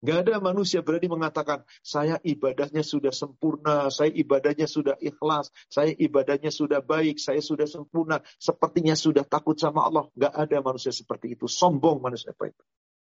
Gak 0.00 0.24
ada 0.24 0.40
manusia 0.40 0.80
berani 0.80 1.12
mengatakan, 1.12 1.60
saya 1.84 2.16
ibadahnya 2.24 2.80
sudah 2.80 3.12
sempurna, 3.12 3.92
saya 3.92 4.08
ibadahnya 4.08 4.64
sudah 4.64 4.96
ikhlas, 4.96 5.52
saya 5.68 5.92
ibadahnya 5.92 6.48
sudah 6.48 6.80
baik, 6.80 7.20
saya 7.20 7.44
sudah 7.44 7.68
sempurna, 7.68 8.24
sepertinya 8.40 8.96
sudah 8.96 9.28
takut 9.28 9.60
sama 9.60 9.84
Allah. 9.84 10.08
Gak 10.16 10.32
ada 10.32 10.56
manusia 10.64 10.88
seperti 10.88 11.36
itu. 11.36 11.44
Sombong 11.44 12.00
manusia 12.00 12.32
seperti 12.32 12.56
itu. 12.56 12.64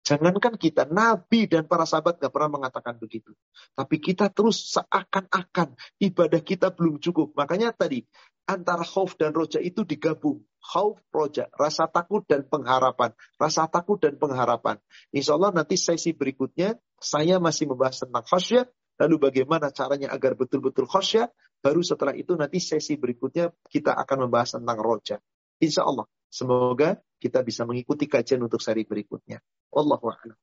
Jangankan 0.07 0.55
kita, 0.55 0.87
Nabi 0.87 1.51
dan 1.51 1.67
para 1.67 1.83
sahabat 1.83 2.23
gak 2.23 2.31
pernah 2.31 2.55
mengatakan 2.55 2.95
begitu. 2.95 3.35
Tapi 3.75 3.99
kita 3.99 4.31
terus 4.31 4.71
seakan-akan 4.71 5.75
ibadah 5.99 6.39
kita 6.39 6.71
belum 6.71 7.03
cukup. 7.03 7.35
Makanya 7.35 7.75
tadi, 7.75 8.07
antara 8.47 8.87
khauf 8.87 9.19
dan 9.19 9.35
roja 9.35 9.59
itu 9.59 9.83
digabung. 9.83 10.39
Khauf, 10.67 10.99
roja, 11.15 11.47
rasa 11.55 11.87
takut 11.87 12.27
dan 12.27 12.43
pengharapan. 12.43 13.15
Rasa 13.39 13.71
takut 13.71 13.95
dan 14.03 14.19
pengharapan. 14.19 14.75
Insya 15.15 15.39
Allah 15.39 15.55
nanti 15.55 15.79
sesi 15.79 16.11
berikutnya, 16.11 16.75
saya 16.99 17.39
masih 17.39 17.71
membahas 17.71 18.03
tentang 18.03 18.27
khasyah. 18.27 18.67
Lalu 18.99 19.15
bagaimana 19.31 19.71
caranya 19.71 20.11
agar 20.11 20.35
betul-betul 20.35 20.83
khasyah. 20.91 21.31
Baru 21.63 21.79
setelah 21.81 22.11
itu 22.13 22.35
nanti 22.35 22.59
sesi 22.59 22.99
berikutnya 22.99 23.55
kita 23.71 23.95
akan 23.95 24.27
membahas 24.27 24.59
tentang 24.59 24.77
roja. 24.83 25.15
Insya 25.63 25.87
Allah. 25.87 26.03
Semoga 26.27 26.99
kita 27.23 27.39
bisa 27.41 27.63
mengikuti 27.63 28.05
kajian 28.05 28.43
untuk 28.43 28.59
seri 28.59 28.83
berikutnya. 28.83 29.39
Wallahu 29.71 30.11
a'lam. 30.11 30.37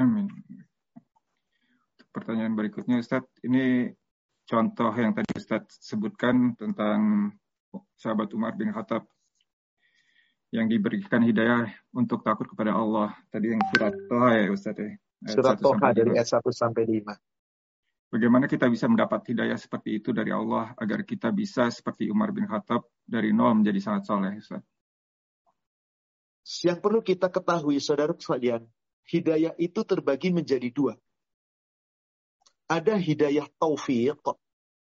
Amin. 0.00 0.32
Pertanyaan 2.10 2.56
berikutnya 2.56 3.04
Ustaz, 3.04 3.28
ini 3.44 3.92
contoh 4.48 4.88
yang 4.96 5.12
tadi 5.12 5.36
Ustaz 5.36 5.68
sebutkan 5.84 6.56
tentang 6.56 7.32
sahabat 8.00 8.32
Umar 8.32 8.56
bin 8.56 8.72
Khattab 8.72 9.04
yang 10.54 10.70
diberikan 10.70 11.22
hidayah 11.22 11.66
untuk 11.90 12.22
takut 12.22 12.46
kepada 12.46 12.74
Allah. 12.76 13.14
Tadi 13.30 13.50
yang 13.50 13.62
surat 13.74 13.94
Toha 14.06 14.30
ya 14.38 14.46
Ustaz 14.52 14.76
ya. 14.78 14.94
Surat 15.26 15.58
Toha 15.58 15.90
dari 15.90 16.14
ayat 16.14 16.28
1 16.28 16.42
sampai 16.54 16.84
5. 16.86 17.16
Bagaimana 18.06 18.46
kita 18.46 18.70
bisa 18.70 18.86
mendapat 18.86 19.26
hidayah 19.26 19.58
seperti 19.58 19.98
itu 19.98 20.14
dari 20.14 20.30
Allah 20.30 20.70
agar 20.78 21.02
kita 21.02 21.34
bisa 21.34 21.66
seperti 21.74 22.06
Umar 22.06 22.30
bin 22.30 22.46
Khattab 22.46 22.86
dari 23.02 23.34
nol 23.34 23.58
menjadi 23.58 23.82
sangat 23.82 24.06
soleh 24.06 24.38
Ustaz? 24.38 24.62
Yang 26.62 26.78
perlu 26.78 27.02
kita 27.02 27.26
ketahui, 27.26 27.82
saudara 27.82 28.14
sekalian, 28.14 28.62
hidayah 29.10 29.50
itu 29.58 29.82
terbagi 29.82 30.30
menjadi 30.30 30.70
dua. 30.70 30.94
Ada 32.70 32.94
hidayah 32.94 33.50
taufik. 33.58 34.14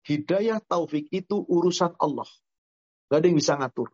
Hidayah 0.08 0.64
taufik 0.64 1.12
itu 1.12 1.44
urusan 1.44 2.00
Allah. 2.00 2.28
Gak 3.12 3.20
ada 3.20 3.26
yang 3.28 3.36
bisa 3.36 3.60
ngatur. 3.60 3.92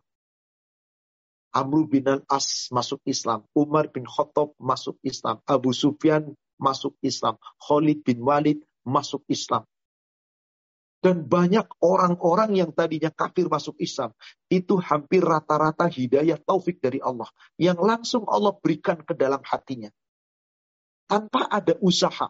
Amru 1.56 1.88
bin 1.88 2.04
Al-As 2.04 2.68
masuk 2.68 3.00
Islam. 3.08 3.48
Umar 3.56 3.88
bin 3.88 4.04
Khattab 4.04 4.52
masuk 4.60 5.00
Islam. 5.00 5.40
Abu 5.48 5.72
Sufyan 5.72 6.36
masuk 6.60 6.92
Islam. 7.00 7.40
Khalid 7.64 8.04
bin 8.04 8.20
Walid 8.20 8.60
masuk 8.84 9.24
Islam. 9.32 9.64
Dan 11.00 11.24
banyak 11.24 11.64
orang-orang 11.80 12.60
yang 12.60 12.70
tadinya 12.76 13.08
kafir 13.08 13.48
masuk 13.48 13.72
Islam. 13.80 14.12
Itu 14.52 14.76
hampir 14.84 15.24
rata-rata 15.24 15.88
hidayah 15.88 16.36
taufik 16.44 16.76
dari 16.76 17.00
Allah. 17.00 17.28
Yang 17.56 17.78
langsung 17.80 18.24
Allah 18.28 18.52
berikan 18.52 19.00
ke 19.00 19.16
dalam 19.16 19.40
hatinya. 19.40 19.88
Tanpa 21.08 21.48
ada 21.48 21.78
usaha. 21.80 22.28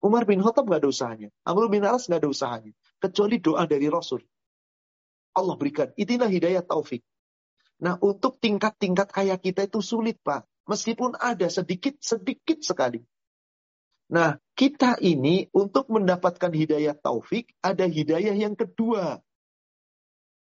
Umar 0.00 0.24
bin 0.24 0.40
Khattab 0.40 0.70
gak 0.70 0.86
ada 0.86 0.88
usahanya. 0.88 1.28
Amr 1.42 1.68
bin 1.68 1.82
Aras 1.84 2.06
gak 2.06 2.22
ada 2.22 2.30
usahanya. 2.30 2.72
Kecuali 2.96 3.42
doa 3.42 3.66
dari 3.68 3.90
Rasul. 3.90 4.22
Allah 5.36 5.56
berikan. 5.58 5.90
Itulah 5.98 6.30
hidayah 6.30 6.64
taufik. 6.64 7.02
Nah 7.82 8.00
untuk 8.00 8.40
tingkat-tingkat 8.40 9.12
kayak 9.12 9.44
kita 9.44 9.68
itu 9.68 9.84
sulit 9.84 10.16
Pak. 10.24 10.48
Meskipun 10.66 11.14
ada 11.14 11.46
sedikit-sedikit 11.46 12.58
sekali. 12.58 12.98
Nah, 14.06 14.38
kita 14.54 15.02
ini 15.02 15.50
untuk 15.50 15.90
mendapatkan 15.90 16.50
hidayah 16.50 16.94
taufik, 16.94 17.50
ada 17.58 17.86
hidayah 17.90 18.34
yang 18.34 18.54
kedua. 18.54 19.18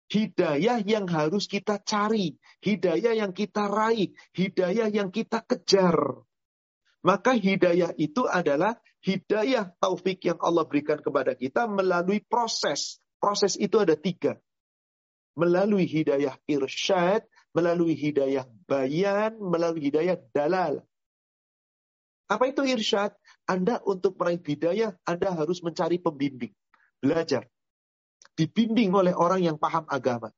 Hidayah 0.09 0.81
yang 0.85 1.09
harus 1.09 1.49
kita 1.49 1.81
cari, 1.81 2.37
hidayah 2.61 3.13
yang 3.17 3.33
kita 3.33 3.65
raih, 3.65 4.13
hidayah 4.37 4.89
yang 4.89 5.09
kita 5.09 5.41
kejar. 5.45 5.97
Maka 7.01 7.33
hidayah 7.33 7.93
itu 7.97 8.25
adalah 8.29 8.77
hidayah 9.01 9.73
taufik 9.81 10.21
yang 10.25 10.37
Allah 10.41 10.65
berikan 10.69 11.01
kepada 11.01 11.33
kita 11.33 11.65
melalui 11.65 12.21
proses. 12.21 13.01
Proses 13.17 13.57
itu 13.57 13.81
ada 13.81 13.97
tiga. 13.97 14.37
Melalui 15.33 15.89
hidayah 15.89 16.37
irsyad, 16.45 17.25
melalui 17.53 17.97
hidayah 17.97 18.45
bayan, 18.69 19.37
melalui 19.41 19.89
hidayah 19.89 20.17
dalal. 20.33 20.85
Apa 22.29 22.49
itu 22.49 22.65
irsyad? 22.65 23.13
Anda 23.45 23.81
untuk 23.85 24.17
meraih 24.17 24.41
hidayah, 24.41 24.97
Anda 25.05 25.33
harus 25.33 25.61
mencari 25.61 26.01
pembimbing. 26.01 26.53
Belajar. 27.01 27.45
Dibimbing 28.33 28.89
oleh 28.95 29.13
orang 29.13 29.43
yang 29.43 29.57
paham 29.61 29.85
agama. 29.85 30.33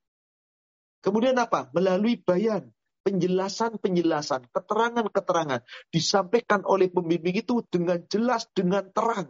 Kemudian 1.00 1.38
apa? 1.38 1.70
Melalui 1.72 2.20
bayan. 2.20 2.74
Penjelasan-penjelasan, 3.06 4.50
keterangan-keterangan. 4.50 5.62
Disampaikan 5.94 6.66
oleh 6.66 6.90
pembimbing 6.90 7.38
itu 7.38 7.62
dengan 7.70 8.02
jelas, 8.10 8.50
dengan 8.50 8.90
terang. 8.90 9.30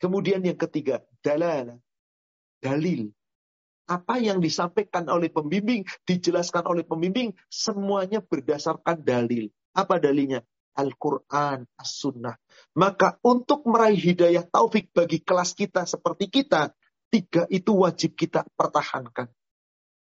Kemudian 0.00 0.40
yang 0.40 0.56
ketiga, 0.56 1.04
dalal. 1.20 1.76
Dalil. 2.64 3.12
Apa 3.90 4.22
yang 4.22 4.38
disampaikan 4.38 5.10
oleh 5.10 5.34
pembimbing, 5.34 5.82
dijelaskan 6.06 6.62
oleh 6.70 6.86
pembimbing, 6.86 7.34
semuanya 7.50 8.22
berdasarkan 8.22 9.02
dalil. 9.02 9.50
Apa 9.74 9.98
dalilnya? 9.98 10.46
Al-Quran, 10.78 11.66
As-Sunnah. 11.74 12.38
Maka 12.78 13.18
untuk 13.26 13.66
meraih 13.66 13.98
hidayah 13.98 14.46
taufik 14.46 14.94
bagi 14.94 15.18
kelas 15.18 15.58
kita 15.58 15.82
seperti 15.90 16.30
kita, 16.30 16.70
tiga 17.10 17.50
itu 17.50 17.74
wajib 17.74 18.14
kita 18.14 18.46
pertahankan. 18.54 19.26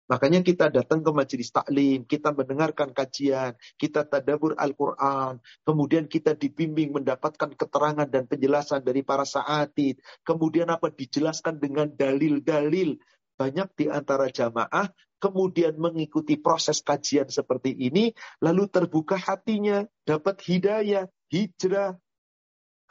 Makanya 0.04 0.44
kita 0.44 0.68
datang 0.68 1.00
ke 1.00 1.12
majelis 1.16 1.48
taklim, 1.48 2.04
kita 2.04 2.36
mendengarkan 2.36 2.92
kajian, 2.92 3.56
kita 3.80 4.04
tadabur 4.04 4.52
Al-Quran, 4.60 5.40
kemudian 5.64 6.12
kita 6.12 6.36
dibimbing 6.36 6.92
mendapatkan 6.92 7.56
keterangan 7.56 8.04
dan 8.04 8.28
penjelasan 8.28 8.84
dari 8.84 9.00
para 9.00 9.24
saatid, 9.24 10.04
kemudian 10.28 10.68
apa 10.68 10.92
dijelaskan 10.92 11.56
dengan 11.56 11.88
dalil-dalil. 11.88 13.00
Banyak 13.34 13.74
di 13.74 13.86
antara 13.90 14.30
jamaah 14.30 14.90
kemudian 15.24 15.80
mengikuti 15.80 16.36
proses 16.36 16.84
kajian 16.84 17.32
seperti 17.32 17.72
ini, 17.72 18.12
lalu 18.44 18.68
terbuka 18.68 19.16
hatinya, 19.16 19.88
dapat 20.04 20.44
hidayah, 20.44 21.08
hijrah. 21.32 21.96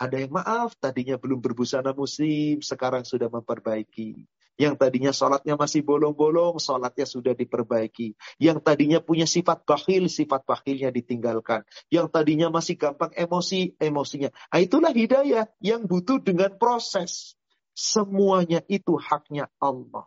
Ada 0.00 0.24
yang 0.24 0.32
maaf, 0.32 0.72
tadinya 0.80 1.20
belum 1.20 1.44
berbusana 1.44 1.92
muslim, 1.92 2.64
sekarang 2.64 3.04
sudah 3.04 3.28
memperbaiki. 3.28 4.24
Yang 4.56 4.74
tadinya 4.80 5.12
sholatnya 5.12 5.54
masih 5.56 5.80
bolong-bolong, 5.84 6.60
sholatnya 6.60 7.08
sudah 7.08 7.32
diperbaiki. 7.36 8.16
Yang 8.36 8.58
tadinya 8.64 8.98
punya 9.00 9.24
sifat 9.28 9.64
bakhil, 9.64 10.08
sifat 10.08 10.44
bakhilnya 10.44 10.92
ditinggalkan. 10.92 11.64
Yang 11.88 12.08
tadinya 12.12 12.48
masih 12.52 12.76
gampang 12.76 13.12
emosi, 13.16 13.76
emosinya. 13.80 14.28
Nah, 14.52 14.60
itulah 14.60 14.92
hidayah 14.92 15.48
yang 15.60 15.88
butuh 15.88 16.20
dengan 16.20 16.52
proses. 16.60 17.36
Semuanya 17.72 18.60
itu 18.68 19.00
haknya 19.00 19.48
Allah. 19.56 20.04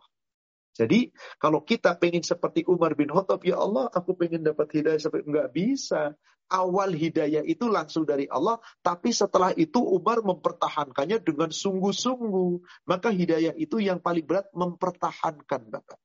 Jadi 0.76 1.08
kalau 1.40 1.64
kita 1.64 1.96
pengen 1.96 2.20
seperti 2.20 2.68
Umar 2.68 2.92
bin 2.92 3.08
Khattab, 3.08 3.40
ya 3.48 3.56
Allah 3.56 3.88
aku 3.88 4.12
pengen 4.12 4.44
dapat 4.44 4.68
hidayah 4.76 5.00
sampai 5.00 5.24
enggak 5.24 5.48
bisa. 5.56 6.12
Awal 6.46 6.94
hidayah 6.94 7.42
itu 7.42 7.66
langsung 7.66 8.06
dari 8.06 8.30
Allah, 8.30 8.62
tapi 8.78 9.10
setelah 9.10 9.50
itu 9.58 9.82
Umar 9.82 10.22
mempertahankannya 10.22 11.18
dengan 11.24 11.50
sungguh-sungguh. 11.50 12.86
Maka 12.86 13.10
hidayah 13.10 13.56
itu 13.58 13.82
yang 13.82 13.98
paling 13.98 14.22
berat 14.22 14.46
mempertahankan 14.54 15.66
Bapak. 15.66 15.98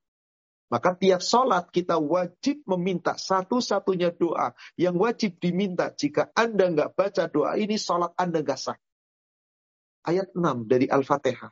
Maka 0.72 0.96
tiap 0.96 1.20
sholat 1.20 1.68
kita 1.68 2.00
wajib 2.00 2.64
meminta 2.64 3.20
satu-satunya 3.20 4.16
doa 4.16 4.56
yang 4.80 4.96
wajib 4.96 5.36
diminta. 5.36 5.92
Jika 5.92 6.32
Anda 6.32 6.72
nggak 6.72 6.96
baca 6.96 7.28
doa 7.28 7.60
ini, 7.60 7.76
sholat 7.76 8.16
Anda 8.16 8.40
nggak 8.40 8.56
sah. 8.56 8.80
Ayat 10.08 10.32
6 10.32 10.72
dari 10.72 10.88
Al-Fatihah. 10.88 11.52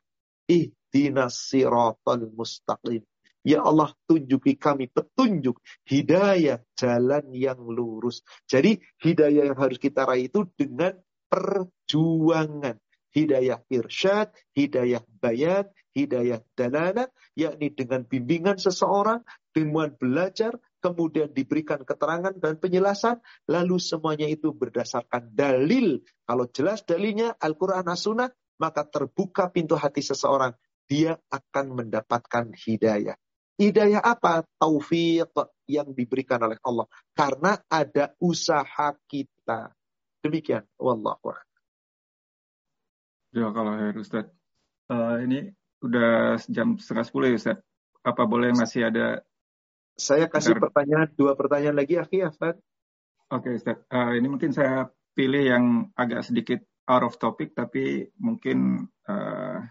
Ihdinas 0.89 1.37
siratal 1.53 2.33
mustaqim. 2.33 3.05
Ya 3.45 3.63
Allah 3.63 3.93
tunjuki 4.09 4.59
kami 4.59 4.91
petunjuk, 4.91 5.61
hidayah, 5.87 6.59
jalan 6.75 7.29
yang 7.31 7.61
lurus. 7.61 8.25
Jadi 8.49 8.81
hidayah 8.99 9.53
yang 9.53 9.57
harus 9.57 9.79
kita 9.79 10.03
raih 10.03 10.27
itu 10.27 10.49
dengan 10.57 10.97
perjuangan. 11.31 12.75
Hidayah 13.09 13.63
irsyad, 13.71 14.33
hidayah 14.53 15.01
bayan, 15.23 15.65
hidayah 15.95 16.43
dalana, 16.53 17.09
yakni 17.33 17.73
dengan 17.73 18.05
bimbingan 18.05 18.59
seseorang, 18.59 19.23
dengan 19.55 19.95
belajar, 19.95 20.59
kemudian 20.83 21.31
diberikan 21.33 21.81
keterangan 21.87 22.35
dan 22.37 22.59
penjelasan, 22.59 23.23
lalu 23.49 23.81
semuanya 23.81 24.27
itu 24.29 24.53
berdasarkan 24.53 25.31
dalil. 25.33 26.03
Kalau 26.27 26.45
jelas 26.51 26.85
dalilnya 26.85 27.33
Al-Quran 27.39 27.87
As-Sunnah, 27.87 28.29
maka 28.59 28.83
terbuka 28.85 29.49
pintu 29.49 29.79
hati 29.79 30.03
seseorang. 30.03 30.53
Dia 30.89 31.13
akan 31.29 31.77
mendapatkan 31.77 32.49
hidayah. 32.57 33.13
Hidayah 33.61 34.01
apa? 34.01 34.41
Taufik 34.57 35.29
yang 35.69 35.93
diberikan 35.93 36.41
oleh 36.41 36.57
Allah. 36.65 36.89
Karena 37.13 37.61
ada 37.69 38.17
usaha 38.17 38.97
kita. 39.05 39.69
Demikian. 40.25 40.65
Wallahu 40.81 41.31
Ya 43.29 43.53
kalau 43.53 43.77
ya 43.77 43.93
Ustaz. 43.93 44.25
Uh, 44.89 45.21
ini 45.21 45.53
udah 45.85 46.41
jam 46.49 46.81
setengah 46.81 47.05
sepuluh 47.05 47.27
ya 47.29 47.37
Ustaz. 47.37 47.57
Apa 48.01 48.25
boleh 48.25 48.49
masih 48.57 48.89
ada? 48.89 49.21
Saya 49.93 50.25
kasih 50.25 50.57
Bentar. 50.57 50.73
pertanyaan, 50.73 51.07
dua 51.13 51.37
pertanyaan 51.37 51.77
lagi 51.77 52.01
Akhi 52.01 52.25
Ustaz. 52.25 52.57
Oke 53.29 53.53
okay, 53.53 53.61
Ustaz. 53.61 53.77
Uh, 53.93 54.17
ini 54.17 54.25
mungkin 54.25 54.49
saya 54.49 54.89
pilih 55.13 55.43
yang 55.45 55.65
agak 55.93 56.25
sedikit 56.25 56.65
out 56.89 57.05
of 57.05 57.21
topic 57.21 57.53
tapi 57.53 58.09
mungkin 58.17 58.89
uh, 59.05 59.61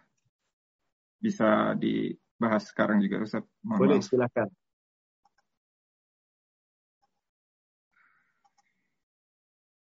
bisa 1.19 1.75
di 1.75 2.15
bahas 2.39 2.71
sekarang 2.71 3.03
juga 3.03 3.27
Ustaz. 3.27 3.45
Mohon 3.67 3.79
Boleh, 3.83 3.99
maaf. 3.99 4.07
silakan. 4.07 4.49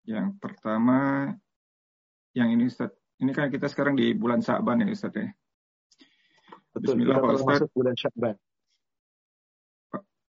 Yang 0.07 0.29
pertama, 0.39 0.99
yang 2.31 2.55
ini 2.55 2.71
Ustaz. 2.71 2.95
Ini 3.19 3.35
kan 3.35 3.51
kita 3.51 3.67
sekarang 3.67 3.99
di 3.99 4.15
bulan 4.15 4.39
Sa'ban 4.39 4.87
ya 4.87 4.87
Ustaz 4.87 5.11
ya. 5.19 5.27
Betul, 6.71 7.03
Bismillah 7.03 7.19
Pak 7.19 7.33
Ustaz. 7.43 7.61
bulan. 7.75 7.95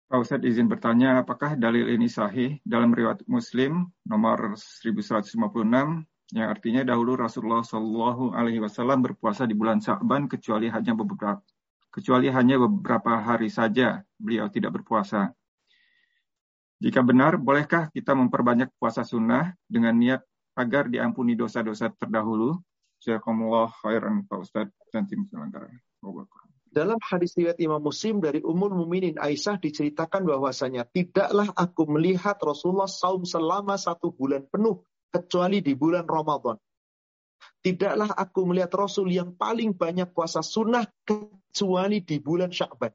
Pak 0.07 0.19
Ustaz 0.23 0.41
izin 0.47 0.71
bertanya, 0.71 1.27
apakah 1.27 1.59
dalil 1.59 1.91
ini 1.91 2.07
sahih 2.07 2.63
dalam 2.63 2.95
riwayat 2.95 3.27
Muslim 3.27 3.91
nomor 4.07 4.55
1156 4.55 5.45
yang 6.35 6.51
artinya 6.51 6.83
dahulu 6.83 7.15
Rasulullah 7.15 7.63
Shallallahu 7.63 8.35
Alaihi 8.35 8.59
Wasallam 8.59 8.99
berpuasa 9.07 9.47
di 9.47 9.55
bulan 9.55 9.79
Sa'ban 9.79 10.27
kecuali 10.27 10.67
hanya 10.67 10.99
beberapa 10.99 11.39
kecuali 11.95 12.29
hanya 12.29 12.61
beberapa 12.61 13.23
hari 13.23 13.49
saja 13.49 14.03
beliau 14.19 14.51
tidak 14.51 14.83
berpuasa. 14.83 15.33
Jika 16.77 17.01
benar, 17.01 17.41
bolehkah 17.41 17.89
kita 17.89 18.13
memperbanyak 18.13 18.69
puasa 18.77 19.01
sunnah 19.01 19.57
dengan 19.65 19.97
niat 19.97 20.21
agar 20.61 20.93
diampuni 20.93 21.33
dosa-dosa 21.33 21.89
terdahulu? 21.97 22.61
Jazakumullah 23.01 23.73
khairan 23.81 24.29
Pak 24.29 24.39
Ustaz 24.45 24.69
dan 24.93 25.09
tim 25.09 25.25
selenggara. 25.25 25.73
Dalam 26.69 27.01
hadis 27.01 27.33
riwayat 27.33 27.57
Imam 27.65 27.81
Muslim 27.81 28.21
dari 28.21 28.45
Ummul 28.45 28.77
Muminin 28.77 29.17
Aisyah 29.17 29.57
diceritakan 29.57 30.29
bahwasanya 30.29 30.85
tidaklah 30.93 31.49
aku 31.57 31.89
melihat 31.89 32.37
Rasulullah 32.45 32.91
saum 32.91 33.25
selama 33.25 33.81
satu 33.81 34.13
bulan 34.13 34.45
penuh 34.53 34.85
kecuali 35.25 35.65
di 35.65 35.73
bulan 35.73 36.05
Ramadan. 36.05 36.57
Tidaklah 37.65 38.15
aku 38.15 38.47
melihat 38.47 38.73
Rasul 38.77 39.11
yang 39.11 39.35
paling 39.35 39.75
banyak 39.75 40.13
puasa 40.15 40.45
sunnah 40.45 40.87
kecuali 41.03 42.05
di 42.05 42.23
bulan 42.23 42.53
Syakban. 42.53 42.95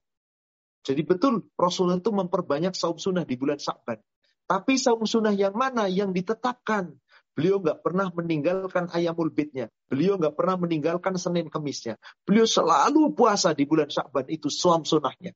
Jadi 0.81 1.01
betul 1.05 1.45
Rasul 1.53 1.93
itu 1.93 2.09
memperbanyak 2.09 2.73
saum 2.73 2.97
sunnah 2.97 3.27
di 3.27 3.35
bulan 3.37 3.59
Syakban. 3.61 4.01
Tapi 4.47 4.75
saum 4.75 5.03
sunnah 5.05 5.35
yang 5.35 5.55
mana 5.55 5.87
yang 5.87 6.11
ditetapkan? 6.11 6.91
Beliau 7.31 7.63
nggak 7.63 7.79
pernah 7.79 8.11
meninggalkan 8.11 8.91
ayamul 8.91 9.31
bidnya. 9.31 9.71
Beliau 9.87 10.19
nggak 10.19 10.35
pernah 10.35 10.59
meninggalkan 10.59 11.15
Senin 11.15 11.47
Kemisnya. 11.47 11.95
Beliau 12.27 12.43
selalu 12.43 13.15
puasa 13.15 13.55
di 13.55 13.63
bulan 13.63 13.87
Syakban 13.87 14.27
itu 14.27 14.51
saum 14.51 14.83
sunnahnya. 14.83 15.31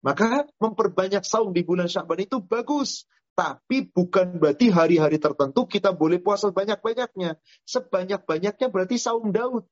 Maka 0.00 0.48
memperbanyak 0.56 1.26
saum 1.26 1.52
di 1.52 1.66
bulan 1.66 1.90
Syakban 1.90 2.24
itu 2.24 2.40
bagus. 2.40 3.04
Tapi 3.36 3.92
bukan 3.92 4.40
berarti 4.40 4.72
hari-hari 4.72 5.20
tertentu 5.20 5.68
kita 5.68 5.92
boleh 5.92 6.16
puasa 6.24 6.48
banyak-banyaknya. 6.48 7.36
Sebanyak-banyaknya 7.68 8.72
berarti 8.72 8.96
saum 8.96 9.28
Daud. 9.28 9.68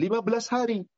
15 0.00 0.48
hari. 0.48 0.88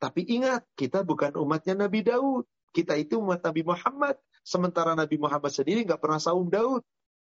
Tapi 0.00 0.24
ingat, 0.24 0.64
kita 0.72 1.04
bukan 1.04 1.36
umatnya 1.36 1.76
Nabi 1.76 2.00
Daud. 2.00 2.48
Kita 2.72 2.96
itu 2.96 3.20
umat 3.20 3.44
Nabi 3.44 3.60
Muhammad. 3.60 4.16
Sementara 4.40 4.96
Nabi 4.96 5.20
Muhammad 5.20 5.52
sendiri 5.52 5.84
nggak 5.84 6.00
pernah 6.00 6.16
saum 6.16 6.48
Daud. 6.48 6.80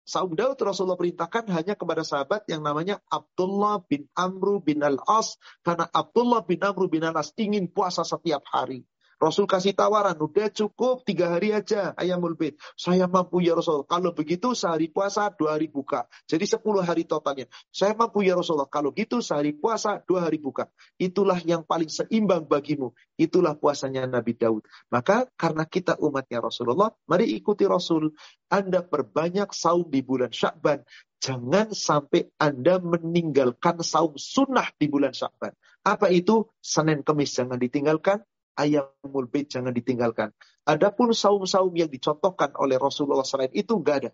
Saum 0.03 0.33
Daud 0.33 0.57
Rasulullah 0.57 0.97
perintahkan 0.97 1.47
hanya 1.53 1.77
kepada 1.77 2.01
sahabat 2.01 2.43
yang 2.49 2.65
namanya 2.65 2.99
Abdullah 3.07 3.85
bin 3.85 4.09
Amru 4.17 4.57
bin 4.59 4.81
Al-As. 4.81 5.37
Karena 5.61 5.85
Abdullah 5.85 6.41
bin 6.43 6.59
Amru 6.65 6.89
bin 6.89 7.05
Al-As 7.05 7.31
ingin 7.37 7.69
puasa 7.69 8.01
setiap 8.01 8.41
hari. 8.49 8.83
Rasul 9.23 9.47
kasih 9.47 9.71
tawaran, 9.71 10.19
udah 10.19 10.51
cukup 10.51 11.07
tiga 11.07 11.31
hari 11.31 11.55
aja 11.55 11.95
ayamul 11.95 12.35
bait. 12.35 12.59
Saya 12.75 13.07
mampu 13.07 13.39
ya 13.39 13.55
Rasul. 13.55 13.87
Kalau 13.87 14.11
begitu 14.11 14.51
sehari 14.51 14.91
puasa, 14.91 15.31
dua 15.31 15.55
hari 15.55 15.71
buka. 15.71 16.11
Jadi 16.27 16.43
sepuluh 16.43 16.83
hari 16.83 17.07
totalnya. 17.07 17.47
Saya 17.71 17.95
mampu 17.95 18.19
ya 18.27 18.35
Rasulullah. 18.35 18.67
Kalau 18.67 18.91
gitu 18.91 19.23
sehari 19.23 19.55
puasa, 19.55 20.03
dua 20.03 20.27
hari 20.27 20.43
buka. 20.43 20.67
Itulah 20.99 21.39
yang 21.47 21.63
paling 21.63 21.87
seimbang 21.87 22.43
bagimu. 22.51 22.91
Itulah 23.15 23.55
puasanya 23.55 24.03
Nabi 24.11 24.35
Daud. 24.35 24.67
Maka 24.91 25.31
karena 25.39 25.63
kita 25.63 25.95
umatnya 26.03 26.43
Rasulullah, 26.43 26.91
mari 27.07 27.31
ikuti 27.31 27.63
Rasul. 27.63 28.11
Anda 28.51 28.83
perbanyak 28.83 29.55
saum 29.55 29.87
di 29.87 30.03
bulan 30.03 30.35
Syakban. 30.35 30.83
Jangan 31.23 31.71
sampai 31.71 32.27
Anda 32.35 32.83
meninggalkan 32.83 33.79
saum 33.79 34.19
sunnah 34.19 34.67
di 34.75 34.91
bulan 34.91 35.15
Syakban. 35.15 35.55
Apa 35.87 36.11
itu? 36.11 36.51
Senin 36.59 37.07
Kemis 37.07 37.31
jangan 37.31 37.55
ditinggalkan 37.55 38.19
ayamul 38.57 39.27
bait 39.29 39.49
jangan 39.49 39.73
ditinggalkan. 39.73 40.31
Adapun 40.63 41.11
saum-saum 41.11 41.73
yang 41.75 41.91
dicontohkan 41.91 42.55
oleh 42.55 42.79
Rasulullah 42.79 43.25
selain 43.25 43.51
itu 43.51 43.75
nggak 43.79 43.97
ada. 44.05 44.11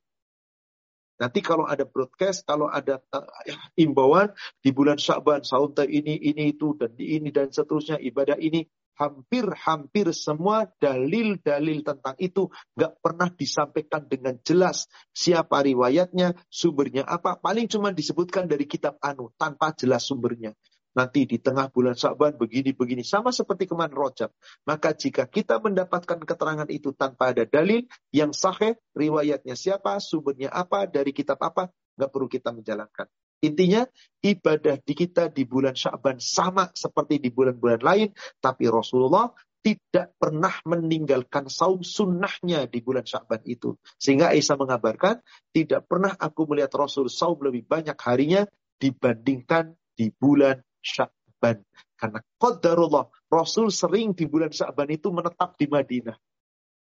Nanti 1.20 1.44
kalau 1.44 1.68
ada 1.68 1.84
broadcast, 1.84 2.48
kalau 2.48 2.72
ada 2.72 3.03
uh, 3.11 3.28
imbauan 3.76 4.32
di 4.64 4.72
bulan 4.72 4.95
Sya'ban, 4.95 5.44
saum 5.44 5.76
ini, 5.84 6.16
ini, 6.16 6.56
itu, 6.56 6.80
dan 6.80 6.95
di 6.95 7.20
ini, 7.20 7.28
dan 7.28 7.52
seterusnya, 7.52 7.99
ibadah 7.99 8.40
ini, 8.40 8.64
hampir-hampir 8.95 10.16
semua 10.16 10.68
dalil-dalil 10.80 11.84
tentang 11.84 12.16
itu 12.24 12.48
nggak 12.76 13.03
pernah 13.03 13.28
disampaikan 13.36 14.07
dengan 14.07 14.40
jelas. 14.48 14.88
Siapa 15.11 15.60
riwayatnya, 15.60 16.40
sumbernya 16.48 17.03
apa, 17.03 17.36
paling 17.36 17.68
cuma 17.68 17.91
disebutkan 17.91 18.48
dari 18.48 18.64
kitab 18.64 18.95
anu, 19.03 19.36
tanpa 19.36 19.76
jelas 19.76 20.07
sumbernya 20.07 20.56
nanti 20.94 21.26
di 21.30 21.38
tengah 21.38 21.70
bulan 21.70 21.94
Sa'ban 21.94 22.36
begini-begini. 22.38 23.06
Sama 23.06 23.30
seperti 23.30 23.70
kemarin 23.70 23.94
rojab. 23.94 24.34
Maka 24.66 24.94
jika 24.94 25.30
kita 25.30 25.61
mendapatkan 25.61 26.22
keterangan 26.22 26.70
itu 26.70 26.94
tanpa 26.94 27.34
ada 27.36 27.45
dalil 27.45 27.86
yang 28.10 28.34
sahih, 28.34 28.78
riwayatnya 28.98 29.53
siapa, 29.53 29.98
sumbernya 30.02 30.49
apa, 30.49 30.90
dari 30.90 31.14
kitab 31.14 31.40
apa, 31.41 31.70
nggak 31.99 32.10
perlu 32.10 32.28
kita 32.30 32.49
menjalankan. 32.56 33.07
Intinya 33.40 33.88
ibadah 34.20 34.84
di 34.84 34.94
kita 34.95 35.32
di 35.32 35.48
bulan 35.48 35.72
Syaban 35.72 36.20
sama 36.20 36.68
seperti 36.76 37.24
di 37.24 37.32
bulan-bulan 37.32 37.80
lain, 37.80 38.10
tapi 38.44 38.68
Rasulullah 38.68 39.32
tidak 39.60 40.16
pernah 40.16 40.52
meninggalkan 40.64 41.52
saum 41.52 41.84
sunnahnya 41.84 42.68
di 42.68 42.80
bulan 42.80 43.03
Syaban 43.03 43.44
itu. 43.48 43.76
Sehingga 43.99 44.32
Aisyah 44.32 44.60
mengabarkan, 44.60 45.20
tidak 45.52 45.88
pernah 45.88 46.16
aku 46.16 46.48
melihat 46.52 46.72
Rasul 46.80 47.11
saum 47.11 47.40
lebih 47.44 47.68
banyak 47.68 47.95
harinya 47.99 48.44
dibandingkan 48.80 49.76
di 49.95 50.11
bulan 50.16 50.64
Sya'ban. 50.84 51.64
Karena 52.00 52.20
qadarullah, 52.40 53.12
Rasul 53.28 53.70
sering 53.70 54.16
di 54.16 54.26
bulan 54.26 54.52
Sya'ban 54.52 54.88
itu 54.90 55.12
menetap 55.12 55.60
di 55.60 55.68
Madinah. 55.68 56.16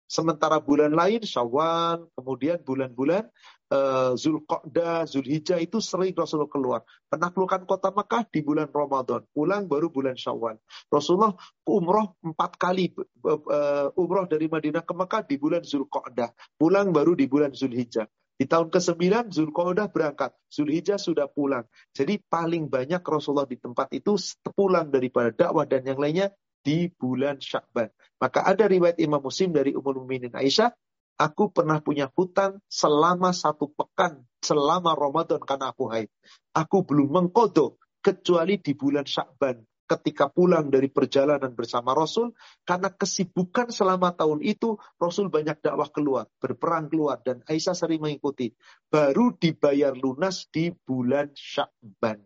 Sementara 0.08 0.64
bulan 0.64 0.96
lain, 0.96 1.20
Syawal, 1.20 2.08
kemudian 2.16 2.64
bulan-bulan 2.64 3.28
uh, 3.76 4.16
Zulqa'dah, 4.16 5.04
Zulhijjah 5.04 5.60
itu 5.60 5.84
sering 5.84 6.16
Rasulullah 6.16 6.48
keluar. 6.48 6.82
Penaklukan 7.12 7.68
kota 7.68 7.92
Mekah 7.92 8.24
di 8.32 8.40
bulan 8.40 8.72
Ramadan. 8.72 9.28
Pulang 9.36 9.68
baru 9.68 9.92
bulan 9.92 10.16
Syawal. 10.16 10.64
Rasulullah 10.88 11.36
umroh 11.68 12.16
empat 12.24 12.56
kali. 12.56 12.96
Uh, 13.20 13.92
umroh 14.00 14.24
dari 14.32 14.48
Madinah 14.48 14.88
ke 14.88 14.96
Mekah 14.96 15.28
di 15.28 15.36
bulan 15.36 15.68
Zulqa'dah. 15.68 16.32
Pulang 16.56 16.96
baru 16.96 17.12
di 17.12 17.28
bulan 17.28 17.52
Zulhijjah. 17.52 18.08
Di 18.38 18.46
tahun 18.46 18.70
ke-9 18.70 19.34
Zulqa'dah 19.34 19.90
berangkat, 19.90 20.30
Zulhijjah 20.54 21.02
sudah 21.02 21.26
pulang. 21.26 21.66
Jadi 21.90 22.22
paling 22.22 22.70
banyak 22.70 23.02
Rasulullah 23.02 23.50
di 23.50 23.58
tempat 23.58 23.90
itu 23.98 24.14
pulang 24.54 24.94
daripada 24.94 25.34
dakwah 25.34 25.66
dan 25.66 25.82
yang 25.90 25.98
lainnya 25.98 26.30
di 26.62 26.86
bulan 26.94 27.42
Syakban. 27.42 27.90
Maka 28.22 28.46
ada 28.46 28.70
riwayat 28.70 29.02
Imam 29.02 29.26
Muslim 29.26 29.58
dari 29.58 29.74
Ummul 29.74 30.06
Mukminin 30.06 30.38
Aisyah, 30.38 30.70
aku 31.18 31.50
pernah 31.50 31.82
punya 31.82 32.14
hutang 32.14 32.62
selama 32.70 33.34
satu 33.34 33.74
pekan 33.74 34.22
selama 34.46 34.94
Ramadan 34.94 35.42
karena 35.42 35.74
aku 35.74 35.90
haid. 35.90 36.10
Aku 36.54 36.86
belum 36.86 37.10
mengkodok 37.10 37.82
kecuali 38.06 38.62
di 38.62 38.78
bulan 38.78 39.04
Syakban 39.04 39.66
ketika 39.88 40.28
pulang 40.28 40.68
dari 40.68 40.92
perjalanan 40.92 41.56
bersama 41.56 41.96
Rasul, 41.96 42.36
karena 42.68 42.92
kesibukan 42.92 43.72
selama 43.72 44.12
tahun 44.12 44.44
itu, 44.44 44.76
Rasul 45.00 45.32
banyak 45.32 45.64
dakwah 45.64 45.88
keluar, 45.88 46.28
berperang 46.38 46.92
keluar, 46.92 47.24
dan 47.24 47.40
Aisyah 47.48 47.74
sering 47.74 48.04
mengikuti. 48.04 48.52
Baru 48.92 49.34
dibayar 49.40 49.96
lunas 49.96 50.46
di 50.52 50.70
bulan 50.70 51.32
Syakban. 51.32 52.20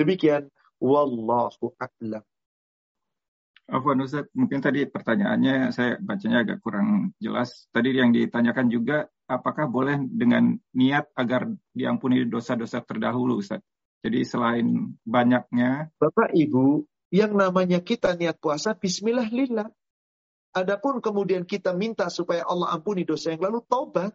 Demikian, 0.00 0.48
Wallahu 0.80 1.76
a'lam. 1.76 2.24
Afwan 3.64 4.04
Ustaz, 4.04 4.28
mungkin 4.36 4.60
tadi 4.60 4.84
pertanyaannya 4.84 5.72
saya 5.72 5.96
bacanya 5.96 6.44
agak 6.44 6.60
kurang 6.60 7.16
jelas. 7.16 7.64
Tadi 7.72 7.96
yang 7.96 8.12
ditanyakan 8.12 8.68
juga, 8.68 9.08
apakah 9.24 9.72
boleh 9.72 10.04
dengan 10.04 10.52
niat 10.76 11.08
agar 11.16 11.48
diampuni 11.72 12.28
dosa-dosa 12.28 12.84
terdahulu 12.84 13.40
Ustaz? 13.40 13.64
Jadi 14.04 14.20
selain 14.20 14.92
banyaknya. 15.08 15.88
Bapak 15.96 16.36
Ibu, 16.36 16.84
yang 17.14 17.30
namanya 17.38 17.78
kita 17.78 18.18
niat 18.18 18.42
puasa, 18.42 18.74
bismillah 18.74 19.30
lillah. 19.30 19.70
Adapun 20.50 20.98
kemudian 20.98 21.46
kita 21.46 21.70
minta 21.70 22.10
supaya 22.10 22.42
Allah 22.42 22.74
ampuni 22.74 23.06
dosa 23.06 23.30
yang 23.30 23.46
lalu, 23.46 23.62
taubat. 23.70 24.10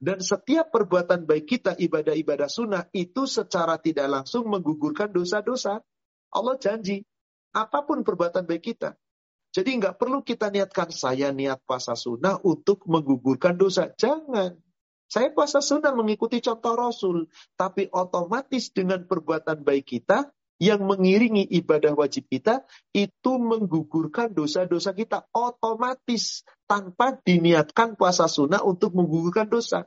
Dan 0.00 0.24
setiap 0.24 0.72
perbuatan 0.72 1.28
baik 1.28 1.44
kita, 1.44 1.76
ibadah-ibadah 1.76 2.48
sunnah, 2.48 2.88
itu 2.96 3.28
secara 3.28 3.76
tidak 3.76 4.08
langsung 4.08 4.48
menggugurkan 4.48 5.12
dosa-dosa. 5.12 5.84
Allah 6.32 6.56
janji, 6.56 7.04
apa 7.52 7.84
pun 7.84 8.00
perbuatan 8.00 8.48
baik 8.48 8.64
kita. 8.72 8.96
Jadi 9.52 9.84
nggak 9.84 10.00
perlu 10.00 10.24
kita 10.24 10.48
niatkan, 10.48 10.88
saya 10.88 11.28
niat 11.28 11.60
puasa 11.68 11.92
sunnah 11.92 12.40
untuk 12.40 12.88
menggugurkan 12.88 13.60
dosa. 13.60 13.92
Jangan. 13.92 14.56
Saya 15.08 15.32
puasa 15.32 15.60
sunnah 15.60 15.92
mengikuti 15.92 16.40
contoh 16.40 16.72
Rasul. 16.76 17.28
Tapi 17.56 17.88
otomatis 17.92 18.72
dengan 18.72 19.04
perbuatan 19.08 19.64
baik 19.64 19.84
kita, 19.88 20.28
yang 20.58 20.82
mengiringi 20.82 21.46
ibadah 21.62 21.94
wajib 21.94 22.26
kita 22.26 22.66
itu 22.90 23.32
menggugurkan 23.38 24.34
dosa-dosa 24.34 24.90
kita 24.94 25.26
otomatis 25.30 26.42
tanpa 26.66 27.14
diniatkan 27.22 27.94
puasa 27.94 28.26
sunnah 28.26 28.62
untuk 28.66 28.94
menggugurkan 28.94 29.46
dosa. 29.46 29.86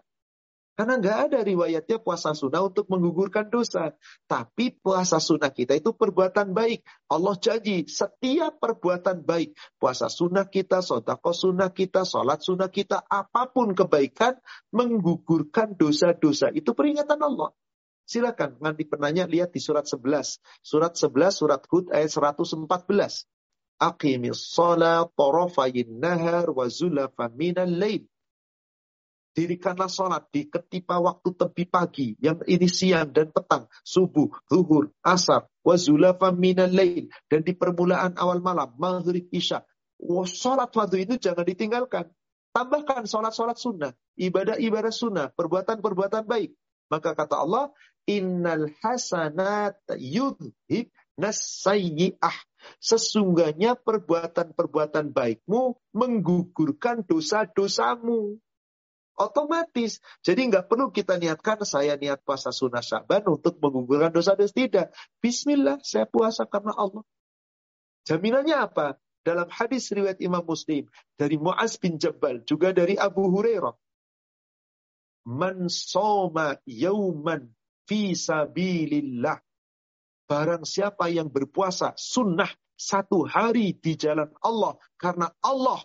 Karena 0.71 0.97
nggak 0.97 1.17
ada 1.29 1.39
riwayatnya 1.43 1.99
puasa 2.01 2.31
sunnah 2.31 2.63
untuk 2.63 2.87
menggugurkan 2.87 3.51
dosa. 3.51 3.91
Tapi 4.25 4.79
puasa 4.79 5.19
sunnah 5.19 5.51
kita 5.51 5.77
itu 5.77 5.93
perbuatan 5.93 6.55
baik. 6.55 6.81
Allah 7.11 7.35
janji 7.37 7.85
setiap 7.85 8.57
perbuatan 8.57 9.21
baik. 9.21 9.53
Puasa 9.77 10.07
sunnah 10.07 10.47
kita, 10.47 10.79
sodako 10.79 11.35
sunnah 11.35 11.69
kita, 11.69 12.07
sholat 12.07 12.41
sunnah 12.41 12.71
kita, 12.71 13.03
apa 13.03 13.51
pun 13.51 13.75
kebaikan 13.75 14.39
menggugurkan 14.73 15.75
dosa-dosa. 15.75 16.49
Itu 16.55 16.71
peringatan 16.73 17.19
Allah. 17.19 17.51
Silakan 18.11 18.59
nanti 18.59 18.83
penanya 18.83 19.23
lihat 19.23 19.55
di 19.55 19.63
surat 19.63 19.87
11. 19.87 20.43
Surat 20.59 20.99
11 20.99 21.31
surat 21.31 21.63
Hud 21.63 21.95
ayat 21.95 22.11
114. 22.11 22.67
Aqimis 23.79 24.51
sholat 24.51 25.07
torofayin 25.15 25.95
nahar 25.95 26.51
wa 26.51 26.67
minal 27.31 27.71
lain. 27.71 28.03
Dirikanlah 29.31 29.87
sholat 29.87 30.27
di 30.27 30.51
ketipa 30.51 30.99
waktu 30.99 31.31
tepi 31.39 31.63
pagi. 31.71 32.19
Yang 32.19 32.43
ini 32.51 32.67
siang 32.67 33.15
dan 33.15 33.31
petang. 33.31 33.71
Subuh, 33.87 34.27
zuhur, 34.51 34.91
asar. 35.07 35.47
Wa 35.63 35.79
zulafan 35.79 36.35
minal 36.35 36.67
lain. 36.67 37.07
Dan 37.31 37.47
di 37.47 37.55
permulaan 37.55 38.19
awal 38.19 38.43
malam. 38.43 38.75
Maghrib, 38.75 39.31
isya. 39.31 39.63
Sholat 40.27 40.67
waktu 40.75 41.07
itu 41.07 41.15
jangan 41.15 41.47
ditinggalkan. 41.47 42.11
Tambahkan 42.51 43.07
sholat-sholat 43.07 43.55
sunnah. 43.55 43.95
Ibadah-ibadah 44.19 44.91
sunnah. 44.91 45.31
Perbuatan-perbuatan 45.31 46.27
baik. 46.27 46.51
Maka 46.91 47.15
kata 47.15 47.39
Allah, 47.39 47.71
innal 48.09 48.69
hasanat 48.81 49.77
yudhib 49.97 50.89
nasayyi'ah. 51.19 52.37
Sesungguhnya 52.77 53.73
perbuatan-perbuatan 53.77 55.13
baikmu 55.13 55.77
menggugurkan 55.97 57.01
dosa-dosamu. 57.05 58.37
Otomatis. 59.17 60.01
Jadi 60.25 60.49
nggak 60.49 60.65
perlu 60.65 60.89
kita 60.89 61.21
niatkan 61.21 61.61
saya 61.61 61.93
niat 61.97 62.25
puasa 62.25 62.49
sunnah 62.49 62.81
syaban 62.81 63.21
untuk 63.29 63.57
menggugurkan 63.61 64.09
dosa-dosa. 64.13 64.53
Tidak. 64.53 64.87
Bismillah, 65.21 65.81
saya 65.85 66.09
puasa 66.09 66.45
karena 66.49 66.73
Allah. 66.73 67.05
Jaminannya 68.09 68.57
apa? 68.57 68.97
Dalam 69.21 69.45
hadis 69.53 69.93
riwayat 69.93 70.17
Imam 70.17 70.41
Muslim 70.41 70.89
dari 71.13 71.37
Muaz 71.37 71.77
bin 71.77 72.01
Jabal, 72.01 72.41
juga 72.41 72.73
dari 72.73 72.97
Abu 72.97 73.29
Hurairah. 73.29 73.77
Man 75.29 75.69
soma 75.69 76.57
yauman 76.65 77.53
fi 77.91 78.15
sabilillah. 78.15 79.35
Barang 80.23 80.63
siapa 80.63 81.11
yang 81.11 81.27
berpuasa 81.27 81.91
sunnah 81.99 82.47
satu 82.79 83.27
hari 83.27 83.75
di 83.75 83.99
jalan 83.99 84.31
Allah 84.39 84.79
karena 84.95 85.27
Allah 85.43 85.83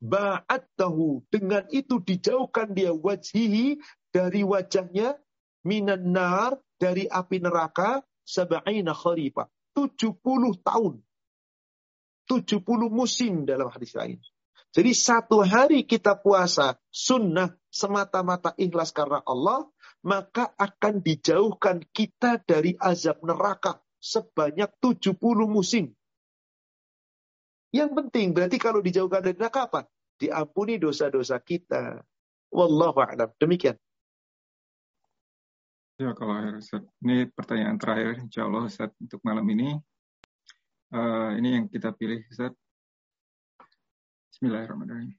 ba'atahu 0.00 1.28
dengan 1.28 1.68
itu 1.68 2.00
dijauhkan 2.00 2.72
dia 2.72 2.96
wajhihi 2.96 3.76
dari 4.08 4.40
wajahnya 4.40 5.20
minan 5.68 6.16
nar 6.16 6.56
dari 6.80 7.04
api 7.04 7.44
neraka 7.44 8.00
sab'ina 8.24 8.96
khalifah 8.96 9.52
70 9.76 10.16
tahun 10.64 11.04
70 12.24 12.64
musim 12.88 13.44
dalam 13.44 13.68
hadis 13.68 13.92
lain. 13.92 14.16
Jadi 14.72 14.92
satu 14.96 15.44
hari 15.44 15.84
kita 15.84 16.16
puasa 16.18 16.80
sunnah 16.88 17.52
semata-mata 17.68 18.56
ikhlas 18.56 18.92
karena 18.92 19.20
Allah, 19.24 19.68
maka 20.06 20.54
akan 20.54 21.02
dijauhkan 21.02 21.82
kita 21.90 22.38
dari 22.46 22.78
azab 22.78 23.26
neraka 23.26 23.82
sebanyak 23.98 24.70
70 24.78 25.18
musim. 25.50 25.90
Yang 27.74 27.90
penting 27.98 28.30
berarti 28.30 28.56
kalau 28.62 28.78
dijauhkan 28.78 29.26
dari 29.26 29.34
neraka 29.34 29.66
apa? 29.66 29.80
Diampuni 30.14 30.78
dosa-dosa 30.78 31.42
kita. 31.42 32.06
Wallahu 32.54 33.02
a'lam. 33.02 33.34
Demikian. 33.42 33.74
Ya 35.98 36.14
kalau 36.14 36.38
ini 37.02 37.26
pertanyaan 37.34 37.74
terakhir 37.74 38.22
insya 38.22 38.46
Allah 38.46 38.70
Ustaz 38.70 38.94
untuk 39.02 39.18
malam 39.26 39.44
ini. 39.50 39.74
Uh, 40.94 41.34
ini 41.34 41.58
yang 41.58 41.66
kita 41.66 41.90
pilih 41.90 42.22
Ustaz. 42.30 42.54
Bismillahirrahmanirrahim. 44.30 45.18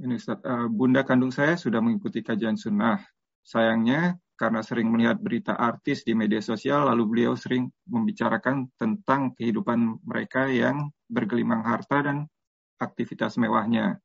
Ini 0.00 0.14
Ustaz, 0.16 0.40
uh, 0.40 0.72
bunda 0.72 1.04
kandung 1.04 1.34
saya 1.34 1.60
sudah 1.60 1.84
mengikuti 1.84 2.24
kajian 2.24 2.56
sunnah. 2.56 2.96
Sayangnya, 3.42 4.16
karena 4.38 4.58
sering 4.62 4.90
melihat 4.90 5.22
berita 5.22 5.54
artis 5.54 6.02
di 6.02 6.18
media 6.18 6.42
sosial, 6.42 6.90
lalu 6.90 7.04
beliau 7.06 7.38
sering 7.38 7.70
membicarakan 7.86 8.66
tentang 8.74 9.34
kehidupan 9.38 10.02
mereka 10.02 10.50
yang 10.50 10.90
bergelimang 11.06 11.62
harta 11.62 12.02
dan 12.02 12.26
aktivitas 12.82 13.38
mewahnya. 13.38 14.02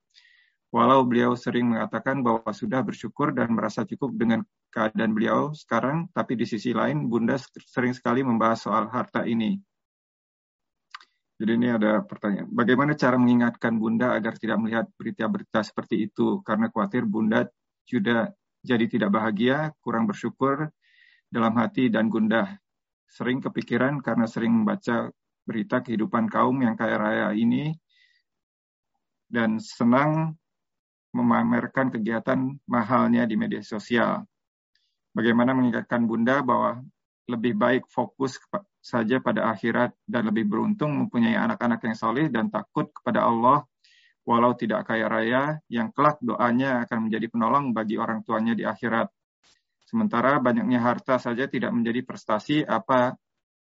Walau 0.69 1.07
beliau 1.07 1.33
sering 1.33 1.73
mengatakan 1.73 2.21
bahwa 2.21 2.51
sudah 2.51 2.83
bersyukur 2.83 3.31
dan 3.31 3.55
merasa 3.55 3.87
cukup 3.87 4.13
dengan 4.13 4.43
keadaan 4.69 5.15
beliau 5.15 5.55
sekarang, 5.55 6.11
tapi 6.11 6.37
di 6.37 6.45
sisi 6.45 6.75
lain 6.75 7.07
Bunda 7.07 7.39
sering 7.65 7.95
sekali 7.95 8.21
membahas 8.21 8.67
soal 8.67 8.85
harta 8.91 9.23
ini. 9.23 9.57
Jadi 11.37 11.51
ini 11.53 11.69
ada 11.69 12.01
pertanyaan. 12.01 12.49
Bagaimana 12.49 12.97
cara 12.97 13.15
mengingatkan 13.15 13.77
Bunda 13.77 14.17
agar 14.17 14.37
tidak 14.41 14.57
melihat 14.57 14.85
berita-berita 14.97 15.61
seperti 15.61 16.09
itu? 16.09 16.41
Karena 16.41 16.67
khawatir 16.69 17.05
Bunda 17.05 17.45
sudah 17.85 18.27
jadi 18.67 18.85
tidak 18.91 19.15
bahagia, 19.15 19.71
kurang 19.79 20.03
bersyukur 20.03 20.67
dalam 21.31 21.55
hati 21.55 21.87
dan 21.87 22.11
gundah. 22.11 22.59
Sering 23.07 23.39
kepikiran 23.39 24.03
karena 24.03 24.27
sering 24.27 24.51
membaca 24.51 25.07
berita 25.47 25.79
kehidupan 25.79 26.27
kaum 26.27 26.59
yang 26.59 26.75
kaya 26.75 26.99
raya 26.99 27.27
ini 27.31 27.71
dan 29.31 29.63
senang 29.63 30.35
memamerkan 31.15 31.87
kegiatan 31.87 32.59
mahalnya 32.67 33.23
di 33.23 33.39
media 33.39 33.63
sosial. 33.63 34.27
Bagaimana 35.15 35.55
mengingatkan 35.55 36.03
Bunda 36.03 36.43
bahwa 36.43 36.83
lebih 37.31 37.55
baik 37.55 37.83
fokus 37.87 38.39
saja 38.83 39.19
pada 39.19 39.51
akhirat 39.51 39.95
dan 40.07 40.27
lebih 40.27 40.47
beruntung 40.47 40.95
mempunyai 40.95 41.35
anak-anak 41.35 41.83
yang 41.83 41.95
soleh 41.95 42.27
dan 42.27 42.47
takut 42.47 42.87
kepada 42.91 43.23
Allah 43.23 43.63
walau 44.27 44.51
tidak 44.59 44.83
kaya 44.83 45.07
raya 45.07 45.63
yang 45.71 45.95
kelak 45.95 46.19
doanya 46.19 46.83
akan 46.83 47.07
menjadi 47.07 47.31
penolong 47.31 47.71
bagi 47.71 47.95
orang 47.95 48.27
tuanya 48.27 48.51
di 48.51 48.67
akhirat. 48.67 49.07
Sementara 49.87 50.35
banyaknya 50.43 50.83
harta 50.83 51.15
saja 51.15 51.47
tidak 51.47 51.71
menjadi 51.71 52.03
prestasi 52.03 52.67
apa 52.67 53.15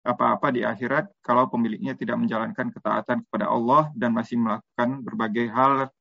apa-apa 0.05 0.53
di 0.55 0.63
akhirat 0.63 1.19
kalau 1.19 1.51
pemiliknya 1.51 1.97
tidak 1.99 2.15
menjalankan 2.15 2.71
ketaatan 2.71 3.27
kepada 3.27 3.51
Allah 3.51 3.91
dan 3.99 4.15
masih 4.15 4.39
melakukan 4.39 5.03
berbagai 5.03 5.51
hal 5.51 5.91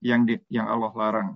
yang 0.00 0.24
di, 0.24 0.40
yang 0.48 0.72
Allah 0.72 0.92
larang. 0.96 1.30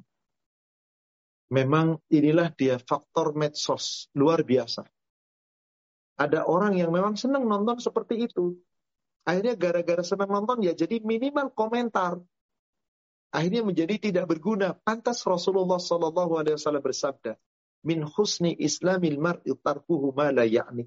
Memang 1.53 2.01
inilah 2.09 2.49
dia 2.57 2.81
faktor 2.81 3.37
medsos 3.37 4.09
luar 4.17 4.43
biasa 4.43 4.87
ada 6.17 6.49
orang 6.49 6.81
yang 6.81 6.89
memang 6.89 7.15
senang 7.15 7.45
nonton 7.45 7.77
seperti 7.77 8.25
itu. 8.25 8.57
Akhirnya 9.29 9.55
gara-gara 9.55 10.01
senang 10.01 10.33
nonton 10.33 10.65
ya 10.65 10.73
jadi 10.73 11.05
minimal 11.05 11.53
komentar. 11.53 12.17
Akhirnya 13.35 13.63
menjadi 13.67 13.99
tidak 13.99 14.31
berguna. 14.31 14.75
Pantas 14.75 15.23
Rasulullah 15.27 15.81
Shallallahu 15.83 16.39
Alaihi 16.39 16.57
Wasallam 16.57 16.85
bersabda, 16.85 17.37
min 17.87 18.03
husni 18.07 18.55
islamil 18.55 19.19
mar'i 19.19 19.55
tarkuhu 19.55 20.15
ma 20.15 20.31
la 20.35 20.47
ya'ni. 20.47 20.87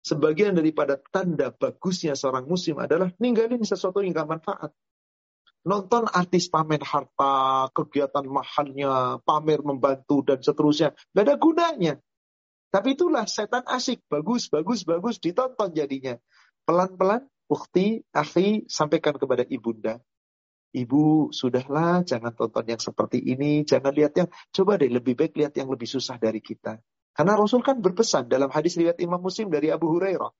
Sebagian 0.00 0.56
daripada 0.56 0.96
tanda 0.96 1.52
bagusnya 1.52 2.16
seorang 2.16 2.48
muslim 2.48 2.80
adalah 2.80 3.12
ninggalin 3.20 3.60
sesuatu 3.60 4.00
yang 4.00 4.16
gak 4.16 4.30
manfaat. 4.32 4.72
Nonton 5.60 6.08
artis 6.08 6.48
pamer 6.48 6.80
harta, 6.80 7.68
kegiatan 7.76 8.24
mahalnya, 8.24 9.20
pamer 9.20 9.60
membantu, 9.60 10.24
dan 10.24 10.40
seterusnya. 10.40 10.96
Gak 11.12 11.24
ada 11.28 11.36
gunanya. 11.36 11.94
Tapi 12.72 12.96
itulah 12.96 13.28
setan 13.28 13.66
asik, 13.68 14.00
bagus, 14.08 14.48
bagus, 14.48 14.88
bagus, 14.88 15.20
ditonton 15.20 15.68
jadinya. 15.76 16.16
Pelan-pelan, 16.64 17.28
bukti, 17.44 18.00
akhi, 18.14 18.64
sampaikan 18.72 19.20
kepada 19.20 19.44
ibunda. 19.44 20.00
Ibu, 20.70 21.34
sudahlah, 21.34 22.06
jangan 22.06 22.30
tonton 22.30 22.62
yang 22.62 22.78
seperti 22.78 23.18
ini, 23.18 23.66
jangan 23.66 23.90
lihat 23.90 24.14
yang, 24.14 24.28
coba 24.54 24.78
deh 24.78 24.86
lebih 24.86 25.18
baik 25.18 25.34
lihat 25.34 25.58
yang 25.58 25.66
lebih 25.66 25.90
susah 25.90 26.14
dari 26.14 26.38
kita. 26.38 26.78
Karena 27.10 27.34
Rasul 27.34 27.66
kan 27.66 27.82
berpesan 27.82 28.30
dalam 28.30 28.54
hadis 28.54 28.78
riwayat 28.78 29.02
Imam 29.02 29.18
Muslim 29.18 29.50
dari 29.50 29.74
Abu 29.74 29.90
Hurairah. 29.90 30.30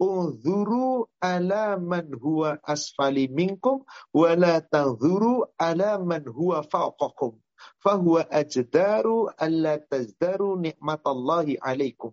Unzuru 0.00 1.04
ala 1.20 1.76
man 1.76 2.08
huwa 2.16 2.56
asfali 2.64 3.28
minkum, 3.28 3.84
wa 4.16 4.30
la 4.32 4.64
tanzuru 4.64 5.44
ala 5.60 6.00
man 6.00 6.24
huwa 6.24 6.64
fauqakum 6.64 7.36
fahuwa 7.78 8.26
ajdaru 8.30 9.30
alla 9.38 9.78
tazdaru 9.78 10.58
nikmatallahi 10.58 11.60
alaikum. 11.62 12.10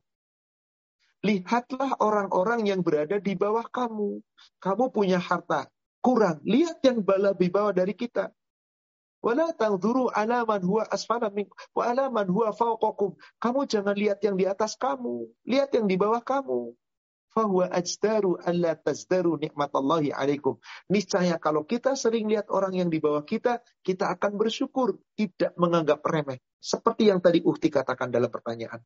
Lihatlah 1.20 1.99
orang-orang 1.99 2.68
yang 2.68 2.80
berada 2.80 3.20
di 3.20 3.36
bawah 3.36 3.68
kamu. 3.68 4.24
Kamu 4.64 4.86
punya 4.94 5.20
harta 5.20 5.68
kurang. 5.99 6.43
Lihat 6.43 6.84
yang 6.84 7.03
di 7.35 7.47
bawah 7.51 7.73
dari 7.76 7.93
kita. 7.93 8.31
Wala 9.19 9.51
tangzuru 9.51 10.07
ala 10.15 10.47
man 10.47 10.63
huwa 10.63 10.88
asfala 10.88 11.27
wa 11.76 11.84
ala 11.84 12.07
man 12.07 12.27
huwa 12.31 12.55
fawqakum. 12.55 13.19
Kamu 13.35 13.67
jangan 13.67 13.95
lihat 13.95 14.23
yang 14.23 14.39
di 14.39 14.47
atas 14.47 14.80
kamu, 14.80 15.27
lihat 15.43 15.76
yang 15.76 15.91
di 15.91 15.99
bawah 15.99 16.23
kamu 16.23 16.71
fahuwa 17.34 17.69
ajdaru 17.71 18.41
alla 18.41 18.76
tazdaru 18.76 19.38
nikmatallahi 19.38 20.11
alaikum. 20.11 20.57
Niscaya 20.89 21.38
kalau 21.38 21.63
kita 21.63 21.93
sering 21.93 22.27
lihat 22.27 22.49
orang 22.49 22.76
yang 22.76 22.89
di 22.89 22.97
bawah 22.99 23.21
kita, 23.23 23.61
kita 23.85 24.09
akan 24.11 24.35
bersyukur, 24.35 24.97
tidak 25.13 25.53
menganggap 25.55 26.01
remeh. 26.03 26.41
Seperti 26.59 27.07
yang 27.07 27.23
tadi 27.23 27.39
Uhti 27.39 27.71
katakan 27.71 28.11
dalam 28.11 28.27
pertanyaan. 28.27 28.81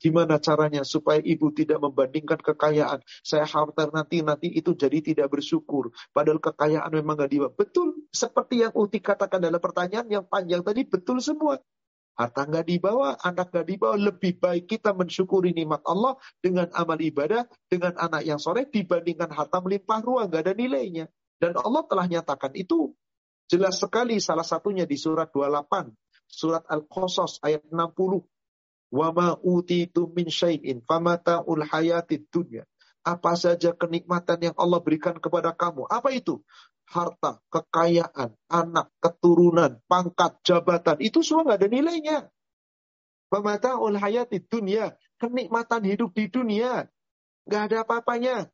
Gimana 0.00 0.40
caranya 0.40 0.80
supaya 0.80 1.20
ibu 1.20 1.52
tidak 1.52 1.76
membandingkan 1.76 2.40
kekayaan? 2.40 3.04
Saya 3.20 3.44
khawatir 3.44 3.92
nanti-nanti 3.92 4.48
itu 4.48 4.72
jadi 4.72 5.04
tidak 5.04 5.28
bersyukur. 5.28 5.92
Padahal 6.16 6.40
kekayaan 6.40 6.88
memang 6.88 7.20
gak 7.20 7.28
dibawa. 7.28 7.52
Betul. 7.52 8.08
Seperti 8.08 8.64
yang 8.64 8.72
Uhti 8.72 9.04
katakan 9.04 9.44
dalam 9.44 9.60
pertanyaan 9.60 10.08
yang 10.08 10.24
panjang 10.24 10.64
tadi, 10.64 10.88
betul 10.88 11.20
semua. 11.20 11.60
Harta 12.16 12.44
nggak 12.44 12.66
dibawa, 12.68 13.16
anak 13.20 13.52
nggak 13.52 13.66
dibawa. 13.68 13.96
Lebih 13.96 14.40
baik 14.40 14.64
kita 14.68 14.96
mensyukuri 14.96 15.52
nikmat 15.52 15.80
Allah 15.84 16.16
dengan 16.40 16.68
amal 16.72 17.00
ibadah, 17.00 17.48
dengan 17.68 17.96
anak 17.96 18.24
yang 18.24 18.36
soleh 18.36 18.68
dibandingkan 18.68 19.32
harta 19.32 19.60
melimpah 19.60 20.00
ruang, 20.00 20.28
nggak 20.28 20.48
ada 20.48 20.52
nilainya. 20.56 21.08
Dan 21.40 21.56
Allah 21.56 21.84
telah 21.88 22.08
nyatakan 22.08 22.52
itu. 22.56 22.92
Jelas 23.48 23.80
sekali 23.82 24.20
salah 24.20 24.44
satunya 24.44 24.84
di 24.84 24.94
surat 25.00 25.32
28. 25.32 25.92
Surat 26.28 26.62
Al-Qasas 26.68 27.42
ayat 27.42 27.66
60. 27.66 28.22
Wama 28.90 29.38
utitu 29.46 30.10
min 30.10 30.26
syai'in 30.26 30.82
famata'ul 30.82 31.62
hayatid 31.62 32.26
dunya. 32.30 32.66
Apa 33.06 33.38
saja 33.38 33.72
kenikmatan 33.72 34.50
yang 34.50 34.56
Allah 34.58 34.82
berikan 34.82 35.16
kepada 35.16 35.54
kamu. 35.56 35.88
Apa 35.88 36.12
itu? 36.12 36.42
harta, 36.90 37.38
kekayaan, 37.54 38.34
anak, 38.50 38.90
keturunan, 38.98 39.78
pangkat, 39.86 40.42
jabatan, 40.42 40.98
itu 40.98 41.22
semua 41.22 41.46
nggak 41.46 41.58
ada 41.62 41.68
nilainya. 41.70 42.18
Pemata'ul 43.30 43.94
hayati 43.94 44.42
dunia, 44.42 44.90
kenikmatan 45.22 45.86
hidup 45.86 46.10
di 46.10 46.26
dunia, 46.26 46.90
nggak 47.46 47.62
ada 47.70 47.76
apa-apanya. 47.86 48.50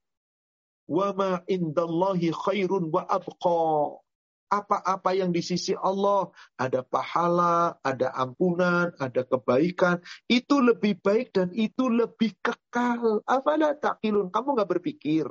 Wa 0.85 1.17
ma 1.17 1.41
indallahi 1.49 2.29
khairun 2.29 2.93
wa 2.93 3.09
abqa. 3.09 4.05
Apa-apa 4.47 5.11
yang 5.11 5.35
di 5.35 5.43
sisi 5.43 5.75
Allah, 5.75 6.31
ada 6.55 6.87
pahala, 6.87 7.83
ada 7.83 8.15
ampunan, 8.15 8.95
ada 8.97 9.27
kebaikan, 9.27 9.99
itu 10.31 10.63
lebih 10.63 11.03
baik 11.03 11.35
dan 11.35 11.51
itu 11.51 11.91
lebih 11.91 12.39
kekal. 12.39 13.27
Apalah 13.27 13.75
takilun, 13.75 14.31
kamu 14.31 14.55
nggak 14.55 14.71
berpikir. 14.79 15.27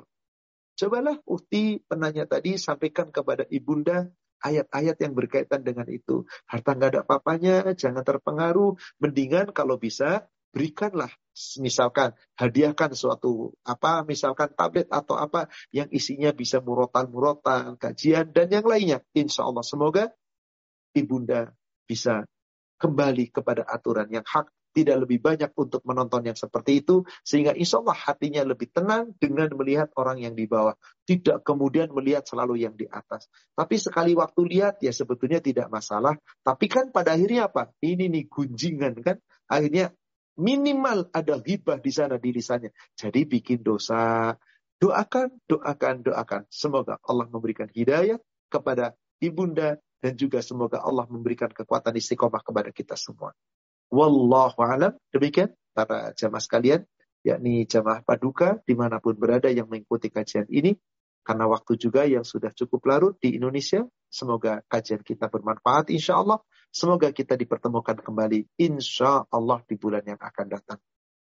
Cobalah 0.76 1.16
Uhti 1.24 1.80
penanya 1.88 2.28
tadi 2.28 2.60
sampaikan 2.60 3.08
kepada 3.08 3.48
ibunda 3.48 4.12
ayat-ayat 4.44 5.00
yang 5.00 5.14
berkaitan 5.16 5.64
dengan 5.64 5.88
itu. 5.88 6.28
Harta 6.46 6.76
nggak 6.76 6.90
ada 6.92 7.02
apa-apanya, 7.08 7.72
jangan 7.74 8.04
terpengaruh. 8.04 8.76
Mendingan 9.00 9.56
kalau 9.56 9.80
bisa 9.80 10.28
berikanlah 10.56 11.11
misalkan 11.60 12.15
hadiahkan 12.40 12.95
suatu 12.95 13.52
apa 13.68 14.07
misalkan 14.07 14.56
tablet 14.56 14.88
atau 14.88 15.19
apa 15.19 15.52
yang 15.76 15.91
isinya 15.91 16.32
bisa 16.32 16.64
murotan-murotan, 16.64 17.76
kajian 17.76 18.32
dan 18.32 18.48
yang 18.48 18.64
lainnya. 18.64 19.03
Insya 19.11 19.44
Allah 19.44 19.68
semoga 19.68 20.07
ibunda 20.95 21.52
bisa 21.84 22.23
kembali 22.80 23.36
kepada 23.36 23.68
aturan 23.68 24.07
yang 24.07 24.23
hak 24.23 24.48
tidak 24.76 25.07
lebih 25.07 25.23
banyak 25.23 25.56
untuk 25.56 25.88
menonton 25.88 26.27
yang 26.27 26.36
seperti 26.36 26.84
itu, 26.84 27.07
sehingga 27.23 27.56
insya 27.56 27.80
Allah 27.80 27.95
hatinya 27.95 28.44
lebih 28.44 28.76
tenang 28.76 29.15
dengan 29.15 29.48
melihat 29.56 29.88
orang 29.95 30.19
yang 30.19 30.36
di 30.36 30.52
bawah. 30.52 30.76
Tidak 31.07 31.48
kemudian 31.48 31.95
melihat 31.95 32.27
selalu 32.27 32.68
yang 32.68 32.76
di 32.76 32.84
atas. 32.84 33.32
Tapi 33.56 33.80
sekali 33.80 34.11
waktu 34.19 34.41
lihat, 34.44 34.84
ya 34.84 34.91
sebetulnya 34.91 35.40
tidak 35.40 35.72
masalah. 35.72 36.19
Tapi 36.44 36.68
kan 36.68 36.91
pada 36.91 37.15
akhirnya 37.15 37.48
apa? 37.48 37.72
Ini 37.80 38.11
nih 38.11 38.27
gunjingan 38.27 38.99
kan. 38.99 39.15
Akhirnya 39.48 39.95
minimal 40.36 41.07
ada 41.12 41.40
hibah 41.40 41.80
di 41.80 41.91
sana 41.91 42.20
di 42.20 42.32
lisannya. 42.36 42.72
Jadi 42.95 43.24
bikin 43.28 43.64
dosa. 43.64 44.36
Doakan, 44.76 45.40
doakan, 45.48 46.03
doakan. 46.03 46.41
Semoga 46.52 46.99
Allah 47.07 47.32
memberikan 47.32 47.72
hidayah 47.72 48.20
kepada 48.52 48.94
ibunda 49.24 49.80
dan 50.03 50.14
juga 50.20 50.44
semoga 50.44 50.84
Allah 50.84 51.07
memberikan 51.07 51.49
kekuatan 51.49 51.95
istiqomah 51.95 52.44
kepada 52.44 52.70
kita 52.76 52.99
semua. 52.99 53.32
Wallahu 53.90 54.60
alam. 54.60 54.94
Demikian 55.16 55.56
para 55.72 56.12
jamaah 56.14 56.44
sekalian, 56.44 56.84
yakni 57.24 57.64
jamaah 57.66 58.03
paduka 58.03 58.60
di 58.68 58.76
mana 58.76 58.99
pun 58.99 59.16
berada 59.16 59.48
yang 59.48 59.72
mengikuti 59.72 60.12
kajian 60.12 60.45
ini. 60.52 60.76
Karena 61.26 61.49
waktu 61.49 61.74
juga 61.82 62.06
yang 62.06 62.22
sudah 62.22 62.53
cukup 62.53 62.86
larut 62.86 63.16
di 63.18 63.34
Indonesia. 63.40 63.82
Semoga 64.12 64.62
kajian 64.70 65.02
kita 65.02 65.32
bermanfaat 65.32 65.90
insya 65.90 66.22
Allah. 66.22 66.38
Semoga 66.76 67.08
kita 67.16 67.40
dipertemukan 67.40 68.04
kembali 68.04 68.60
insya 68.60 69.24
Allah 69.32 69.64
di 69.64 69.80
bulan 69.80 70.04
yang 70.04 70.20
akan 70.20 70.46
datang. 70.52 70.80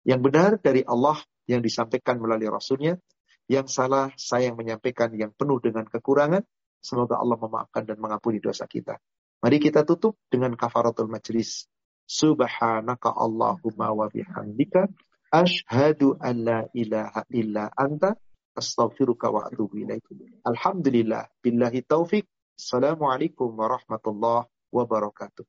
Yang 0.06 0.20
benar 0.30 0.52
dari 0.62 0.86
Allah 0.86 1.18
yang 1.50 1.66
disampaikan 1.66 2.22
melalui 2.22 2.54
Rasulnya. 2.54 3.02
Yang 3.50 3.74
salah 3.74 4.14
saya 4.14 4.54
yang 4.54 4.62
menyampaikan 4.62 5.10
yang 5.18 5.34
penuh 5.34 5.58
dengan 5.58 5.90
kekurangan. 5.90 6.46
Semoga 6.78 7.18
Allah 7.18 7.42
memaafkan 7.42 7.82
dan 7.82 7.98
mengampuni 7.98 8.38
dosa 8.38 8.70
kita. 8.70 9.02
Mari 9.42 9.58
kita 9.58 9.90
tutup 9.90 10.22
dengan 10.30 10.54
kafaratul 10.54 11.10
majlis. 11.10 11.66
Subhanaka 12.06 13.10
Allahumma 13.10 13.90
wa 13.90 14.06
bihamdika 14.06 14.86
ashhadu 15.34 16.14
an 16.22 16.46
la 16.46 16.60
ilaha 16.78 17.26
illa 17.34 17.74
anta 17.74 18.14
astaghfiruka 18.54 19.34
wa 19.34 19.50
atubu 19.50 19.82
ilaik. 19.82 20.06
Alhamdulillah 20.46 21.26
billahi 21.42 21.82
taufik. 21.90 22.30
Assalamualaikum 22.54 23.50
warahmatullahi 23.58 24.46
wabarakatuh. 24.70 25.46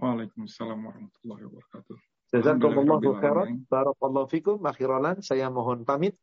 Waalaikumsalam 0.00 0.78
warahmatullahi 0.80 1.42
wabarakatuh. 1.48 1.96
Jazakumullahu 2.34 3.14
khairan. 3.22 3.62
Barakallahu 3.70 4.26
fikum. 4.26 4.58
Akhiralan 4.66 5.22
saya 5.22 5.46
mohon 5.52 5.86
pamit 5.86 6.18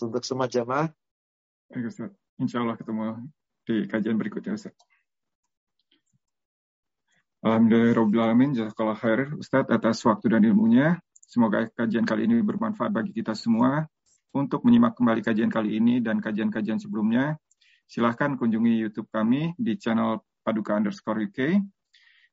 untuk 0.00 0.24
semua 0.24 0.48
jamaah. 0.48 0.88
Baik 1.68 1.92
Ustaz. 1.92 2.12
Insya 2.40 2.64
Allah 2.64 2.76
ketemu 2.80 3.28
di 3.68 3.84
kajian 3.84 4.16
berikutnya 4.16 4.56
Ustaz. 4.56 4.72
Alhamdulillahirrahmanirrahim. 7.44 8.56
Jazakallah 8.56 8.96
khair 8.96 9.36
Ustadz 9.36 9.68
atas 9.68 10.00
waktu 10.08 10.32
dan 10.32 10.42
ilmunya. 10.42 10.96
Semoga 11.26 11.68
kajian 11.68 12.08
kali 12.08 12.24
ini 12.24 12.40
bermanfaat 12.40 12.94
bagi 12.94 13.12
kita 13.12 13.36
semua. 13.36 13.84
Untuk 14.32 14.64
menyimak 14.68 14.96
kembali 14.96 15.24
kajian 15.24 15.48
kali 15.48 15.80
ini 15.80 16.04
dan 16.04 16.20
kajian-kajian 16.20 16.76
sebelumnya, 16.76 17.40
silahkan 17.88 18.36
kunjungi 18.36 18.84
YouTube 18.84 19.08
kami 19.08 19.56
di 19.56 19.80
channel 19.80 20.20
Paduka 20.46 20.78
underscore 20.78 21.26
UK. 21.26 21.58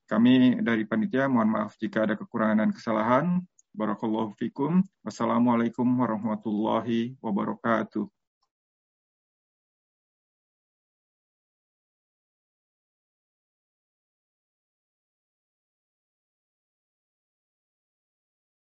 Kami 0.06 0.62
dari 0.62 0.86
panitia 0.86 1.26
mohon 1.26 1.50
maaf 1.50 1.74
jika 1.82 2.06
ada 2.06 2.14
kekurangan 2.14 2.62
dan 2.62 2.70
kesalahan. 2.70 3.26
Barakallahu 3.74 4.38
fikum. 4.38 4.86
Wassalamualaikum 5.02 5.90
warahmatullahi 5.98 7.18
wabarakatuh. 7.18 8.06